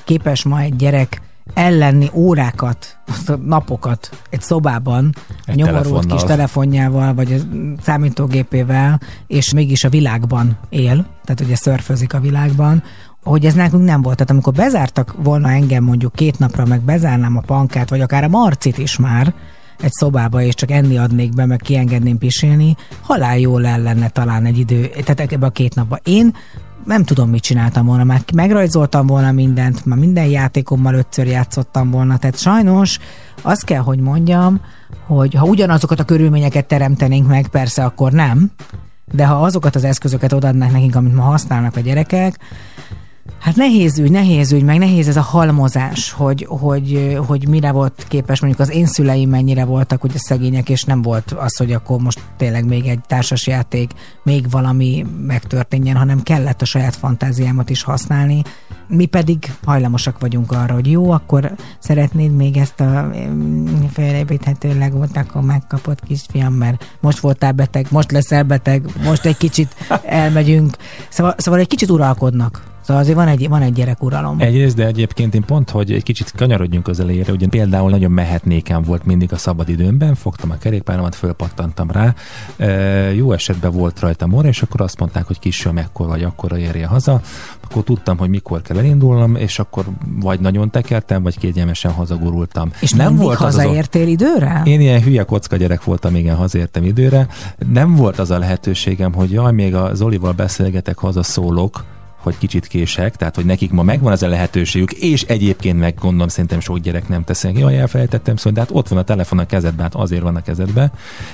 képes 0.04 0.44
ma 0.44 0.60
egy 0.60 0.76
gyerek 0.76 1.22
ellenni 1.54 2.10
órákat, 2.14 2.98
napokat 3.46 4.10
egy 4.30 4.42
szobában, 4.42 5.16
Egy 5.16 5.34
egy 5.46 5.56
nyomorult 5.56 5.84
telefonnal. 5.84 6.18
kis 6.18 6.28
telefonjával, 6.28 7.14
vagy 7.14 7.34
a 7.34 7.38
számítógépével, 7.82 9.00
és 9.28 9.54
mégis 9.54 9.84
a 9.84 9.90
világban 9.90 10.58
él, 10.70 11.06
tehát 11.24 11.42
ugye 11.42 11.56
szörfözik 11.56 12.14
a 12.14 12.20
világban, 12.20 12.84
hogy 13.24 13.46
ez 13.46 13.54
nekünk 13.54 13.84
nem 13.84 14.02
volt. 14.02 14.16
Tehát 14.16 14.32
amikor 14.32 14.54
bezártak 14.54 15.16
volna 15.24 15.50
engem 15.50 15.84
mondjuk 15.84 16.14
két 16.14 16.40
napra, 16.40 16.66
meg 16.66 16.82
bezárnám 16.82 17.38
a 17.38 17.42
pankát, 17.42 17.90
vagy 17.90 18.02
akár 18.02 18.24
a 18.24 18.28
marcit 18.28 18.78
is 18.78 18.98
már, 18.98 19.34
egy 19.82 19.92
szobába, 19.92 20.42
és 20.42 20.54
csak 20.54 20.72
enni 20.72 20.98
adnék 20.98 21.34
be, 21.34 21.46
meg 21.46 21.60
kiengedném 21.60 22.18
pisilni, 22.18 22.76
halál 23.02 23.40
jól 23.40 23.66
el 23.66 23.82
lenne 23.82 24.10
talán 24.10 24.46
egy 24.46 24.58
idő, 24.58 24.88
tehát 24.88 25.32
ebbe 25.32 25.46
a 25.46 25.50
két 25.50 25.76
napba. 25.76 26.00
Én 26.04 26.36
nem 26.88 27.04
tudom, 27.04 27.30
mit 27.30 27.42
csináltam 27.42 27.86
volna, 27.86 28.04
már 28.04 28.22
megrajzoltam 28.34 29.08
volna 29.08 29.32
mindent, 29.32 29.86
már 29.86 29.98
minden 29.98 30.26
játékommal 30.26 30.94
ötször 30.94 31.28
játszottam 31.28 31.92
volna, 31.92 32.18
tehát 32.18 32.40
sajnos 32.40 33.00
azt 33.42 33.64
kell, 33.64 33.82
hogy 33.82 34.00
mondjam, 34.00 34.62
hogy 35.06 35.34
ha 35.34 35.46
ugyanazokat 35.46 36.00
a 36.00 36.04
körülményeket 36.04 36.66
teremtenénk 36.66 37.28
meg, 37.28 37.48
persze 37.48 37.84
akkor 37.84 38.12
nem, 38.12 38.52
de 39.12 39.26
ha 39.26 39.42
azokat 39.42 39.76
az 39.76 39.84
eszközöket 39.84 40.34
odaadnák 40.34 40.72
nekünk, 40.72 40.96
amit 40.96 41.16
ma 41.16 41.22
használnak 41.22 41.76
a 41.76 41.80
gyerekek, 41.80 42.40
Hát 43.40 43.56
nehéz 43.56 44.00
ügy, 44.00 44.12
nehéz 44.12 44.52
ügy, 44.52 44.64
meg 44.64 44.78
nehéz 44.78 45.08
ez 45.08 45.18
a 45.18 45.22
halmozás, 45.22 46.12
hogy, 46.12 46.46
hogy, 46.50 47.18
hogy 47.28 47.48
mire 47.48 47.72
volt 47.72 48.06
képes, 48.08 48.40
mondjuk 48.40 48.62
az 48.62 48.72
én 48.72 48.86
szüleim 48.86 49.30
mennyire 49.30 49.66
voltak 49.66 50.04
ugye 50.04 50.18
szegények, 50.18 50.70
és 50.70 50.84
nem 50.84 51.02
volt 51.02 51.32
az, 51.32 51.58
hogy 51.58 51.72
akkor 51.72 52.00
most 52.00 52.20
tényleg 52.38 52.66
még 52.66 52.88
egy 52.88 53.00
társasjáték, 53.08 53.92
még 54.24 54.50
valami 54.50 55.06
megtörténjen, 55.22 55.96
hanem 55.96 56.24
kellett 56.24 56.62
a 56.62 56.66
saját 56.66 56.96
fantáziámat 56.96 57.70
is 57.70 57.84
használni. 57.84 58.42
Mi 58.88 59.06
pedig 59.06 59.52
hajlamosak 59.66 60.20
vagyunk 60.20 60.52
arra, 60.52 60.74
hogy 60.74 60.92
jó, 60.92 61.12
akkor 61.12 61.52
szeretnéd 61.80 62.36
még 62.36 62.58
ezt 62.58 62.80
a 62.80 63.12
mm, 63.16 63.66
felépíthető 63.94 64.78
legót, 64.78 65.18
akkor 65.18 65.42
megkapod 65.42 66.00
kisfiam, 66.08 66.54
mert 66.54 66.96
most 67.00 67.20
voltál 67.20 67.52
beteg, 67.52 67.88
most 67.90 68.12
leszel 68.12 68.44
beteg, 68.44 68.86
most 69.04 69.26
egy 69.26 69.38
kicsit 69.38 69.76
elmegyünk. 70.06 70.78
Szóval, 71.10 71.36
szóval 71.38 71.60
egy 71.60 71.68
kicsit 71.68 71.90
uralkodnak. 71.90 72.76
Szóval 72.88 73.02
azért 73.02 73.18
van 73.18 73.28
egy, 73.28 73.50
van 73.50 73.62
egy 73.62 73.74
gyerekuralom. 73.74 74.40
Egyrészt, 74.40 74.76
de 74.76 74.86
egyébként 74.86 75.36
én 75.36 75.46
pont, 75.46 75.70
hogy 75.70 75.92
egy 75.92 76.04
kicsit 76.04 76.32
kanyarodjunk 76.32 76.88
az 76.88 77.00
elejére, 77.00 77.32
ugye 77.32 77.48
például 77.48 77.90
nagyon 77.90 78.12
mehetnékem 78.12 78.84
volt 78.84 79.06
mindig 79.06 79.34
a 79.34 79.38
szabadidőmben, 79.38 80.16
fogtam 80.16 80.52
a 80.52 80.58
kerékpáromat, 80.58 81.16
fölpattantam 81.16 81.92
rá, 81.92 82.14
e, 82.58 82.68
jó 83.14 83.32
esetben 83.32 83.72
volt 83.72 84.00
rajta 84.00 84.28
mor, 84.28 84.46
és 84.46 84.62
akkor 84.62 84.82
azt 84.82 85.00
mondták, 85.00 85.28
hogy 85.28 85.40
kisöm, 85.40 85.74
mekkor 85.74 86.08
vagy 86.08 86.24
akkora 86.24 86.58
érje 86.58 86.86
haza, 86.86 87.22
akkor 87.64 87.84
tudtam, 87.84 88.18
hogy 88.18 88.30
mikor 88.30 88.62
kell 88.62 88.78
elindulnom, 88.78 89.36
és 89.36 89.60
akkor 89.60 89.86
vagy 90.20 90.40
nagyon 90.40 90.70
tekertem, 90.72 91.24
vagy 91.24 91.38
kényelmesen 91.38 91.92
hazagurultam. 91.92 92.72
És 92.80 92.92
nem 92.92 93.16
volt 93.16 93.40
az 93.40 93.46
az 93.46 93.56
hazaértél 93.56 94.08
időre? 94.08 94.62
Én 94.66 94.82
ilyen 94.82 95.02
hülye 95.02 95.24
kocka 95.24 95.56
gyerek 95.56 95.84
voltam, 95.84 96.16
igen, 96.16 96.36
hazértem 96.36 96.84
időre. 96.84 97.28
Nem 97.72 97.96
volt 97.96 98.20
az 98.20 98.32
a 98.32 98.38
lehetőségem, 98.38 99.14
hogy 99.14 99.32
jaj, 99.32 99.52
még 99.52 99.76
a 99.76 99.94
Zolival 99.94 100.32
beszélgetek, 100.32 100.98
haza 100.98 101.24
szólok, 101.24 101.84
hogy 102.28 102.38
kicsit 102.38 102.68
kések, 102.68 103.16
tehát 103.16 103.36
hogy 103.36 103.46
nekik 103.46 103.72
ma 103.72 103.84
megvan 103.84 104.12
ez 104.12 104.22
a 104.22 104.28
lehetőségük, 104.28 104.92
és 104.92 105.24
egyébként 105.24 105.80
meg 105.80 105.96
gondolom 106.00 106.28
szerintem 106.28 106.60
sok 106.60 106.78
gyerek 106.78 107.08
nem 107.08 107.24
teszik, 107.24 107.58
jaj, 107.58 107.78
elfelejtettem 107.78 108.36
szólni, 108.36 108.58
de 108.58 108.64
hát 108.64 108.76
ott 108.76 108.88
van 108.88 108.98
a 108.98 109.04
telefon 109.04 109.40
a 109.40 109.46
kezedben, 109.46 109.82
hát 109.82 109.96
azért 109.96 110.22
van 110.22 110.36
a 110.36 110.42
kezedben. 110.42 110.92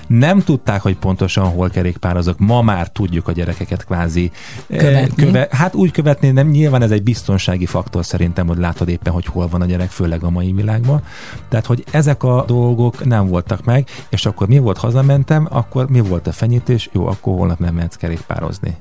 Nem 0.07 0.39
tudták, 0.39 0.81
hogy 0.81 0.97
pontosan 0.97 1.45
hol 1.45 1.69
kerékpározok. 1.69 2.39
Ma 2.39 2.61
már 2.61 2.89
tudjuk 2.89 3.27
a 3.27 3.31
gyerekeket 3.31 3.85
kvázi 3.85 4.31
eh, 4.67 4.77
Követni. 4.77 5.25
Köve, 5.25 5.47
hát 5.51 5.75
úgy 5.75 5.91
követni, 5.91 6.29
nem 6.29 6.47
nyilván 6.47 6.81
ez 6.81 6.91
egy 6.91 7.03
biztonsági 7.03 7.65
faktor 7.65 8.05
szerintem, 8.05 8.47
hogy 8.47 8.57
látod 8.57 8.89
éppen, 8.89 9.13
hogy 9.13 9.25
hol 9.25 9.47
van 9.47 9.61
a 9.61 9.65
gyerek, 9.65 9.89
főleg 9.89 10.23
a 10.23 10.29
mai 10.29 10.51
világban. 10.51 11.03
Tehát, 11.49 11.65
hogy 11.65 11.83
ezek 11.91 12.23
a 12.23 12.43
dolgok 12.47 13.05
nem 13.05 13.27
voltak 13.27 13.63
meg, 13.63 13.87
és 14.09 14.25
akkor 14.25 14.47
mi 14.47 14.57
volt, 14.57 14.77
hazamentem, 14.77 15.47
akkor 15.51 15.89
mi 15.89 15.99
volt 15.99 16.27
a 16.27 16.31
fenyítés? 16.31 16.89
Jó, 16.91 17.07
akkor 17.07 17.37
holnap 17.37 17.59
nem 17.59 17.75
mehetsz 17.75 17.95
kerékpározni. 17.95 18.77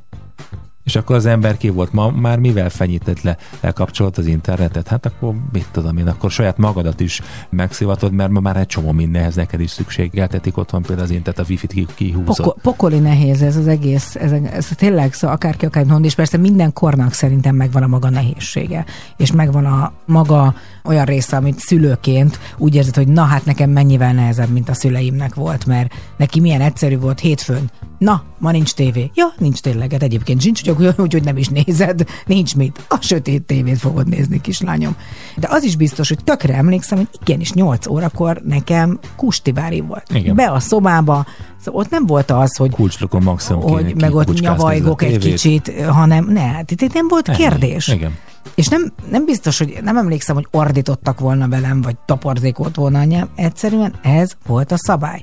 És 0.85 0.97
akkor 0.97 1.17
az 1.17 1.27
ember 1.27 1.57
ki 1.57 1.69
volt 1.69 1.93
ma, 1.93 2.11
már 2.11 2.39
mivel 2.39 2.71
fenyített 2.71 3.23
le, 3.23 3.37
lekapcsolt 3.61 4.19
az 4.19 4.27
internetet? 4.27 4.89
Hát 4.89 5.07
akkor 5.07 5.35
mit 5.53 5.67
tudom 5.71 5.97
én, 5.97 6.09
akkor 6.09 6.31
saját 6.31 6.59
magadat 6.59 7.01
is 7.01 7.21
megszivatod, 7.51 8.13
mert 8.13 8.31
ma 8.31 8.41
már 8.41 8.57
egy 8.57 8.67
csomó 8.67 8.93
mindenhez 8.93 9.35
neked 9.35 9.61
is 9.61 9.71
szükségeltetik, 9.71 10.57
ott 10.57 10.71
van 10.71 10.83
például 10.83 11.07
az 11.07 11.15
internet, 11.15 11.45
a 11.45 11.49
wifi-t 11.49 11.73
ki- 11.73 11.87
kihúzod. 11.95 12.37
Poko, 12.37 12.53
pokoli 12.63 12.99
nehéz 12.99 13.43
ez 13.43 13.57
az 13.57 13.67
egész, 13.67 14.15
ez, 14.15 14.33
ez 14.33 14.67
tényleg 14.67 15.13
szó, 15.13 15.29
akárki 15.29 15.67
akár 15.67 15.85
mond, 15.85 16.05
és 16.05 16.15
persze 16.15 16.37
minden 16.37 16.73
kornak 16.73 17.13
szerintem 17.13 17.55
megvan 17.55 17.83
a 17.83 17.87
maga 17.87 18.11
nehézsége, 18.11 18.85
és 19.17 19.33
megvan 19.33 19.67
a 19.67 19.93
maga 20.07 20.55
olyan 20.85 21.05
része, 21.05 21.37
amit 21.37 21.59
szülőként 21.59 22.39
úgy 22.59 22.75
érzed, 22.75 22.95
hogy 22.95 23.09
na 23.09 23.23
hát 23.23 23.45
nekem 23.45 23.71
mennyivel 23.71 24.13
nehezebb, 24.13 24.49
mint 24.49 24.69
a 24.69 24.75
szüleimnek 24.75 25.35
volt, 25.35 25.67
mert 25.67 25.95
neki 26.23 26.41
milyen 26.41 26.61
egyszerű 26.61 26.99
volt 26.99 27.21
hétfőn. 27.21 27.71
Na, 27.99 28.23
ma 28.39 28.51
nincs 28.51 28.73
tévé. 28.73 29.11
Ja, 29.15 29.33
nincs 29.39 29.61
tényleg, 29.61 29.93
hát 29.93 30.03
egyébként 30.03 30.41
sincs, 30.41 30.63
úgyhogy 31.05 31.25
nem 31.25 31.37
is 31.37 31.49
nézed, 31.49 32.05
nincs 32.27 32.57
mit. 32.57 32.85
A 32.89 32.99
sötét 33.01 33.43
tévét 33.43 33.79
fogod 33.79 34.09
nézni, 34.09 34.41
kislányom. 34.41 34.97
De 35.37 35.49
az 35.51 35.63
is 35.63 35.77
biztos, 35.77 36.09
hogy 36.09 36.25
tökre 36.25 36.55
emlékszem, 36.55 36.99
hogy 36.99 37.09
igenis 37.21 37.53
8 37.53 37.87
órakor 37.87 38.41
nekem 38.45 38.99
kustivári 39.17 39.81
volt. 39.81 40.11
Igen. 40.15 40.35
Be 40.35 40.51
a 40.51 40.61
szobába, 40.61 41.27
szóval 41.61 41.81
ott 41.81 41.91
nem 41.91 42.07
volt 42.07 42.31
az, 42.31 42.57
hogy 42.57 42.71
Kulcslukon 42.71 43.23
maximum 43.23 43.63
hogy 43.63 43.87
kéne 43.87 44.01
meg 44.01 44.15
ott 44.15 44.41
nyavajgok 44.41 45.03
egy 45.03 45.19
kicsit, 45.19 45.73
hanem 45.81 46.25
ne, 46.25 46.41
hát 46.41 46.71
itt, 46.71 46.93
nem 46.93 47.09
volt 47.09 47.29
Ennyi. 47.29 47.39
kérdés. 47.39 47.89
Igen. 47.89 48.13
És 48.55 48.69
nem, 48.69 48.93
nem 49.11 49.25
biztos, 49.25 49.59
hogy 49.59 49.79
nem 49.83 49.97
emlékszem, 49.97 50.35
hogy 50.35 50.47
ordítottak 50.51 51.21
volna 51.21 51.49
velem, 51.49 51.83
vagy 51.83 51.97
taporzékolt 52.07 52.75
volna 52.75 52.99
anyám. 52.99 53.29
Egyszerűen 53.35 53.95
ez 54.03 54.33
volt 54.47 54.73
a 54.73 54.77
szabály. 54.77 55.21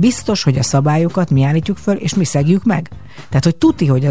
Biztos, 0.00 0.42
hogy 0.42 0.58
a 0.58 0.62
szabályokat 0.62 1.30
mi 1.30 1.42
állítjuk 1.42 1.76
föl, 1.76 1.94
és 1.94 2.14
mi 2.14 2.24
szegjük 2.24 2.64
meg. 2.64 2.90
Tehát, 3.28 3.44
hogy 3.44 3.56
tuti, 3.56 3.86
hogy 3.86 4.04
a, 4.06 4.10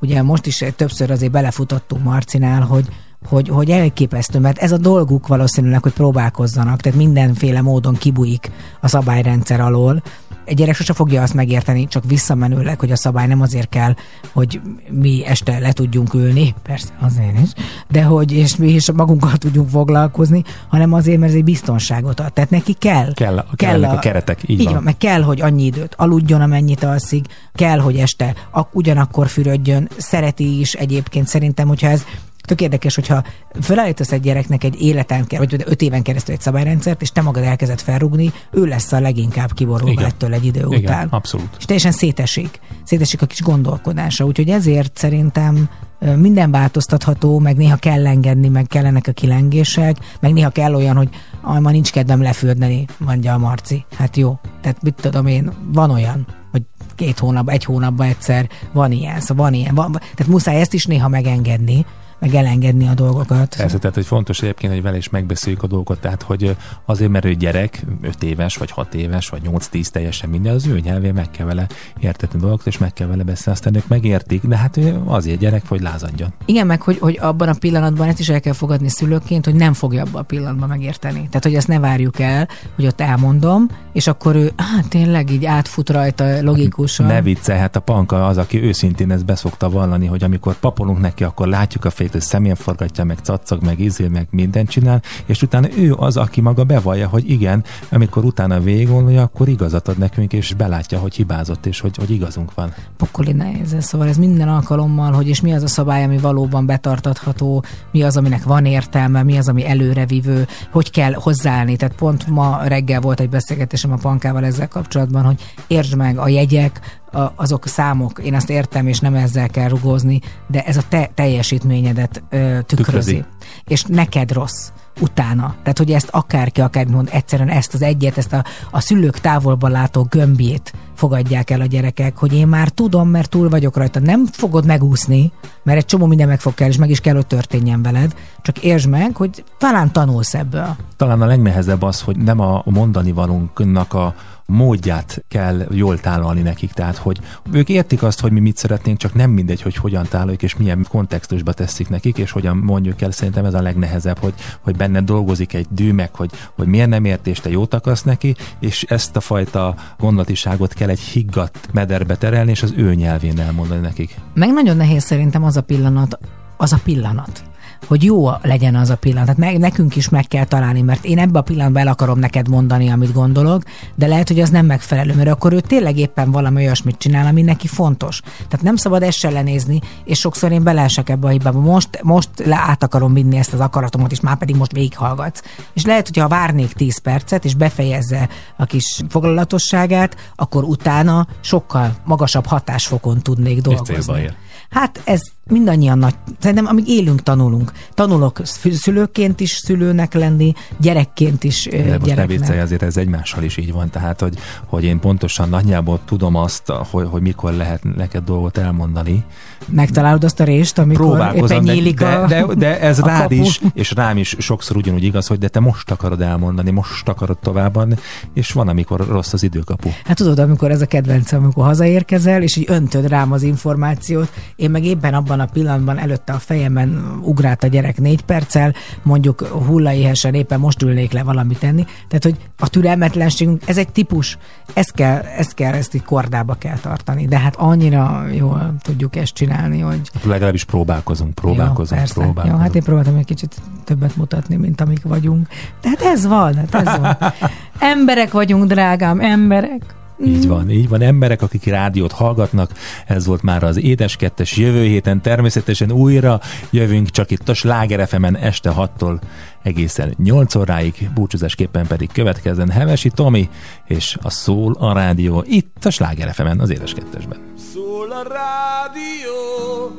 ugye 0.00 0.22
most 0.22 0.46
is 0.46 0.64
többször 0.76 1.10
azért 1.10 1.32
belefutottunk 1.32 2.04
Marcinál, 2.04 2.62
hogy 2.62 2.88
hogy, 3.26 3.48
hogy 3.48 3.70
elképesztő, 3.70 4.38
mert 4.38 4.58
ez 4.58 4.72
a 4.72 4.76
dolguk 4.76 5.26
valószínűleg, 5.26 5.82
hogy 5.82 5.92
próbálkozzanak, 5.92 6.80
tehát 6.80 6.98
mindenféle 6.98 7.60
módon 7.60 7.94
kibújik 7.94 8.50
a 8.80 8.88
szabályrendszer 8.88 9.60
alól. 9.60 10.02
Egy 10.48 10.56
gyerek 10.56 10.74
sose 10.74 10.92
fogja 10.92 11.22
azt 11.22 11.34
megérteni, 11.34 11.86
csak 11.88 12.04
visszamenőleg, 12.06 12.80
hogy 12.80 12.90
a 12.90 12.96
szabály 12.96 13.26
nem 13.26 13.40
azért 13.40 13.68
kell, 13.68 13.94
hogy 14.32 14.60
mi 14.90 15.26
este 15.26 15.58
le 15.58 15.72
tudjunk 15.72 16.14
ülni, 16.14 16.54
persze 16.62 16.88
azért 17.00 17.40
is, 17.42 17.50
de 17.88 18.02
hogy 18.02 18.32
és 18.32 18.56
mi 18.56 18.68
is 18.68 18.92
magunkkal 18.92 19.36
tudjunk 19.36 19.68
foglalkozni, 19.68 20.42
hanem 20.68 20.92
azért, 20.92 21.18
mert 21.18 21.30
ez 21.30 21.36
egy 21.36 21.44
biztonságot 21.44 22.20
ad. 22.20 22.32
Tehát 22.32 22.50
neki 22.50 22.72
kell. 22.72 23.14
Kell, 23.14 23.44
kellenek 23.56 23.96
a 23.96 23.98
keretek, 23.98 24.42
így, 24.46 24.60
így 24.60 24.64
van. 24.64 24.74
van. 24.74 24.82
Meg 24.82 24.96
kell, 24.96 25.22
hogy 25.22 25.40
annyi 25.40 25.64
időt 25.64 25.94
aludjon, 25.96 26.40
amennyit 26.40 26.84
alszik, 26.84 27.26
kell, 27.54 27.78
hogy 27.78 27.96
este 27.96 28.34
ak- 28.50 28.74
ugyanakkor 28.74 29.28
fürödjön, 29.28 29.88
szereti 29.96 30.60
is 30.60 30.72
egyébként 30.72 31.26
szerintem, 31.26 31.68
hogyha 31.68 31.88
ez 31.88 32.04
Tök 32.48 32.60
érdekes, 32.60 32.94
hogyha 32.94 33.22
felállítasz 33.60 34.12
egy 34.12 34.20
gyereknek 34.20 34.64
egy 34.64 34.80
életen, 34.80 35.26
ke- 35.26 35.38
vagy 35.38 35.64
öt 35.66 35.82
éven 35.82 36.02
keresztül 36.02 36.34
egy 36.34 36.40
szabályrendszert, 36.40 37.02
és 37.02 37.10
te 37.10 37.22
magad 37.22 37.42
elkezded 37.42 37.80
felrugni, 37.80 38.32
ő 38.50 38.64
lesz 38.64 38.92
a 38.92 39.00
leginkább 39.00 39.52
kiborulva 39.52 40.04
ettől 40.04 40.34
egy 40.34 40.44
idő 40.44 40.66
Igen, 40.70 40.80
után. 40.80 41.08
abszolút. 41.08 41.48
És 41.58 41.64
teljesen 41.64 41.92
szétesik. 41.92 42.60
Szétesik 42.84 43.22
a 43.22 43.26
kis 43.26 43.42
gondolkodása. 43.42 44.24
Úgyhogy 44.24 44.48
ezért 44.48 44.96
szerintem 44.96 45.68
minden 46.16 46.50
változtatható, 46.50 47.38
meg 47.38 47.56
néha 47.56 47.76
kell 47.76 48.06
engedni, 48.06 48.48
meg 48.48 48.66
kellenek 48.66 49.06
a 49.06 49.12
kilengések, 49.12 49.96
meg 50.20 50.32
néha 50.32 50.50
kell 50.50 50.74
olyan, 50.74 50.96
hogy 50.96 51.08
aj, 51.42 51.60
ma 51.60 51.70
nincs 51.70 51.92
kedvem 51.92 52.22
lefürdeni, 52.22 52.84
mondja 52.98 53.32
a 53.32 53.38
Marci. 53.38 53.84
Hát 53.96 54.16
jó. 54.16 54.38
Tehát 54.62 54.82
mit 54.82 54.94
tudom 54.94 55.26
én, 55.26 55.52
van 55.72 55.90
olyan, 55.90 56.26
hogy 56.50 56.62
két 56.94 57.18
hónap, 57.18 57.48
egy 57.48 57.64
hónapban 57.64 58.06
egyszer 58.06 58.48
van 58.72 58.92
ilyen, 58.92 59.20
szóval 59.20 59.44
van 59.44 59.54
ilyen. 59.54 59.74
Van, 59.74 59.92
tehát 59.92 60.26
muszáj 60.26 60.60
ezt 60.60 60.74
is 60.74 60.86
néha 60.86 61.08
megengedni, 61.08 61.86
meg 62.20 62.34
elengedni 62.34 62.88
a 62.88 62.94
dolgokat. 62.94 63.56
Persze, 63.56 63.78
tehát 63.78 63.94
hogy 63.94 64.06
fontos 64.06 64.42
egyébként, 64.42 64.72
hogy 64.72 64.82
vele 64.82 64.96
is 64.96 65.08
megbeszéljük 65.08 65.62
a 65.62 65.66
dolgokat, 65.66 66.00
tehát 66.00 66.22
hogy 66.22 66.56
azért, 66.84 67.10
mert 67.10 67.24
ő 67.24 67.34
gyerek, 67.34 67.82
5 68.02 68.22
éves, 68.22 68.56
vagy 68.56 68.70
6 68.70 68.94
éves, 68.94 69.28
vagy 69.28 69.42
8-10 69.44 69.86
teljesen 69.86 70.30
minden, 70.30 70.54
az 70.54 70.66
ő 70.66 70.80
nyelvén 70.80 71.14
meg 71.14 71.30
kell 71.30 71.46
vele 71.46 71.66
értetni 72.00 72.40
dolgokat, 72.40 72.66
és 72.66 72.78
meg 72.78 72.92
kell 72.92 73.06
vele 73.06 73.22
beszélni, 73.22 73.58
aztán 73.58 73.76
ők 73.76 73.88
megértik, 73.88 74.46
de 74.46 74.56
hát 74.56 74.76
ő 74.76 75.00
azért 75.04 75.38
gyerek, 75.38 75.68
hogy 75.68 75.80
lázadjon. 75.80 76.32
Igen, 76.44 76.66
meg 76.66 76.82
hogy, 76.82 76.98
hogy 76.98 77.18
abban 77.20 77.48
a 77.48 77.54
pillanatban 77.58 78.08
ezt 78.08 78.18
is 78.18 78.28
el 78.28 78.40
kell 78.40 78.52
fogadni 78.52 78.88
szülőként, 78.88 79.44
hogy 79.44 79.54
nem 79.54 79.72
fogja 79.72 80.02
abban 80.02 80.20
a 80.20 80.24
pillanatban 80.24 80.68
megérteni. 80.68 81.26
Tehát, 81.28 81.44
hogy 81.44 81.54
ezt 81.54 81.68
ne 81.68 81.78
várjuk 81.78 82.18
el, 82.18 82.48
hogy 82.74 82.86
ott 82.86 83.00
elmondom, 83.00 83.66
és 83.92 84.06
akkor 84.06 84.36
ő, 84.36 84.52
hát 84.56 84.88
tényleg 84.88 85.30
így 85.30 85.44
átfut 85.44 85.90
rajta 85.90 86.42
logikusan. 86.42 87.06
Ne 87.06 87.22
viccelj, 87.22 87.58
hát 87.58 87.76
a 87.76 87.80
panka 87.80 88.26
az, 88.26 88.36
aki 88.36 88.62
őszintén 88.62 89.10
ezt 89.10 89.24
beszokta 89.24 89.70
vallani, 89.70 90.06
hogy 90.06 90.24
amikor 90.24 90.54
papolunk 90.54 91.00
neki, 91.00 91.24
akkor 91.24 91.46
látjuk 91.46 91.84
a 91.84 91.90
fejét, 92.08 92.12
hogy 92.12 92.40
szemén 92.40 92.54
forgatja, 92.54 93.04
meg 93.04 93.18
caccag, 93.22 93.62
meg 93.62 93.80
izél, 93.80 94.08
meg 94.08 94.26
mindent 94.30 94.68
csinál, 94.68 95.02
és 95.26 95.42
utána 95.42 95.68
ő 95.76 95.94
az, 95.94 96.16
aki 96.16 96.40
maga 96.40 96.64
bevallja, 96.64 97.08
hogy 97.08 97.30
igen, 97.30 97.64
amikor 97.90 98.24
utána 98.24 98.60
végig 98.60 98.88
gondolja, 98.88 99.22
akkor 99.22 99.48
igazat 99.48 99.88
ad 99.88 99.98
nekünk, 99.98 100.32
és 100.32 100.54
belátja, 100.54 100.98
hogy 100.98 101.14
hibázott, 101.14 101.66
és 101.66 101.80
hogy, 101.80 101.96
hogy 101.96 102.10
igazunk 102.10 102.54
van. 102.54 102.74
pokoli 102.96 103.32
nehéz 103.32 103.76
szóval 103.78 104.08
ez 104.08 104.16
minden 104.16 104.48
alkalommal, 104.48 105.12
hogy 105.12 105.28
és 105.28 105.40
mi 105.40 105.52
az 105.52 105.62
a 105.62 105.66
szabály, 105.66 106.04
ami 106.04 106.18
valóban 106.18 106.66
betartatható, 106.66 107.64
mi 107.92 108.02
az, 108.02 108.16
aminek 108.16 108.42
van 108.42 108.64
értelme, 108.64 109.22
mi 109.22 109.36
az, 109.36 109.48
ami 109.48 109.66
előrevívő, 109.66 110.46
hogy 110.70 110.90
kell 110.90 111.12
hozzáállni. 111.12 111.76
Tehát 111.76 111.94
pont 111.94 112.26
ma 112.26 112.60
reggel 112.64 113.00
volt 113.00 113.20
egy 113.20 113.28
beszélgetésem 113.28 113.92
a 113.92 113.96
Pankával 113.96 114.44
ezzel 114.44 114.68
kapcsolatban, 114.68 115.24
hogy 115.24 115.42
értsd 115.66 115.96
meg 115.96 116.18
a 116.18 116.28
jegyek, 116.28 116.80
a- 117.12 117.32
azok 117.36 117.66
számok, 117.66 118.18
én 118.18 118.34
azt 118.34 118.50
értem, 118.50 118.86
és 118.86 119.00
nem 119.00 119.14
ezzel 119.14 119.48
kell 119.48 119.68
rugózni, 119.68 120.20
de 120.46 120.62
ez 120.64 120.76
a 120.76 120.82
te 120.88 121.10
teljesítményedet 121.14 122.22
ö, 122.30 122.58
tükrözi. 122.66 122.74
Tükrözi. 122.74 123.24
És 123.64 123.84
neked 123.84 124.32
rossz 124.32 124.68
utána. 125.00 125.54
Tehát, 125.62 125.78
hogy 125.78 125.90
ezt 125.92 126.08
akárki, 126.10 126.60
akár 126.60 126.86
mond, 126.86 127.08
egyszerűen 127.12 127.48
ezt 127.48 127.74
az 127.74 127.82
egyet, 127.82 128.18
ezt 128.18 128.32
a, 128.32 128.44
a 128.70 128.80
szülők 128.80 129.18
távolban 129.18 129.70
látó 129.70 130.06
gömbjét 130.10 130.72
fogadják 130.94 131.50
el 131.50 131.60
a 131.60 131.64
gyerekek, 131.66 132.16
hogy 132.16 132.32
én 132.34 132.46
már 132.48 132.68
tudom, 132.68 133.08
mert 133.08 133.28
túl 133.30 133.48
vagyok 133.48 133.76
rajta. 133.76 134.00
Nem 134.00 134.26
fogod 134.26 134.66
megúszni, 134.66 135.32
mert 135.62 135.78
egy 135.78 135.84
csomó 135.84 136.06
minden 136.06 136.28
meg 136.28 136.40
fog 136.40 136.54
kell, 136.54 136.68
és 136.68 136.76
meg 136.76 136.90
is 136.90 137.00
kell, 137.00 137.14
hogy 137.14 137.26
történjen 137.26 137.82
veled. 137.82 138.14
Csak 138.42 138.58
értsd 138.58 138.88
meg, 138.88 139.16
hogy 139.16 139.44
talán 139.58 139.92
tanulsz 139.92 140.34
ebből. 140.34 140.76
Talán 140.96 141.22
a 141.22 141.26
legnehezebb 141.26 141.82
az, 141.82 142.00
hogy 142.00 142.16
nem 142.16 142.40
a 142.40 142.62
mondani 142.64 143.12
valónknak 143.12 143.94
a 143.94 144.14
módját 144.52 145.24
kell 145.28 145.66
jól 145.70 146.00
tálalni 146.00 146.40
nekik, 146.40 146.72
tehát 146.72 146.96
hogy 146.96 147.18
ők 147.52 147.68
értik 147.68 148.02
azt, 148.02 148.20
hogy 148.20 148.32
mi 148.32 148.40
mit 148.40 148.56
szeretnénk, 148.56 148.98
csak 148.98 149.14
nem 149.14 149.30
mindegy, 149.30 149.62
hogy 149.62 149.76
hogyan 149.76 150.06
tálaljuk 150.08 150.42
és 150.42 150.56
milyen 150.56 150.86
kontextusba 150.88 151.52
teszik 151.52 151.88
nekik, 151.88 152.18
és 152.18 152.30
hogyan 152.30 152.56
mondjuk 152.56 153.00
el, 153.00 153.10
szerintem 153.10 153.44
ez 153.44 153.54
a 153.54 153.62
legnehezebb, 153.62 154.18
hogy, 154.18 154.34
hogy 154.60 154.76
benne 154.76 155.00
dolgozik 155.00 155.54
egy 155.54 155.66
dű 155.70 155.92
meg, 155.92 156.14
hogy, 156.14 156.30
hogy 156.54 156.66
milyen 156.66 156.88
nem 156.88 157.04
ért, 157.04 157.26
és 157.26 157.40
te 157.40 157.50
jót 157.50 157.74
akarsz 157.74 158.02
neki, 158.02 158.34
és 158.60 158.82
ezt 158.82 159.16
a 159.16 159.20
fajta 159.20 159.74
gondolatiságot 159.98 160.72
kell 160.72 160.88
egy 160.88 161.00
higgadt 161.00 161.68
mederbe 161.72 162.16
terelni, 162.16 162.50
és 162.50 162.62
az 162.62 162.72
ő 162.76 162.94
nyelvén 162.94 163.40
elmondani 163.40 163.80
nekik. 163.80 164.14
Meg 164.34 164.52
nagyon 164.52 164.76
nehéz 164.76 165.04
szerintem 165.04 165.44
az 165.44 165.56
a 165.56 165.62
pillanat, 165.62 166.18
az 166.56 166.72
a 166.72 166.80
pillanat, 166.84 167.42
hogy 167.86 168.04
jó 168.04 168.30
legyen 168.42 168.74
az 168.74 168.90
a 168.90 168.96
pillanat. 168.96 169.24
Tehát 169.24 169.40
meg, 169.52 169.58
nekünk 169.58 169.96
is 169.96 170.08
meg 170.08 170.26
kell 170.26 170.44
találni, 170.44 170.82
mert 170.82 171.04
én 171.04 171.18
ebbe 171.18 171.38
a 171.38 171.42
pillanatban 171.42 171.82
el 171.82 171.88
akarom 171.88 172.18
neked 172.18 172.48
mondani, 172.48 172.88
amit 172.88 173.12
gondolok, 173.12 173.62
de 173.94 174.06
lehet, 174.06 174.28
hogy 174.28 174.40
az 174.40 174.50
nem 174.50 174.66
megfelelő, 174.66 175.14
mert 175.14 175.28
akkor 175.28 175.52
ő 175.52 175.60
tényleg 175.60 175.98
éppen 175.98 176.30
valami 176.30 176.64
olyasmit 176.64 176.98
csinál, 176.98 177.26
ami 177.26 177.42
neki 177.42 177.66
fontos. 177.66 178.20
Tehát 178.20 178.62
nem 178.62 178.76
szabad 178.76 179.02
ezt 179.02 179.18
se 179.18 179.30
lenézni, 179.30 179.80
és 180.04 180.18
sokszor 180.18 180.52
én 180.52 180.62
beleesek 180.62 181.08
ebbe 181.08 181.26
a 181.26 181.30
hibába. 181.30 181.60
Most, 181.60 182.02
most 182.02 182.28
le 182.44 182.56
át 182.56 182.82
akarom 182.82 183.14
vinni 183.14 183.36
ezt 183.36 183.52
az 183.52 183.60
akaratomat, 183.60 184.12
és 184.12 184.20
már 184.20 184.36
pedig 184.36 184.56
most 184.56 184.72
végighallgatsz. 184.72 185.42
És 185.72 185.84
lehet, 185.84 186.06
hogy 186.06 186.18
ha 186.18 186.28
várnék 186.28 186.72
10 186.72 186.98
percet, 186.98 187.44
és 187.44 187.54
befejezze 187.54 188.28
a 188.56 188.64
kis 188.64 189.00
foglalatosságát, 189.08 190.16
akkor 190.36 190.64
utána 190.64 191.26
sokkal 191.40 191.96
magasabb 192.04 192.46
hatásfokon 192.46 193.22
tudnék 193.22 193.60
dolgozni. 193.60 193.94
célba 193.94 194.20
ér. 194.20 194.34
Hát 194.70 195.00
ez 195.04 195.20
mindannyian 195.50 195.98
nagy, 195.98 196.14
szerintem 196.38 196.66
amíg 196.66 196.88
élünk, 196.88 197.22
tanulunk. 197.22 197.72
Tanulok 197.94 198.40
szü- 198.42 198.72
szülőként 198.74 199.40
is 199.40 199.50
szülőnek 199.50 200.14
lenni, 200.14 200.52
gyerekként 200.80 201.44
is 201.44 201.64
De 201.70 201.76
most 201.76 201.88
ne 201.88 201.96
gyereknek. 201.96 202.38
viccelj, 202.38 202.60
azért 202.60 202.82
ez 202.82 202.96
egymással 202.96 203.42
is 203.42 203.56
így 203.56 203.72
van. 203.72 203.90
Tehát, 203.90 204.20
hogy, 204.20 204.38
hogy 204.66 204.84
én 204.84 204.98
pontosan 205.00 205.48
nagyjából 205.48 206.00
tudom 206.04 206.34
azt, 206.34 206.72
hogy, 206.90 207.06
hogy 207.10 207.22
mikor 207.22 207.52
lehet 207.52 207.96
neked 207.96 208.24
dolgot 208.24 208.58
elmondani. 208.58 209.24
Megtalálod 209.68 210.24
azt 210.24 210.40
a 210.40 210.44
rést, 210.44 210.78
amikor 210.78 211.32
éppen 211.34 211.64
de, 211.64 211.72
nyílik 211.72 211.98
de, 211.98 212.06
a, 212.06 212.26
de, 212.26 212.44
de 212.54 212.80
ez 212.80 212.98
a 213.02 213.06
rád 213.06 213.20
kapu. 213.22 213.34
is, 213.34 213.60
és 213.74 213.90
rám 213.92 214.16
is 214.16 214.36
sokszor 214.38 214.76
ugyanúgy 214.76 215.04
igaz, 215.04 215.26
hogy 215.26 215.38
de 215.38 215.48
te 215.48 215.60
most 215.60 215.90
akarod 215.90 216.20
elmondani, 216.20 216.70
most 216.70 217.08
akarod 217.08 217.38
továbbadni, 217.38 217.96
és 218.34 218.52
van, 218.52 218.68
amikor 218.68 219.06
rossz 219.08 219.32
az 219.32 219.42
időkapu. 219.42 219.88
Hát 220.04 220.16
tudod, 220.16 220.38
amikor 220.38 220.70
ez 220.70 220.80
a 220.80 220.86
kedvencem, 220.86 221.42
amikor 221.42 221.64
hazaérkezel, 221.64 222.42
és 222.42 222.56
így 222.56 222.64
öntöd 222.68 223.08
rám 223.08 223.32
az 223.32 223.42
információt, 223.42 224.32
én 224.58 224.70
meg 224.70 224.84
éppen 224.84 225.14
abban 225.14 225.40
a 225.40 225.46
pillanatban 225.46 225.98
előtte 225.98 226.32
a 226.32 226.38
fejemben 226.38 227.18
ugrált 227.22 227.64
a 227.64 227.66
gyerek 227.66 228.00
négy 228.00 228.22
perccel, 228.22 228.74
mondjuk 229.02 229.40
hullaéhesen 229.46 230.34
éppen 230.34 230.60
most 230.60 230.82
ülnék 230.82 231.12
le 231.12 231.22
valamit 231.22 231.58
tenni. 231.58 231.84
Tehát, 232.08 232.24
hogy 232.24 232.36
a 232.58 232.68
türelmetlenségünk, 232.68 233.62
ez 233.66 233.78
egy 233.78 233.88
típus, 233.88 234.38
ezt 234.74 234.92
kell, 234.92 235.20
ezt 235.20 235.54
kell, 235.54 235.72
ezt 235.72 235.94
így 235.94 236.02
kordába 236.02 236.54
kell 236.54 236.76
tartani. 236.76 237.26
De 237.26 237.38
hát 237.38 237.56
annyira 237.56 238.26
jól 238.32 238.74
tudjuk 238.82 239.16
ezt 239.16 239.34
csinálni, 239.34 239.80
hogy 239.80 240.10
Legalábbis 240.22 240.64
próbálkozunk, 240.64 241.34
próbálkozunk, 241.34 241.90
jó, 241.90 241.96
persze. 241.96 242.14
próbálkozunk. 242.14 242.56
Jó, 242.56 242.62
hát 242.62 242.74
én 242.74 242.82
próbáltam 242.82 243.16
egy 243.16 243.24
kicsit 243.24 243.54
többet 243.84 244.16
mutatni, 244.16 244.56
mint 244.56 244.80
amik 244.80 245.02
vagyunk. 245.02 245.48
De 245.80 245.88
hát 245.88 246.00
ez 246.00 246.26
van, 246.26 246.54
hát 246.54 246.74
ez 246.74 246.98
van. 246.98 247.16
Emberek 247.94 248.32
vagyunk, 248.32 248.64
drágám, 248.64 249.20
emberek. 249.20 249.96
Így 250.24 250.46
van, 250.46 250.70
így 250.70 250.88
van. 250.88 251.00
Emberek, 251.00 251.42
akik 251.42 251.64
rádiót 251.64 252.12
hallgatnak, 252.12 252.70
ez 253.06 253.26
volt 253.26 253.42
már 253.42 253.62
az 253.62 253.76
Édes 253.76 254.16
Kettes. 254.16 254.56
Jövő 254.56 254.82
héten 254.82 255.22
természetesen 255.22 255.92
újra 255.92 256.40
jövünk, 256.70 257.10
csak 257.10 257.30
itt 257.30 257.48
a 257.48 257.54
Sláger 257.54 258.08
FM-en 258.08 258.36
este 258.36 258.72
6-tól 258.76 259.20
egészen 259.62 260.14
8 260.22 260.54
óráig, 260.54 261.10
búcsúzásképpen 261.14 261.86
pedig 261.86 262.12
következzen 262.12 262.70
Hevesi 262.70 263.10
Tomi 263.10 263.48
és 263.86 264.16
a 264.22 264.30
Szól 264.30 264.76
a 264.78 264.92
Rádió 264.92 265.44
itt 265.46 265.84
a 265.84 265.90
Sláger 265.90 266.34
FM-en, 266.34 266.60
az 266.60 266.70
Édes 266.70 266.92
Kettesben. 266.92 267.38
Szól 267.72 268.10
a 268.10 268.22
rádió, 268.22 269.90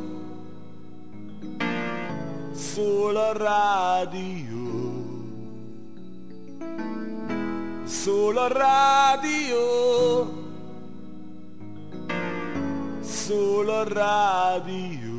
szól 2.56 3.16
a 3.16 3.32
rádió, 3.38 4.89
szól 7.90 8.38
a 8.38 8.48
rádió, 8.48 9.58
szól 13.28 13.70
a 13.70 13.84
rádió. 13.84 15.18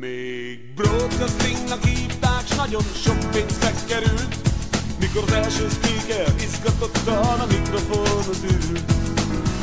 Még 0.00 0.74
broadcastingnak 0.74 1.84
hívták, 1.84 2.46
s 2.46 2.54
nagyon 2.54 2.82
sok 3.04 3.30
pénzbe 3.30 3.72
került, 3.88 4.36
mikor 5.00 5.22
az 5.26 5.32
első 5.32 5.68
speaker 5.68 6.34
izgatottan 6.40 7.40
a 7.40 7.46
mikrofonhoz 7.46 8.42
ült. 8.42 8.92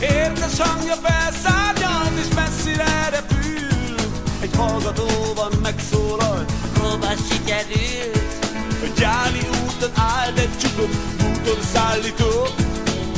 Értes 0.01 0.59
hangja 0.59 0.93
felszárnyalt 0.93 2.17
és 2.19 2.35
messzire 2.35 3.09
repül 3.09 3.95
Egy 4.39 4.55
hallgatóban 4.55 5.51
megszólalt, 5.61 6.51
próbál 6.73 7.15
sikerült 7.29 8.45
A 8.83 8.99
gyári 8.99 9.39
úton 9.39 9.91
állt 9.95 10.39
csukott 10.77 11.23
úton 11.23 11.61
szállító 11.73 12.47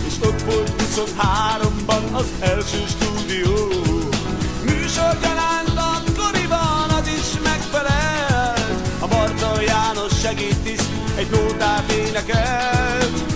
És 0.07 0.13
ott 0.27 0.41
volt 0.41 0.71
23-ban 0.77 2.11
az 2.11 2.25
első 2.39 2.83
stúdió. 2.87 3.67
Műsor 4.65 5.17
gyanánt 5.21 5.77
akkoriban 5.77 6.89
az 6.89 7.07
is 7.07 7.41
megfelelt 7.43 8.71
A 8.99 9.07
Marca 9.07 9.61
János 9.61 10.19
segédtiszt 10.19 10.89
egy 11.15 11.29
nótát 11.29 11.91
énekelt. 11.91 13.33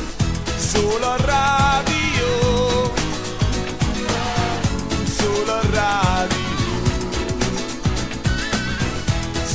Szól 0.57 1.03
a 1.03 1.15
rádió. 1.25 2.91
Szól 5.17 5.49
a 5.49 5.61
rádió. 5.73 6.81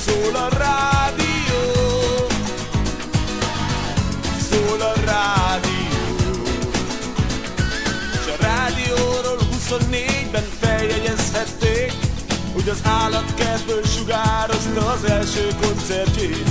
Szól 0.04 0.34
a 0.34 0.48
rádió 0.58 1.07
Szól 4.78 4.86
a 4.86 4.94
rádió. 5.04 6.34
S 8.24 8.26
a 8.26 8.36
rádióról 8.42 9.38
24-ben 9.52 10.44
feljegyezhették 10.60 11.92
Hogy 12.52 12.68
az 12.68 12.80
állatkertből 12.84 13.82
sugározta 13.84 14.90
az 14.90 15.04
első 15.04 15.48
koncertjét. 15.60 16.50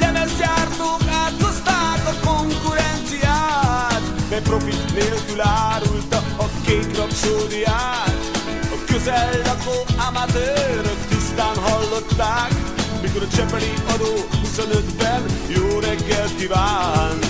Lemezgyártók 0.00 1.02
áthozták 1.24 2.06
a 2.06 2.26
konkurenciát 2.26 4.02
De 4.28 4.40
profit 4.40 4.94
nélkül 4.94 5.40
árulta 5.40 6.22
a 6.36 6.44
kék 6.64 6.96
rapszódiát 6.96 8.30
A 8.62 8.84
közel 8.86 9.30
lakó 9.44 9.84
amatőrök 10.08 11.06
tisztán 11.08 11.56
hallották 11.56 12.79
Mikor 13.02 13.22
a 13.22 13.36
Csepeli 13.36 13.72
adó 13.94 14.14
25-ben 14.44 15.24
jó 15.48 15.78
reggelt 15.78 16.36
kívánt 16.36 17.26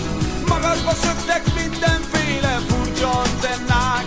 Magasba 0.48 0.92
szöktek 0.92 1.42
mindenféle 1.54 2.60
furcsa 2.68 3.10
antennák 3.10 4.04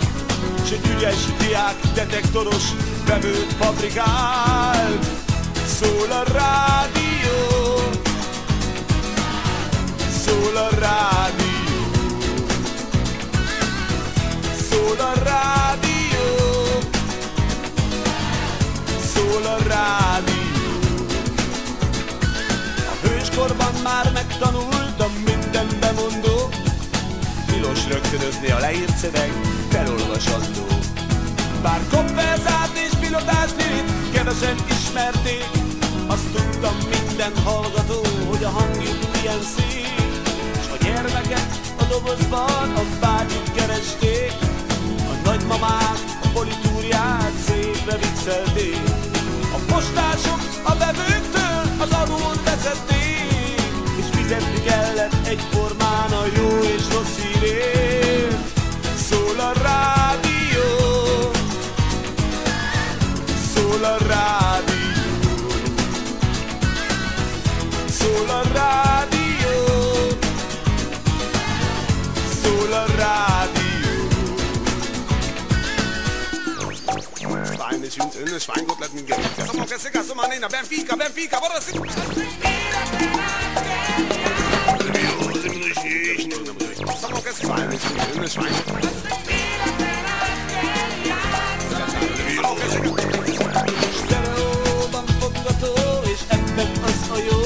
S 0.65 0.71
egy 0.71 0.89
ügyes 0.95 1.25
diák 1.37 1.75
detektoros 1.93 2.63
bevőt 3.05 3.53
fabrikált 3.53 5.05
Szól 5.83 6.11
a 6.11 6.23
rádió. 6.31 7.33
Szól 10.25 10.57
a 10.57 10.69
rádió. 10.79 11.81
Szól 14.69 14.99
a 14.99 15.13
rádió. 15.23 16.25
Szól 19.13 19.45
a 19.45 19.57
rádió 19.67 20.02
A 23.33 23.35
hőskorban 23.35 23.81
már 23.83 24.11
megtanultam 24.13 25.11
minden 25.25 25.67
bemondó. 25.79 26.49
Tilos 27.45 27.87
rögtönözni 27.87 28.49
a 28.51 28.59
leírt 28.59 28.97
szöveg 28.97 29.31
felolvasandó. 29.69 30.65
Bár 31.61 31.81
konverzát 31.91 32.71
és 32.73 32.91
pilotásnit 32.99 33.91
kevesen 34.13 34.55
ismerték 34.69 35.45
Azt 36.07 36.29
tudtam 36.35 36.75
minden 36.89 37.43
hallgató, 37.43 38.01
hogy 38.29 38.43
a 38.43 38.49
hangjuk 38.49 38.97
ilyen 39.21 39.41
szép. 39.55 40.27
S 40.65 40.67
a 40.73 40.83
gyermeket 40.83 41.47
a 41.79 41.83
dobozban 41.83 42.69
a 42.75 42.83
bátyit 42.99 43.51
keresték 43.55 44.33
A 45.11 45.27
nagymamák 45.29 45.99
a 46.23 46.27
politúriát 46.33 47.33
szépre 47.45 47.97
vixelték 47.97 48.81
A 49.57 49.73
postások 49.73 50.41
a 50.63 50.75
vevőktől 50.75 51.61
az 51.79 51.91
És 51.91 52.42
fizetni 54.33 54.63
kellett 54.63 55.27
egyformán 55.27 56.11
a 56.11 56.25
jó 56.35 56.59
és 56.63 56.81
rossz 56.91 57.15
hírért. 57.17 58.37
Szól 59.09 59.39
a 59.39 59.53
rádió. 59.61 61.31
Szól 63.53 63.83
a 63.83 63.97
rádió. 64.07 65.47
Szól 67.89 68.29
a 68.29 68.41
rádió. 68.53 69.57
Szól 72.43 72.73
a 72.73 72.85
rádió. 72.97 73.61
Schweine, 77.53 77.85
ich 77.85 77.99
wünsche 77.99 78.19
Ihnen 78.19 78.39
Schweinkotelett 78.39 78.93
mit 78.93 79.07
Gericht. 79.07 79.37
Das 79.37 79.45
ist 79.45 79.59
doch 79.59 79.69
ganz 79.69 79.85
egal, 79.85 80.03
so 80.03 80.15
mal 80.15 80.27
nehmen. 80.27 80.49
Benfica, 80.49 80.95
Benfica, 80.95 81.39
was 81.41 81.67
ich. 85.77 86.13
Sztereóban 94.05 95.05
fogható, 95.19 95.73
és 96.03 96.19
ebben 96.27 96.71
az 96.83 97.09
a 97.09 97.17
jó, 97.29 97.41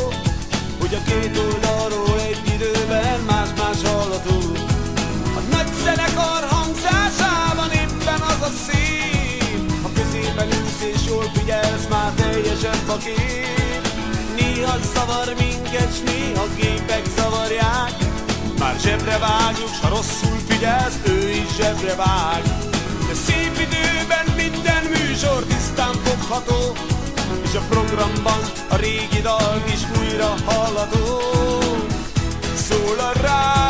hogy 0.80 0.94
a 0.94 1.02
két 1.08 1.38
oldalról 1.38 2.20
egy 2.20 2.42
időben 2.54 3.20
más-más 3.20 3.82
hallható. 3.84 4.38
A 5.36 5.42
nagy 5.52 5.74
zenekar 5.84 6.44
hangzásában 6.50 7.72
éppen 7.72 8.22
az 8.22 8.42
a 8.42 8.52
szép, 8.68 9.82
ha 9.82 9.90
középen 9.94 10.48
ülsz 10.48 10.82
és 10.94 11.08
jól 11.08 11.32
figyelsz, 11.34 11.88
már 11.90 12.12
teljesen 12.12 12.78
fakép. 12.88 13.88
Néha 14.36 14.78
zavar 14.94 15.34
minket, 15.38 15.96
s 15.96 16.00
néha 16.00 16.46
gépek 16.56 17.06
zavarják, 17.18 18.07
már 18.60 18.76
zsebre 18.80 19.18
vágjuk, 19.18 19.74
s 19.74 19.80
ha 19.80 19.90
rosszul 19.90 20.38
figyelsz, 20.48 21.00
ő 21.08 21.30
is 21.30 21.56
zsebre 21.56 21.96
vág. 21.96 22.42
De 23.08 23.14
szép 23.26 23.54
időben 23.68 24.26
minden 24.36 24.84
műsor 24.84 25.44
tisztán 25.44 25.94
fogható, 26.04 26.76
és 27.44 27.54
a 27.56 27.62
programban 27.70 28.42
a 28.70 28.76
régi 28.76 29.22
dal 29.22 29.64
is 29.74 29.82
újra 30.00 30.36
hallható. 30.46 31.22
Szól 32.56 33.00
a 33.00 33.12
rádió, 33.22 33.67